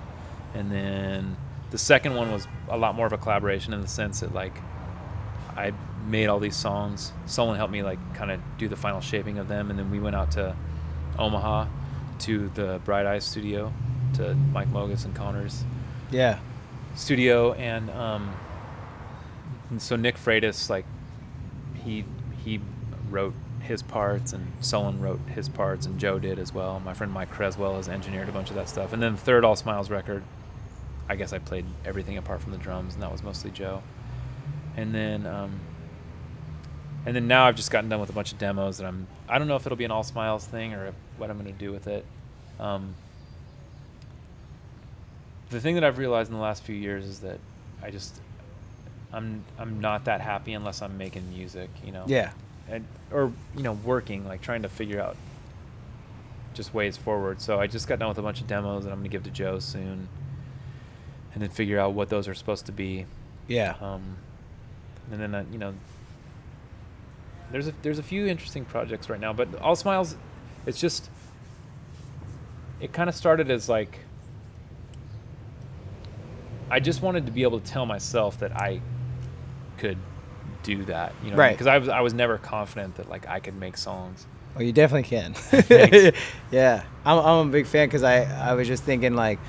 and 0.54 0.72
then 0.72 1.38
the 1.72 1.78
second 1.78 2.16
one 2.16 2.32
was 2.32 2.47
a 2.70 2.78
lot 2.78 2.95
more 2.95 3.06
of 3.06 3.14
a 3.14 3.18
collaboration 3.18 3.74
in 3.74 3.82
the 3.82 3.88
sense 3.88 4.22
that 4.22 4.34
like 4.34 4.54
I 5.56 5.74
made 6.08 6.28
all 6.28 6.39
these 6.39 6.56
songs. 6.56 7.12
Solon 7.26 7.58
helped 7.58 7.72
me 7.74 7.84
like 7.84 8.00
kind 8.16 8.32
of 8.32 8.39
do 8.58 8.68
the 8.68 8.76
final 8.76 9.02
shaping 9.02 9.38
of 9.38 9.47
them, 9.47 9.70
and 9.70 9.78
then 9.78 9.91
we 9.91 10.00
went 10.00 10.16
out 10.16 10.32
to 10.32 10.56
Omaha 11.18 11.66
to 12.20 12.49
the 12.49 12.80
Bright 12.86 13.05
Eyes 13.05 13.26
studio 13.26 13.74
to 14.15 14.34
Mike 14.34 14.70
Mogis 14.70 15.05
and 15.05 15.15
Conor's 15.15 15.63
yeah. 16.11 16.39
studio, 16.95 17.53
and 17.53 17.89
um, 17.91 18.34
and 19.70 19.82
so 19.82 19.95
Nick 19.95 20.17
Freitas 20.17 20.70
like 20.70 20.86
he 21.84 22.05
he 22.43 22.59
wrote 23.09 23.34
his 23.61 23.82
parts 23.82 24.34
and 24.34 24.51
Solon 24.61 24.99
wrote 24.99 25.20
his 25.34 25.47
parts 25.47 25.86
and 25.86 25.99
Joe 25.99 26.17
did 26.17 26.39
as 26.39 26.53
well. 26.53 26.80
My 26.80 26.93
friend 26.93 27.11
Mike 27.11 27.30
Creswell 27.30 27.76
has 27.76 27.88
engineered 27.88 28.30
a 28.30 28.32
bunch 28.32 28.49
of 28.49 28.55
that 28.55 28.67
stuff. 28.70 28.93
And 28.93 29.01
then 29.01 29.13
the 29.13 29.20
third 29.20 29.43
All 29.43 29.55
Smiles 29.55 29.89
record, 29.89 30.24
I 31.07 31.15
guess 31.15 31.34
I 31.34 31.39
played 31.39 31.65
everything 31.86 32.17
apart 32.17 32.41
from 32.41 32.51
the 32.51 32.57
drums 32.57 32.95
and 32.95 33.03
that 33.03 33.11
was 33.11 33.22
mostly 33.22 33.51
Joe. 33.51 33.84
And 34.76 34.93
then 34.95 35.28
um, 35.28 35.59
and 37.06 37.16
then 37.16 37.28
now 37.28 37.45
I've 37.45 37.56
just 37.56 37.72
gotten 37.72 37.89
done 37.89 38.00
with 38.00 38.10
a 38.10 38.14
bunch 38.14 38.32
of 38.32 38.38
demos 38.38 38.80
and 38.80 38.88
I'm 38.88 39.08
I 39.28 39.39
don't 39.39 39.47
know 39.47 39.56
if 39.56 39.66
it'll 39.66 39.78
be 39.78 39.86
an 39.86 39.91
All 39.91 40.04
Smiles 40.04 40.45
thing 40.45 40.74
or 40.74 40.93
what 41.18 41.30
I'm 41.30 41.39
going 41.39 41.52
to 41.52 41.60
do 41.60 41.72
with 41.72 41.88
it. 41.88 42.06
Um, 42.60 42.95
the 45.50 45.60
thing 45.60 45.76
that 45.76 45.84
I've 45.84 45.97
realized 45.97 46.30
in 46.30 46.36
the 46.36 46.41
last 46.41 46.64
few 46.64 46.76
years 46.76 47.06
is 47.06 47.20
that 47.22 47.39
I 47.82 47.91
just 47.91 48.20
I'm 49.12 49.43
I'm 49.58 49.80
not 49.80 50.06
that 50.06 50.22
happy 50.22 50.54
unless 50.54 50.82
I'm 50.82 50.97
making 50.97 51.30
music, 51.30 51.70
you 51.84 51.91
know. 51.91 52.04
Yeah. 52.08 52.32
And 52.68 52.86
or 53.12 53.32
you 53.56 53.64
know 53.64 53.74
working 53.74 54.28
like 54.28 54.41
trying 54.41 54.62
to 54.62 54.70
figure 54.70 55.02
out 55.02 55.18
just 56.54 56.74
ways 56.74 56.97
forward. 56.97 57.41
So 57.41 57.60
I 57.60 57.68
just 57.68 57.88
got 57.88 58.00
done 58.00 58.10
with 58.10 58.18
a 58.18 58.22
bunch 58.22 58.41
of 58.41 58.47
demos 58.47 58.84
that 58.84 58.91
I'm 58.91 59.00
gonna 59.00 59.10
give 59.10 59.24
to 59.24 59.32
Joe 59.32 59.60
soon, 59.60 60.08
and 61.34 61.41
then 61.41 61.50
figure 61.50 61.80
out 61.80 61.93
what 61.93 62.10
those 62.10 62.28
are 62.28 62.36
supposed 62.36 62.66
to 62.68 62.72
be. 62.72 63.06
Yeah. 63.47 63.76
Um, 63.82 64.18
and 65.12 65.20
then 65.20 65.34
uh, 65.34 65.45
you 65.52 65.58
know, 65.58 65.74
there's 67.52 67.68
a 67.68 67.74
there's 67.82 68.00
a 68.00 68.04
few 68.04 68.28
interesting 68.28 68.66
projects 68.66 69.10
right 69.10 69.20
now, 69.20 69.34
but 69.34 69.54
All 69.62 69.76
Smiles, 69.76 70.16
it's 70.66 70.80
just 70.80 71.10
it 72.80 72.93
kind 72.93 73.10
of 73.10 73.16
started 73.16 73.50
as 73.52 73.68
like 73.70 74.00
I 76.72 76.80
just 76.80 77.02
wanted 77.02 77.26
to 77.26 77.32
be 77.32 77.43
able 77.43 77.60
to 77.60 77.66
tell 77.66 77.86
myself 77.86 78.39
that 78.39 78.56
I 78.56 78.82
could 79.78 79.97
do 80.64 80.84
that, 80.86 81.14
you 81.24 81.32
know, 81.32 81.38
Right. 81.38 81.52
Because 81.52 81.68
I 81.68 81.78
was 81.78 81.89
I 81.89 82.02
was 82.02 82.14
never 82.14 82.38
confident 82.38 82.95
that 82.95 83.10
like 83.10 83.28
I 83.28 83.39
could 83.39 83.56
make 83.56 83.78
songs. 83.78 84.28
Well, 84.56 84.64
you 84.64 84.74
definitely 84.74 85.10
can. 85.10 85.36
Yeah, 86.52 86.84
I'm, 87.06 87.18
I'm 87.20 87.47
a 87.47 87.52
big 87.52 87.66
fan 87.68 87.88
because 87.88 88.04
I, 88.04 88.24
I 88.24 88.54
was 88.56 88.68
just 88.68 88.84
thinking 88.84 89.14
like, 89.16 89.39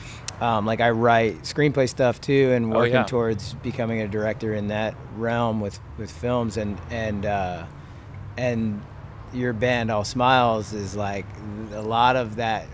um, 0.41 0.67
like 0.67 0.81
I 0.81 0.91
write 0.91 1.43
screenplay 1.43 1.89
stuff 1.89 2.21
too, 2.21 2.53
and 2.53 2.67
Oh, 2.67 2.77
working 2.79 2.95
yeah. 2.95 3.05
towards 3.05 3.55
becoming 3.55 4.01
a 4.03 4.09
director 4.09 4.55
in 4.55 4.69
that 4.69 4.95
realm 5.17 5.61
with 5.61 5.79
with 5.99 6.11
films 6.11 6.57
and 6.57 6.79
and 6.91 7.27
uh, 7.27 7.65
and 8.41 8.83
your 9.33 9.53
band 9.53 9.91
All 9.91 10.05
Smiles 10.05 10.73
is 10.73 10.97
like 10.97 11.27
a 11.75 11.83
lot 11.83 12.17
of 12.17 12.37
that 12.37 12.67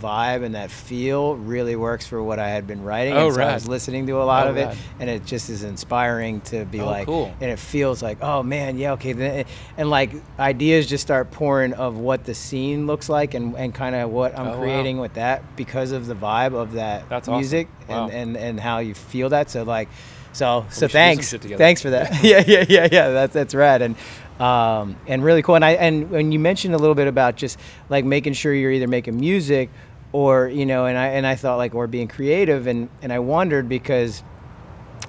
vibe 0.00 0.42
and 0.42 0.54
that 0.56 0.68
feel 0.70 1.36
really 1.36 1.76
works 1.76 2.06
for 2.06 2.20
what 2.20 2.38
I 2.40 2.48
had 2.48 2.66
been 2.66 2.82
writing. 2.82 3.12
Oh, 3.12 3.26
and 3.26 3.34
so 3.36 3.42
I 3.42 3.54
was 3.54 3.68
listening 3.68 4.06
to 4.08 4.20
a 4.20 4.24
lot 4.24 4.46
Oh, 4.48 4.50
of 4.50 4.56
it, 4.56 4.66
rad. 4.66 4.76
and 4.98 5.08
it 5.10 5.24
just 5.24 5.48
is 5.48 5.62
inspiring 5.62 6.40
to 6.42 6.64
be 6.64 6.80
Oh, 6.80 6.86
like, 6.86 7.06
cool. 7.06 7.32
and 7.40 7.50
it 7.52 7.58
feels 7.60 8.02
like, 8.02 8.18
oh 8.20 8.42
man, 8.42 8.78
yeah, 8.78 8.92
okay, 8.92 9.12
then, 9.12 9.44
and 9.76 9.90
like 9.90 10.10
ideas 10.40 10.88
just 10.88 11.02
start 11.02 11.30
pouring 11.30 11.72
of 11.74 11.98
what 11.98 12.24
the 12.24 12.34
scene 12.34 12.86
looks 12.88 13.08
like 13.08 13.34
and, 13.34 13.54
and 13.56 13.72
kind 13.72 13.94
of 13.94 14.10
what 14.10 14.36
I'm 14.36 14.48
Oh, 14.48 14.50
wow. 14.52 14.58
creating 14.60 14.98
with 14.98 15.14
that 15.14 15.54
because 15.54 15.92
of 15.92 16.06
the 16.06 16.14
vibe 16.16 16.54
of 16.54 16.72
that 16.72 17.08
That's 17.08 17.28
awesome. 17.28 17.38
music 17.38 17.68
Wow. 17.88 18.06
and, 18.08 18.12
and 18.12 18.36
and 18.36 18.60
how 18.60 18.78
you 18.78 18.94
feel 18.94 19.28
that. 19.28 19.50
So 19.50 19.62
like, 19.62 19.88
so 20.32 20.64
so 20.70 20.86
do 20.86 20.88
some 20.88 20.88
thanks, 20.88 21.32
thanks 21.32 21.82
for 21.82 21.90
that. 21.90 22.24
yeah, 22.24 22.42
yeah, 22.44 22.64
yeah, 22.68 22.88
yeah. 22.90 23.08
That's 23.10 23.34
that's 23.34 23.54
rad 23.54 23.82
and 23.82 23.94
um 24.42 24.96
and 25.06 25.22
really 25.22 25.42
cool. 25.42 25.54
And 25.54 25.64
I 25.64 25.72
and 25.72 26.10
when 26.10 26.32
you 26.32 26.38
mentioned 26.38 26.74
a 26.74 26.78
little 26.78 26.94
bit 26.96 27.06
about 27.08 27.36
just 27.36 27.58
like 27.88 28.04
making 28.04 28.32
sure 28.32 28.52
you're 28.52 28.72
either 28.72 28.88
making 28.88 29.18
music 29.20 29.70
or 30.12 30.48
you 30.48 30.66
know, 30.66 30.86
and 30.86 30.98
I 30.98 31.06
and 31.08 31.26
I 31.26 31.36
thought 31.36 31.56
like 31.56 31.74
or 31.74 31.86
being 31.86 32.08
creative 32.08 32.66
and 32.66 32.88
and 33.02 33.12
I 33.12 33.20
wondered 33.20 33.68
because 33.68 34.22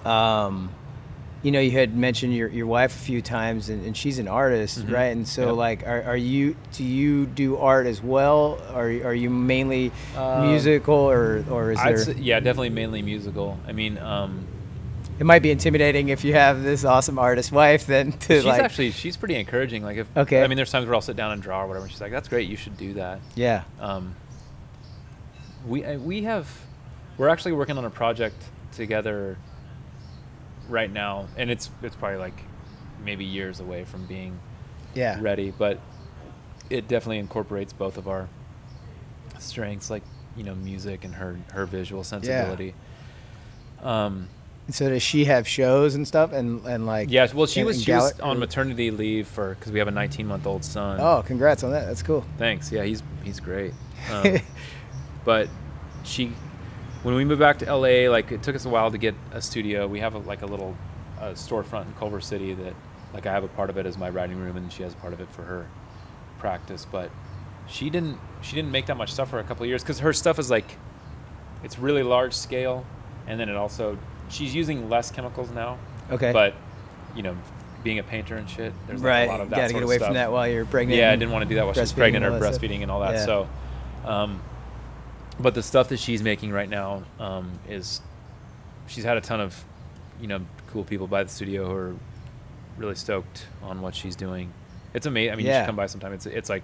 um 0.05 0.69
you 1.41 1.51
know, 1.51 1.59
you 1.59 1.71
had 1.71 1.93
mentioned 1.93 2.33
your, 2.33 2.47
your 2.47 2.65
wife 2.67 2.95
a 2.95 2.99
few 2.99 3.21
times, 3.21 3.67
and, 3.67 3.85
and 3.85 3.97
she's 3.97 4.17
an 4.17 4.29
artist, 4.29 4.85
right? 4.87 5.07
And 5.11 5.27
so, 5.27 5.41
Mm-hmm. 5.41 5.49
Yep. 5.49 5.57
like, 5.57 5.83
are, 5.85 6.03
are 6.03 6.15
you 6.15 6.55
do 6.71 6.85
you 6.85 7.25
do 7.25 7.57
art 7.57 7.85
as 7.85 8.01
well? 8.01 8.61
Are 8.71 8.87
are 8.87 9.13
you 9.13 9.29
mainly 9.29 9.91
Um, 10.15 10.39
musical, 10.41 10.95
or 10.95 11.43
or 11.51 11.71
is 11.71 11.79
I'd 11.79 11.89
there? 11.89 11.97
say, 11.97 12.15
yeah, 12.17 12.39
definitely 12.39 12.69
mainly 12.69 13.01
musical. 13.01 13.59
I 13.67 13.73
mean, 13.73 13.97
um, 13.97 14.45
it 15.19 15.25
might 15.25 15.41
be 15.41 15.51
intimidating 15.51 16.09
if 16.09 16.23
you 16.23 16.33
have 16.33 16.63
this 16.63 16.83
awesome 16.83 17.19
artist 17.19 17.51
wife, 17.51 17.85
then 17.85 18.11
to 18.11 18.35
she's 18.35 18.45
like, 18.45 18.61
actually 18.61 18.91
she's 18.91 19.17
pretty 19.17 19.35
encouraging. 19.35 19.83
Like 19.83 19.97
if 19.97 20.17
Okay. 20.17 20.43
I 20.43 20.47
mean, 20.47 20.55
there's 20.55 20.71
times 20.71 20.85
where 20.85 20.95
I'll 20.95 21.01
sit 21.01 21.15
down 21.15 21.31
and 21.31 21.41
draw 21.41 21.63
or 21.63 21.67
whatever. 21.67 21.85
And 21.85 21.91
she's 21.91 22.01
like, 22.01 22.11
"That's 22.11 22.27
great, 22.27 22.49
you 22.49 22.55
should 22.55 22.77
do 22.77 22.93
that." 22.93 23.19
yeah, 23.35 23.63
Um, 23.79 24.15
we 25.67 25.83
uh, 25.85 25.97
we 25.99 26.23
have 26.23 26.47
we're 27.17 27.29
actually 27.29 27.53
working 27.53 27.77
on 27.77 27.85
a 27.85 27.89
project 27.89 28.35
together 28.73 29.37
right 30.67 30.91
now, 30.91 31.27
and 31.37 31.51
it's 31.51 31.69
it's 31.81 31.95
probably 31.95 32.17
like 32.17 32.41
maybe 33.03 33.25
years 33.25 33.59
away 33.59 33.83
from 33.83 34.05
being 34.05 34.39
yeah, 34.93 35.19
ready, 35.21 35.53
but 35.57 35.79
it 36.69 36.87
definitely 36.87 37.19
incorporates 37.19 37.73
both 37.73 37.97
of 37.97 38.07
our 38.07 38.27
strengths, 39.39 39.89
like 39.89 40.03
you 40.35 40.43
know, 40.43 40.55
music 40.55 41.03
and 41.03 41.15
her 41.15 41.37
her 41.51 41.65
visual 41.65 42.03
sensibility. 42.03 42.73
Um, 43.81 44.29
So 44.69 44.87
does 44.87 45.03
she 45.03 45.25
have 45.25 45.45
shows 45.47 45.95
and 45.95 46.07
stuff, 46.07 46.31
and 46.31 46.65
and 46.65 46.85
like? 46.85 47.11
Yes. 47.11 47.33
well, 47.33 47.47
she 47.47 47.59
and- 47.59 47.67
was 47.67 47.77
and 47.77 47.85
she 47.85 47.91
was 47.91 48.19
on 48.21 48.39
maternity 48.39 48.91
leave 48.91 49.27
for 49.27 49.55
because 49.55 49.71
we 49.73 49.79
have 49.79 49.89
a 49.89 49.91
19 49.91 50.25
month 50.25 50.47
old 50.47 50.63
son. 50.63 50.99
Oh, 51.01 51.21
congrats 51.25 51.63
on 51.63 51.71
that. 51.71 51.85
That's 51.85 52.01
cool. 52.01 52.25
Thanks. 52.37 52.71
Yeah, 52.71 52.83
he's 52.83 53.03
he's 53.23 53.39
great. 53.41 53.73
Um, 54.09 54.39
but 55.25 55.49
she, 56.03 56.31
when 57.03 57.15
we 57.15 57.25
moved 57.25 57.41
back 57.41 57.59
to 57.59 57.65
LA, 57.75 58.09
like 58.09 58.31
it 58.31 58.41
took 58.41 58.55
us 58.55 58.65
a 58.65 58.69
while 58.69 58.89
to 58.89 58.97
get 58.97 59.15
a 59.33 59.41
studio. 59.41 59.85
We 59.85 59.99
have 59.99 60.15
a, 60.15 60.19
like 60.19 60.43
a 60.43 60.45
little 60.45 60.77
uh, 61.19 61.31
storefront 61.31 61.87
in 61.87 61.93
Culver 61.95 62.21
City 62.21 62.53
that, 62.53 62.73
like, 63.13 63.25
I 63.25 63.31
have 63.31 63.43
a 63.43 63.49
part 63.49 63.69
of 63.69 63.77
it 63.77 63.85
as 63.85 63.97
my 63.97 64.09
writing 64.09 64.37
room, 64.37 64.55
and 64.55 64.71
she 64.71 64.83
has 64.83 64.93
a 64.93 64.97
part 64.97 65.11
of 65.11 65.19
it 65.19 65.29
for 65.31 65.43
her 65.43 65.67
practice. 66.39 66.85
But 66.89 67.11
she 67.67 67.89
didn't 67.89 68.17
she 68.41 68.55
didn't 68.55 68.71
make 68.71 68.85
that 68.85 68.95
much 68.95 69.11
stuff 69.11 69.29
for 69.29 69.39
a 69.39 69.43
couple 69.43 69.63
of 69.63 69.69
years 69.69 69.83
because 69.83 69.99
her 69.99 70.13
stuff 70.13 70.39
is 70.39 70.49
like, 70.49 70.77
it's 71.65 71.77
really 71.77 72.03
large 72.03 72.33
scale, 72.33 72.85
and 73.27 73.37
then 73.37 73.49
it 73.49 73.57
also 73.57 73.97
she's 74.33 74.53
using 74.55 74.89
less 74.89 75.11
chemicals 75.11 75.51
now. 75.51 75.77
Okay. 76.11 76.31
But, 76.31 76.53
you 77.15 77.23
know, 77.23 77.35
being 77.83 77.99
a 77.99 78.03
painter 78.03 78.35
and 78.35 78.49
shit, 78.49 78.73
there's 78.87 79.01
like 79.01 79.07
right, 79.07 79.23
a 79.29 79.31
lot 79.31 79.41
of 79.41 79.49
that 79.49 79.57
gotta 79.57 79.73
get 79.73 79.83
away 79.83 79.99
from 79.99 80.13
that 80.13 80.31
while 80.31 80.47
you're 80.47 80.65
pregnant. 80.65 80.99
Yeah, 80.99 81.11
I 81.11 81.15
didn't 81.15 81.31
want 81.31 81.43
to 81.43 81.49
do 81.49 81.55
that 81.55 81.65
while 81.65 81.73
she's 81.73 81.91
pregnant 81.93 82.25
or 82.25 82.37
stuff. 82.37 82.61
breastfeeding 82.61 82.81
and 82.81 82.89
all 82.89 83.01
that. 83.01 83.13
Yeah. 83.15 83.25
So, 83.25 83.49
um, 84.05 84.41
but 85.39 85.53
the 85.53 85.63
stuff 85.63 85.89
that 85.89 85.99
she's 85.99 86.21
making 86.21 86.51
right 86.51 86.69
now 86.69 87.03
um, 87.19 87.51
is 87.67 88.01
she's 88.87 89.03
had 89.03 89.17
a 89.17 89.21
ton 89.21 89.41
of, 89.41 89.63
you 90.21 90.27
know, 90.27 90.41
cool 90.67 90.83
people 90.83 91.07
by 91.07 91.23
the 91.23 91.29
studio 91.29 91.65
who 91.65 91.73
are 91.73 91.95
really 92.77 92.95
stoked 92.95 93.47
on 93.61 93.81
what 93.81 93.95
she's 93.95 94.15
doing. 94.15 94.51
It's 94.93 95.05
amazing. 95.05 95.33
I 95.33 95.35
mean, 95.35 95.45
you 95.45 95.51
should 95.51 95.65
come 95.65 95.75
by 95.75 95.87
sometime. 95.87 96.13
It's 96.13 96.25
it's 96.25 96.49
like 96.49 96.63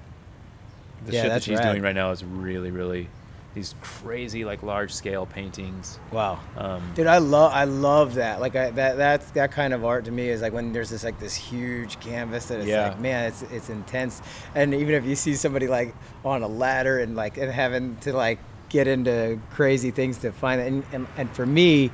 the 1.06 1.14
Yeah, 1.14 1.22
shit 1.24 1.32
that 1.32 1.44
she's 1.44 1.58
rad. 1.60 1.72
doing 1.72 1.82
right 1.82 1.96
now 1.96 2.12
is 2.12 2.24
really 2.24 2.72
really 2.72 3.10
these 3.56 3.74
crazy 3.82 4.46
like 4.46 4.62
large 4.62 4.94
scale 4.94 5.26
paintings. 5.26 6.00
Wow. 6.12 6.40
Um, 6.56 6.92
Dude, 6.96 7.08
I 7.08 7.18
love 7.18 7.52
I 7.54 7.64
love 7.64 8.16
that. 8.16 8.40
Like 8.40 8.56
I, 8.56 8.70
that 8.72 8.98
that's 8.98 9.32
that 9.32 9.52
kind 9.52 9.74
of 9.74 9.84
art 9.84 10.06
to 10.06 10.12
me 10.12 10.30
is 10.30 10.42
like 10.42 10.54
when 10.54 10.72
there's 10.72 10.90
this 10.90 11.04
like 11.04 11.20
this 11.20 11.36
huge 11.36 12.00
canvas 12.00 12.46
that 12.48 12.60
it's 12.60 12.68
Yeah. 12.70 12.90
like 12.90 13.00
man, 13.00 13.26
it's 13.26 13.42
it's 13.44 13.70
intense. 13.70 14.22
And 14.54 14.74
even 14.74 14.94
if 14.94 15.04
you 15.06 15.16
see 15.16 15.34
somebody 15.36 15.68
like 15.68 15.96
on 16.24 16.44
a 16.44 16.48
ladder 16.48 17.00
and 17.00 17.16
like 17.16 17.38
and 17.38 17.52
having 17.52 17.96
to 17.98 18.14
like 18.14 18.40
get 18.70 18.88
into 18.88 19.40
crazy 19.50 19.90
things 19.90 20.20
to 20.20 20.32
find 20.32 20.62
it, 20.62 20.68
and 20.68 20.84
and, 20.94 21.08
and 21.18 21.30
for 21.36 21.46
me, 21.46 21.90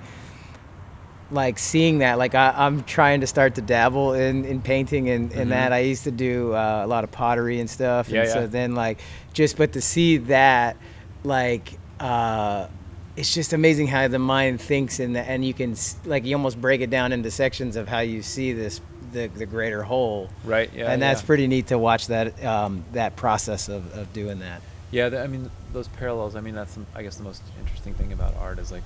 like 1.32 1.58
seeing 1.58 2.00
that, 2.00 2.18
like 2.18 2.36
I, 2.36 2.54
I'm 2.56 2.84
trying 2.84 3.22
to 3.22 3.28
start 3.28 3.56
to 3.56 3.62
dabble 3.62 4.14
in, 4.14 4.46
in 4.46 4.62
painting 4.62 5.10
and, 5.10 5.32
and 5.32 5.52
that. 5.52 5.74
I 5.74 5.80
used 5.80 6.04
to 6.04 6.12
do 6.12 6.54
uh, 6.54 6.82
a 6.84 6.88
lot 6.88 7.04
of 7.04 7.12
pottery 7.12 7.60
and 7.60 7.70
stuff. 7.70 8.08
Mm-hmm. 8.08 8.16
Yeah, 8.16 8.22
and 8.24 8.30
so 8.30 8.48
then 8.48 8.76
like 8.76 9.00
just 9.34 9.58
but 9.58 9.74
to 9.74 9.82
see 9.82 10.18
that 10.18 10.78
like 11.26 11.78
uh 12.00 12.68
it's 13.16 13.34
just 13.34 13.54
amazing 13.54 13.88
how 13.88 14.08
the 14.08 14.20
mind 14.20 14.60
thinks 14.62 15.00
and 15.00 15.16
and 15.18 15.44
you 15.46 15.54
can 15.54 15.76
like 16.06 16.26
you 16.26 16.36
almost 16.36 16.60
break 16.60 16.82
it 16.82 16.90
down 16.90 17.12
into 17.12 17.32
sections 17.32 17.76
of 17.76 17.88
how 17.88 18.00
you 18.00 18.22
see 18.22 18.54
this 18.54 18.82
the, 19.14 19.28
the 19.28 19.46
greater 19.46 19.82
whole 19.82 20.30
right. 20.44 20.70
Yeah. 20.74 20.92
and 20.92 21.02
that's 21.02 21.22
yeah. 21.22 21.26
pretty 21.28 21.48
neat 21.48 21.68
to 21.68 21.78
watch 21.78 22.08
that 22.08 22.44
um, 22.44 22.84
that 22.92 23.16
process 23.16 23.70
of, 23.70 23.96
of 23.98 24.12
doing 24.12 24.40
that 24.40 24.62
Yeah, 24.92 25.10
th- 25.10 25.22
I 25.22 25.28
mean 25.28 25.50
those 25.72 25.88
parallels. 25.88 26.36
I 26.36 26.42
mean 26.42 26.54
that's 26.56 26.78
I 26.94 27.02
guess 27.04 27.16
the 27.16 27.24
most 27.24 27.42
interesting 27.60 27.94
thing 27.94 28.12
about 28.12 28.36
art 28.36 28.60
is 28.60 28.72
like 28.74 28.84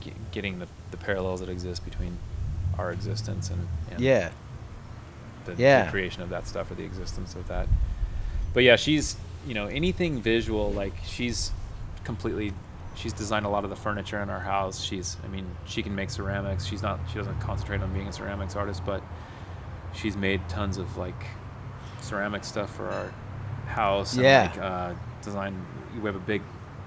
ge- 0.00 0.12
getting 0.32 0.58
the, 0.60 0.66
the 0.92 0.96
parallels 0.96 1.40
that 1.40 1.50
exist 1.50 1.84
between 1.84 2.16
our 2.78 2.90
existence 2.90 3.50
and, 3.50 3.68
and 3.90 4.00
yeah 4.00 4.30
the, 5.44 5.54
Yeah. 5.58 5.84
the 5.84 5.90
creation 5.90 6.22
of 6.22 6.30
that 6.30 6.46
stuff 6.48 6.70
or 6.70 6.74
the 6.74 6.84
existence 6.84 7.34
of 7.34 7.46
that. 7.48 7.68
But 8.54 8.62
yeah, 8.62 8.76
she's 8.76 9.16
you 9.46 9.54
know 9.54 9.66
anything 9.66 10.20
visual 10.20 10.72
like 10.72 10.94
she's 11.04 11.52
completely 12.04 12.52
she's 12.94 13.12
designed 13.12 13.46
a 13.46 13.48
lot 13.48 13.64
of 13.64 13.70
the 13.70 13.76
furniture 13.76 14.20
in 14.22 14.30
our 14.30 14.40
house. 14.40 14.82
She's 14.82 15.16
I 15.24 15.28
mean 15.28 15.46
she 15.66 15.82
can 15.82 15.94
make 15.94 16.10
ceramics. 16.10 16.64
She's 16.64 16.82
not 16.82 17.00
she 17.10 17.16
doesn't 17.18 17.40
concentrate 17.40 17.80
on 17.82 17.92
being 17.92 18.08
a 18.08 18.12
ceramics 18.12 18.56
artist, 18.56 18.84
but 18.84 19.02
she's 19.92 20.16
made 20.16 20.46
tons 20.48 20.78
of 20.78 20.96
like 20.96 21.26
ceramic 22.00 22.44
stuff 22.44 22.74
for 22.74 22.88
our 22.90 23.12
house. 23.66 24.16
Yeah. 24.16 24.44
And, 24.44 24.56
like, 24.56 24.64
uh, 24.64 24.94
designed. 25.22 25.66
We 25.96 26.02
have 26.02 26.16
a 26.16 26.20
big 26.20 26.42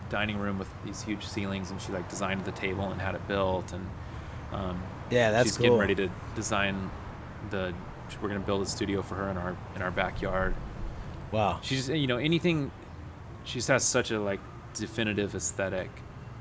dining 0.10 0.38
room 0.38 0.60
with 0.60 0.70
these 0.86 1.02
huge 1.02 1.26
ceilings, 1.26 1.72
and 1.72 1.82
she 1.82 1.92
like 1.92 2.10
designed 2.10 2.46
the 2.46 2.52
table 2.52 2.90
and 2.92 3.02
had 3.02 3.16
it 3.16 3.28
built. 3.28 3.74
And 3.74 3.86
um, 4.54 4.82
Yeah, 5.10 5.32
that's 5.32 5.50
she's 5.50 5.58
cool. 5.58 5.64
getting 5.66 5.80
ready 5.80 5.96
to 5.96 6.10
design 6.36 6.90
the. 7.50 7.74
We're 8.22 8.30
gonna 8.30 8.40
build 8.40 8.62
a 8.62 8.66
studio 8.66 9.02
for 9.02 9.16
her 9.16 9.30
in 9.30 9.38
our 9.38 9.58
in 9.76 9.82
our 9.82 9.92
backyard. 9.92 10.56
Wow 11.32 11.60
She's 11.62 11.90
you 11.90 12.08
know 12.08 12.18
anything. 12.18 12.72
She 13.44 13.56
just 13.60 13.68
has 13.70 13.84
such 13.86 14.12
a 14.12 14.20
like 14.20 14.40
definitive 14.74 15.34
aesthetic. 15.36 15.90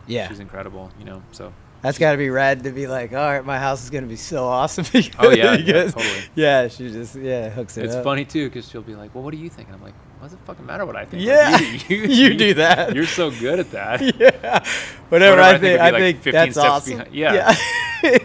yeah 0.06 0.28
She's 0.28 0.40
incredible. 0.40 0.90
You 0.98 1.04
know 1.06 1.22
so. 1.32 1.52
that's 1.82 1.98
got 1.98 2.12
to 2.12 2.18
be 2.18 2.30
rad 2.30 2.64
to 2.64 2.70
be 2.72 2.86
like 2.86 3.12
all 3.12 3.18
right 3.32 3.44
my 3.44 3.58
house 3.58 3.84
is 3.84 3.90
gonna 3.90 4.06
be 4.06 4.16
so 4.16 4.44
awesome 4.46 4.84
Oh, 5.18 5.30
yeah, 5.30 5.52
yeah, 5.52 5.56
because- 5.56 5.94
totally. 5.94 6.22
yeah 6.34 6.68
she 6.68 6.90
just 6.90 7.14
yeah 7.16 7.48
hooks 7.50 7.76
it 7.76 7.84
It's 7.84 7.94
up. 7.94 8.02
funny 8.04 8.24
too 8.24 8.48
because 8.48 8.68
she'll 8.68 8.82
be 8.82 8.94
like, 8.96 9.14
"Well, 9.14 9.22
what 9.24 9.30
do 9.32 9.36
you 9.38 9.48
think?" 9.50 9.68
And 9.68 9.76
I'm 9.76 9.82
like, 9.82 9.94
"What 10.18 10.28
does 10.28 10.32
it 10.32 10.40
fucking 10.46 10.66
matter 10.66 10.84
what 10.86 10.96
I 10.96 11.04
think? 11.04 11.26
Like, 11.26 11.36
Yeah, 11.36 11.60
you, 11.88 11.96
you 12.30 12.34
do 12.46 12.54
that. 12.54 12.94
You're 12.94 13.06
so 13.06 13.30
good 13.30 13.60
at 13.60 13.70
that." 13.72 14.00
yeah 14.20 14.64
whatever 15.08 15.36
Whatever 15.36 15.40
I 15.42 15.50
I 15.54 15.58
think 15.58 15.80
I 15.80 15.90
like, 15.90 16.00
think 16.00 16.16
15 16.22 16.32
that's 16.32 16.56
awesome 16.56 16.92
behind- 16.98 17.14
yeah. 17.14 17.54
like 18.02 18.22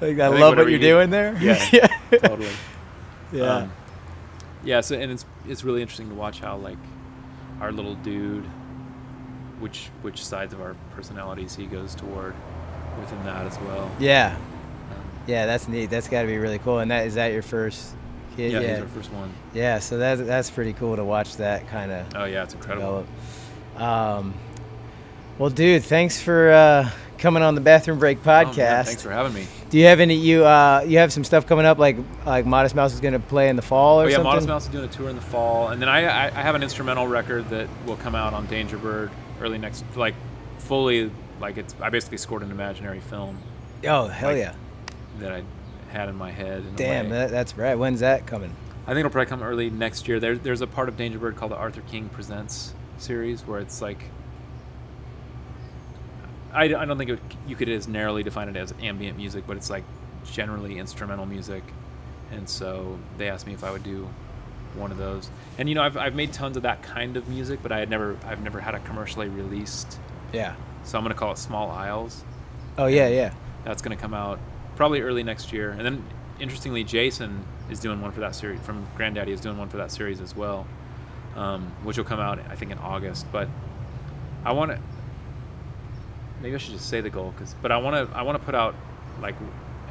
think 0.00 0.18
love 0.18 0.56
what 0.56 0.58
you're 0.58 0.70
you- 0.70 0.78
doing 0.78 1.10
there 1.10 1.36
Yeah, 1.40 1.86
totally. 2.10 2.48
yeah 3.32 3.42
Um, 3.56 3.72
yeah. 4.64 4.80
So 4.80 4.96
and 4.98 5.10
it's 5.12 5.24
it's 5.48 5.64
really 5.64 5.82
interesting 5.82 6.08
to 6.08 6.14
watch 6.14 6.40
how 6.40 6.56
like 6.56 6.78
our 7.60 7.72
little 7.72 7.94
dude, 7.96 8.44
which 9.60 9.90
which 10.02 10.24
sides 10.24 10.52
of 10.52 10.60
our 10.60 10.74
personalities 10.94 11.54
he 11.54 11.66
goes 11.66 11.94
toward 11.94 12.34
within 13.00 13.22
that 13.24 13.46
as 13.46 13.58
well. 13.60 13.90
Yeah, 13.98 14.36
Um, 14.90 14.96
yeah, 15.26 15.46
that's 15.46 15.68
neat. 15.68 15.90
That's 15.90 16.08
got 16.08 16.22
to 16.22 16.28
be 16.28 16.38
really 16.38 16.58
cool. 16.58 16.78
And 16.80 16.90
that 16.90 17.06
is 17.06 17.14
that 17.14 17.32
your 17.32 17.42
first 17.42 17.94
kid? 18.36 18.52
yeah, 18.52 18.60
Yeah, 18.60 18.70
he's 18.72 18.80
our 18.80 18.88
first 18.88 19.12
one. 19.12 19.32
yeah. 19.54 19.78
So 19.78 19.98
that's 19.98 20.20
that's 20.20 20.50
pretty 20.50 20.72
cool 20.74 20.96
to 20.96 21.04
watch 21.04 21.36
that 21.36 21.68
kind 21.68 21.92
of 21.92 22.06
Oh 22.16 22.24
yeah, 22.24 22.42
it's 22.44 22.54
incredible. 22.54 23.06
develop. 23.76 23.82
Um, 24.18 24.34
Well, 25.38 25.50
dude, 25.50 25.82
thanks 25.84 26.20
for 26.20 26.50
uh, 26.52 26.90
coming 27.22 27.42
on 27.42 27.54
the 27.54 27.60
Bathroom 27.60 27.98
Break 27.98 28.18
Oh, 28.18 28.26
man, 28.26 28.46
podcast. 28.46 28.84
thanks 28.86 29.02
for 29.02 29.10
having 29.10 29.32
me. 29.32 29.46
Do 29.70 29.78
you 29.78 29.86
have 29.86 30.00
any 30.00 30.14
you 30.14 30.44
uh, 30.44 30.84
you 30.86 30.98
have 30.98 31.12
some 31.12 31.24
stuff 31.24 31.46
coming 31.46 31.64
up 31.64 31.78
like 31.78 31.96
like 32.26 32.44
Modest 32.44 32.74
Mouse 32.74 32.92
is 32.92 33.00
going 33.00 33.14
to 33.14 33.20
play 33.20 33.48
in 33.48 33.56
the 33.56 33.62
fall 33.62 34.00
or 34.00 34.04
Oh 34.04 34.08
yeah, 34.08 34.16
something? 34.16 34.24
Modest 34.30 34.48
Mouse 34.48 34.64
is 34.66 34.70
doing 34.70 34.84
a 34.84 34.88
tour 34.88 35.08
in 35.08 35.16
the 35.16 35.22
fall, 35.22 35.68
and 35.68 35.80
then 35.80 35.88
I, 35.88 36.04
I 36.04 36.24
I 36.26 36.42
have 36.42 36.54
an 36.54 36.62
instrumental 36.62 37.06
record 37.06 37.48
that 37.50 37.68
will 37.86 37.96
come 37.96 38.14
out 38.14 38.34
on 38.34 38.46
Dangerbird 38.48 39.10
early 39.40 39.56
next, 39.58 39.84
like 39.96 40.14
fully 40.58 41.10
like 41.40 41.56
it's 41.56 41.74
I 41.80 41.88
basically 41.90 42.18
scored 42.18 42.42
an 42.42 42.50
imaginary 42.50 43.00
film 43.00 43.38
Oh 43.86 44.06
hell 44.08 44.30
like, 44.30 44.38
yeah! 44.38 44.54
that 45.20 45.32
I 45.32 45.42
had 45.90 46.08
in 46.08 46.16
my 46.16 46.30
head. 46.30 46.58
in 46.58 46.74
Damn, 46.76 47.08
that, 47.10 47.30
that's 47.30 47.56
right. 47.56 47.74
When's 47.76 48.00
that 48.00 48.26
coming? 48.26 48.54
I 48.84 48.90
think 48.90 49.00
it'll 49.00 49.10
probably 49.10 49.28
come 49.28 49.42
early 49.42 49.70
next 49.70 50.08
year. 50.08 50.18
There, 50.20 50.36
there's 50.36 50.60
a 50.60 50.66
part 50.66 50.88
of 50.88 50.96
Dangerbird 50.96 51.36
called 51.36 51.52
the 51.52 51.56
Arthur 51.56 51.82
King 51.82 52.08
Presents 52.08 52.74
series 52.98 53.46
where 53.46 53.60
it's 53.60 53.80
like. 53.80 54.04
I, 56.52 56.64
I 56.64 56.84
don't 56.84 56.98
think 56.98 57.10
it, 57.10 57.20
you 57.46 57.56
could 57.56 57.68
as 57.68 57.88
narrowly 57.88 58.22
define 58.22 58.48
it 58.48 58.56
as 58.56 58.74
ambient 58.82 59.16
music, 59.16 59.44
but 59.46 59.56
it's 59.56 59.70
like 59.70 59.84
generally 60.30 60.78
instrumental 60.78 61.26
music. 61.26 61.62
And 62.30 62.48
so 62.48 62.98
they 63.18 63.28
asked 63.28 63.46
me 63.46 63.54
if 63.54 63.64
I 63.64 63.70
would 63.70 63.82
do 63.82 64.08
one 64.74 64.90
of 64.90 64.98
those. 64.98 65.30
And 65.58 65.68
you 65.68 65.74
know, 65.74 65.82
I've, 65.82 65.96
I've 65.96 66.14
made 66.14 66.32
tons 66.32 66.56
of 66.56 66.62
that 66.62 66.82
kind 66.82 67.16
of 67.16 67.28
music, 67.28 67.60
but 67.62 67.72
I 67.72 67.78
had 67.78 67.90
never 67.90 68.16
I've 68.24 68.42
never 68.42 68.60
had 68.60 68.74
it 68.74 68.84
commercially 68.84 69.28
released. 69.28 69.98
Yeah. 70.32 70.54
So 70.84 70.98
I'm 70.98 71.04
gonna 71.04 71.14
call 71.14 71.32
it 71.32 71.38
Small 71.38 71.70
Isles. 71.70 72.24
Oh 72.78 72.86
yeah, 72.86 73.08
yeah. 73.08 73.34
That's 73.64 73.82
going 73.82 73.96
to 73.96 74.00
come 74.00 74.14
out 74.14 74.38
probably 74.76 75.02
early 75.02 75.22
next 75.22 75.52
year. 75.52 75.70
And 75.70 75.84
then, 75.84 76.04
interestingly, 76.40 76.84
Jason 76.84 77.44
is 77.70 77.78
doing 77.78 78.00
one 78.00 78.12
for 78.12 78.20
that 78.20 78.34
series. 78.34 78.60
From 78.60 78.86
Grandaddy 78.96 79.28
is 79.28 79.40
doing 79.40 79.58
one 79.58 79.68
for 79.68 79.76
that 79.76 79.90
series 79.90 80.20
as 80.20 80.34
well, 80.34 80.66
um, 81.36 81.72
which 81.82 81.96
will 81.96 82.04
come 82.04 82.20
out 82.20 82.38
I 82.48 82.56
think 82.56 82.70
in 82.70 82.78
August. 82.78 83.26
But 83.30 83.48
I 84.44 84.52
want 84.52 84.72
to. 84.72 84.80
Maybe 86.42 86.54
I 86.54 86.58
should 86.58 86.72
just 86.72 86.88
say 86.88 87.00
the 87.00 87.10
goal, 87.10 87.32
cause, 87.38 87.54
but 87.62 87.70
I 87.72 87.76
want 87.78 88.10
to. 88.10 88.16
I 88.16 88.22
want 88.22 88.38
to 88.38 88.44
put 88.44 88.54
out 88.54 88.74
like 89.20 89.36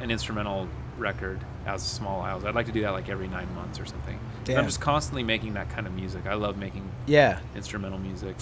an 0.00 0.10
instrumental 0.10 0.68
record 0.98 1.40
as 1.66 1.82
Small 1.82 2.20
Isles. 2.20 2.44
I'd 2.44 2.54
like 2.54 2.66
to 2.66 2.72
do 2.72 2.82
that 2.82 2.90
like 2.90 3.08
every 3.08 3.26
nine 3.28 3.52
months 3.54 3.80
or 3.80 3.86
something. 3.86 4.18
I'm 4.48 4.66
just 4.66 4.80
constantly 4.80 5.22
making 5.22 5.54
that 5.54 5.70
kind 5.70 5.86
of 5.86 5.94
music. 5.94 6.26
I 6.26 6.34
love 6.34 6.56
making 6.58 6.88
Yeah, 7.06 7.38
instrumental 7.56 7.98
music. 7.98 8.36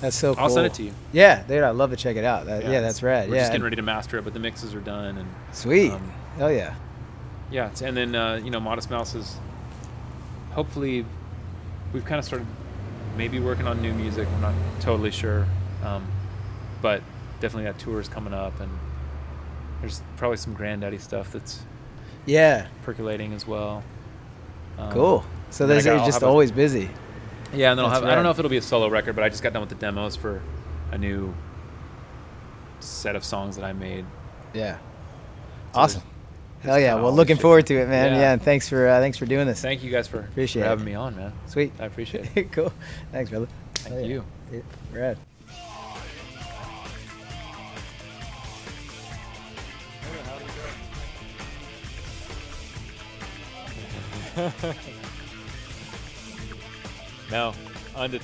that's 0.00 0.16
so 0.16 0.34
cool. 0.34 0.44
I'll 0.44 0.50
send 0.50 0.66
it 0.66 0.74
to 0.74 0.82
you. 0.82 0.92
Yeah, 1.12 1.42
dude, 1.44 1.62
I'd 1.62 1.70
love 1.76 1.90
to 1.90 1.96
check 1.96 2.16
it 2.16 2.24
out. 2.24 2.46
That, 2.46 2.62
yeah, 2.62 2.68
it's- 2.70 2.82
that's 2.82 3.02
rad. 3.02 3.28
We're 3.28 3.36
yeah, 3.36 3.42
just 3.42 3.52
getting 3.52 3.62
ready 3.62 3.76
to 3.76 3.82
master 3.82 4.18
it, 4.18 4.24
but 4.24 4.32
the 4.32 4.40
mixes 4.40 4.74
are 4.74 4.80
done 4.80 5.18
and 5.18 5.28
sweet. 5.52 5.92
um, 5.92 6.12
hell 6.38 6.50
yeah. 6.52 6.74
Yeah, 7.50 7.70
and 7.84 7.96
then 7.96 8.14
uh, 8.16 8.40
you 8.42 8.50
know, 8.50 8.58
Modest 8.60 8.90
Mouse 8.90 9.14
is 9.14 9.36
hopefully 10.52 11.04
we've 11.92 12.04
kind 12.04 12.18
of 12.18 12.24
started 12.24 12.46
maybe 13.16 13.38
working 13.38 13.66
on 13.66 13.80
new 13.82 13.92
music. 13.92 14.26
I'm 14.34 14.40
not 14.40 14.54
totally 14.80 15.10
sure, 15.10 15.46
um, 15.84 16.06
but 16.80 17.02
definitely 17.42 17.64
that 17.70 17.78
tour 17.78 18.00
is 18.00 18.08
coming 18.08 18.32
up, 18.32 18.58
and 18.60 18.70
there's 19.80 20.00
probably 20.16 20.38
some 20.38 20.56
Grandaddy 20.56 20.98
stuff 21.00 21.32
that's 21.32 21.60
Yeah, 22.24 22.68
percolating 22.84 23.34
as 23.34 23.46
well. 23.46 23.82
Um, 24.78 24.90
cool. 24.92 25.24
So 25.50 25.66
there's 25.66 25.84
got- 25.84 26.06
just 26.06 26.20
have 26.20 26.22
a- 26.22 26.30
always 26.30 26.50
busy. 26.50 26.88
Yeah, 27.52 27.70
and 27.72 27.78
then 27.78 27.84
I'll 27.84 27.90
have. 27.90 28.04
I 28.04 28.14
don't 28.14 28.24
know 28.24 28.30
if 28.30 28.38
it'll 28.38 28.48
be 28.50 28.56
a 28.56 28.62
solo 28.62 28.88
record, 28.88 29.14
but 29.14 29.22
I 29.24 29.28
just 29.28 29.42
got 29.42 29.52
done 29.52 29.60
with 29.60 29.68
the 29.68 29.74
demos 29.74 30.16
for 30.16 30.40
a 30.90 30.96
new 30.96 31.34
set 32.80 33.14
of 33.16 33.24
songs 33.24 33.56
that 33.56 33.64
I 33.64 33.72
made. 33.74 34.06
Yeah. 34.54 34.76
So 35.74 35.80
Awesome. 35.80 36.02
Hell 36.62 36.78
yeah. 36.80 36.94
Well, 36.94 37.12
looking 37.12 37.36
shit. 37.36 37.42
forward 37.42 37.66
to 37.66 37.74
it, 37.74 37.88
man. 37.88 38.12
Yeah. 38.12 38.20
Yeah, 38.20 38.32
and 38.34 38.42
thanks 38.42 38.68
for 38.68 38.88
uh, 38.88 39.00
thanks 39.00 39.18
for 39.18 39.26
doing 39.26 39.46
this. 39.46 39.60
Thank 39.60 39.82
you 39.82 39.90
guys 39.90 40.06
for, 40.08 40.20
Appreciate 40.20 40.62
for 40.62 40.66
it. 40.66 40.70
having 40.70 40.84
me 40.84 40.94
on, 40.94 41.16
man. 41.16 41.32
Sweet. 41.46 41.72
I 41.80 41.86
appreciate 41.86 42.30
it. 42.36 42.52
cool. 42.52 42.72
Thanks, 43.10 43.30
brother. 43.30 43.48
Thank 43.74 43.96
yeah. 44.02 44.06
you. 44.06 44.24
Yeah, 44.52 44.60
Rad. 44.92 45.18
No, 57.30 57.54
unde- 57.94 58.20